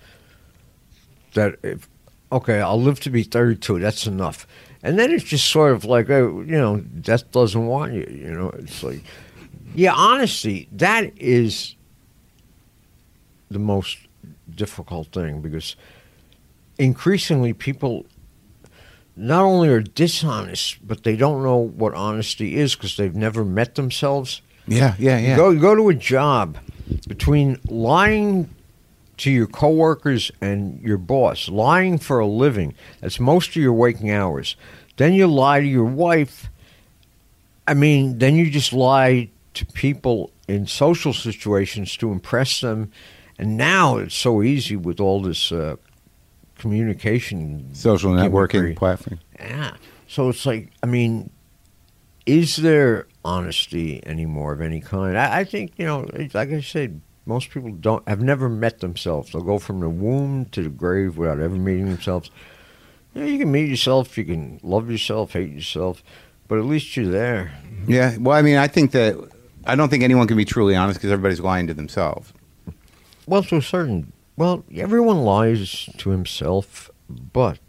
that 1.33 1.57
if, 1.63 1.89
okay, 2.31 2.61
I'll 2.61 2.81
live 2.81 2.99
to 3.01 3.09
be 3.09 3.23
32, 3.23 3.79
that's 3.79 4.07
enough. 4.07 4.47
And 4.83 4.99
then 4.99 5.11
it's 5.11 5.23
just 5.23 5.49
sort 5.49 5.71
of 5.71 5.85
like, 5.85 6.09
oh, 6.09 6.41
you 6.41 6.57
know, 6.57 6.77
death 6.79 7.31
doesn't 7.31 7.65
want 7.65 7.93
you, 7.93 8.07
you 8.09 8.31
know, 8.31 8.49
it's 8.49 8.83
like, 8.83 9.03
yeah, 9.73 9.93
honesty, 9.93 10.67
that 10.71 11.11
is 11.17 11.75
the 13.49 13.59
most 13.59 13.97
difficult 14.53 15.07
thing 15.07 15.41
because 15.41 15.75
increasingly 16.77 17.53
people 17.53 18.05
not 19.15 19.43
only 19.43 19.69
are 19.69 19.81
dishonest, 19.81 20.85
but 20.85 21.03
they 21.03 21.15
don't 21.15 21.41
know 21.41 21.57
what 21.57 21.93
honesty 21.93 22.55
is 22.57 22.75
because 22.75 22.97
they've 22.97 23.15
never 23.15 23.45
met 23.45 23.75
themselves. 23.75 24.41
Yeah, 24.67 24.95
yeah, 24.97 25.17
You 25.31 25.35
go 25.35 25.49
you 25.51 25.59
go 25.59 25.75
to 25.75 25.89
a 25.89 25.93
job 25.93 26.57
between 27.07 27.59
lying 27.67 28.49
to 29.17 29.31
your 29.31 29.47
coworkers 29.47 30.31
and 30.41 30.81
your 30.81 30.97
boss, 30.97 31.47
lying 31.49 31.97
for 31.97 32.19
a 32.19 32.27
living. 32.27 32.73
That's 33.01 33.19
most 33.19 33.49
of 33.49 33.55
your 33.57 33.73
waking 33.73 34.11
hours. 34.11 34.55
Then 34.97 35.13
you 35.13 35.27
lie 35.27 35.61
to 35.61 35.65
your 35.67 35.85
wife. 35.85 36.49
I 37.67 37.73
mean, 37.73 38.19
then 38.19 38.35
you 38.35 38.49
just 38.49 38.73
lie 38.73 39.29
to 39.55 39.65
people 39.67 40.31
in 40.47 40.67
social 40.67 41.13
situations 41.13 41.95
to 41.97 42.11
impress 42.11 42.61
them. 42.61 42.91
And 43.39 43.57
now 43.57 43.97
it's 43.97 44.15
so 44.15 44.41
easy 44.43 44.75
with 44.75 44.99
all 44.99 45.21
this 45.21 45.51
uh, 45.51 45.75
communication, 46.57 47.73
Social 47.73 48.11
networking 48.11 48.61
gimmickry. 48.61 48.75
platform. 48.75 49.19
Yeah. 49.39 49.75
So 50.07 50.29
it's 50.29 50.45
like, 50.45 50.71
I 50.83 50.85
mean, 50.87 51.29
is 52.25 52.57
there 52.57 53.07
honesty 53.23 54.01
anymore 54.05 54.53
of 54.53 54.61
any 54.61 54.81
kind? 54.81 55.17
I, 55.17 55.39
I 55.39 55.43
think, 55.43 55.73
you 55.77 55.85
know, 55.85 56.07
like 56.33 56.51
I 56.51 56.61
said, 56.61 57.01
most 57.25 57.49
people 57.49 57.71
don't 57.71 58.07
have 58.07 58.21
never 58.21 58.47
met 58.47 58.79
themselves. 58.79 59.31
They'll 59.31 59.41
go 59.41 59.59
from 59.59 59.79
the 59.79 59.89
womb 59.89 60.45
to 60.51 60.63
the 60.63 60.69
grave 60.69 61.17
without 61.17 61.39
ever 61.39 61.55
meeting 61.55 61.89
themselves. 61.89 62.29
Yeah, 63.13 63.25
you 63.25 63.39
can 63.39 63.51
meet 63.51 63.69
yourself, 63.69 64.17
you 64.17 64.25
can 64.25 64.59
love 64.61 64.91
yourself, 64.91 65.33
hate 65.33 65.51
yourself, 65.51 66.03
but 66.47 66.59
at 66.59 66.65
least 66.65 66.95
you're 66.95 67.09
there. 67.09 67.53
Yeah. 67.87 68.17
Well, 68.19 68.37
I 68.37 68.41
mean, 68.41 68.57
I 68.57 68.67
think 68.67 68.91
that 68.91 69.15
I 69.65 69.75
don't 69.75 69.89
think 69.89 70.03
anyone 70.03 70.27
can 70.27 70.37
be 70.37 70.45
truly 70.45 70.75
honest 70.75 70.99
because 70.99 71.11
everybody's 71.11 71.39
lying 71.39 71.67
to 71.67 71.73
themselves. 71.73 72.33
Well, 73.25 73.43
to 73.43 73.57
a 73.57 73.61
certain, 73.61 74.11
well, 74.37 74.63
everyone 74.75 75.23
lies 75.23 75.89
to 75.97 76.09
himself, 76.11 76.91
but 77.09 77.59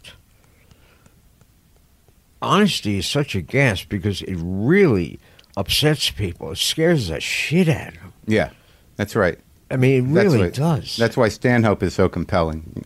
honesty 2.41 2.99
is 2.99 3.07
such 3.07 3.33
a 3.33 3.41
gas 3.41 3.83
because 3.83 4.21
it 4.21 4.37
really 4.39 5.19
upsets 5.55 6.11
people. 6.11 6.51
It 6.51 6.57
scares 6.57 7.07
the 7.07 7.19
shit 7.19 7.67
out 7.67 7.95
of 7.95 8.01
them. 8.01 8.13
Yeah, 8.27 8.51
that's 8.95 9.15
right. 9.15 9.39
I 9.69 9.75
mean, 9.75 10.09
it 10.11 10.13
That's 10.13 10.25
really 10.33 10.39
what- 10.45 10.53
does. 10.53 10.95
That's 10.97 11.17
why 11.17 11.29
Stanhope 11.29 11.83
is 11.83 11.93
so 11.93 12.07
compelling. 12.09 12.85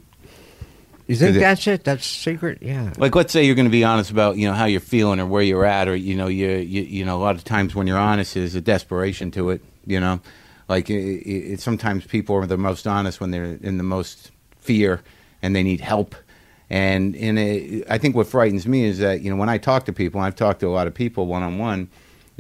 you 1.08 1.16
think 1.16 1.32
is 1.32 1.36
it- 1.38 1.40
that's 1.40 1.68
it? 1.68 1.84
That's 1.84 2.06
secret? 2.06 2.60
Yeah. 2.62 2.94
Like, 2.98 3.16
let's 3.16 3.34
say 3.34 3.44
you're 3.46 3.56
going 3.56 3.66
to 3.68 3.72
be 3.72 3.84
honest 3.84 4.12
about 4.12 4.38
you 4.38 4.48
know 4.48 4.54
how 4.54 4.66
you're 4.66 4.80
feeling 4.80 5.20
or 5.20 5.26
where 5.26 5.44
you're 5.44 5.66
at, 5.66 5.88
or 5.88 5.96
you 5.96 6.16
know 6.16 6.28
you 6.28 6.50
you, 6.50 6.82
you 6.84 7.06
know 7.06 7.18
a 7.18 7.22
lot 7.22 7.36
of 7.36 7.44
times 7.44 7.76
when 7.76 7.86
you're 7.88 7.98
honest, 7.98 8.34
there's 8.34 8.56
a 8.56 8.62
desperation 8.62 9.30
to 9.32 9.50
it. 9.52 9.62
You 9.86 10.00
know, 10.00 10.22
like 10.70 10.90
it, 10.90 10.94
it, 11.54 11.60
sometimes 11.60 12.06
people 12.06 12.36
are 12.36 12.46
the 12.46 12.58
most 12.58 12.88
honest 12.88 13.20
when 13.20 13.32
they're 13.32 13.58
in 13.62 13.78
the 13.78 13.84
most 13.84 14.32
fear 14.60 15.02
and 15.42 15.56
they 15.56 15.64
need 15.64 15.82
help. 15.82 16.16
And 16.70 17.16
and 17.18 17.38
it, 17.38 17.86
I 17.90 17.98
think 17.98 18.16
what 18.16 18.28
frightens 18.28 18.66
me 18.66 18.86
is 18.86 19.00
that 19.00 19.22
you 19.22 19.30
know 19.30 19.36
when 19.36 19.50
I 19.50 19.58
talk 19.58 19.86
to 19.86 19.94
people, 19.94 20.22
and 20.22 20.28
I've 20.28 20.36
talked 20.36 20.62
to 20.62 20.68
a 20.68 20.70
lot 20.72 20.88
of 20.88 20.94
people 20.94 21.26
one 21.26 21.44
on 21.44 21.58
one, 21.58 21.90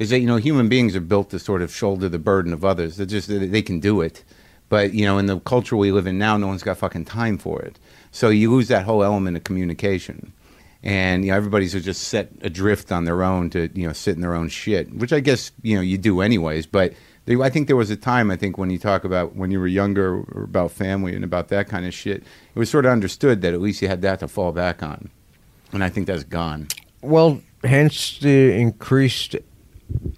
is 0.02 0.10
that 0.10 0.20
you 0.20 0.26
know 0.26 0.38
human 0.38 0.68
beings 0.68 0.96
are 0.96 1.00
built 1.00 1.30
to 1.30 1.38
sort 1.38 1.62
of 1.62 1.72
shoulder 1.72 2.10
the 2.10 2.18
burden 2.18 2.54
of 2.54 2.66
others. 2.66 2.98
They're 2.98 3.06
just 3.06 3.28
they 3.28 3.62
can 3.62 3.80
do 3.80 4.02
it, 4.02 4.24
but 4.68 4.96
you 4.96 5.06
know 5.06 5.20
in 5.20 5.28
the 5.28 5.40
culture 5.42 5.78
we 5.78 5.92
live 5.92 6.08
in 6.08 6.18
now, 6.18 6.38
no 6.38 6.48
one's 6.48 6.64
got 6.64 6.80
fucking 6.80 7.06
time 7.06 7.38
for 7.38 7.62
it. 7.62 7.78
So 8.10 8.30
you 8.30 8.52
lose 8.52 8.68
that 8.70 8.84
whole 8.84 9.04
element 9.04 9.38
of 9.38 9.44
communication, 9.44 10.34
and 10.82 11.24
you 11.24 11.30
know 11.30 11.38
everybody's 11.38 11.74
just 11.86 12.06
set 12.06 12.32
adrift 12.42 12.92
on 12.92 13.06
their 13.06 13.22
own 13.22 13.52
to 13.52 13.70
you 13.76 13.86
know 13.86 13.94
sit 13.94 14.16
in 14.16 14.22
their 14.22 14.34
own 14.34 14.50
shit, 14.50 14.92
which 14.92 15.14
I 15.14 15.20
guess 15.20 15.52
you 15.62 15.76
know 15.76 15.84
you 15.84 16.00
do 16.00 16.22
anyways. 16.22 16.66
But 16.66 16.94
they, 17.26 17.36
I 17.36 17.52
think 17.52 17.68
there 17.68 17.76
was 17.76 17.92
a 17.92 17.96
time 17.96 18.32
I 18.32 18.38
think 18.38 18.58
when 18.58 18.72
you 18.72 18.80
talk 18.80 19.04
about 19.04 19.36
when 19.36 19.52
you 19.52 19.60
were 19.60 19.68
younger 19.68 20.22
about 20.44 20.72
family 20.72 21.14
and 21.14 21.24
about 21.24 21.50
that 21.50 21.70
kind 21.70 21.86
of 21.86 21.94
shit, 21.94 22.24
it 22.24 22.60
was 22.60 22.72
sort 22.72 22.88
of 22.88 22.92
understood 22.92 23.44
that 23.44 23.54
at 23.54 23.62
least 23.62 23.84
you 23.84 23.88
had 23.88 24.02
that 24.02 24.22
to 24.22 24.28
fall 24.28 24.52
back 24.52 24.82
on, 24.82 25.12
and 25.72 25.84
I 25.84 25.90
think 25.90 26.08
that's 26.08 26.24
gone. 26.24 26.70
Well, 27.04 27.40
hence 27.64 28.18
the 28.18 28.52
increased 28.54 29.36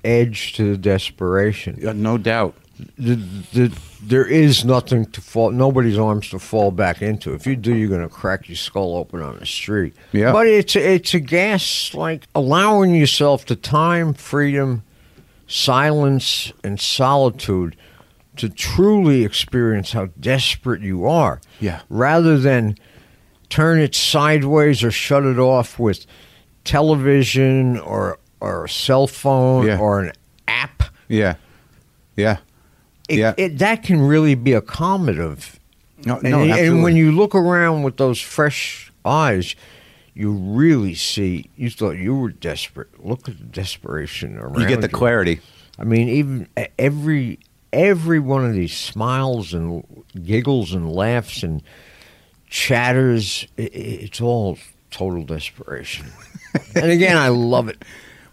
edge 0.04 0.54
to 0.54 0.72
the 0.72 0.78
desperation. 0.78 1.78
Yeah, 1.80 1.94
no 1.94 2.18
doubt. 2.18 2.56
The, 2.98 3.16
the, 3.54 3.80
there 4.02 4.26
is 4.26 4.66
nothing 4.66 5.06
to 5.08 5.22
fall, 5.22 5.52
nobody's 5.52 5.98
arms 5.98 6.30
to 6.32 6.40
fall 6.40 6.72
back 6.72 7.02
into. 7.02 7.34
If 7.34 7.46
you 7.48 7.56
do, 7.56 7.76
you're 7.76 7.90
going 7.90 8.02
to 8.02 8.10
crack 8.10 8.50
your 8.50 8.56
skull 8.56 8.98
open 8.98 9.22
on 9.22 9.40
the 9.40 9.46
street. 9.46 9.94
Yeah. 10.12 10.32
But 10.32 10.48
it's 10.48 10.76
a, 10.76 10.96
it's 10.96 11.14
a 11.14 11.20
gas 11.20 11.94
like 11.94 12.28
allowing 12.36 12.96
yourself 12.96 13.46
the 13.46 13.56
time, 13.56 14.14
freedom, 14.14 14.84
silence, 15.48 16.52
and 16.64 16.80
solitude 16.80 17.76
to 18.38 18.50
truly 18.50 19.24
experience 19.24 19.92
how 19.92 20.08
desperate 20.20 20.82
you 20.82 21.06
are. 21.06 21.40
Yeah. 21.60 21.82
Rather 21.90 22.38
than 22.38 22.76
turn 23.50 23.80
it 23.80 23.94
sideways 23.94 24.84
or 24.84 24.92
shut 24.92 25.24
it 25.24 25.38
off 25.38 25.78
with 25.78 26.06
television 26.64 27.78
or 27.80 28.18
or 28.44 28.66
a 28.66 28.70
cell 28.70 29.08
phone 29.08 29.66
Yeah. 29.68 29.80
or 29.80 30.02
an 30.02 30.12
app. 30.48 30.84
Yeah, 31.08 31.36
yeah. 32.16 32.38
It, 33.10 33.20
Yeah. 33.20 33.34
it, 33.38 33.58
that 33.60 33.84
can 33.84 34.02
really 34.02 34.36
be 34.36 34.52
accommodative. 34.52 35.56
No, 36.06 36.16
And, 36.18 36.32
no, 36.32 36.40
and 36.44 36.84
when 36.84 36.96
you 36.98 37.12
look 37.12 37.34
around 37.36 37.84
with 37.84 37.98
those 37.98 38.20
fresh 38.20 38.92
eyes, 39.06 39.56
you 40.14 40.32
really 40.32 40.96
see. 40.96 41.50
You 41.56 41.70
thought 41.70 41.92
you 41.98 42.16
were 42.16 42.30
desperate. 42.32 42.90
Look 43.06 43.28
at 43.30 43.38
the 43.38 43.44
desperation 43.46 44.38
around 44.38 44.60
you 44.60 44.68
get 44.68 44.82
the 44.82 44.90
clarity. 44.90 45.40
I 45.80 45.86
mean, 45.86 46.08
even 46.10 46.48
every 46.78 47.40
every 47.72 48.20
one 48.20 48.46
of 48.46 48.54
these 48.54 48.76
smiles 48.78 49.54
and 49.54 49.84
giggles 50.24 50.74
and 50.74 50.92
laughs 50.92 51.42
and 51.42 51.64
chatters, 52.50 53.48
i 53.58 53.64
i- 53.64 53.70
it's 53.74 54.22
all 54.22 54.58
total 54.92 55.24
desperation. 55.24 56.06
and 56.76 56.92
again, 56.92 57.18
I 57.18 57.30
love 57.30 57.68
it. 57.70 57.84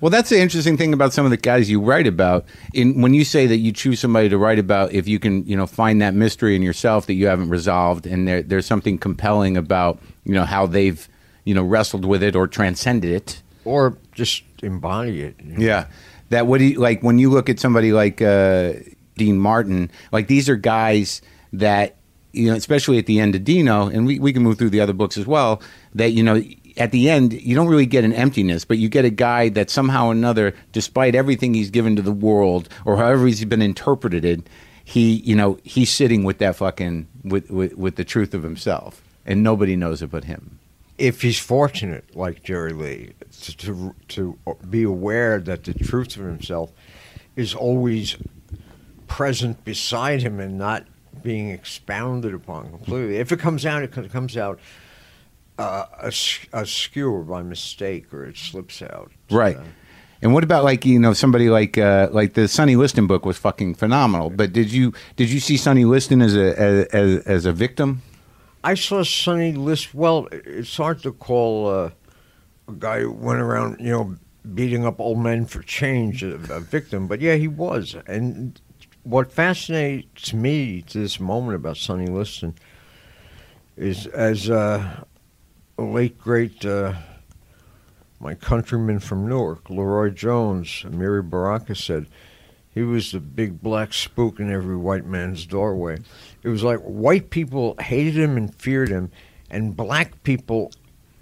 Well, 0.00 0.10
that's 0.10 0.30
the 0.30 0.40
interesting 0.40 0.76
thing 0.76 0.94
about 0.94 1.12
some 1.12 1.24
of 1.24 1.30
the 1.30 1.36
guys 1.36 1.70
you 1.70 1.80
write 1.80 2.06
about. 2.06 2.46
In 2.72 3.02
when 3.02 3.12
you 3.12 3.24
say 3.24 3.46
that 3.46 3.58
you 3.58 3.72
choose 3.72 4.00
somebody 4.00 4.28
to 4.28 4.38
write 4.38 4.58
about, 4.58 4.92
if 4.92 5.06
you 5.06 5.18
can, 5.18 5.44
you 5.46 5.56
know, 5.56 5.66
find 5.66 6.00
that 6.00 6.14
mystery 6.14 6.56
in 6.56 6.62
yourself 6.62 7.06
that 7.06 7.14
you 7.14 7.26
haven't 7.26 7.50
resolved, 7.50 8.06
and 8.06 8.26
there, 8.26 8.42
there's 8.42 8.66
something 8.66 8.98
compelling 8.98 9.56
about, 9.56 10.00
you 10.24 10.32
know, 10.32 10.44
how 10.44 10.66
they've, 10.66 11.06
you 11.44 11.54
know, 11.54 11.62
wrestled 11.62 12.04
with 12.04 12.22
it 12.22 12.34
or 12.34 12.46
transcended 12.46 13.10
it. 13.10 13.42
Or 13.64 13.98
just 14.12 14.42
embody 14.62 15.22
it. 15.22 15.34
you 15.44 15.52
know. 15.52 15.64
Yeah, 15.64 15.86
that 16.30 16.46
what 16.46 16.58
do 16.58 16.64
you 16.64 16.80
like 16.80 17.02
when 17.02 17.18
you 17.18 17.30
look 17.30 17.48
at 17.50 17.60
somebody 17.60 17.92
like 17.92 18.22
uh, 18.22 18.72
Dean 19.16 19.38
Martin? 19.38 19.90
Like 20.12 20.28
these 20.28 20.48
are 20.48 20.56
guys 20.56 21.20
that 21.52 21.96
you 22.32 22.50
know, 22.50 22.56
especially 22.56 22.98
at 22.98 23.06
the 23.06 23.18
end 23.18 23.34
of 23.34 23.44
Dino, 23.44 23.88
and 23.88 24.06
we 24.06 24.18
we 24.18 24.32
can 24.32 24.42
move 24.42 24.58
through 24.58 24.70
the 24.70 24.80
other 24.80 24.92
books 24.92 25.18
as 25.18 25.26
well. 25.26 25.60
That 25.94 26.12
you 26.12 26.22
know, 26.22 26.42
at 26.80 26.90
the 26.92 27.10
end, 27.10 27.34
you 27.34 27.54
don't 27.54 27.68
really 27.68 27.86
get 27.86 28.04
an 28.04 28.12
emptiness, 28.14 28.64
but 28.64 28.78
you 28.78 28.88
get 28.88 29.04
a 29.04 29.10
guy 29.10 29.50
that 29.50 29.68
somehow 29.68 30.06
or 30.06 30.12
another, 30.12 30.54
despite 30.72 31.14
everything 31.14 31.52
he's 31.52 31.70
given 31.70 31.94
to 31.96 32.02
the 32.02 32.10
world 32.10 32.68
or 32.86 32.96
however 32.96 33.26
he's 33.26 33.44
been 33.44 33.62
interpreted, 33.62 34.48
he 34.82 35.16
you 35.16 35.36
know 35.36 35.58
he's 35.62 35.90
sitting 35.92 36.24
with 36.24 36.38
that 36.38 36.56
fucking 36.56 37.06
with 37.22 37.50
with, 37.50 37.76
with 37.76 37.96
the 37.96 38.04
truth 38.04 38.34
of 38.34 38.42
himself, 38.42 39.02
and 39.24 39.42
nobody 39.42 39.76
knows 39.76 40.02
it 40.02 40.10
but 40.10 40.24
him. 40.24 40.58
if 40.98 41.22
he's 41.22 41.38
fortunate, 41.38 42.16
like 42.16 42.42
Jerry 42.42 42.72
Lee, 42.72 43.12
to, 43.42 43.56
to 43.58 43.94
to 44.08 44.38
be 44.68 44.82
aware 44.82 45.38
that 45.38 45.64
the 45.64 45.74
truth 45.74 46.16
of 46.16 46.24
himself 46.24 46.72
is 47.36 47.54
always 47.54 48.16
present 49.06 49.64
beside 49.64 50.22
him 50.22 50.40
and 50.40 50.58
not 50.58 50.86
being 51.22 51.50
expounded 51.50 52.34
upon 52.34 52.70
completely. 52.70 53.16
If 53.16 53.32
it 53.32 53.38
comes 53.38 53.66
out, 53.66 53.82
it 53.82 53.92
comes 53.92 54.36
out 54.36 54.60
uh, 55.60 55.86
as- 56.02 56.46
askew 56.52 57.24
by 57.28 57.42
mistake, 57.42 58.12
or 58.14 58.24
it 58.24 58.36
slips 58.36 58.82
out. 58.82 59.12
Right. 59.30 59.56
Uh, 59.56 59.64
And 60.22 60.34
what 60.34 60.44
about 60.44 60.64
like 60.64 60.84
you 60.84 60.98
know 60.98 61.14
somebody 61.14 61.48
like 61.48 61.78
uh, 61.78 62.08
like 62.12 62.34
the 62.34 62.46
Sonny 62.46 62.76
Liston 62.76 63.06
book 63.06 63.24
was 63.24 63.38
fucking 63.38 63.74
phenomenal. 63.76 64.28
But 64.28 64.52
did 64.52 64.70
you 64.70 64.92
did 65.16 65.30
you 65.30 65.40
see 65.40 65.56
Sonny 65.56 65.84
Liston 65.86 66.20
as 66.20 66.36
a 66.36 66.48
as, 66.94 67.26
as, 67.26 67.46
a 67.46 67.52
victim? 67.52 68.02
I 68.62 68.74
saw 68.76 69.02
Sonny 69.02 69.52
List. 69.52 69.94
Well, 69.94 70.28
it's 70.30 70.76
hard 70.76 71.02
to 71.02 71.12
call 71.12 71.68
uh, 71.68 71.90
a 72.68 72.72
guy 72.78 73.00
who 73.00 73.12
went 73.12 73.40
around, 73.40 73.80
you 73.80 73.92
know, 73.92 74.16
beating 74.54 74.84
up 74.84 75.00
old 75.00 75.18
men 75.18 75.46
for 75.46 75.62
change 75.62 76.22
a, 76.22 76.34
a 76.52 76.60
victim, 76.60 77.06
but 77.06 77.20
yeah, 77.20 77.36
he 77.36 77.48
was. 77.48 77.96
And 78.06 78.60
what 79.04 79.32
fascinates 79.32 80.34
me 80.34 80.82
to 80.82 80.98
this 80.98 81.18
moment 81.18 81.56
about 81.56 81.76
Sonny 81.76 82.06
Liston 82.06 82.54
is, 83.76 84.06
as 84.06 84.50
uh, 84.50 85.04
a 85.09 85.09
late 85.84 86.18
great 86.18 86.64
uh, 86.64 86.94
my 88.20 88.34
countryman 88.34 88.98
from 88.98 89.26
Newark, 89.26 89.64
LeRoi 89.64 90.14
Jones, 90.14 90.84
Amiri 90.86 91.28
Baraka 91.28 91.74
said. 91.74 92.06
He 92.72 92.82
was 92.82 93.10
the 93.10 93.20
big 93.20 93.60
black 93.60 93.92
spook 93.92 94.38
in 94.38 94.50
every 94.50 94.76
white 94.76 95.04
man's 95.04 95.44
doorway. 95.44 95.98
It 96.42 96.48
was 96.48 96.62
like 96.62 96.78
white 96.80 97.30
people 97.30 97.74
hated 97.80 98.16
him 98.16 98.36
and 98.36 98.54
feared 98.54 98.90
him, 98.90 99.10
and 99.50 99.76
black 99.76 100.22
people 100.22 100.70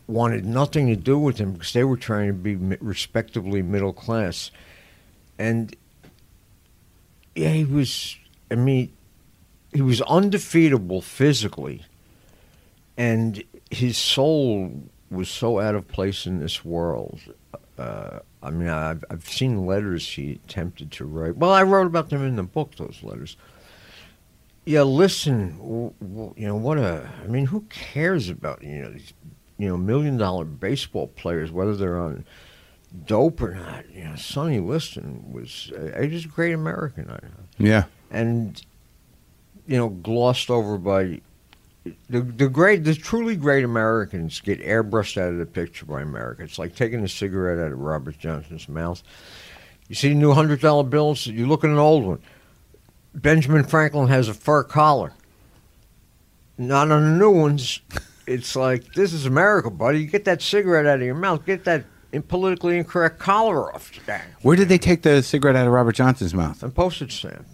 wanted 0.06 0.44
nothing 0.44 0.88
to 0.88 0.96
do 0.96 1.18
with 1.18 1.38
him 1.38 1.52
because 1.52 1.72
they 1.72 1.84
were 1.84 1.96
trying 1.96 2.26
to 2.26 2.34
be 2.34 2.56
respectably 2.80 3.62
middle 3.62 3.92
class. 3.92 4.50
And 5.38 5.74
yeah, 7.34 7.50
he 7.50 7.64
was. 7.64 8.16
I 8.50 8.56
mean, 8.56 8.92
he 9.72 9.82
was 9.82 10.02
undefeatable 10.02 11.00
physically, 11.00 11.84
and 12.96 13.42
his 13.70 13.96
soul 13.98 14.72
was 15.10 15.28
so 15.28 15.58
out 15.60 15.74
of 15.74 15.88
place 15.88 16.26
in 16.26 16.38
this 16.40 16.64
world. 16.64 17.20
Uh, 17.78 18.18
I 18.42 18.50
mean, 18.50 18.68
I've 18.68 19.04
I've 19.10 19.28
seen 19.28 19.66
letters 19.66 20.08
he 20.08 20.32
attempted 20.46 20.90
to 20.92 21.04
write. 21.04 21.36
Well, 21.36 21.52
I 21.52 21.62
wrote 21.62 21.86
about 21.86 22.10
them 22.10 22.24
in 22.26 22.36
the 22.36 22.42
book. 22.42 22.74
Those 22.76 22.98
letters. 23.02 23.36
Yeah, 24.64 24.82
listen. 24.82 25.56
W- 25.58 25.92
w- 26.00 26.34
you 26.36 26.46
know 26.48 26.56
what 26.56 26.78
a. 26.78 27.08
I 27.22 27.26
mean, 27.26 27.46
who 27.46 27.62
cares 27.70 28.28
about 28.28 28.62
you 28.62 28.82
know 28.82 28.90
these 28.90 29.12
you 29.58 29.68
know 29.68 29.76
million 29.76 30.16
dollar 30.16 30.44
baseball 30.44 31.06
players 31.08 31.50
whether 31.50 31.74
they're 31.74 31.98
on 31.98 32.24
dope 33.06 33.40
or 33.40 33.54
not? 33.54 33.88
You 33.94 34.04
know, 34.04 34.16
Sonny 34.16 34.60
Liston 34.60 35.32
was 35.32 35.72
uh, 35.76 36.00
he 36.02 36.08
was 36.08 36.24
a 36.24 36.28
great 36.28 36.52
American. 36.52 37.08
I, 37.10 37.18
Yeah. 37.58 37.84
and 38.10 38.60
you 39.66 39.76
know 39.78 39.88
glossed 39.88 40.50
over 40.50 40.76
by 40.78 41.20
the 41.84 42.20
the 42.20 42.48
great 42.48 42.84
the 42.84 42.94
truly 42.94 43.36
great 43.36 43.64
Americans 43.64 44.40
get 44.40 44.60
airbrushed 44.60 45.20
out 45.20 45.32
of 45.32 45.38
the 45.38 45.46
picture 45.46 45.86
by 45.86 46.02
America. 46.02 46.42
It's 46.42 46.58
like 46.58 46.74
taking 46.74 47.02
a 47.02 47.08
cigarette 47.08 47.58
out 47.58 47.72
of 47.72 47.78
Robert 47.78 48.18
Johnson's 48.18 48.68
mouth. 48.68 49.02
You 49.88 49.94
see 49.94 50.10
the 50.10 50.14
new 50.14 50.32
hundred 50.32 50.60
dollar 50.60 50.84
bills, 50.84 51.26
you 51.26 51.46
look 51.46 51.64
at 51.64 51.70
an 51.70 51.78
old 51.78 52.04
one. 52.04 52.20
Benjamin 53.14 53.64
Franklin 53.64 54.08
has 54.08 54.28
a 54.28 54.34
fur 54.34 54.62
collar. 54.64 55.12
Not 56.56 56.90
on 56.90 57.04
the 57.04 57.18
new 57.18 57.30
ones. 57.30 57.80
It's 58.26 58.54
like 58.54 58.92
this 58.94 59.12
is 59.12 59.26
America, 59.26 59.70
buddy. 59.70 60.00
You 60.00 60.06
get 60.06 60.24
that 60.26 60.42
cigarette 60.42 60.86
out 60.86 60.98
of 61.00 61.06
your 61.06 61.14
mouth. 61.14 61.46
Get 61.46 61.64
that 61.64 61.84
in 62.12 62.22
politically 62.22 62.78
incorrect 62.78 63.18
collar 63.18 63.74
off 63.74 63.90
back. 64.06 64.26
Where 64.42 64.56
did 64.56 64.68
they 64.68 64.78
take 64.78 65.02
the 65.02 65.22
cigarette 65.22 65.56
out 65.56 65.66
of 65.66 65.72
Robert 65.72 65.94
Johnson's 65.94 66.34
mouth? 66.34 66.62
A 66.62 66.68
postage 66.68 67.16
stamp. 67.16 67.46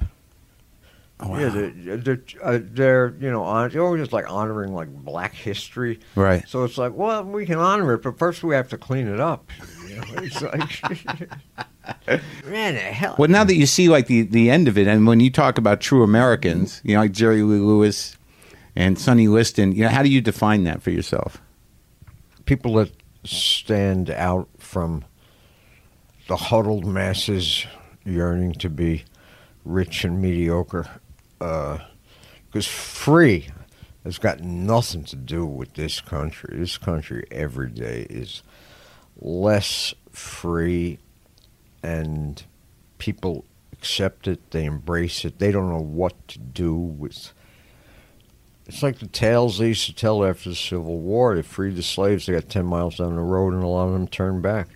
Oh, 1.25 1.31
wow. 1.31 1.39
Yeah, 1.39 1.49
they're, 1.49 1.97
they're, 1.97 2.22
uh, 2.43 2.59
they're 2.62 3.14
you 3.18 3.31
know 3.31 3.45
hon- 3.45 3.70
they're 3.70 3.83
always 3.83 4.12
like 4.12 4.31
honoring 4.31 4.75
like 4.75 4.89
Black 4.89 5.35
history. 5.35 6.01
Right. 6.14 6.47
So 6.49 6.64
it's 6.64 6.79
like, 6.79 6.93
well, 6.95 7.25
we 7.25 7.47
can 7.47 7.59
honor 7.59 7.95
it, 7.95 8.03
but 8.03 8.18
first 8.18 8.43
we 8.43 8.55
have 8.55 8.68
to 8.68 8.79
clean 8.79 9.09
it 9.09 9.20
up. 9.20 9.51
You 9.89 9.97
know, 9.97 10.05
it's 10.18 10.43
like, 10.43 11.31
man, 12.47 12.75
hell. 12.75 13.16
Well, 13.18 13.31
now 13.31 13.45
that 13.45 13.55
you 13.55 13.66
see 13.66 13.89
like 13.89 14.07
the 14.07 14.22
the 14.22 14.51
end 14.51 14.68
of 14.68 14.77
it, 14.77 14.87
and 14.87 15.07
when 15.07 15.20
you 15.20 15.31
talk 15.31 15.59
about 15.59 15.81
true 15.81 16.03
Americans, 16.03 16.81
you 16.85 16.95
know, 16.95 17.01
like 17.01 17.12
Jerry 17.12 17.43
Lee 17.43 17.59
Lewis 17.59 18.16
and 18.77 18.99
Sonny 18.99 19.29
Liston, 19.29 19.72
you 19.72 19.85
know, 19.85 19.89
how 19.89 20.03
do 20.03 20.09
you 20.09 20.20
define 20.20 20.64
that 20.64 20.83
for 20.83 20.91
yourself? 20.91 21.41
people 22.47 22.75
that 22.75 22.93
stand 23.25 24.11
out 24.11 24.49
from 24.59 25.05
the 26.29 26.37
huddled 26.37 26.85
masses 26.85 27.66
yearning 28.05 28.53
to 28.53 28.68
be 28.68 29.05
rich 29.64 30.05
and 30.05 30.20
mediocre. 30.20 30.87
Uh, 31.45 31.78
because 32.47 32.66
free 32.66 33.49
has 34.03 34.16
got 34.16 34.40
nothing 34.40 35.05
to 35.05 35.14
do 35.14 35.45
with 35.45 35.74
this 35.74 36.01
country. 36.01 36.57
This 36.57 36.78
country 36.78 37.26
every 37.30 37.68
day 37.68 38.07
is 38.09 38.42
less 39.20 39.92
free, 40.11 41.01
and 41.82 42.42
people 42.97 43.45
accept 43.74 44.26
it, 44.26 44.53
they 44.53 44.64
embrace 44.64 45.22
it, 45.26 45.38
they 45.38 45.53
don't 45.53 45.68
know 45.68 45.82
what 45.82 46.28
to 46.28 46.38
do 46.38 46.74
with 46.74 47.34
it's 48.66 48.82
like 48.82 48.99
the 48.99 49.07
tales 49.07 49.59
they 49.59 49.68
used 49.68 49.84
to 49.84 49.95
tell 49.95 50.24
after 50.24 50.49
the 50.49 50.57
Civil 50.57 50.99
War. 50.99 51.34
They 51.34 51.42
freed 51.42 51.76
the 51.76 51.82
slaves. 51.82 52.24
They 52.24 52.32
got 52.32 52.49
10 52.49 52.64
miles 52.64 52.97
down 52.97 53.14
the 53.14 53.20
road, 53.20 53.53
and 53.53 53.62
a 53.62 53.66
lot 53.66 53.88
of 53.88 53.92
them 53.92 54.09
turned 54.09 54.42
back. 54.42 54.68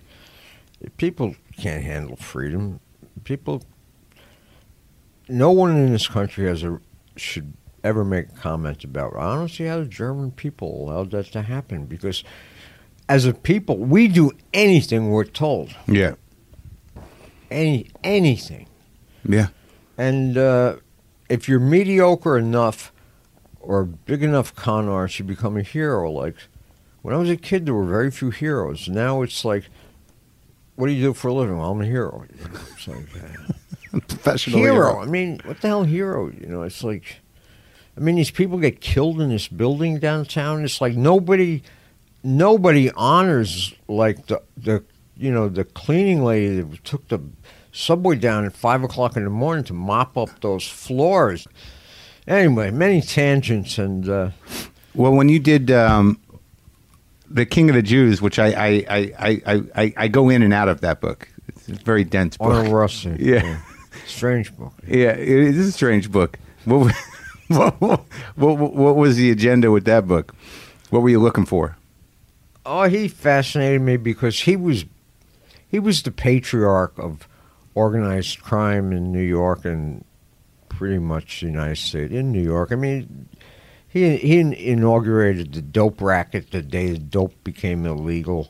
People 0.97 1.35
can't 1.57 1.83
handle 1.83 2.15
freedom. 2.15 2.79
People, 3.23 3.63
no 5.29 5.51
one 5.51 5.75
in 5.77 5.91
this 5.91 6.07
country 6.07 6.47
has 6.47 6.63
a 6.63 6.79
should 7.15 7.53
ever 7.83 8.03
make 8.03 8.27
a 8.29 8.33
comment 8.33 8.83
about. 8.83 9.15
I 9.15 9.35
don't 9.35 9.47
see 9.49 9.63
how 9.65 9.79
the 9.79 9.85
German 9.85 10.31
people 10.31 10.83
allowed 10.83 11.11
that 11.11 11.27
to 11.33 11.41
happen 11.43 11.85
because, 11.85 12.23
as 13.07 13.25
a 13.25 13.33
people, 13.33 13.77
we 13.77 14.07
do 14.07 14.31
anything 14.53 15.09
we're 15.09 15.23
told. 15.23 15.75
Yeah, 15.87 16.15
Any 17.51 17.89
anything. 18.03 18.67
yeah, 19.27 19.47
And 19.97 20.37
uh, 20.37 20.77
if 21.29 21.47
you're 21.49 21.59
mediocre 21.59 22.37
enough 22.37 22.91
or 23.59 23.81
a 23.81 23.85
big 23.85 24.23
enough 24.23 24.55
con 24.55 24.87
artist, 24.87 25.19
you 25.19 25.25
become 25.25 25.57
a 25.57 25.61
hero. 25.63 26.11
Like 26.11 26.35
when 27.01 27.13
I 27.13 27.17
was 27.17 27.29
a 27.29 27.37
kid, 27.37 27.65
there 27.65 27.73
were 27.73 27.85
very 27.85 28.11
few 28.11 28.29
heroes. 28.29 28.87
Now 28.87 29.21
it's 29.21 29.43
like, 29.45 29.65
what 30.75 30.87
do 30.87 30.93
you 30.93 31.07
do 31.07 31.13
for 31.13 31.27
a 31.29 31.33
living? 31.33 31.57
Well, 31.57 31.71
I'm 31.71 31.81
a 31.81 31.85
hero. 31.85 32.25
You 32.37 32.43
know, 32.53 32.59
it's 32.75 32.87
like, 32.87 33.07
uh, 33.23 33.53
professional 34.07 34.59
hero. 34.59 34.99
I 34.99 35.05
mean, 35.05 35.39
what 35.45 35.61
the 35.61 35.67
hell, 35.67 35.83
hero? 35.83 36.29
You 36.29 36.47
know, 36.47 36.63
it's 36.63 36.83
like, 36.83 37.17
I 37.97 37.99
mean, 37.99 38.15
these 38.15 38.31
people 38.31 38.57
get 38.57 38.81
killed 38.81 39.19
in 39.21 39.29
this 39.29 39.47
building 39.47 39.99
downtown. 39.99 40.63
It's 40.63 40.79
like 40.81 40.95
nobody, 40.95 41.63
nobody 42.23 42.91
honors 42.91 43.73
like 43.87 44.27
the 44.27 44.41
the 44.57 44.83
you 45.17 45.31
know 45.31 45.49
the 45.49 45.63
cleaning 45.63 46.23
lady 46.23 46.61
that 46.61 46.83
took 46.83 47.07
the 47.09 47.19
subway 47.71 48.15
down 48.15 48.45
at 48.45 48.53
five 48.53 48.83
o'clock 48.83 49.15
in 49.17 49.23
the 49.23 49.29
morning 49.29 49.63
to 49.65 49.73
mop 49.73 50.17
up 50.17 50.29
those 50.41 50.67
floors. 50.67 51.47
Anyway, 52.27 52.69
many 52.71 53.01
tangents 53.01 53.77
and 53.77 54.07
uh, 54.07 54.29
Well, 54.93 55.13
when 55.13 55.29
you 55.29 55.39
did 55.39 55.71
um, 55.71 56.19
the 57.29 57.45
King 57.45 57.69
of 57.69 57.75
the 57.75 57.81
Jews, 57.81 58.21
which 58.21 58.37
I 58.39 58.47
I, 58.47 58.85
I, 58.89 59.13
I, 59.45 59.63
I, 59.75 59.93
I 59.97 60.07
go 60.07 60.29
in 60.29 60.43
and 60.43 60.53
out 60.53 60.69
of 60.69 60.81
that 60.81 61.01
book, 61.01 61.27
it's 61.47 61.67
a 61.69 61.73
very 61.73 62.03
dense 62.03 62.37
book. 62.37 62.47
Arnold 62.53 62.73
Rusty. 62.73 63.15
Yeah. 63.19 63.59
Strange 64.09 64.55
book. 64.55 64.73
Yeah, 64.87 65.11
it 65.11 65.27
is 65.27 65.67
a 65.67 65.71
strange 65.71 66.11
book. 66.11 66.37
What, 66.65 66.93
what, 67.47 67.81
what, 67.81 68.11
what, 68.35 68.95
was 68.95 69.15
the 69.15 69.31
agenda 69.31 69.71
with 69.71 69.85
that 69.85 70.07
book? 70.07 70.35
What 70.89 71.01
were 71.01 71.09
you 71.09 71.19
looking 71.19 71.45
for? 71.45 71.77
Oh, 72.65 72.83
he 72.83 73.07
fascinated 73.07 73.81
me 73.81 73.97
because 73.97 74.41
he 74.41 74.55
was 74.55 74.85
he 75.67 75.79
was 75.79 76.03
the 76.03 76.11
patriarch 76.11 76.97
of 76.97 77.27
organized 77.75 78.41
crime 78.41 78.91
in 78.91 79.11
New 79.11 79.23
York 79.23 79.65
and 79.65 80.03
pretty 80.67 80.99
much 80.99 81.39
the 81.39 81.47
United 81.47 81.77
States 81.77 82.13
in 82.13 82.31
New 82.31 82.41
York. 82.41 82.71
I 82.71 82.75
mean, 82.75 83.29
he 83.87 84.17
he 84.17 84.39
inaugurated 84.39 85.53
the 85.53 85.61
dope 85.61 86.01
racket 86.01 86.51
the 86.51 86.61
day 86.61 86.91
the 86.91 86.99
dope 86.99 87.43
became 87.43 87.85
illegal. 87.85 88.49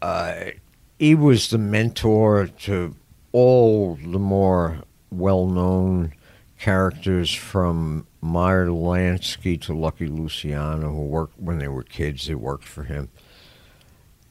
Uh, 0.00 0.50
he 0.98 1.14
was 1.14 1.50
the 1.50 1.58
mentor 1.58 2.46
to 2.46 2.94
all 3.32 3.96
the 3.96 4.18
more 4.18 4.82
well-known 5.10 6.12
characters 6.58 7.32
from 7.34 8.06
Meyer 8.20 8.68
Lansky 8.68 9.60
to 9.62 9.74
Lucky 9.74 10.06
Luciano, 10.06 10.90
who 10.90 11.02
worked 11.02 11.38
when 11.38 11.58
they 11.58 11.68
were 11.68 11.82
kids. 11.82 12.26
They 12.26 12.34
worked 12.34 12.64
for 12.64 12.84
him. 12.84 13.08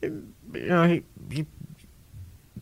You 0.02 0.24
know, 0.54 0.88
he, 0.88 1.04
he, 1.30 1.45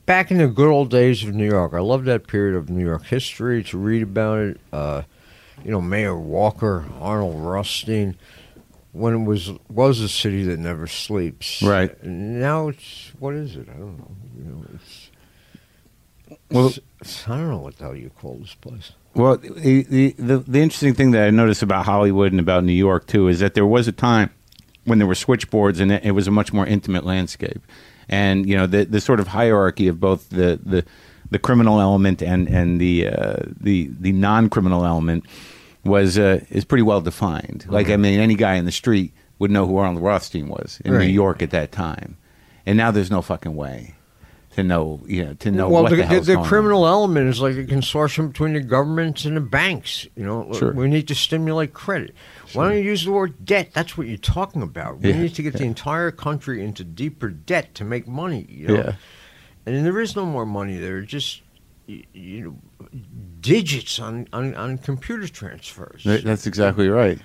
back 0.06 0.32
in 0.32 0.40
the 0.40 0.48
good 0.48 0.70
old 0.70 0.90
days 0.90 1.24
of 1.24 1.36
New 1.36 1.48
York, 1.48 1.74
I 1.74 1.80
love 1.80 2.06
that 2.06 2.28
period 2.28 2.58
of 2.58 2.70
New 2.70 2.84
York 2.84 3.06
history 3.06 3.64
to 3.66 3.78
read 3.78 4.02
about 4.02 4.40
it. 4.40 4.60
Uh, 4.74 5.04
you 5.64 5.72
know, 5.72 5.82
Mayor 5.82 6.18
Walker, 6.18 6.86
Arnold 7.00 7.40
Rothstein, 7.40 8.18
when 8.92 9.14
it 9.14 9.26
was 9.26 9.52
was 9.70 10.00
a 10.00 10.10
city 10.10 10.44
that 10.46 10.58
never 10.58 10.88
sleeps. 10.88 11.62
Right. 11.62 12.02
Now 12.04 12.70
it's 12.70 13.12
what 13.20 13.36
is 13.36 13.56
it? 13.56 13.68
I 13.70 13.74
don't 13.74 13.98
know. 13.98 14.16
You 14.38 14.44
know, 14.46 14.66
it's 14.74 15.09
Well- 16.52 16.68
it's- 16.68 17.26
I 17.28 17.38
don't 17.38 17.50
know 17.50 17.58
what 17.58 17.78
the 17.78 17.86
hell 17.86 17.96
you 17.96 18.10
call 18.20 18.36
this 18.42 18.54
place. 18.56 18.92
Well, 19.16 19.38
the, 19.38 19.84
the 19.84 20.16
the 20.20 20.38
the 20.40 20.60
interesting 20.60 20.94
thing 20.94 21.12
that 21.12 21.26
I 21.26 21.30
noticed 21.32 21.64
about 21.64 21.86
Hollywood 21.86 22.32
and 22.32 22.40
about 22.40 22.64
New 22.64 22.74
York 22.74 23.08
too 23.08 23.28
is 23.28 23.40
that 23.40 23.54
there 23.54 23.66
was 23.66 23.88
a 23.88 23.92
time 23.92 24.30
when 24.86 24.98
there 25.00 25.08
were 25.08 25.16
switchboards 25.16 25.80
and 25.80 25.92
it, 25.92 26.12
was 26.12 26.28
a 26.28 26.32
much 26.32 26.54
more 26.54 26.66
intimate 26.66 27.06
landscape, 27.06 27.62
and 28.08 28.48
you 28.48 28.56
know 28.56 28.68
the 28.68 28.86
the 28.86 29.02
sort 29.02 29.20
of 29.20 29.28
hierarchy 29.30 29.88
of 29.88 30.00
both 30.00 30.30
the 30.30 30.60
the, 30.64 30.86
the 31.32 31.40
criminal 31.40 31.80
element 31.82 32.22
and 32.22 32.48
and 32.48 32.80
the 32.80 33.08
uh, 33.08 33.38
the 33.60 33.90
the 34.00 34.12
non 34.12 34.48
criminal 34.50 34.86
element 34.86 35.26
was 35.84 36.18
uh, 36.20 36.42
is 36.50 36.64
pretty 36.66 36.84
well 36.84 37.02
defined. 37.02 37.66
Like 37.68 37.90
I 37.90 37.98
mean, 37.98 38.20
any 38.20 38.36
guy 38.36 38.56
in 38.56 38.66
the 38.66 38.72
street 38.72 39.12
would 39.40 39.50
know 39.52 39.66
who 39.66 39.78
Arnold 39.78 40.04
Rothstein 40.04 40.50
was 40.50 40.80
in 40.86 40.92
New 41.08 41.14
York 41.14 41.42
at 41.42 41.50
that 41.52 41.72
time, 41.72 42.18
and 42.66 42.78
now 42.78 42.92
there's 42.92 43.10
no 43.12 43.22
fucking 43.22 43.56
way 43.56 43.96
to 44.62 44.68
know 44.68 45.02
you 45.06 45.26
know 45.26 45.34
to 45.36 45.52
know 45.52 45.70
well, 45.70 45.84
what 45.84 45.90
the, 45.90 45.98
the, 45.98 46.20
the, 46.20 46.26
going 46.26 46.38
on. 46.40 46.46
criminal 46.46 46.88
element 46.88 47.28
is 47.30 47.40
like 47.42 47.56
a 47.56 47.64
consortium 47.66 48.30
between 48.30 48.54
the 48.54 48.62
governments 48.62 49.26
and 49.26 49.36
the 49.36 49.42
banks. 49.42 50.08
You 50.16 50.24
know, 50.26 50.52
Sure. 50.54 50.72
we 50.74 50.88
need 50.88 51.08
to 51.08 51.16
stimulate 51.16 51.74
credit. 51.74 52.14
Why 52.54 52.70
don't 52.70 52.78
you 52.78 52.84
use 52.84 53.06
the 53.06 53.12
word 53.12 53.46
debt? 53.46 53.70
That's 53.74 53.98
what 53.98 54.08
you're 54.08 54.18
talking 54.18 54.62
about. 54.62 55.00
We 55.00 55.10
Yeah, 55.10 55.22
need 55.22 55.36
to 55.36 55.44
get 55.44 55.54
the 55.54 55.64
entire 55.66 56.12
country 56.12 56.64
into 56.64 56.84
deeper 56.84 57.30
debt 57.30 57.76
to 57.76 57.84
make 57.84 58.08
money. 58.08 58.46
You 58.50 58.68
know? 58.68 58.76
Yeah. 58.76 58.94
and 59.66 59.86
there 59.86 60.00
is 60.00 60.16
no 60.16 60.26
more 60.26 60.46
money 60.46 60.78
there. 60.78 61.02
Just 61.02 61.42
you, 61.88 62.04
you 62.14 62.44
know, 62.44 62.56
digits 63.42 64.00
on, 64.00 64.28
on 64.34 64.54
on 64.56 64.78
computer 64.78 65.28
transfers. 65.28 66.04
That's 66.06 66.46
exactly 66.48 66.90
right. 66.90 67.20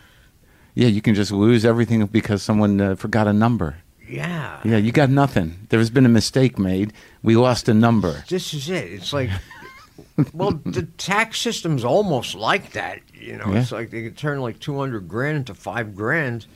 Yeah, 0.75 0.89
you 0.89 1.01
can 1.03 1.15
just 1.15 1.31
lose 1.31 1.65
everything 1.65 2.05
because 2.07 2.43
someone 2.43 2.81
uh, 2.81 2.97
forgot 2.97 3.29
a 3.29 3.33
number. 3.33 3.77
Yeah. 4.09 4.61
Yeah, 4.65 4.77
you 4.77 4.93
got 4.93 5.11
nothing. 5.11 5.67
There 5.69 5.79
has 5.79 5.91
been 5.91 6.07
a 6.07 6.11
mistake 6.11 6.59
made. 6.59 6.93
We 7.23 7.37
lost 7.37 7.69
a 7.69 7.75
number. 7.75 8.25
This 8.29 8.53
is 8.55 8.69
it. 8.71 8.93
It's 8.93 9.13
like, 9.13 9.31
well, 10.33 10.53
the 10.65 10.83
tax 10.99 11.41
system's 11.41 11.85
almost 11.85 12.35
like 12.35 12.73
that. 12.73 13.01
You 13.15 13.37
know, 13.39 13.53
Yeah. 13.53 13.61
it's 13.61 13.73
like 13.73 13.91
they 13.91 14.03
could 14.03 14.17
turn 14.17 14.41
like 14.41 14.61
two 14.61 14.77
hundred 14.79 15.09
grand 15.09 15.39
into 15.39 15.55
five 15.55 15.95
grand. 15.95 16.47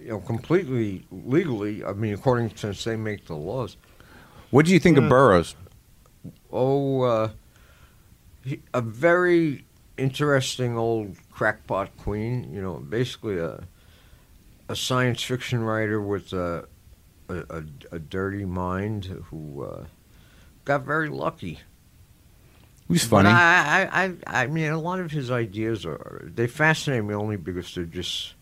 You 0.00 0.08
know, 0.12 0.20
completely 0.20 1.04
legally. 1.10 1.84
I 1.84 1.92
mean, 1.92 2.14
according 2.14 2.50
to 2.50 2.58
since 2.58 2.84
they 2.84 2.96
make 2.96 3.26
the 3.26 3.34
laws. 3.34 3.76
What 4.50 4.64
do 4.64 4.72
you 4.72 4.78
think 4.78 4.96
of 4.98 5.08
Burroughs? 5.08 5.56
Oh, 6.52 7.02
uh, 7.02 7.30
he, 8.44 8.60
a 8.72 8.80
very 8.80 9.64
interesting 9.98 10.78
old 10.78 11.16
crackpot 11.32 11.96
queen. 11.98 12.52
You 12.54 12.62
know, 12.62 12.74
basically 12.76 13.38
a 13.38 13.64
a 14.68 14.76
science 14.76 15.22
fiction 15.22 15.60
writer 15.60 16.00
with 16.00 16.32
a 16.32 16.68
a, 17.28 17.34
a, 17.34 17.64
a 17.92 17.98
dirty 17.98 18.44
mind 18.44 19.04
who 19.30 19.64
uh, 19.64 19.84
got 20.64 20.84
very 20.84 21.08
lucky. 21.08 21.60
He's 22.88 23.04
funny. 23.04 23.28
I, 23.28 23.82
I, 23.82 24.04
I, 24.04 24.14
I 24.26 24.46
mean, 24.46 24.70
a 24.70 24.80
lot 24.80 25.00
of 25.00 25.10
his 25.10 25.30
ideas 25.30 25.84
are 25.84 26.30
they 26.32 26.46
fascinate 26.46 27.04
me 27.04 27.14
only 27.14 27.36
because 27.36 27.74
they're 27.74 27.84
just 27.84 28.34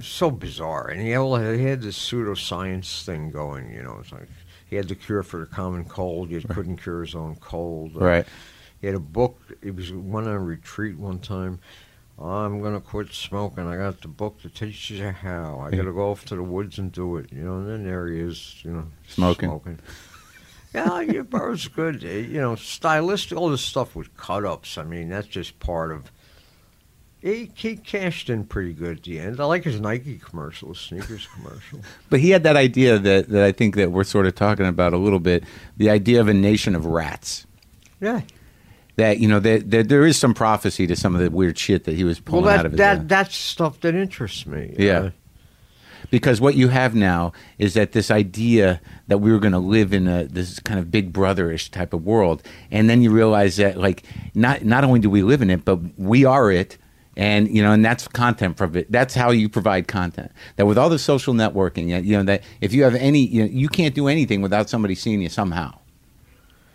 so 0.00 0.30
bizarre. 0.30 0.88
And 0.88 1.02
he 1.02 1.10
had, 1.10 1.58
he 1.58 1.64
had 1.64 1.82
this 1.82 1.98
pseudoscience 1.98 3.04
thing 3.04 3.30
going. 3.30 3.70
You 3.72 3.82
know, 3.82 3.98
it's 4.00 4.10
like 4.10 4.28
he 4.70 4.76
had 4.76 4.88
the 4.88 4.94
cure 4.94 5.22
for 5.22 5.40
the 5.40 5.46
common 5.46 5.84
cold, 5.84 6.30
yet 6.30 6.48
couldn't 6.48 6.78
cure 6.78 7.02
his 7.02 7.14
own 7.14 7.36
cold. 7.36 7.96
Uh, 7.96 8.00
right. 8.00 8.26
He 8.80 8.86
had 8.86 8.96
a 8.96 9.00
book. 9.00 9.38
He 9.62 9.70
was 9.70 9.92
went 9.92 10.26
on 10.26 10.32
a 10.32 10.40
retreat 10.40 10.96
one 10.96 11.18
time 11.18 11.60
I'm 12.20 12.62
gonna 12.62 12.80
quit 12.80 13.12
smoking. 13.12 13.66
I 13.66 13.76
got 13.76 14.00
the 14.00 14.08
book 14.08 14.40
that 14.42 14.54
teaches 14.54 14.98
you 14.98 15.10
how. 15.10 15.58
I 15.60 15.70
gotta 15.74 15.92
go 15.92 16.10
off 16.12 16.24
to 16.26 16.36
the 16.36 16.42
woods 16.42 16.78
and 16.78 16.92
do 16.92 17.16
it. 17.16 17.32
You 17.32 17.42
know, 17.42 17.56
and 17.58 17.68
then 17.68 17.84
there 17.84 18.06
he 18.06 18.20
is, 18.20 18.56
you 18.62 18.70
know, 18.72 18.86
Smoking. 19.08 19.48
Smoking. 19.48 19.78
yeah, 20.72 21.00
your 21.00 21.24
brother's 21.24 21.66
good. 21.68 22.04
Uh, 22.04 22.08
You 22.08 22.40
know, 22.40 22.54
stylistic, 22.54 23.36
all 23.36 23.48
this 23.50 23.62
stuff 23.62 23.96
with 23.96 24.16
cut 24.16 24.44
ups. 24.44 24.78
I 24.78 24.84
mean, 24.84 25.08
that's 25.08 25.26
just 25.26 25.58
part 25.58 25.90
of. 25.90 26.10
He, 27.20 27.50
he 27.54 27.76
cashed 27.76 28.28
in 28.28 28.44
pretty 28.44 28.74
good 28.74 28.98
at 28.98 29.02
the 29.04 29.18
end. 29.18 29.40
I 29.40 29.46
like 29.46 29.64
his 29.64 29.80
Nike 29.80 30.18
commercial, 30.18 30.68
his 30.68 30.78
sneakers 30.78 31.26
commercial. 31.34 31.80
But 32.10 32.20
he 32.20 32.30
had 32.30 32.42
that 32.42 32.54
idea 32.54 32.98
that, 32.98 33.30
that 33.30 33.42
I 33.42 33.50
think 33.50 33.76
that 33.76 33.90
we're 33.92 34.04
sort 34.04 34.26
of 34.26 34.34
talking 34.34 34.66
about 34.66 34.92
a 34.92 34.98
little 34.98 35.18
bit 35.20 35.42
the 35.78 35.88
idea 35.88 36.20
of 36.20 36.28
a 36.28 36.34
nation 36.34 36.74
of 36.76 36.84
rats. 36.84 37.46
Yeah. 37.98 38.20
That, 38.96 39.18
you 39.18 39.26
know, 39.26 39.40
that, 39.40 39.70
that 39.72 39.88
there 39.88 40.06
is 40.06 40.16
some 40.16 40.34
prophecy 40.34 40.86
to 40.86 40.94
some 40.94 41.16
of 41.16 41.20
the 41.20 41.28
weird 41.28 41.58
shit 41.58 41.82
that 41.84 41.96
he 41.96 42.04
was 42.04 42.18
Well, 42.18 42.42
pulling 42.42 42.54
out 42.58 42.66
of 42.66 42.76
that, 42.76 42.98
his 42.98 42.98
that 43.00 43.08
that's 43.08 43.36
stuff 43.36 43.80
that 43.80 43.94
interests 43.94 44.46
me. 44.46 44.74
Yeah. 44.78 44.98
Uh, 44.98 45.10
because 46.10 46.40
what 46.40 46.54
you 46.54 46.68
have 46.68 46.94
now 46.94 47.32
is 47.58 47.74
that 47.74 47.92
this 47.92 48.10
idea 48.10 48.80
that 49.08 49.18
we 49.18 49.32
were 49.32 49.38
going 49.38 49.52
to 49.52 49.58
live 49.58 49.92
in 49.92 50.06
a 50.06 50.24
this 50.24 50.60
kind 50.60 50.78
of 50.78 50.90
big 50.90 51.12
brotherish 51.12 51.70
type 51.70 51.92
of 51.92 52.04
world 52.04 52.42
and 52.70 52.88
then 52.88 53.02
you 53.02 53.10
realize 53.10 53.56
that 53.56 53.76
like 53.76 54.04
not 54.34 54.64
not 54.64 54.84
only 54.84 55.00
do 55.00 55.10
we 55.10 55.22
live 55.22 55.42
in 55.42 55.50
it 55.50 55.64
but 55.64 55.78
we 55.98 56.24
are 56.24 56.50
it 56.50 56.78
and 57.16 57.48
you 57.48 57.62
know 57.62 57.72
and 57.72 57.84
that's 57.84 58.06
content 58.08 58.56
from 58.56 58.76
it 58.76 58.90
that's 58.90 59.14
how 59.14 59.30
you 59.30 59.48
provide 59.48 59.88
content 59.88 60.30
that 60.56 60.66
with 60.66 60.78
all 60.78 60.88
the 60.88 60.98
social 60.98 61.34
networking 61.34 61.88
you 62.04 62.16
know 62.16 62.22
that 62.22 62.42
if 62.60 62.72
you 62.72 62.82
have 62.82 62.94
any 62.94 63.26
you 63.26 63.42
know 63.42 63.48
you 63.50 63.68
can't 63.68 63.94
do 63.94 64.08
anything 64.08 64.40
without 64.40 64.68
somebody 64.68 64.94
seeing 64.94 65.20
you 65.20 65.28
somehow 65.28 65.72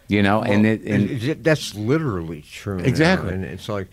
you 0.09 0.21
know 0.21 0.41
and 0.43 0.63
Well, 0.63 0.73
it 0.73 0.81
and 0.81 1.09
it- 1.09 1.23
it- 1.23 1.43
that's 1.43 1.73
literally 1.75 2.41
true. 2.41 2.79
now, 2.79 2.83
Exactly. 2.83 3.33
and 3.33 3.45
it's 3.45 3.69
like 3.69 3.87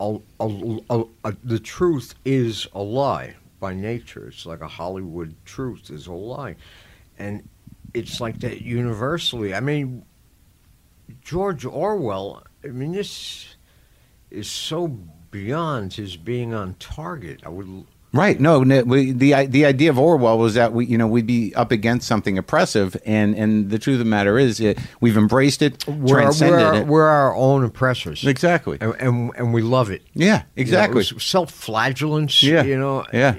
a, 0.00 0.18
a, 0.40 0.78
a, 0.90 1.04
a, 1.24 1.36
the 1.44 1.58
truth 1.60 2.14
is 2.24 2.66
a 2.74 2.82
lie 2.82 3.36
by 3.60 3.74
nature. 3.74 4.26
It's 4.28 4.44
like 4.46 4.60
a 4.60 4.68
Hollywood 4.68 5.34
truth 5.44 5.90
is 5.90 6.06
a 6.08 6.12
lie, 6.12 6.56
and 7.18 7.48
it's 7.94 8.20
like 8.20 8.40
that 8.40 8.62
universally. 8.62 9.54
I 9.54 9.60
mean, 9.60 10.04
George 11.22 11.64
Orwell. 11.64 12.42
I 12.64 12.68
mean, 12.68 12.92
this 12.92 13.56
is 14.30 14.50
so 14.50 14.88
beyond 15.30 15.92
his 15.94 16.16
being 16.16 16.54
on 16.54 16.74
target. 16.80 17.40
I 17.44 17.48
would. 17.50 17.84
Right. 18.12 18.40
No. 18.40 18.62
no 18.62 18.82
we, 18.84 19.12
the 19.12 19.46
the 19.46 19.66
idea 19.66 19.90
of 19.90 19.98
Orwell 19.98 20.38
was 20.38 20.54
that 20.54 20.72
we 20.72 20.86
you 20.86 20.96
know 20.96 21.06
we'd 21.06 21.26
be 21.26 21.54
up 21.54 21.70
against 21.70 22.08
something 22.08 22.38
oppressive, 22.38 22.96
and 23.04 23.34
and 23.34 23.70
the 23.70 23.78
truth 23.78 23.94
of 23.94 23.98
the 24.00 24.04
matter 24.04 24.38
is 24.38 24.60
it, 24.60 24.78
we've 25.00 25.16
embraced 25.16 25.60
it, 25.62 25.86
We're, 25.86 26.20
transcended 26.22 26.58
we're, 26.60 26.74
it. 26.74 26.86
we're 26.86 27.06
our 27.08 27.34
own 27.36 27.64
oppressors. 27.64 28.24
exactly. 28.26 28.78
and, 28.80 28.94
and 28.98 29.32
and 29.36 29.52
we 29.54 29.60
love 29.62 29.90
it. 29.90 30.02
Yeah. 30.14 30.44
Exactly. 30.56 31.04
You 31.04 31.12
know, 31.12 31.18
self-flagellance. 31.18 32.42
Yeah, 32.42 32.62
You 32.62 32.78
know. 32.78 33.04
yeah. 33.12 33.36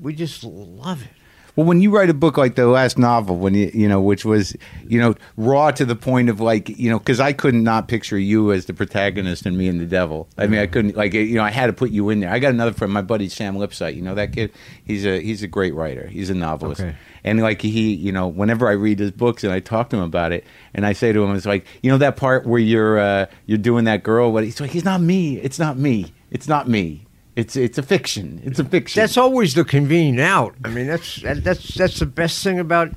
We 0.00 0.14
just 0.14 0.44
love 0.44 1.02
it. 1.02 1.08
Well, 1.56 1.66
when 1.66 1.80
you 1.80 1.90
write 1.90 2.10
a 2.10 2.14
book 2.14 2.36
like 2.36 2.56
the 2.56 2.66
last 2.66 2.98
novel, 2.98 3.36
when 3.36 3.54
you 3.54 3.70
you 3.72 3.88
know 3.88 4.00
which 4.00 4.24
was 4.24 4.56
you 4.86 5.00
know 5.00 5.14
raw 5.36 5.70
to 5.70 5.84
the 5.84 5.94
point 5.94 6.28
of 6.28 6.40
like 6.40 6.68
you 6.68 6.90
know 6.90 6.98
because 6.98 7.20
I 7.20 7.32
couldn't 7.32 7.62
not 7.62 7.86
picture 7.86 8.18
you 8.18 8.52
as 8.52 8.66
the 8.66 8.74
protagonist 8.74 9.46
and 9.46 9.56
me 9.56 9.68
and 9.68 9.80
the 9.80 9.86
devil. 9.86 10.28
I 10.36 10.46
mean 10.46 10.60
I 10.60 10.66
couldn't 10.66 10.96
like 10.96 11.14
you 11.14 11.34
know 11.34 11.44
I 11.44 11.50
had 11.50 11.66
to 11.66 11.72
put 11.72 11.90
you 11.90 12.10
in 12.10 12.20
there. 12.20 12.30
I 12.30 12.38
got 12.40 12.50
another 12.50 12.72
friend, 12.72 12.92
my 12.92 13.02
buddy 13.02 13.28
Sam 13.28 13.56
Lipsyte. 13.56 13.94
You 13.94 14.02
know 14.02 14.14
that 14.16 14.32
kid? 14.32 14.52
He's 14.84 15.06
a 15.06 15.20
he's 15.20 15.42
a 15.42 15.48
great 15.48 15.74
writer. 15.74 16.08
He's 16.08 16.30
a 16.30 16.34
novelist. 16.34 16.80
Okay. 16.80 16.96
And 17.22 17.40
like 17.40 17.62
he, 17.62 17.94
you 17.94 18.12
know, 18.12 18.28
whenever 18.28 18.68
I 18.68 18.72
read 18.72 18.98
his 18.98 19.10
books 19.10 19.44
and 19.44 19.52
I 19.52 19.60
talk 19.60 19.90
to 19.90 19.96
him 19.96 20.02
about 20.02 20.32
it, 20.32 20.44
and 20.74 20.84
I 20.84 20.92
say 20.92 21.10
to 21.12 21.24
him, 21.24 21.34
it's 21.34 21.46
like, 21.46 21.66
you 21.82 21.90
know, 21.90 21.96
that 21.98 22.16
part 22.16 22.46
where 22.46 22.60
you're 22.60 22.98
uh, 22.98 23.26
you're 23.46 23.58
doing 23.58 23.84
that 23.84 24.02
girl, 24.02 24.30
but 24.30 24.44
he's 24.44 24.60
like, 24.60 24.70
he's 24.70 24.84
not 24.84 25.00
me. 25.00 25.38
It's 25.38 25.58
not 25.58 25.78
me. 25.78 26.12
It's 26.30 26.48
not 26.48 26.68
me. 26.68 27.03
It's 27.36 27.56
it's 27.56 27.78
a 27.78 27.82
fiction. 27.82 28.40
It's 28.44 28.58
a 28.58 28.64
fiction. 28.64 29.00
That's 29.00 29.16
always 29.16 29.54
the 29.54 29.64
convenient 29.64 30.20
out. 30.20 30.54
I 30.64 30.68
mean, 30.68 30.86
that's 30.86 31.16
that, 31.22 31.42
that's 31.42 31.74
that's 31.74 31.98
the 31.98 32.06
best 32.06 32.44
thing 32.44 32.58
about 32.60 32.92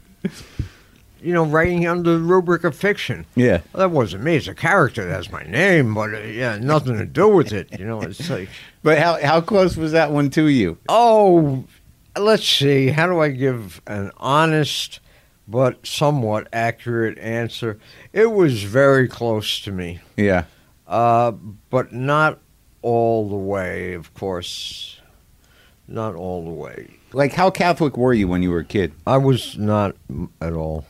you 1.21 1.33
know 1.33 1.43
writing 1.43 1.88
under 1.88 2.13
the 2.13 2.19
rubric 2.19 2.63
of 2.63 2.75
fiction. 2.75 3.25
yeah. 3.35 3.61
Well, 3.73 3.88
that 3.88 3.91
wasn't 3.91 4.23
me. 4.23 4.35
It's 4.35 4.47
a 4.47 4.53
character. 4.53 5.07
That's 5.07 5.31
my 5.31 5.43
name, 5.43 5.93
but 5.95 6.13
uh, 6.13 6.19
yeah, 6.19 6.57
nothing 6.57 6.97
to 6.97 7.05
do 7.05 7.27
with 7.27 7.51
it. 7.51 7.79
You 7.79 7.85
know, 7.85 8.01
it's 8.01 8.29
like 8.29 8.49
But 8.83 8.99
how 8.99 9.19
how 9.23 9.41
close 9.41 9.75
was 9.75 9.91
that 9.93 10.11
one 10.11 10.29
to 10.31 10.47
you? 10.47 10.77
oh, 10.88 11.63
let's 12.15 12.47
see. 12.47 12.89
How 12.89 13.07
do 13.07 13.19
I 13.19 13.29
give 13.29 13.81
an 13.88 14.11
honest 14.17 14.99
but 15.47 15.85
somewhat 15.88 16.47
accurate 16.53 17.17
answer? 17.17 17.79
It 18.13 18.31
was 18.31 18.61
very 18.63 19.07
close 19.07 19.59
to 19.61 19.71
me. 19.71 19.99
Yeah. 20.15 20.43
Uh, 20.88 21.31
but 21.69 21.91
not 21.91 22.39
all 22.82 23.28
the 23.30 23.36
way, 23.36 23.93
of 23.93 24.13
course. 24.13 24.99
Not 25.88 26.15
all 26.15 26.43
the 26.43 26.51
way. 26.51 26.95
Like 27.13 27.34
how 27.34 27.49
Catholic 27.49 27.97
were 27.97 28.13
you 28.13 28.28
when 28.28 28.43
you 28.43 28.51
were 28.51 28.59
a 28.59 28.65
kid? 28.65 28.93
I 29.05 29.17
was 29.17 29.57
not 29.57 29.95
at 30.41 30.53
all. 30.53 30.86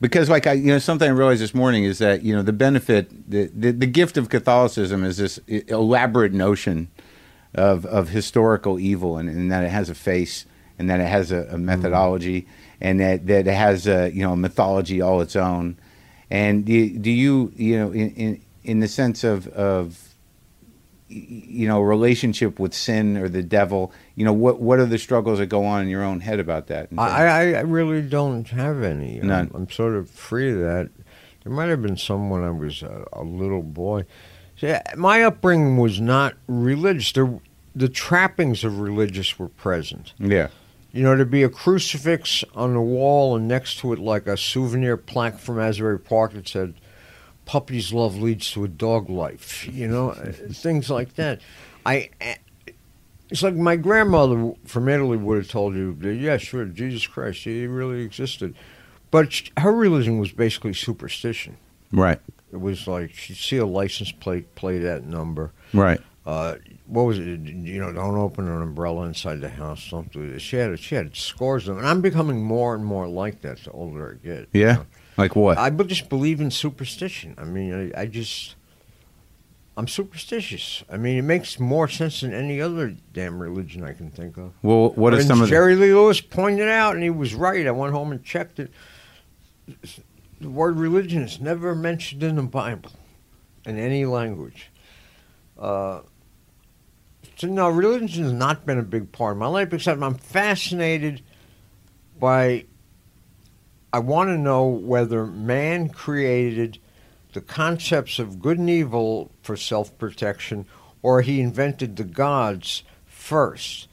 Because 0.00 0.28
like 0.28 0.46
I 0.46 0.52
you 0.52 0.66
know 0.66 0.78
something 0.78 1.08
I 1.08 1.12
realized 1.12 1.42
this 1.42 1.54
morning 1.54 1.84
is 1.84 1.98
that 1.98 2.22
you 2.22 2.34
know 2.34 2.42
the 2.42 2.52
benefit 2.52 3.30
the 3.30 3.50
the, 3.54 3.70
the 3.70 3.86
gift 3.86 4.16
of 4.16 4.28
Catholicism 4.28 5.04
is 5.04 5.16
this 5.16 5.38
elaborate 5.46 6.32
notion 6.32 6.88
of 7.54 7.84
of 7.86 8.10
historical 8.10 8.78
evil 8.78 9.16
and, 9.16 9.28
and 9.28 9.50
that 9.52 9.64
it 9.64 9.70
has 9.70 9.90
a 9.90 9.94
face 9.94 10.46
and 10.78 10.88
that 10.88 11.00
it 11.00 11.06
has 11.06 11.32
a, 11.32 11.46
a 11.50 11.58
methodology 11.58 12.42
mm-hmm. 12.42 12.50
and 12.80 13.00
that 13.00 13.26
that 13.26 13.46
it 13.46 13.54
has 13.54 13.86
a 13.86 14.10
you 14.10 14.22
know 14.22 14.32
a 14.32 14.36
mythology 14.36 15.00
all 15.00 15.20
its 15.20 15.36
own. 15.36 15.76
And 16.30 16.64
do 16.64 16.72
you, 16.72 16.98
do 16.98 17.10
you 17.10 17.52
you 17.56 17.78
know 17.78 17.90
in, 17.90 18.10
in 18.14 18.40
in 18.64 18.80
the 18.80 18.88
sense 18.88 19.24
of 19.24 19.48
of 19.48 20.09
you 21.10 21.66
know 21.66 21.80
relationship 21.80 22.60
with 22.60 22.72
sin 22.72 23.16
or 23.16 23.28
the 23.28 23.42
devil 23.42 23.92
you 24.14 24.24
know 24.24 24.32
what 24.32 24.60
what 24.60 24.78
are 24.78 24.86
the 24.86 24.98
struggles 24.98 25.40
that 25.40 25.46
go 25.46 25.64
on 25.64 25.82
in 25.82 25.88
your 25.88 26.04
own 26.04 26.20
head 26.20 26.38
about 26.38 26.68
that 26.68 26.88
I, 26.96 27.54
I, 27.54 27.60
really 27.62 28.00
don't 28.00 28.48
have 28.50 28.82
any. 28.82 29.16
I'm- 29.18 29.26
None. 29.26 29.50
I'm, 29.54 29.70
sort 29.70 29.94
of 29.94 30.08
free 30.08 30.52
of 30.52 30.58
that. 30.58 30.90
There 31.42 31.52
might 31.52 31.68
have 31.68 31.82
been 31.82 31.96
some 31.96 32.30
when 32.30 32.44
I 32.44 32.50
was 32.50 32.82
a, 32.82 33.04
a 33.12 33.22
little 33.22 33.62
boy. 33.62 34.04
See, 34.56 34.74
my 34.96 35.22
upbringing 35.22 35.78
was 35.78 36.00
not 36.00 36.34
religious. 36.46 37.12
There, 37.12 37.40
the 37.74 37.88
trappings 37.88 38.62
of 38.62 38.78
religious 38.78 39.38
were 39.38 39.48
present. 39.48 40.12
yeah 40.18 40.48
You 40.92 41.02
know, 41.02 41.16
there'd 41.16 41.30
be 41.30 41.42
a 41.42 41.48
crucifix 41.48 42.44
on 42.54 42.74
the 42.74 42.80
wall, 42.80 43.36
and 43.36 43.48
next 43.48 43.78
to 43.78 43.92
it, 43.92 43.98
like 43.98 44.26
a 44.26 44.36
souvenir 44.36 44.96
plaque 44.96 45.38
from 45.38 45.58
Asbury 45.58 45.98
Park 45.98 46.34
that 46.34 46.46
said, 46.46 46.74
"Puppy's 47.50 47.92
love 47.92 48.16
leads 48.16 48.50
to 48.52 48.64
a 48.64 48.68
dog 48.68 49.10
life." 49.10 49.66
You 49.72 49.88
know, 49.88 50.12
things 50.52 50.88
like 50.90 51.14
that. 51.16 51.40
I. 51.84 52.10
It's 53.30 53.42
like 53.44 53.54
my 53.54 53.76
grandmother 53.76 54.54
from 54.64 54.88
Italy 54.88 55.16
would 55.16 55.38
have 55.38 55.48
told 55.48 55.74
you, 55.74 55.94
that, 56.00 56.14
"Yeah, 56.14 56.36
sure, 56.36 56.64
Jesus 56.64 57.06
Christ, 57.06 57.44
he 57.44 57.66
really 57.66 58.02
existed," 58.02 58.54
but 59.10 59.42
her 59.58 59.72
religion 59.72 60.18
was 60.18 60.32
basically 60.32 60.72
superstition. 60.74 61.56
right 61.92 62.20
It 62.52 62.60
was 62.60 62.86
like 62.88 63.12
she'd 63.14 63.36
see 63.36 63.56
a 63.58 63.66
license 63.66 64.10
plate, 64.12 64.54
play 64.56 64.78
that 64.78 65.04
number. 65.04 65.52
right 65.72 66.00
Uh, 66.26 66.56
what 66.86 67.02
was 67.04 67.18
it? 67.18 67.24
You 67.24 67.80
know, 67.80 67.92
don't 67.92 68.16
open 68.16 68.48
an 68.48 68.62
umbrella 68.62 69.02
inside 69.06 69.40
the 69.40 69.48
house. 69.48 69.88
Don't 69.90 70.12
do 70.12 70.30
this. 70.32 70.42
She 70.42 70.56
had 70.56 70.78
she 70.80 70.94
had 70.96 71.14
scores 71.16 71.68
of 71.68 71.76
them, 71.76 71.78
and 71.84 71.88
I'm 71.88 72.00
becoming 72.00 72.42
more 72.42 72.74
and 72.74 72.84
more 72.84 73.06
like 73.08 73.40
that 73.42 73.58
the 73.64 73.70
older 73.70 74.18
I 74.20 74.26
get. 74.26 74.48
you 74.52 74.60
Yeah? 74.62 74.72
know. 74.74 74.86
Like 75.20 75.36
what? 75.36 75.58
I 75.58 75.70
just 75.70 76.08
believe 76.08 76.40
in 76.40 76.50
superstition. 76.50 77.34
I 77.38 77.44
mean, 77.44 77.92
I, 77.94 78.02
I 78.02 78.06
just 78.06 78.56
I'm 79.76 79.88
superstitious. 79.88 80.84
I 80.90 80.96
mean, 80.96 81.16
it 81.16 81.22
makes 81.22 81.58
more 81.58 81.88
sense 81.88 82.20
than 82.20 82.34
any 82.34 82.60
other 82.60 82.94
damn 83.14 83.40
religion 83.40 83.82
I 83.82 83.92
can 83.92 84.10
think 84.10 84.36
of. 84.36 84.52
well, 84.62 84.90
what 84.90 85.14
are 85.14 85.22
some 85.22 85.40
of 85.40 85.46
the, 85.46 85.50
Jerry 85.50 85.74
Lee 85.76 85.94
Lewis 85.94 86.20
pointed 86.20 86.68
out, 86.68 86.94
and 86.94 87.02
he 87.02 87.10
was 87.10 87.34
right. 87.34 87.66
I 87.66 87.70
went 87.70 87.94
home 87.94 88.12
and 88.12 88.22
checked 88.22 88.58
it. 88.58 88.70
The 90.40 90.50
word 90.50 90.76
religion 90.76 91.22
is 91.22 91.40
never 91.40 91.74
mentioned 91.74 92.22
in 92.22 92.36
the 92.36 92.42
Bible, 92.42 92.92
in 93.64 93.78
any 93.78 94.04
language. 94.04 94.70
Uh, 95.58 96.00
so 97.36 97.46
no, 97.46 97.68
religion 97.68 98.24
has 98.24 98.32
not 98.32 98.66
been 98.66 98.78
a 98.78 98.82
big 98.82 99.12
part 99.12 99.32
of 99.32 99.38
my 99.38 99.46
life, 99.46 99.72
except 99.72 100.02
I'm 100.02 100.14
fascinated 100.14 101.22
by. 102.18 102.66
I 103.92 103.98
want 103.98 104.28
to 104.28 104.38
know 104.38 104.66
whether 104.66 105.26
man 105.26 105.88
created 105.88 106.78
the 107.32 107.40
concepts 107.40 108.18
of 108.18 108.40
good 108.40 108.58
and 108.58 108.70
evil 108.70 109.30
for 109.42 109.56
self 109.56 109.96
protection, 109.98 110.66
or 111.02 111.22
he 111.22 111.40
invented 111.40 111.96
the 111.96 112.04
gods 112.04 112.82
first. 113.06 113.88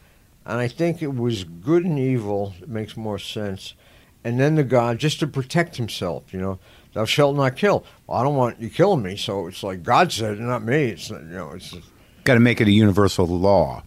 And 0.45 0.59
I 0.59 0.67
think 0.67 1.01
it 1.01 1.15
was 1.15 1.43
good 1.43 1.83
and 1.83 1.99
evil, 1.99 2.53
it 2.61 2.69
makes 2.69 2.95
more 2.95 3.19
sense. 3.19 3.73
And 4.23 4.39
then 4.39 4.55
the 4.55 4.63
God, 4.63 4.99
just 4.99 5.19
to 5.19 5.27
protect 5.27 5.77
himself, 5.77 6.33
you 6.33 6.39
know, 6.39 6.59
thou 6.93 7.05
shalt 7.05 7.35
not 7.35 7.55
kill. 7.55 7.85
Well, 8.05 8.17
I 8.17 8.23
don't 8.23 8.35
want 8.35 8.59
you 8.59 8.69
killing 8.69 9.03
me, 9.03 9.15
so 9.15 9.47
it's 9.47 9.63
like 9.63 9.83
God 9.83 10.11
said 10.11 10.39
not 10.39 10.63
me. 10.63 10.89
It's, 10.89 11.11
not, 11.11 11.21
you 11.21 11.27
know, 11.29 11.51
it's, 11.51 11.75
got 12.23 12.35
to 12.35 12.39
make 12.39 12.61
it 12.61 12.67
a 12.67 12.71
universal 12.71 13.25
law. 13.25 13.83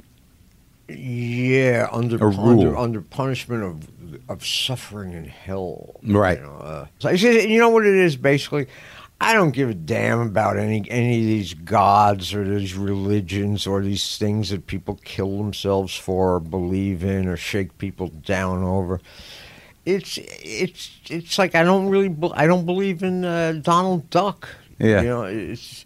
Yeah, 0.96 1.88
under, 1.90 2.22
under, 2.22 2.76
under 2.76 3.00
punishment 3.00 3.62
of 3.62 3.88
of 4.28 4.44
suffering 4.44 5.12
in 5.12 5.24
hell. 5.24 6.00
Right. 6.02 6.38
You 6.38 6.44
know, 6.44 6.56
uh, 6.56 6.86
so 6.98 7.10
you 7.10 7.58
know 7.58 7.68
what 7.70 7.86
it 7.86 7.94
is, 7.94 8.16
basically? 8.16 8.66
I 9.20 9.34
don't 9.34 9.50
give 9.50 9.68
a 9.68 9.74
damn 9.74 10.20
about 10.20 10.56
any 10.56 10.88
any 10.90 11.18
of 11.18 11.26
these 11.26 11.52
gods 11.52 12.32
or 12.32 12.42
these 12.42 12.74
religions 12.74 13.66
or 13.66 13.82
these 13.82 14.16
things 14.16 14.48
that 14.48 14.66
people 14.66 14.98
kill 15.04 15.36
themselves 15.36 15.94
for 15.94 16.36
or 16.36 16.40
believe 16.40 17.04
in 17.04 17.28
or 17.28 17.36
shake 17.36 17.76
people 17.76 18.08
down 18.08 18.62
over. 18.62 19.00
It's 19.84 20.18
it's 20.42 20.90
it's 21.10 21.38
like 21.38 21.54
I 21.54 21.64
don't 21.64 21.88
really 21.88 22.14
I 22.32 22.46
don't 22.46 22.64
believe 22.64 23.02
in 23.02 23.24
uh, 23.24 23.60
Donald 23.60 24.08
Duck. 24.08 24.48
Yeah. 24.78 25.02
you 25.02 25.08
know 25.08 25.24
it's 25.24 25.84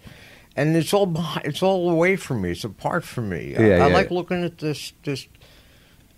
and 0.57 0.76
it's 0.76 0.92
all 0.92 1.07
behind, 1.07 1.46
it's 1.46 1.62
all 1.62 1.90
away 1.90 2.16
from 2.16 2.42
me. 2.42 2.52
It's 2.52 2.64
apart 2.64 3.05
from 3.05 3.28
me. 3.30 3.57
I, 3.57 3.66
Yeah, 3.66 3.84
I 3.84 3.88
like 3.88 4.11
yeah. 4.11 4.16
looking 4.16 4.44
at 4.44 4.59
this 4.59 4.92
this. 5.02 5.26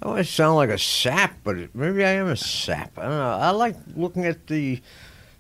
I 0.03 0.09
always 0.09 0.29
sound 0.29 0.57
like 0.57 0.69
a 0.69 0.79
sap, 0.79 1.39
but 1.43 1.57
it, 1.57 1.75
maybe 1.75 2.05
I 2.05 2.11
am 2.11 2.27
a 2.27 2.37
sap. 2.37 2.99
I 2.99 3.03
don't 3.03 3.11
know. 3.13 3.31
I 3.31 3.51
like 3.51 3.77
looking 3.95 4.27
at 4.27 4.47
the, 4.47 4.83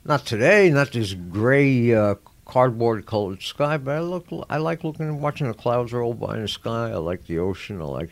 not 0.06 0.24
today, 0.24 0.70
not 0.70 0.92
this 0.92 1.12
gray 1.12 1.92
uh, 1.94 2.14
cardboard 2.46 3.04
colored 3.04 3.42
sky, 3.42 3.76
but 3.76 3.96
I 3.96 4.00
look. 4.00 4.26
I 4.48 4.56
like 4.56 4.82
looking 4.82 5.06
and 5.08 5.20
watching 5.20 5.48
the 5.48 5.54
clouds 5.54 5.92
roll 5.92 6.14
by 6.14 6.36
in 6.36 6.42
the 6.42 6.48
sky. 6.48 6.90
I 6.90 6.96
like 6.96 7.26
the 7.26 7.38
ocean. 7.38 7.82
I 7.82 7.84
like. 7.84 8.10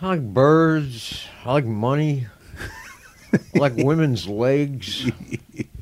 I 0.00 0.08
like 0.08 0.22
birds. 0.32 1.26
I 1.44 1.52
like 1.52 1.64
money. 1.66 2.26
I 3.34 3.58
like 3.58 3.74
women's 3.76 4.26
legs. 4.26 5.10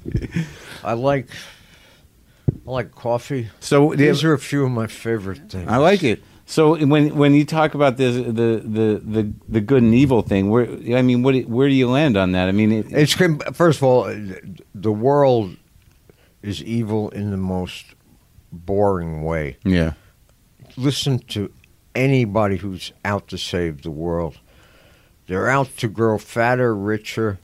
I 0.84 0.94
like. 0.94 1.28
I 2.66 2.70
like 2.70 2.94
coffee. 2.94 3.48
So 3.60 3.94
These 3.94 4.24
are 4.24 4.32
a 4.32 4.38
few 4.38 4.64
of 4.64 4.70
my 4.70 4.86
favorite 4.86 5.50
things. 5.50 5.68
I 5.68 5.76
like 5.76 6.02
it. 6.02 6.22
So 6.46 6.76
when 6.86 7.16
when 7.16 7.34
you 7.34 7.44
talk 7.46 7.74
about 7.74 7.96
this, 7.96 8.16
the 8.16 8.60
the 8.62 9.00
the 9.04 9.32
the 9.48 9.60
good 9.60 9.82
and 9.82 9.94
evil 9.94 10.20
thing, 10.22 10.50
where 10.50 10.66
I 10.96 11.02
mean, 11.02 11.22
what 11.22 11.34
where 11.46 11.68
do 11.68 11.74
you 11.74 11.88
land 11.88 12.16
on 12.16 12.32
that? 12.32 12.48
I 12.48 12.52
mean, 12.52 12.70
it, 12.72 12.86
It's 12.92 13.14
first 13.56 13.78
of 13.78 13.82
all, 13.84 14.14
the 14.74 14.92
world 14.92 15.56
is 16.42 16.62
evil 16.62 17.08
in 17.10 17.30
the 17.30 17.38
most 17.38 17.86
boring 18.52 19.22
way. 19.24 19.56
yeah, 19.64 19.92
Listen 20.76 21.18
to 21.28 21.50
anybody 21.94 22.56
who's 22.58 22.92
out 23.04 23.28
to 23.28 23.38
save 23.38 23.80
the 23.82 23.90
world. 23.90 24.38
They're 25.26 25.48
out 25.48 25.74
to 25.78 25.88
grow 25.88 26.18
fatter, 26.18 26.76
richer, 26.76 27.38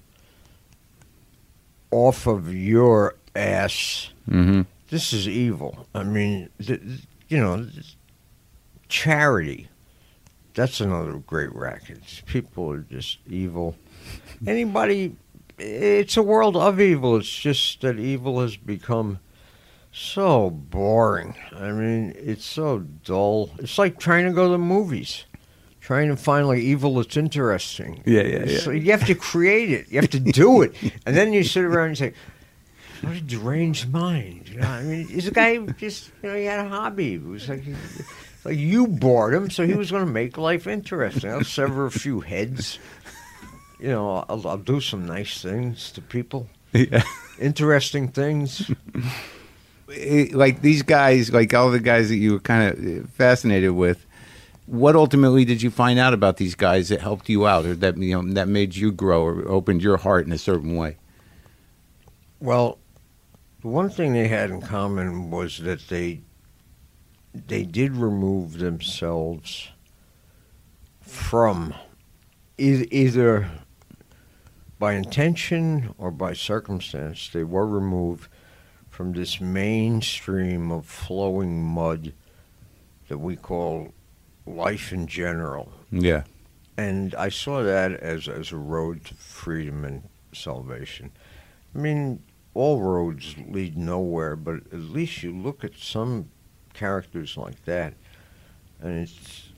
off 1.91 2.27
of 2.27 2.55
your 2.55 3.15
ass. 3.35 4.11
hmm 4.29 4.63
This 4.91 5.13
is 5.13 5.29
evil. 5.29 5.87
I 5.95 6.03
mean, 6.03 6.51
th- 6.61 6.81
you 7.29 7.39
know, 7.39 7.67
charity. 8.89 9.69
That's 10.55 10.81
another 10.81 11.13
great 11.13 11.55
racket. 11.55 12.23
People 12.27 12.71
are 12.73 12.81
just 12.81 13.19
evil. 13.29 13.77
Anybody, 14.47 15.15
it's 15.59 16.17
a 16.17 16.23
world 16.23 16.57
of 16.57 16.81
evil. 16.81 17.17
It's 17.17 17.33
just 17.33 17.81
that 17.83 17.99
evil 17.99 18.41
has 18.41 18.57
become 18.57 19.21
so 19.93 20.51
boring. 20.51 21.37
I 21.53 21.71
mean, 21.71 22.15
it's 22.17 22.45
so 22.45 22.81
dull. 23.05 23.51
It's 23.59 23.79
like 23.79 23.99
trying 23.99 24.27
to 24.27 24.33
go 24.33 24.47
to 24.47 24.53
the 24.53 24.59
movies, 24.59 25.25
trying 25.81 26.09
to 26.09 26.17
find 26.17 26.49
like 26.49 26.59
evil 26.59 26.97
that's 26.97 27.17
interesting. 27.17 28.03
Yeah, 28.05 28.23
yeah, 28.23 28.45
yeah. 28.45 28.59
So 28.59 28.71
you 28.71 28.91
have 28.91 29.07
to 29.07 29.15
create 29.15 29.71
it. 29.71 29.89
You 29.89 30.01
have 30.01 30.11
to 30.11 30.21
do 30.21 30.63
it, 30.63 30.75
and 31.07 31.17
then 31.17 31.33
you 31.33 31.45
sit 31.45 31.65
around 31.65 31.89
and 31.89 31.99
say, 31.99 32.13
"What 33.03 33.17
a 33.17 33.21
deranged 33.21 33.93
mind!" 33.93 34.49
You 34.49 34.61
know, 34.61 34.69
I 34.69 34.83
mean, 34.83 35.07
this 35.11 35.29
guy 35.31 35.59
just 35.59 36.11
you 36.23 36.29
know 36.31 36.37
he 36.37 36.45
had 36.45 36.65
a 36.65 36.69
hobby. 36.69 37.15
It 37.15 37.25
was 37.25 37.49
like. 37.49 37.65
Like 38.43 38.57
you 38.57 38.87
bored 38.87 39.35
him, 39.35 39.51
so 39.51 39.67
he 39.67 39.75
was 39.75 39.91
going 39.91 40.07
to 40.07 40.11
make 40.11 40.39
life 40.39 40.67
interesting. 40.67 41.31
I'll 41.31 41.45
sever 41.45 41.85
a 41.85 41.91
few 41.91 42.21
heads. 42.21 42.79
You 43.79 43.89
know, 43.89 44.25
I'll, 44.31 44.49
I'll 44.49 44.57
do 44.57 44.81
some 44.81 45.05
nice 45.05 45.43
things 45.43 45.93
to 45.93 46.01
people, 46.01 46.49
yeah. 46.73 47.03
interesting 47.39 48.09
things. 48.09 48.71
It- 49.89 50.33
like 50.35 50.63
these 50.63 50.81
guys, 50.83 51.31
like 51.35 51.53
all 51.53 51.71
the 51.71 51.81
guys 51.81 52.09
that 52.09 52.17
you 52.17 52.33
were 52.33 52.41
kind 52.41 52.71
of 53.03 53.11
fascinated 53.11 53.73
with. 53.73 54.07
What 54.65 54.97
ultimately 54.97 55.45
did 55.45 55.61
you 55.61 55.71
find 55.71 55.99
out 55.99 56.15
about 56.15 56.39
these 56.39 56.55
guys 56.55 56.89
that 56.89 57.03
helped 57.03 57.29
you 57.29 57.47
out, 57.47 57.67
or 57.67 57.75
that 57.75 57.99
you 57.99 58.23
know 58.23 58.33
that 58.33 58.49
made 58.49 58.75
you 58.75 58.91
grow, 58.91 59.23
or 59.23 59.47
opened 59.49 59.83
your 59.83 59.99
heart 59.99 60.27
in 60.27 60.33
a 60.33 60.39
certain 60.39 60.77
way? 60.77 60.97
Well, 62.41 62.79
the 63.63 63.69
one 63.69 63.91
thing 63.91 64.13
they 64.13 64.29
had 64.29 64.51
in 64.51 64.61
common 64.61 65.31
was 65.31 65.59
that 65.59 65.89
they 65.89 66.21
they 67.47 67.65
did 67.65 67.97
remove 67.97 68.59
themselves 68.59 69.69
from 71.01 71.73
e- 72.59 72.87
either 72.91 73.49
by 74.79 74.95
intention 74.95 75.95
or 75.99 76.11
by 76.11 76.33
circumstance. 76.33 77.29
They 77.33 77.45
were 77.45 77.67
removed 77.67 78.29
from 78.89 79.13
this 79.13 79.41
mainstream 79.41 80.73
of 80.73 80.87
flowing 80.87 81.63
mud 81.63 82.13
that 83.09 83.19
we 83.19 83.37
call 83.37 83.93
life 84.47 84.93
in 84.93 85.07
general. 85.07 85.71
Yeah, 85.93 86.25
And 86.77 87.15
I 87.15 87.29
saw 87.29 87.63
that 87.63 87.93
as, 87.93 88.27
as 88.29 88.53
a 88.53 88.57
road 88.57 89.05
to 89.07 89.15
freedom 89.15 89.85
and 89.85 90.03
salvation. 90.33 91.13
I 91.75 91.79
mean, 91.79 92.23
all 92.55 92.81
roads 92.81 93.37
lead 93.49 93.77
nowhere, 93.77 94.37
but 94.37 94.57
at 94.73 94.81
least 94.81 95.23
you 95.23 95.37
look 95.37 95.65
at 95.65 95.77
some 95.77 96.31
characters 96.75 97.37
like 97.37 97.65
that, 97.65 97.95
and 98.81 98.99
it's 98.99 99.51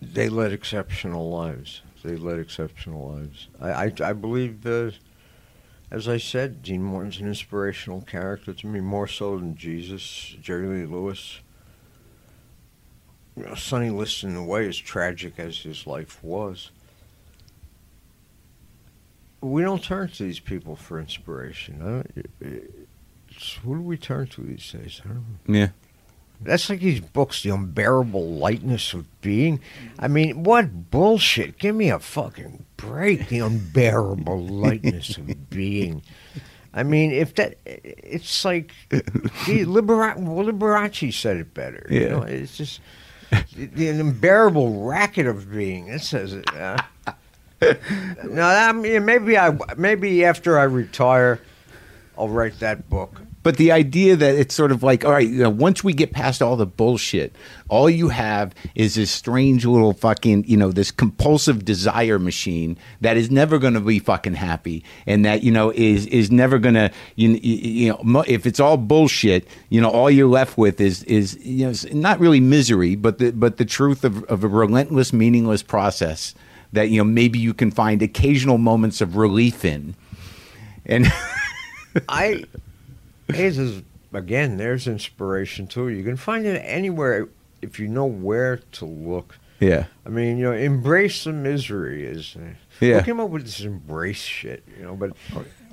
they 0.00 0.28
led 0.28 0.52
exceptional 0.52 1.30
lives. 1.30 1.82
They 2.02 2.16
led 2.16 2.38
exceptional 2.38 3.14
lives. 3.14 3.48
I, 3.60 3.70
I, 3.70 3.92
I 4.10 4.12
believe, 4.12 4.66
uh, 4.66 4.90
as 5.90 6.06
I 6.06 6.18
said, 6.18 6.62
Dean 6.62 6.82
Martin's 6.82 7.18
an 7.18 7.26
inspirational 7.26 8.02
character 8.02 8.52
to 8.52 8.66
me, 8.66 8.80
more 8.80 9.08
so 9.08 9.38
than 9.38 9.56
Jesus, 9.56 10.36
Jerry 10.40 10.66
Lee 10.66 10.86
Lewis. 10.86 11.40
You 13.36 13.44
know, 13.44 13.54
Sonny 13.54 13.90
Liston, 13.90 14.30
in 14.30 14.36
a 14.36 14.44
way, 14.44 14.68
as 14.68 14.76
tragic 14.76 15.38
as 15.38 15.60
his 15.60 15.86
life 15.86 16.22
was, 16.22 16.70
we 19.50 19.62
don't 19.62 19.82
turn 19.82 20.08
to 20.08 20.22
these 20.24 20.40
people 20.40 20.76
for 20.76 20.98
inspiration. 21.00 21.80
I 21.82 21.84
don't, 21.84 22.26
it's, 22.40 23.52
who 23.62 23.76
do 23.76 23.82
we 23.82 23.96
turn 23.96 24.26
to 24.28 24.40
these 24.42 24.70
days? 24.72 25.00
I 25.04 25.08
don't 25.08 25.26
know. 25.46 25.58
yeah. 25.58 25.68
That's 26.40 26.68
like 26.68 26.80
these 26.80 27.00
books, 27.00 27.42
The 27.42 27.50
Unbearable 27.50 28.28
Lightness 28.34 28.92
of 28.92 29.06
Being. 29.20 29.60
I 29.98 30.08
mean, 30.08 30.42
what 30.42 30.90
bullshit? 30.90 31.58
Give 31.58 31.74
me 31.74 31.88
a 31.90 31.98
fucking 31.98 32.64
break. 32.76 33.28
The 33.28 33.38
Unbearable 33.38 34.44
Lightness 34.46 35.16
of 35.16 35.48
Being. 35.50 36.02
I 36.74 36.82
mean, 36.82 37.12
if 37.12 37.36
that, 37.36 37.56
it's 37.64 38.44
like, 38.44 38.72
gee, 39.46 39.64
Libera- 39.64 40.16
well, 40.18 40.44
Liberace 40.44 41.14
said 41.14 41.36
it 41.38 41.54
better. 41.54 41.86
You 41.88 42.00
Yeah. 42.00 42.08
know, 42.08 42.22
it's 42.22 42.56
just 42.58 42.80
the, 43.56 43.66
the 43.66 43.88
unbearable 43.88 44.82
racket 44.84 45.26
of 45.26 45.50
being. 45.50 45.86
It 45.88 46.00
says 46.02 46.34
it. 46.34 46.52
Uh, 46.54 46.76
no, 48.24 48.42
I 48.42 48.72
mean, 48.72 49.04
maybe 49.04 49.38
I, 49.38 49.56
maybe 49.76 50.24
after 50.24 50.58
I 50.58 50.64
retire, 50.64 51.40
I'll 52.16 52.28
write 52.28 52.58
that 52.60 52.88
book. 52.88 53.20
But 53.44 53.58
the 53.58 53.72
idea 53.72 54.16
that 54.16 54.34
it's 54.36 54.54
sort 54.54 54.72
of 54.72 54.82
like, 54.82 55.04
all 55.04 55.12
right, 55.12 55.28
you 55.28 55.42
know, 55.42 55.50
once 55.50 55.84
we 55.84 55.92
get 55.92 56.12
past 56.12 56.40
all 56.40 56.56
the 56.56 56.64
bullshit, 56.64 57.36
all 57.68 57.90
you 57.90 58.08
have 58.08 58.54
is 58.74 58.94
this 58.94 59.10
strange 59.10 59.66
little 59.66 59.92
fucking, 59.92 60.44
you 60.46 60.56
know, 60.56 60.72
this 60.72 60.90
compulsive 60.90 61.62
desire 61.62 62.18
machine 62.18 62.78
that 63.02 63.18
is 63.18 63.30
never 63.30 63.58
going 63.58 63.74
to 63.74 63.80
be 63.80 63.98
fucking 63.98 64.32
happy, 64.32 64.82
and 65.06 65.26
that 65.26 65.42
you 65.42 65.52
know 65.52 65.70
is 65.74 66.06
is 66.06 66.30
never 66.30 66.58
going 66.58 66.74
to, 66.74 66.90
you, 67.16 67.28
you 67.32 67.98
know, 68.02 68.24
if 68.26 68.46
it's 68.46 68.60
all 68.60 68.78
bullshit, 68.78 69.46
you 69.68 69.78
know, 69.78 69.90
all 69.90 70.10
you're 70.10 70.26
left 70.26 70.56
with 70.56 70.80
is 70.80 71.02
is 71.04 71.36
you 71.44 71.66
know, 71.66 71.74
not 71.92 72.18
really 72.18 72.40
misery, 72.40 72.96
but 72.96 73.18
the 73.18 73.30
but 73.30 73.58
the 73.58 73.66
truth 73.66 74.04
of, 74.04 74.24
of 74.24 74.42
a 74.42 74.48
relentless, 74.48 75.12
meaningless 75.12 75.62
process 75.62 76.34
that 76.74 76.90
you 76.90 76.98
know 76.98 77.04
maybe 77.04 77.38
you 77.38 77.54
can 77.54 77.70
find 77.70 78.02
occasional 78.02 78.58
moments 78.58 79.00
of 79.00 79.16
relief 79.16 79.64
in, 79.64 79.94
and. 80.86 81.06
I 82.08 82.44
this 83.28 83.58
is 83.58 83.82
again 84.12 84.56
there's 84.56 84.86
inspiration 84.86 85.66
too. 85.66 85.88
You 85.88 86.02
can 86.02 86.16
find 86.16 86.46
it 86.46 86.58
anywhere 86.58 87.28
if 87.62 87.78
you 87.78 87.88
know 87.88 88.06
where 88.06 88.58
to 88.72 88.84
look. 88.84 89.38
Yeah. 89.60 89.86
I 90.04 90.08
mean, 90.08 90.36
you 90.36 90.44
know, 90.44 90.52
embrace 90.52 91.24
the 91.24 91.32
misery 91.32 92.04
is. 92.04 92.36
Yeah. 92.80 92.98
Who 92.98 93.04
came 93.04 93.20
up 93.20 93.30
with 93.30 93.44
this 93.44 93.60
embrace 93.60 94.20
shit? 94.20 94.64
You 94.76 94.82
know, 94.84 94.96
but 94.96 95.12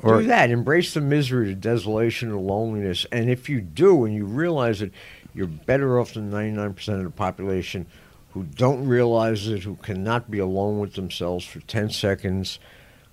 or- 0.02 0.22
do 0.22 0.28
that. 0.28 0.52
Embrace 0.52 0.93
the 0.93 1.02
misery, 1.02 1.49
the 1.49 1.56
desolation, 1.56 2.30
the 2.30 2.38
loneliness, 2.38 3.06
and 3.12 3.30
if 3.30 3.49
you 3.49 3.60
do, 3.60 4.06
and 4.06 4.14
you 4.14 4.26
realize 4.26 4.80
that 4.80 4.91
you're 5.34 5.47
better 5.47 5.99
off 5.99 6.14
than 6.14 6.32
99% 6.32 6.88
of 6.89 7.04
the 7.04 7.10
population 7.10 7.88
who 8.32 8.44
don't 8.44 8.88
realize 8.88 9.48
it, 9.48 9.64
who 9.64 9.76
cannot 9.78 10.32
be 10.32 10.40
alone 10.40 10.80
with 10.80 10.94
themselves 10.94 11.46
for 11.46 11.60
10 11.62 11.90
seconds, 11.90 12.60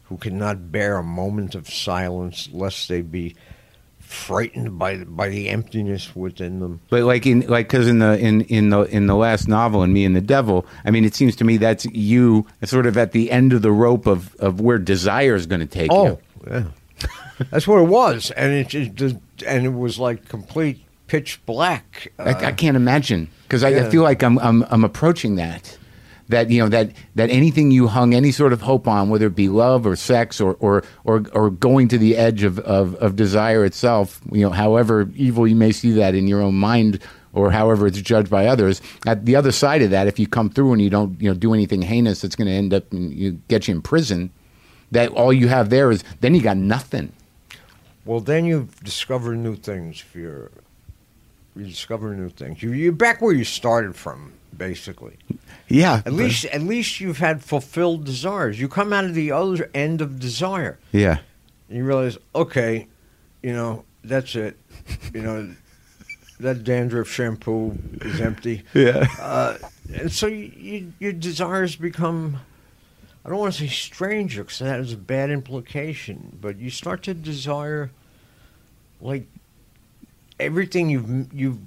who 0.05 0.16
cannot 0.16 0.71
bear 0.73 0.97
a 0.97 1.03
moment 1.03 1.55
of 1.55 1.69
silence 1.69 2.49
lest 2.53 2.89
they 2.89 3.03
be 3.03 3.35
frightened 4.01 4.79
by 4.79 4.97
by 5.05 5.29
the 5.29 5.51
emptiness 5.51 6.16
within 6.16 6.61
them. 6.61 6.81
But 6.89 7.03
like 7.03 7.27
in 7.27 7.41
like 7.41 7.69
because 7.69 7.87
in 7.87 7.99
the 7.99 8.19
in 8.19 8.41
in 8.43 8.71
the 8.71 8.83
in 8.83 9.07
the 9.07 9.14
last 9.14 9.49
novel, 9.49 9.83
in 9.83 9.93
Me 9.93 10.05
and 10.05 10.16
the 10.16 10.23
Devil, 10.23 10.66
I 10.85 10.91
mean, 10.91 11.05
it 11.05 11.14
seems 11.14 11.37
to 11.37 11.45
me 11.45 11.59
that's 11.59 11.85
you 11.87 12.47
sort 12.64 12.87
of 12.87 12.97
at 12.97 13.12
the 13.12 13.31
end 13.31 13.53
of 13.53 13.62
the 13.62 13.73
rope 13.73 14.07
of 14.07 14.35
of 14.37 14.61
where 14.61 14.79
desire 14.79 15.35
is 15.35 15.47
going 15.47 15.61
to 15.61 15.66
take 15.66 15.91
you. 15.91 15.97
Oh, 15.97 16.07
you. 16.07 16.21
yeah. 16.51 16.64
That's 17.51 17.69
what 17.69 17.79
it 17.79 17.87
was, 17.87 18.33
and 18.33 18.53
it 18.53 18.69
just 18.69 19.16
and 19.47 19.64
it 19.64 19.73
was 19.73 19.99
like 20.01 20.29
complete 20.29 20.85
pitch 21.09 21.41
black. 21.47 22.13
I, 22.19 22.31
Uh, 22.31 22.39
I 22.49 22.53
can't 22.53 22.77
imagine 22.77 23.29
because 23.43 23.65
I, 23.65 23.71
I 23.71 23.91
feel 23.91 24.03
like 24.05 24.23
I'm, 24.23 24.39
I'm 24.39 24.65
I'm 24.71 24.85
approaching 24.85 25.37
that. 25.37 25.77
That 26.29 26.51
you 26.51 26.61
know 26.63 26.69
that 26.69 26.93
that 27.15 27.31
anything 27.31 27.71
you 27.71 27.89
hung 27.89 28.15
any 28.15 28.33
sort 28.33 28.53
of 28.53 28.61
hope 28.61 28.87
on, 28.87 29.09
whether 29.09 29.27
it 29.29 29.35
be 29.35 29.49
love 29.49 29.87
or 29.87 29.97
sex 29.97 30.41
or 30.41 30.57
or 30.61 30.85
or, 31.05 31.25
or 31.33 31.51
going 31.51 31.89
to 31.89 31.97
the 31.99 32.17
edge 32.19 32.43
of, 32.43 32.59
of, 32.61 32.95
of 32.97 33.17
desire 33.17 33.65
itself, 33.65 34.21
you 34.31 34.43
know, 34.43 34.51
however 34.51 35.09
evil 35.17 35.49
you 35.49 35.57
may 35.57 35.73
see 35.73 35.91
that 35.93 36.15
in 36.15 36.29
your 36.29 36.43
own 36.43 36.55
mind 36.55 37.01
or 37.33 37.51
however 37.51 37.87
it's 37.87 38.01
judged 38.03 38.29
by 38.29 38.47
others. 38.47 38.83
At 39.07 39.25
the 39.25 39.37
other 39.37 39.53
side 39.53 39.81
of 39.81 39.91
that, 39.91 40.07
if 40.07 40.19
you 40.19 40.27
come 40.27 40.51
through 40.51 40.73
and 40.75 40.83
you 40.83 40.91
don't 40.91 41.19
you 41.19 41.31
know 41.31 41.35
do 41.35 41.55
anything 41.55 41.81
heinous 41.81 42.21
that's 42.21 42.37
going 42.37 42.49
to 42.49 42.55
end 42.55 42.75
up 42.75 42.93
in, 42.93 43.11
you 43.11 43.41
get 43.49 43.67
you 43.67 43.75
in 43.77 43.81
prison, 43.83 44.31
that 44.93 45.09
all 45.13 45.33
you 45.33 45.49
have 45.49 45.71
there 45.71 45.91
is 45.91 46.05
then 46.21 46.35
you 46.35 46.43
got 46.43 46.59
nothing. 46.59 47.11
well, 48.05 48.21
then 48.21 48.45
you 48.45 48.69
discover 48.85 49.35
new 49.35 49.57
things. 49.57 50.05
If 50.07 50.15
you're 50.15 50.51
you 51.59 51.67
discover 51.67 52.15
new 52.15 52.29
things, 52.29 52.63
you 52.63 52.73
you're 52.73 52.93
back 52.93 53.21
where 53.21 53.35
you 53.35 53.45
started 53.45 53.95
from, 53.97 54.33
basically. 54.57 55.17
Yeah, 55.69 56.03
At 56.07 56.13
least 56.15 56.45
at 56.47 56.63
least 56.63 56.99
you've 57.01 57.19
had 57.19 57.43
fulfilled 57.45 58.05
desires. 58.05 58.59
You 58.61 58.69
come 58.69 58.93
out 58.93 59.05
of 59.05 59.15
the 59.15 59.33
other 59.33 59.69
end 59.75 60.01
of 60.01 60.19
desire. 60.19 60.79
yeah, 60.93 61.19
and 61.69 61.79
you 61.79 61.85
realize, 61.85 62.17
okay, 62.35 62.87
you 63.43 63.53
know, 63.53 63.85
that's 64.03 64.35
it. 64.35 64.57
You 65.13 65.21
know, 65.21 65.55
that 66.41 66.65
dandruff 66.65 67.09
shampoo 67.09 67.77
is 68.01 68.21
empty. 68.21 68.63
yeah, 68.75 69.07
Uh, 69.21 69.59
and 69.93 70.11
so 70.11 70.27
you, 70.27 70.53
you, 70.57 70.93
your 70.99 71.13
desires 71.13 71.77
become, 71.77 72.39
I 73.25 73.29
don't 73.29 73.39
want 73.39 73.53
to 73.55 73.61
say 73.61 73.69
stranger 73.69 74.45
because 74.45 74.61
that 74.61 74.81
is 74.81 74.93
a 74.95 74.97
bad 74.97 75.31
implication, 75.31 76.39
but 76.41 76.57
you 76.59 76.71
start 76.71 77.03
to 77.03 77.13
desire, 77.15 77.91
like, 79.03 79.27
everything 80.41 80.91
you've, 80.91 81.32
you've, 81.32 81.59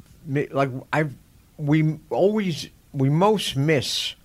like, 0.52 0.70
I've, 0.92 1.14
we 1.58 2.00
always, 2.10 2.70
we 2.94 3.10
most 3.10 3.56
miss, 3.56 4.16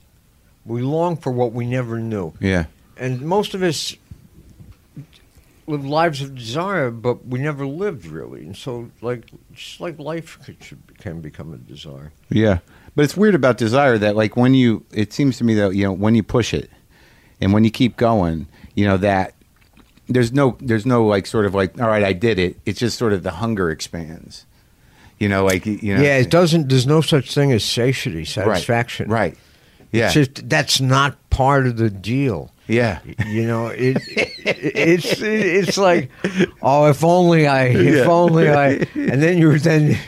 we 0.65 0.83
long 0.83 1.17
for 1.17 1.31
what 1.31 1.53
we 1.53 1.67
never 1.67 2.01
knew 2.01 2.33
yeah. 2.41 2.65
and 2.97 3.23
most 3.23 3.55
of 3.55 3.63
us 3.63 3.95
live 5.67 5.85
lives 5.85 6.23
of 6.23 6.35
desire, 6.35 6.91
but 6.91 7.27
we 7.27 7.39
never 7.39 7.67
lived 7.67 8.07
really. 8.07 8.43
And 8.43 8.57
so, 8.57 8.91
like, 9.01 9.31
just 9.53 9.81
like 9.81 9.99
life 9.99 10.39
could, 10.45 10.63
should, 10.63 10.99
can 10.99 11.21
become 11.21 11.53
a 11.53 11.57
desire. 11.57 12.13
Yeah, 12.29 12.59
but 12.95 13.05
it's 13.05 13.17
weird 13.17 13.35
about 13.35 13.59
desire 13.59 13.99
that 13.99 14.17
like 14.17 14.37
when 14.37 14.55
you, 14.55 14.85
it 14.93 15.13
seems 15.13 15.39
to 15.39 15.45
me 15.45 15.55
that 15.55 15.75
you 15.75 15.85
know 15.85 15.93
when 15.93 16.15
you 16.15 16.23
push 16.23 16.55
it, 16.55 16.71
and 17.41 17.53
when 17.53 17.65
you 17.65 17.71
keep 17.71 17.97
going, 17.97 18.47
you 18.75 18.87
know 18.87 18.97
that 18.99 19.35
there's 20.09 20.33
no 20.33 20.57
there's 20.61 20.87
no 20.87 21.05
like 21.07 21.27
sort 21.27 21.47
of 21.47 21.55
like 21.55 21.81
all 21.81 21.89
right 21.89 22.05
I 22.05 22.13
did 22.13 22.39
it. 22.39 22.57
It's 22.67 22.79
just 22.81 22.99
sort 22.99 23.13
of 23.13 23.23
the 23.23 23.33
hunger 23.33 23.71
expands. 23.71 24.47
You 25.19 25.29
know, 25.29 25.45
like 25.45 25.65
you 25.67 25.95
know. 25.97 26.03
Yeah, 26.03 26.19
it 26.19 26.31
doesn't. 26.31 26.69
There's 26.69 26.87
no 26.87 27.01
such 27.01 27.35
thing 27.35 27.51
as 27.53 27.65
satiety, 27.65 28.25
satisfaction. 28.27 29.09
Right. 29.09 29.33
right. 29.33 29.39
Yeah. 29.93 30.07
It's 30.07 30.15
just 30.15 30.49
that's 30.49 30.81
not 30.81 31.17
part 31.31 31.67
of 31.67 31.77
the 31.79 31.89
deal. 31.89 32.53
yeah. 32.69 32.99
You 33.27 33.47
know, 33.47 33.69
it, 33.69 33.97
it 34.09 34.33
it's 34.45 35.21
it's 35.23 35.79
like, 35.79 36.11
oh, 36.61 36.91
if 36.91 37.03
only 37.03 37.47
I, 37.47 37.65
if 37.69 37.95
Yeah. 37.97 38.11
only 38.13 38.51
I, 38.51 38.69
and 38.95 39.23
then 39.23 39.39
you 39.39 39.47
were 39.49 39.59
then, 39.59 39.99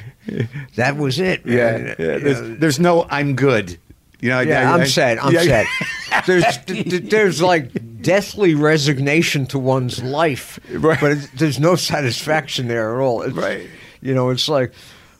that 0.76 0.96
was 0.98 1.18
it. 1.18 1.46
Yeah. 1.46 1.54
man. 1.78 1.96
yeah. 1.98 2.04
You 2.14 2.20
There's, 2.20 2.40
know, 2.42 2.54
there's 2.56 2.78
no 2.80 3.06
I'm 3.08 3.34
good. 3.34 3.78
You 4.20 4.30
know. 4.30 4.40
Yeah, 4.40 4.70
I- 4.70 4.74
I'm 4.74 4.80
I- 4.82 4.84
sad. 4.84 5.18
I'm 5.18 5.32
yeah. 5.32 5.42
sad. 5.42 5.66
There's 6.26 6.58
th- 6.66 6.90
th- 6.90 7.10
there's 7.10 7.40
like 7.40 7.70
deathly 8.00 8.54
resignation 8.54 9.46
to 9.46 9.58
one's 9.58 10.02
life, 10.02 10.58
Right. 10.70 11.00
but 11.00 11.18
there's 11.34 11.58
no 11.60 11.74
satisfaction 11.76 12.68
there 12.68 12.94
at 12.94 13.00
all. 13.02 13.22
It's, 13.22 13.34
Right. 13.34 13.68
You 14.00 14.14
know, 14.14 14.30
it's 14.30 14.48
like, 14.48 14.72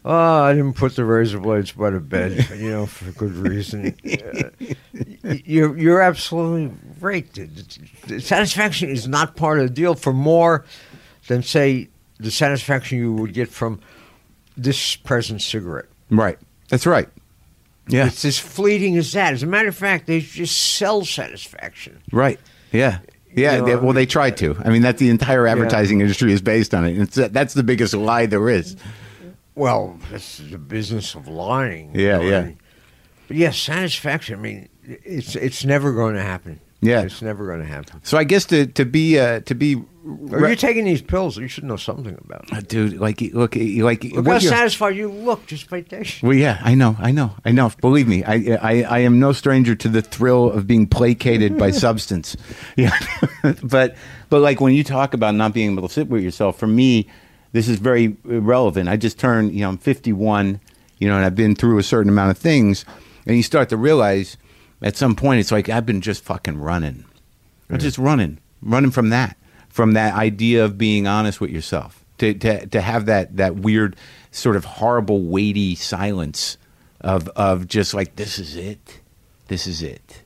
oh, 0.04 0.42
I 0.44 0.52
didn't 0.54 0.74
put 0.74 0.94
the 0.96 1.04
razor 1.04 1.40
blades 1.40 1.72
by 1.72 1.90
the 1.90 2.00
bed, 2.00 2.48
you 2.56 2.70
know, 2.70 2.86
for 2.86 3.10
good 3.12 3.34
reason. 3.34 3.96
You're 5.44 5.76
you're 5.76 6.00
absolutely 6.00 6.74
right. 7.00 7.26
Satisfaction 8.20 8.88
is 8.88 9.06
not 9.08 9.36
part 9.36 9.58
of 9.58 9.68
the 9.68 9.74
deal 9.74 9.94
for 9.94 10.12
more 10.12 10.64
than 11.26 11.42
say 11.42 11.88
the 12.18 12.30
satisfaction 12.30 12.98
you 12.98 13.12
would 13.14 13.34
get 13.34 13.48
from 13.48 13.80
this 14.56 14.96
present 14.96 15.42
cigarette. 15.42 15.86
Right. 16.10 16.38
That's 16.68 16.86
right. 16.86 17.08
Yeah. 17.88 18.06
It's 18.06 18.24
as 18.24 18.38
fleeting 18.38 18.96
as 18.96 19.12
that. 19.12 19.34
As 19.34 19.42
a 19.42 19.46
matter 19.46 19.68
of 19.68 19.76
fact, 19.76 20.06
they 20.06 20.20
just 20.20 20.56
sell 20.76 21.04
satisfaction. 21.04 22.00
Right. 22.12 22.40
Yeah. 22.72 22.98
Yeah. 23.34 23.54
You 23.56 23.58
know, 23.60 23.66
they- 23.66 23.76
well, 23.76 23.92
they 23.92 24.06
tried 24.06 24.36
to. 24.38 24.56
I 24.64 24.70
mean, 24.70 24.82
that's 24.82 24.98
the 24.98 25.10
entire 25.10 25.46
advertising 25.46 26.00
industry 26.00 26.32
is 26.32 26.40
based 26.40 26.74
on 26.74 26.84
it. 26.86 26.98
It's 26.98 27.14
that's 27.16 27.54
the 27.54 27.62
biggest 27.62 27.94
lie 27.94 28.26
there 28.26 28.48
is. 28.48 28.76
Well, 29.54 29.98
this 30.10 30.38
is 30.40 30.52
a 30.52 30.58
business 30.58 31.14
of 31.14 31.26
lying. 31.28 31.94
you 31.94 32.06
Yeah, 32.06 32.18
know, 32.18 32.22
yeah. 32.28 32.50
But 33.26 33.36
yes, 33.36 33.58
satisfaction. 33.58 34.38
I 34.38 34.42
mean, 34.42 34.68
it's 34.84 35.34
it's 35.36 35.64
never 35.64 35.92
going 35.92 36.14
to 36.14 36.22
happen. 36.22 36.60
Yeah. 36.80 37.02
it's 37.02 37.20
never 37.22 37.44
going 37.46 37.58
to 37.60 37.66
happen. 37.66 38.00
So 38.04 38.16
I 38.16 38.24
guess 38.24 38.44
to 38.46 38.66
to 38.66 38.84
be 38.84 39.18
uh, 39.18 39.40
to 39.40 39.54
be, 39.54 39.82
Are 40.32 40.48
you 40.48 40.56
taking 40.56 40.84
these 40.84 41.02
pills? 41.02 41.36
You 41.36 41.48
should 41.48 41.64
know 41.64 41.76
something 41.76 42.16
about. 42.24 42.44
It. 42.44 42.52
Uh, 42.56 42.60
dude, 42.60 42.98
like 42.98 43.20
look, 43.20 43.54
like 43.56 44.04
Look 44.04 44.26
how 44.26 44.38
satisfied 44.38 44.96
you 44.96 45.10
look 45.10 45.46
just 45.46 45.68
by. 45.68 45.84
Well, 46.22 46.34
yeah, 46.34 46.60
I 46.62 46.74
know, 46.74 46.96
I 46.98 47.10
know, 47.10 47.34
I 47.44 47.52
know. 47.52 47.70
Believe 47.80 48.08
me, 48.08 48.24
I, 48.24 48.58
I, 48.60 48.82
I 48.82 48.98
am 49.00 49.20
no 49.20 49.32
stranger 49.32 49.74
to 49.74 49.88
the 49.88 50.00
thrill 50.00 50.50
of 50.50 50.66
being 50.66 50.86
placated 50.86 51.58
by 51.58 51.70
substance. 51.86 52.36
Yeah, 52.76 52.96
but, 53.62 53.96
but 54.28 54.40
like 54.40 54.60
when 54.60 54.72
you 54.72 54.84
talk 54.84 55.12
about 55.12 55.34
not 55.34 55.52
being 55.52 55.72
able 55.72 55.88
to 55.88 55.92
sit 55.92 56.08
with 56.08 56.22
yourself, 56.22 56.58
for 56.58 56.66
me, 56.66 57.08
this 57.52 57.68
is 57.68 57.78
very 57.78 58.16
relevant. 58.24 58.88
I 58.88 58.96
just 58.96 59.18
turned, 59.18 59.52
you 59.52 59.60
know, 59.60 59.70
I'm 59.70 59.78
51, 59.78 60.60
you 60.98 61.08
know, 61.08 61.16
and 61.16 61.24
I've 61.24 61.34
been 61.34 61.56
through 61.56 61.78
a 61.78 61.82
certain 61.82 62.08
amount 62.08 62.30
of 62.30 62.38
things, 62.38 62.84
and 63.26 63.36
you 63.36 63.42
start 63.42 63.68
to 63.70 63.76
realize 63.76 64.36
at 64.80 64.96
some 64.96 65.16
point 65.16 65.40
it's 65.40 65.50
like 65.50 65.68
I've 65.68 65.86
been 65.86 66.00
just 66.00 66.22
fucking 66.24 66.58
running, 66.58 67.04
I'm 67.68 67.78
just 67.78 67.98
running, 67.98 68.38
running 68.62 68.90
from 68.90 69.08
that, 69.10 69.36
from 69.78 69.92
that 69.92 70.14
idea 70.14 70.64
of 70.64 70.76
being 70.76 71.06
honest 71.06 71.40
with 71.40 71.50
yourself, 71.50 72.04
to 72.18 72.34
to 72.34 72.66
to 72.66 72.80
have 72.80 73.06
that 73.06 73.36
that 73.36 73.54
weird 73.54 73.94
sort 74.32 74.56
of 74.56 74.64
horrible 74.64 75.22
weighty 75.22 75.76
silence 75.76 76.58
of 77.00 77.28
of 77.36 77.68
just 77.68 77.94
like 77.94 78.16
this 78.16 78.40
is 78.40 78.56
it, 78.56 78.98
this 79.46 79.68
is 79.68 79.80
it. 79.80 80.24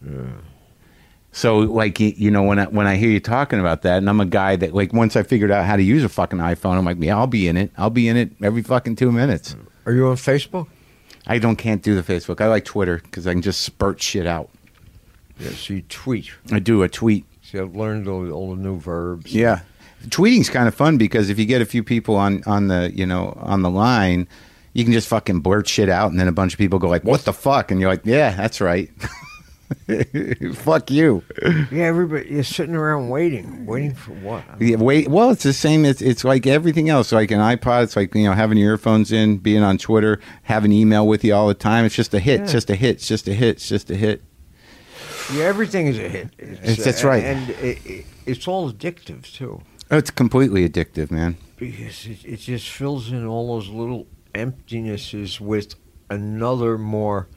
So 1.32 1.58
like 1.58 2.00
you 2.00 2.30
know 2.30 2.44
when 2.44 2.60
I 2.60 2.64
when 2.64 2.86
I 2.86 2.96
hear 2.96 3.10
you 3.10 3.20
talking 3.20 3.60
about 3.60 3.82
that, 3.82 3.98
and 3.98 4.08
I'm 4.08 4.20
a 4.20 4.24
guy 4.24 4.56
that 4.56 4.72
like 4.72 4.94
once 4.94 5.16
I 5.16 5.22
figured 5.22 5.50
out 5.50 5.66
how 5.66 5.76
to 5.76 5.82
use 5.82 6.02
a 6.02 6.08
fucking 6.08 6.38
iPhone, 6.38 6.78
I'm 6.78 6.86
like, 6.86 6.96
yeah, 6.98 7.18
I'll 7.18 7.26
be 7.26 7.46
in 7.46 7.58
it. 7.58 7.72
I'll 7.76 7.90
be 7.90 8.08
in 8.08 8.16
it 8.16 8.32
every 8.42 8.62
fucking 8.62 8.96
two 8.96 9.12
minutes. 9.12 9.52
Mm. 9.52 9.66
Are 9.84 9.92
you 9.92 10.06
on 10.06 10.16
Facebook? 10.16 10.68
I 11.26 11.38
don't 11.38 11.56
can't 11.56 11.82
do 11.82 11.94
the 11.94 12.02
Facebook. 12.10 12.40
I 12.40 12.46
like 12.46 12.64
Twitter 12.64 13.02
because 13.04 13.26
I 13.26 13.34
can 13.34 13.42
just 13.42 13.60
spurt 13.60 14.00
shit 14.00 14.26
out. 14.26 14.48
Yes, 15.38 15.68
you 15.68 15.82
tweet. 15.82 16.30
I 16.50 16.58
do 16.58 16.82
a 16.82 16.88
tweet. 16.88 17.26
See, 17.52 17.58
I've 17.58 17.76
learned 17.76 18.08
all, 18.08 18.32
all 18.32 18.54
the 18.56 18.62
new 18.62 18.80
verbs. 18.80 19.34
Yeah, 19.34 19.60
tweeting's 20.08 20.48
kind 20.48 20.68
of 20.68 20.74
fun 20.74 20.96
because 20.96 21.28
if 21.28 21.38
you 21.38 21.44
get 21.44 21.60
a 21.60 21.66
few 21.66 21.84
people 21.84 22.16
on 22.16 22.42
on 22.46 22.68
the 22.68 22.90
you 22.94 23.04
know 23.04 23.36
on 23.42 23.60
the 23.60 23.68
line, 23.68 24.26
you 24.72 24.84
can 24.84 24.92
just 24.94 25.06
fucking 25.06 25.40
blurt 25.40 25.68
shit 25.68 25.90
out, 25.90 26.10
and 26.10 26.18
then 26.18 26.28
a 26.28 26.32
bunch 26.32 26.54
of 26.54 26.58
people 26.58 26.78
go 26.78 26.88
like, 26.88 27.04
"What 27.04 27.26
the 27.26 27.34
fuck?" 27.34 27.70
and 27.70 27.78
you're 27.78 27.90
like, 27.90 28.06
"Yeah, 28.06 28.34
that's 28.34 28.62
right." 28.62 28.88
Fuck 30.54 30.90
you. 30.90 31.24
yeah. 31.70 31.84
Everybody, 31.84 32.28
you're 32.30 32.42
sitting 32.42 32.74
around 32.74 33.08
waiting, 33.08 33.64
waiting 33.64 33.94
for 33.94 34.12
what? 34.12 34.44
Yeah, 34.58 34.76
wait. 34.76 35.08
Well, 35.08 35.30
it's 35.30 35.42
the 35.42 35.52
same. 35.52 35.84
It's 35.84 36.00
it's 36.00 36.24
like 36.24 36.46
everything 36.46 36.88
else. 36.88 37.12
Like 37.12 37.30
an 37.30 37.38
iPod, 37.38 37.84
it's 37.84 37.96
like 37.96 38.14
you 38.14 38.24
know 38.24 38.32
having 38.32 38.56
your 38.56 38.72
earphones 38.72 39.12
in, 39.12 39.36
being 39.36 39.62
on 39.62 39.76
Twitter, 39.76 40.20
having 40.44 40.72
email 40.72 41.06
with 41.06 41.22
you 41.22 41.34
all 41.34 41.48
the 41.48 41.54
time. 41.54 41.84
It's 41.84 41.94
just 41.94 42.14
a 42.14 42.18
hit. 42.18 42.40
It's 42.40 42.52
just 42.52 42.70
a 42.70 42.74
hit. 42.76 42.96
It's 42.96 43.08
just 43.08 43.28
a 43.28 43.34
hit. 43.34 43.56
It's 43.56 43.68
just 43.68 43.90
a 43.90 43.94
hit. 43.94 44.22
Yeah, 45.32 45.44
everything 45.44 45.86
is 45.86 45.98
a 45.98 46.08
hit. 46.08 46.28
It's, 46.38 46.60
It's- 46.60 46.84
that's 46.84 47.04
uh, 47.04 47.08
right. 47.08 47.24
and 47.24 47.50
it, 47.50 47.78
it, 47.86 48.06
it's 48.26 48.48
all 48.48 48.70
addictive 48.72 49.30
too. 49.32 49.60
Oh, 49.90 49.98
It's 49.98 50.10
completely 50.10 50.68
addictive, 50.68 51.10
man. 51.10 51.36
because 51.56 52.06
it, 52.06 52.24
it 52.24 52.36
just 52.38 52.68
fills 52.68 53.10
in 53.12 53.26
all 53.26 53.54
those 53.58 53.68
little 53.68 54.06
emptinesses 54.34 55.38
with 55.40 55.74
another 56.08 56.78
more 56.78 57.28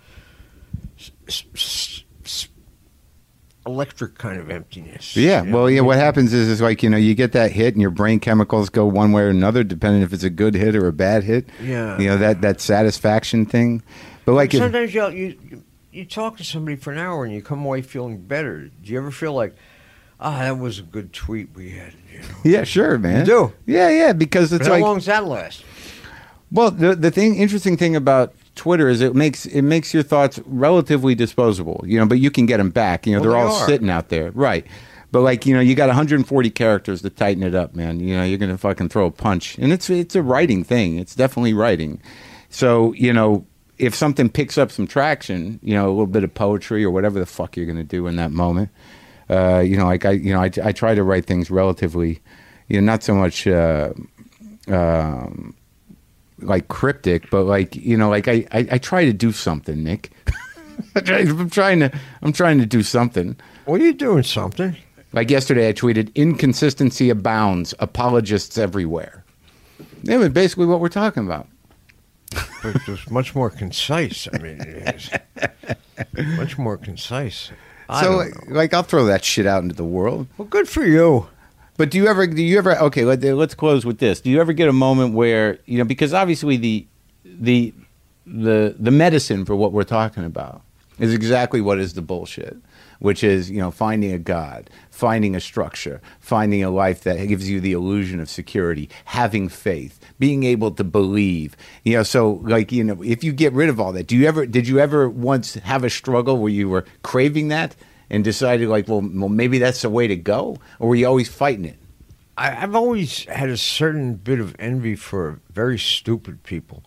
s- 0.98 1.12
s- 1.28 1.44
s- 1.54 2.04
s- 2.24 2.48
electric 3.66 4.18
kind 4.18 4.40
of 4.40 4.50
emptiness. 4.50 5.16
Yeah. 5.18 5.44
you 5.44 5.50
know? 5.52 5.58
Well, 5.58 5.70
yeah. 5.70 5.82
What 5.82 5.98
happens 5.98 6.34
is, 6.34 6.48
is 6.48 6.62
like 6.62 6.82
you 6.84 6.90
know, 6.90 6.98
you 6.98 7.14
get 7.16 7.34
that 7.34 7.52
hit, 7.52 7.74
and 7.74 7.82
your 7.82 7.92
brain 7.92 8.20
chemicals 8.20 8.70
go 8.70 8.86
one 8.86 9.12
way 9.12 9.24
or 9.24 9.30
another, 9.30 9.64
depending 9.64 10.02
if 10.02 10.14
it's 10.14 10.24
a 10.24 10.30
good 10.30 10.54
hit 10.56 10.76
or 10.76 10.88
a 10.88 10.94
bad 10.94 11.24
hit. 11.24 11.48
Yeah. 11.62 11.98
You 12.00 12.08
know 12.08 12.18
that 12.18 12.42
that 12.42 12.62
satisfaction 12.62 13.46
thing. 13.46 13.84
But 14.24 14.34
like, 14.34 14.54
if, 14.54 14.60
sometimes 14.62 14.94
you, 14.94 15.08
you 15.10 15.64
you 15.96 16.06
talk 16.06 16.38
to 16.38 16.44
somebody 16.44 16.76
for 16.76 16.92
an 16.92 16.98
hour 17.00 17.24
and 17.26 17.34
you 17.34 17.42
come 17.42 17.64
away 17.66 17.82
feeling 17.82 18.18
better. 18.18 18.66
Do 18.68 18.92
you 18.92 18.98
ever 18.98 19.12
feel 19.12 19.34
like, 19.34 19.56
ah, 20.20 20.40
that 20.40 20.60
was 20.60 20.80
a 20.80 20.84
good 20.84 21.14
tweet 21.14 21.50
we 21.56 21.72
had? 21.72 21.94
You 22.12 22.20
know? 22.22 22.26
yeah, 22.44 22.64
sure, 22.64 22.98
man. 22.98 23.22
You 23.22 23.26
do? 23.26 23.54
Yeah, 23.66 23.90
yeah. 23.90 24.14
Because 24.14 24.50
But 24.52 24.58
it's 24.58 24.68
how 24.68 24.74
like, 24.74 24.84
long 24.84 24.96
does 24.98 25.06
that 25.06 25.26
last? 25.26 25.64
well, 26.52 26.72
the 26.72 26.96
the 26.96 27.12
thing, 27.12 27.36
interesting 27.36 27.78
thing 27.78 27.96
about 27.96 28.34
Twitter 28.56 28.88
is 28.88 29.02
it 29.02 29.16
makes 29.16 29.46
it 29.46 29.62
makes 29.64 29.94
your 29.94 30.04
thoughts 30.04 30.40
relatively 30.46 31.16
disposable. 31.16 31.84
You 31.88 32.00
know, 32.00 32.06
but 32.06 32.20
you 32.20 32.30
can 32.32 32.46
get 32.46 32.58
them 32.58 32.70
back. 32.70 33.08
You 33.08 33.14
know, 33.14 33.22
Well, 33.22 33.32
they're 33.32 33.42
they 33.42 33.48
all 33.48 33.62
are. 33.62 33.68
sitting 33.68 33.90
out 33.90 34.10
there, 34.10 34.32
right? 34.32 34.66
But 35.12 35.22
like 35.22 35.46
you 35.46 35.54
know, 35.56 35.62
you 35.62 35.76
got 35.76 35.88
140 35.88 36.50
characters 36.50 37.02
to 37.04 37.10
tighten 37.10 37.42
it 37.44 37.56
up, 37.56 37.74
man. 37.76 38.00
You 38.02 38.18
know, 38.18 38.24
you're 38.24 38.38
gonna 38.38 38.58
fucking 38.58 38.90
throw 38.90 39.06
a 39.06 39.12
punch, 39.12 39.58
and 39.58 39.72
it's 39.72 39.90
it's 39.90 40.16
a 40.16 40.22
writing 40.22 40.64
thing. 40.64 40.98
It's 41.00 41.16
definitely 41.16 41.54
writing. 41.54 42.02
So 42.50 42.94
you 42.94 43.14
know, 43.14 43.46
if 43.78 43.96
something 43.96 44.30
picks 44.30 44.58
up 44.58 44.72
some 44.72 44.88
traction, 44.88 45.60
you 45.62 45.74
know, 45.74 45.88
a 45.88 45.92
little 45.92 46.08
bit 46.08 46.24
of 46.24 46.34
poetry 46.34 46.84
or 46.84 46.92
whatever 46.92 47.20
the 47.20 47.26
fuck 47.26 47.58
you're 47.58 47.66
gonna 47.66 47.84
do 47.84 48.08
in 48.08 48.16
that 48.18 48.32
moment. 48.32 48.70
Uh, 49.30 49.60
you 49.60 49.76
know, 49.76 49.86
like 49.86 50.06
I, 50.06 50.12
you 50.12 50.34
know, 50.34 50.42
I, 50.42 50.52
I 50.64 50.72
try 50.72 50.94
to 50.94 51.04
write 51.04 51.26
things 51.26 51.50
relatively, 51.50 52.22
you 52.68 52.80
know, 52.80 52.86
not 52.86 53.04
so 53.04 53.16
much. 53.16 53.48
Uh, 53.48 53.94
um, 54.68 55.56
like 56.40 56.68
cryptic, 56.68 57.30
but 57.30 57.44
like 57.44 57.76
you 57.76 57.98
know, 57.98 58.10
like 58.10 58.28
I, 58.28 58.46
I, 58.52 58.68
I 58.72 58.78
try 58.78 59.06
to 59.06 59.14
do 59.14 59.32
something, 59.32 59.84
Nick. 59.84 60.12
I'm 60.96 61.50
trying 61.50 61.80
to 61.80 61.92
I'm 62.22 62.34
trying 62.34 62.60
to 62.60 62.66
do 62.66 62.84
something. 62.84 63.36
What 63.66 63.82
are 63.82 63.84
you're 63.84 63.94
doing 63.94 64.24
something. 64.24 64.76
Like 65.14 65.30
yesterday, 65.30 65.70
I 65.70 65.74
tweeted, 65.74 66.14
"Inconsistency 66.16 67.10
abounds. 67.10 67.74
Apologists 67.80 68.58
everywhere." 68.58 69.24
That 70.04 70.20
was 70.20 70.30
basically 70.30 70.66
what 70.66 70.82
we're 70.82 70.90
talking 70.90 71.26
about. 71.26 71.48
But 72.74 72.88
it's 72.88 73.12
much 73.12 73.36
more 73.36 73.50
concise. 73.50 74.28
I 74.34 74.38
mean, 74.40 74.60
it 74.60 75.12
is 76.16 76.38
much 76.38 76.58
more 76.58 76.78
concise. 76.78 77.52
I 77.88 78.04
so, 78.04 78.24
like, 78.48 78.74
I'll 78.74 78.84
throw 78.84 79.06
that 79.06 79.24
shit 79.24 79.46
out 79.46 79.62
into 79.62 79.76
the 79.76 79.84
world. 79.86 80.28
well, 80.38 80.48
good 80.48 80.68
for 80.68 80.84
you. 80.84 81.28
But 81.78 81.92
do 81.92 81.98
you 81.98 82.08
ever? 82.08 82.26
Do 82.26 82.42
you 82.42 82.58
ever? 82.58 82.76
Okay, 82.78 83.06
let, 83.06 83.22
let's 83.22 83.54
close 83.54 83.86
with 83.86 84.00
this. 84.00 84.22
Do 84.22 84.30
you 84.30 84.40
ever 84.40 84.54
get 84.54 84.68
a 84.68 84.74
moment 84.74 85.14
where 85.14 85.60
you 85.66 85.78
know? 85.78 85.84
Because 85.84 86.14
obviously 86.14 86.58
the 86.58 86.88
the 87.24 87.74
the 88.26 88.76
the 88.80 88.92
medicine 88.92 89.46
for 89.46 89.56
what 89.56 89.72
we're 89.72 89.84
talking 89.84 90.24
about 90.24 90.62
is 90.98 91.14
exactly 91.14 91.62
what 91.62 91.80
is 91.80 91.94
the 91.94 92.02
bullshit, 92.02 92.58
which 93.00 93.24
is 93.24 93.50
you 93.50 93.60
know 93.60 93.72
finding 93.72 94.12
a 94.12 94.20
god, 94.20 94.70
finding 94.90 95.36
a 95.36 95.40
structure, 95.40 96.02
finding 96.20 96.64
a 96.64 96.70
life 96.70 97.02
that 97.04 97.26
gives 97.28 97.50
you 97.50 97.60
the 97.60 97.74
illusion 97.74 98.20
of 98.20 98.30
security, 98.30 98.90
having 99.06 99.50
faith, 99.50 100.00
being 100.20 100.44
able 100.44 100.72
to 100.72 100.84
believe. 100.84 101.56
You 101.84 101.98
know, 101.98 102.04
so 102.04 102.42
like 102.44 102.72
you 102.72 102.84
know, 102.84 103.02
if 103.04 103.24
you 103.24 103.32
get 103.32 103.54
rid 103.54 103.70
of 103.70 103.80
all 103.80 103.92
that, 103.94 104.08
do 104.08 104.16
you 104.16 104.28
ever? 104.28 104.46
Did 104.46 104.68
you 104.68 104.80
ever 104.80 105.10
once 105.10 105.56
have 105.56 105.84
a 105.84 105.90
struggle 105.90 106.38
where 106.38 106.52
you 106.52 106.70
were 106.70 106.86
craving 107.04 107.50
that? 107.50 107.76
And 108.08 108.24
decided 108.24 108.70
like, 108.70 108.88
well, 108.88 109.02
well, 109.02 109.30
maybe 109.30 109.58
that's 109.58 109.82
the 109.82 109.90
way 109.90 110.06
to 110.06 110.16
go, 110.16 110.60
or 110.78 110.90
were 110.90 110.96
you 110.96 111.08
always 111.08 111.28
fighting 111.28 111.66
it? 111.66 111.80
I, 112.38 112.64
I've 112.64 112.76
always 112.76 113.26
had 113.26 113.50
a 113.50 113.58
certain 113.58 114.16
bit 114.16 114.40
of 114.40 114.56
envy 114.60 114.96
for 114.96 115.40
very 115.52 115.80
stupid 115.80 116.44
people. 116.44 116.84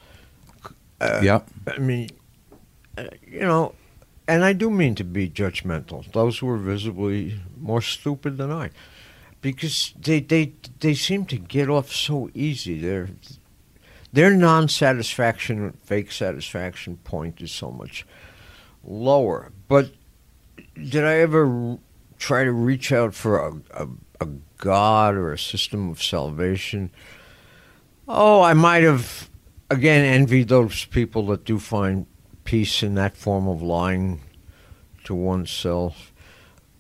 yeah. 1.01 1.41
I 1.67 1.79
mean, 1.79 2.11
uh, 2.97 3.05
you 3.27 3.41
know, 3.41 3.75
and 4.29 4.45
I 4.45 4.53
do 4.53 4.71
mean 4.71 4.95
to 4.97 5.05
be 5.05 5.29
judgmental. 5.29 6.13
Those 6.13 6.39
who 6.39 6.49
are 6.51 6.59
visibly 6.59 7.41
more 7.59 7.81
stupid 7.81 8.37
than 8.37 8.53
I, 8.53 8.71
because 9.41 9.95
they 9.99 10.21
they 10.21 10.53
they 10.81 10.95
seem 10.95 11.25
to 11.27 11.39
get 11.39 11.71
off 11.71 11.91
so 11.91 12.31
easy. 12.35 12.79
Their 12.79 13.09
their 14.13 14.31
non-satisfaction, 14.31 15.73
fake 15.83 16.13
satisfaction 16.13 16.99
point 16.99 17.41
is 17.41 17.51
so 17.51 17.71
much 17.71 18.07
lower. 18.85 19.51
But 19.67 19.93
did 20.75 21.05
I 21.05 21.17
ever 21.17 21.79
try 22.19 22.45
to 22.45 22.53
reach 22.53 22.93
out 22.93 23.15
for 23.15 23.39
a, 23.39 23.53
a, 23.75 23.89
a 24.21 24.27
God 24.59 25.15
or 25.15 25.33
a 25.33 25.39
system 25.39 25.89
of 25.89 26.03
salvation? 26.03 26.91
Oh, 28.07 28.43
I 28.43 28.53
might 28.55 28.83
have 28.83 29.31
again 29.71 30.05
envied 30.05 30.49
those 30.49 30.85
people 30.87 31.27
that 31.27 31.45
do 31.45 31.59
find 31.59 32.07
peace 32.49 32.83
in 32.83 32.95
that 32.95 33.15
form 33.15 33.47
of 33.47 33.61
lying 33.61 34.23
to 35.05 35.15
oneself. 35.15 36.15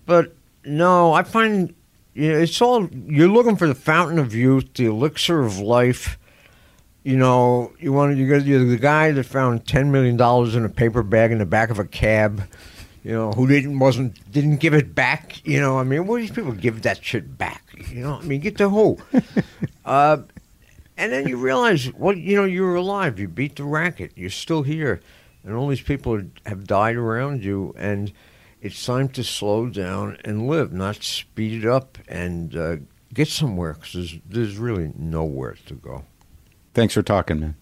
But 0.06 0.34
no, 0.64 1.12
I 1.12 1.24
find 1.24 1.74
you 2.14 2.32
know, 2.32 2.38
it's 2.38 2.62
all 2.62 2.88
you're 2.90 3.28
looking 3.28 3.56
for 3.56 3.68
the 3.68 3.74
fountain 3.74 4.18
of 4.18 4.34
youth, 4.34 4.72
the 4.72 4.86
elixir 4.86 5.40
of 5.40 5.58
life. 5.58 6.18
You 7.04 7.18
know, 7.18 7.74
you 7.78 7.92
want 7.92 8.16
you 8.16 8.26
got 8.26 8.46
you're 8.46 8.64
the 8.64 8.78
guy 8.78 9.12
that 9.12 9.24
found 9.24 9.66
ten 9.66 9.92
million 9.92 10.16
dollars 10.16 10.54
in 10.54 10.64
a 10.64 10.70
paper 10.70 11.02
bag 11.02 11.32
in 11.32 11.38
the 11.38 11.44
back 11.44 11.68
of 11.68 11.78
a 11.78 11.84
cab. 11.84 12.48
You 13.04 13.12
know, 13.12 13.32
who 13.32 13.46
didn't 13.46 13.78
wasn't 13.78 14.32
didn't 14.32 14.56
give 14.56 14.72
it 14.72 14.94
back. 14.94 15.46
You 15.46 15.60
know, 15.60 15.78
I 15.78 15.84
mean, 15.84 16.06
what 16.06 16.16
do 16.16 16.22
these 16.22 16.30
people 16.30 16.52
give 16.52 16.80
that 16.82 17.04
shit 17.04 17.36
back? 17.36 17.62
You 17.90 18.00
know, 18.04 18.14
I 18.14 18.22
mean, 18.22 18.40
get 18.40 18.56
the 18.56 18.70
who. 18.70 18.96
uh, 19.84 20.22
and 20.96 21.12
then 21.12 21.28
you 21.28 21.36
realize, 21.36 21.92
what 21.92 22.16
you 22.16 22.36
know, 22.36 22.46
you're 22.46 22.74
alive. 22.74 23.18
You 23.18 23.28
beat 23.28 23.56
the 23.56 23.64
racket. 23.64 24.12
You're 24.16 24.30
still 24.30 24.62
here, 24.62 25.02
and 25.44 25.54
all 25.54 25.68
these 25.68 25.80
people 25.80 26.20
have 26.46 26.66
died 26.66 26.96
around 26.96 27.44
you, 27.44 27.74
and 27.78 28.12
it's 28.60 28.84
time 28.84 29.08
to 29.10 29.22
slow 29.22 29.68
down 29.68 30.18
and 30.24 30.48
live, 30.48 30.72
not 30.72 31.02
speed 31.02 31.64
it 31.64 31.68
up 31.68 31.98
and 32.08 32.56
uh, 32.56 32.76
get 33.14 33.28
somewhere 33.28 33.74
because 33.74 33.92
there's, 33.92 34.18
there's 34.28 34.56
really 34.56 34.92
nowhere 34.96 35.56
to 35.66 35.74
go. 35.74 36.04
Thanks 36.74 36.94
for 36.94 37.02
talking, 37.02 37.40
man. 37.40 37.56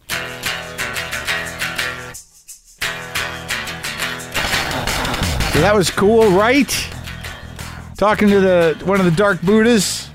So 5.52 5.62
that 5.62 5.74
was 5.74 5.90
cool, 5.90 6.30
right? 6.32 6.70
Talking 7.96 8.28
to 8.28 8.40
the 8.40 8.82
one 8.84 9.00
of 9.00 9.06
the 9.06 9.12
Dark 9.12 9.40
Buddhas. 9.40 10.10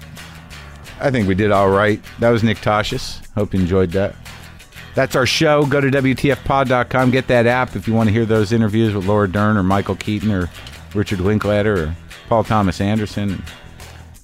I 0.99 1.09
think 1.09 1.27
we 1.27 1.33
did 1.33 1.51
all 1.51 1.71
right. 1.71 1.99
That 2.19 2.29
was 2.29 2.43
Nick 2.43 2.57
Tosches. 2.57 3.25
Hope 3.33 3.55
you 3.55 3.59
enjoyed 3.59 3.89
that. 3.93 4.13
That's 4.93 5.15
our 5.15 5.25
show. 5.25 5.65
Go 5.65 5.79
to 5.79 5.89
WTFpod.com. 5.89 7.11
Get 7.11 7.27
that 7.27 7.47
app 7.47 7.75
if 7.75 7.87
you 7.87 7.93
want 7.93 8.09
to 8.09 8.13
hear 8.13 8.25
those 8.25 8.51
interviews 8.51 8.93
with 8.93 9.05
Laura 9.05 9.29
Dern 9.29 9.57
or 9.57 9.63
Michael 9.63 9.95
Keaton 9.95 10.31
or 10.31 10.49
Richard 10.93 11.19
Linklater 11.19 11.83
or 11.83 11.95
Paul 12.27 12.43
Thomas 12.43 12.81
Anderson 12.81 13.31
and 13.31 13.43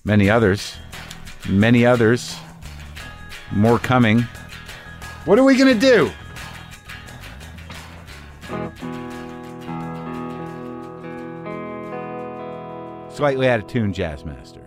many 0.03 0.29
others. 0.29 0.75
Many 1.47 1.85
others. 1.85 2.35
More 3.51 3.79
coming. 3.79 4.21
What 5.25 5.39
are 5.39 5.43
we 5.43 5.55
going 5.55 5.73
to 5.73 5.79
do? 5.79 6.11
Slightly 13.09 13.49
out 13.49 13.59
of 13.61 13.67
tune, 13.67 13.93
Jazz 13.93 14.23
Master. 14.25 14.61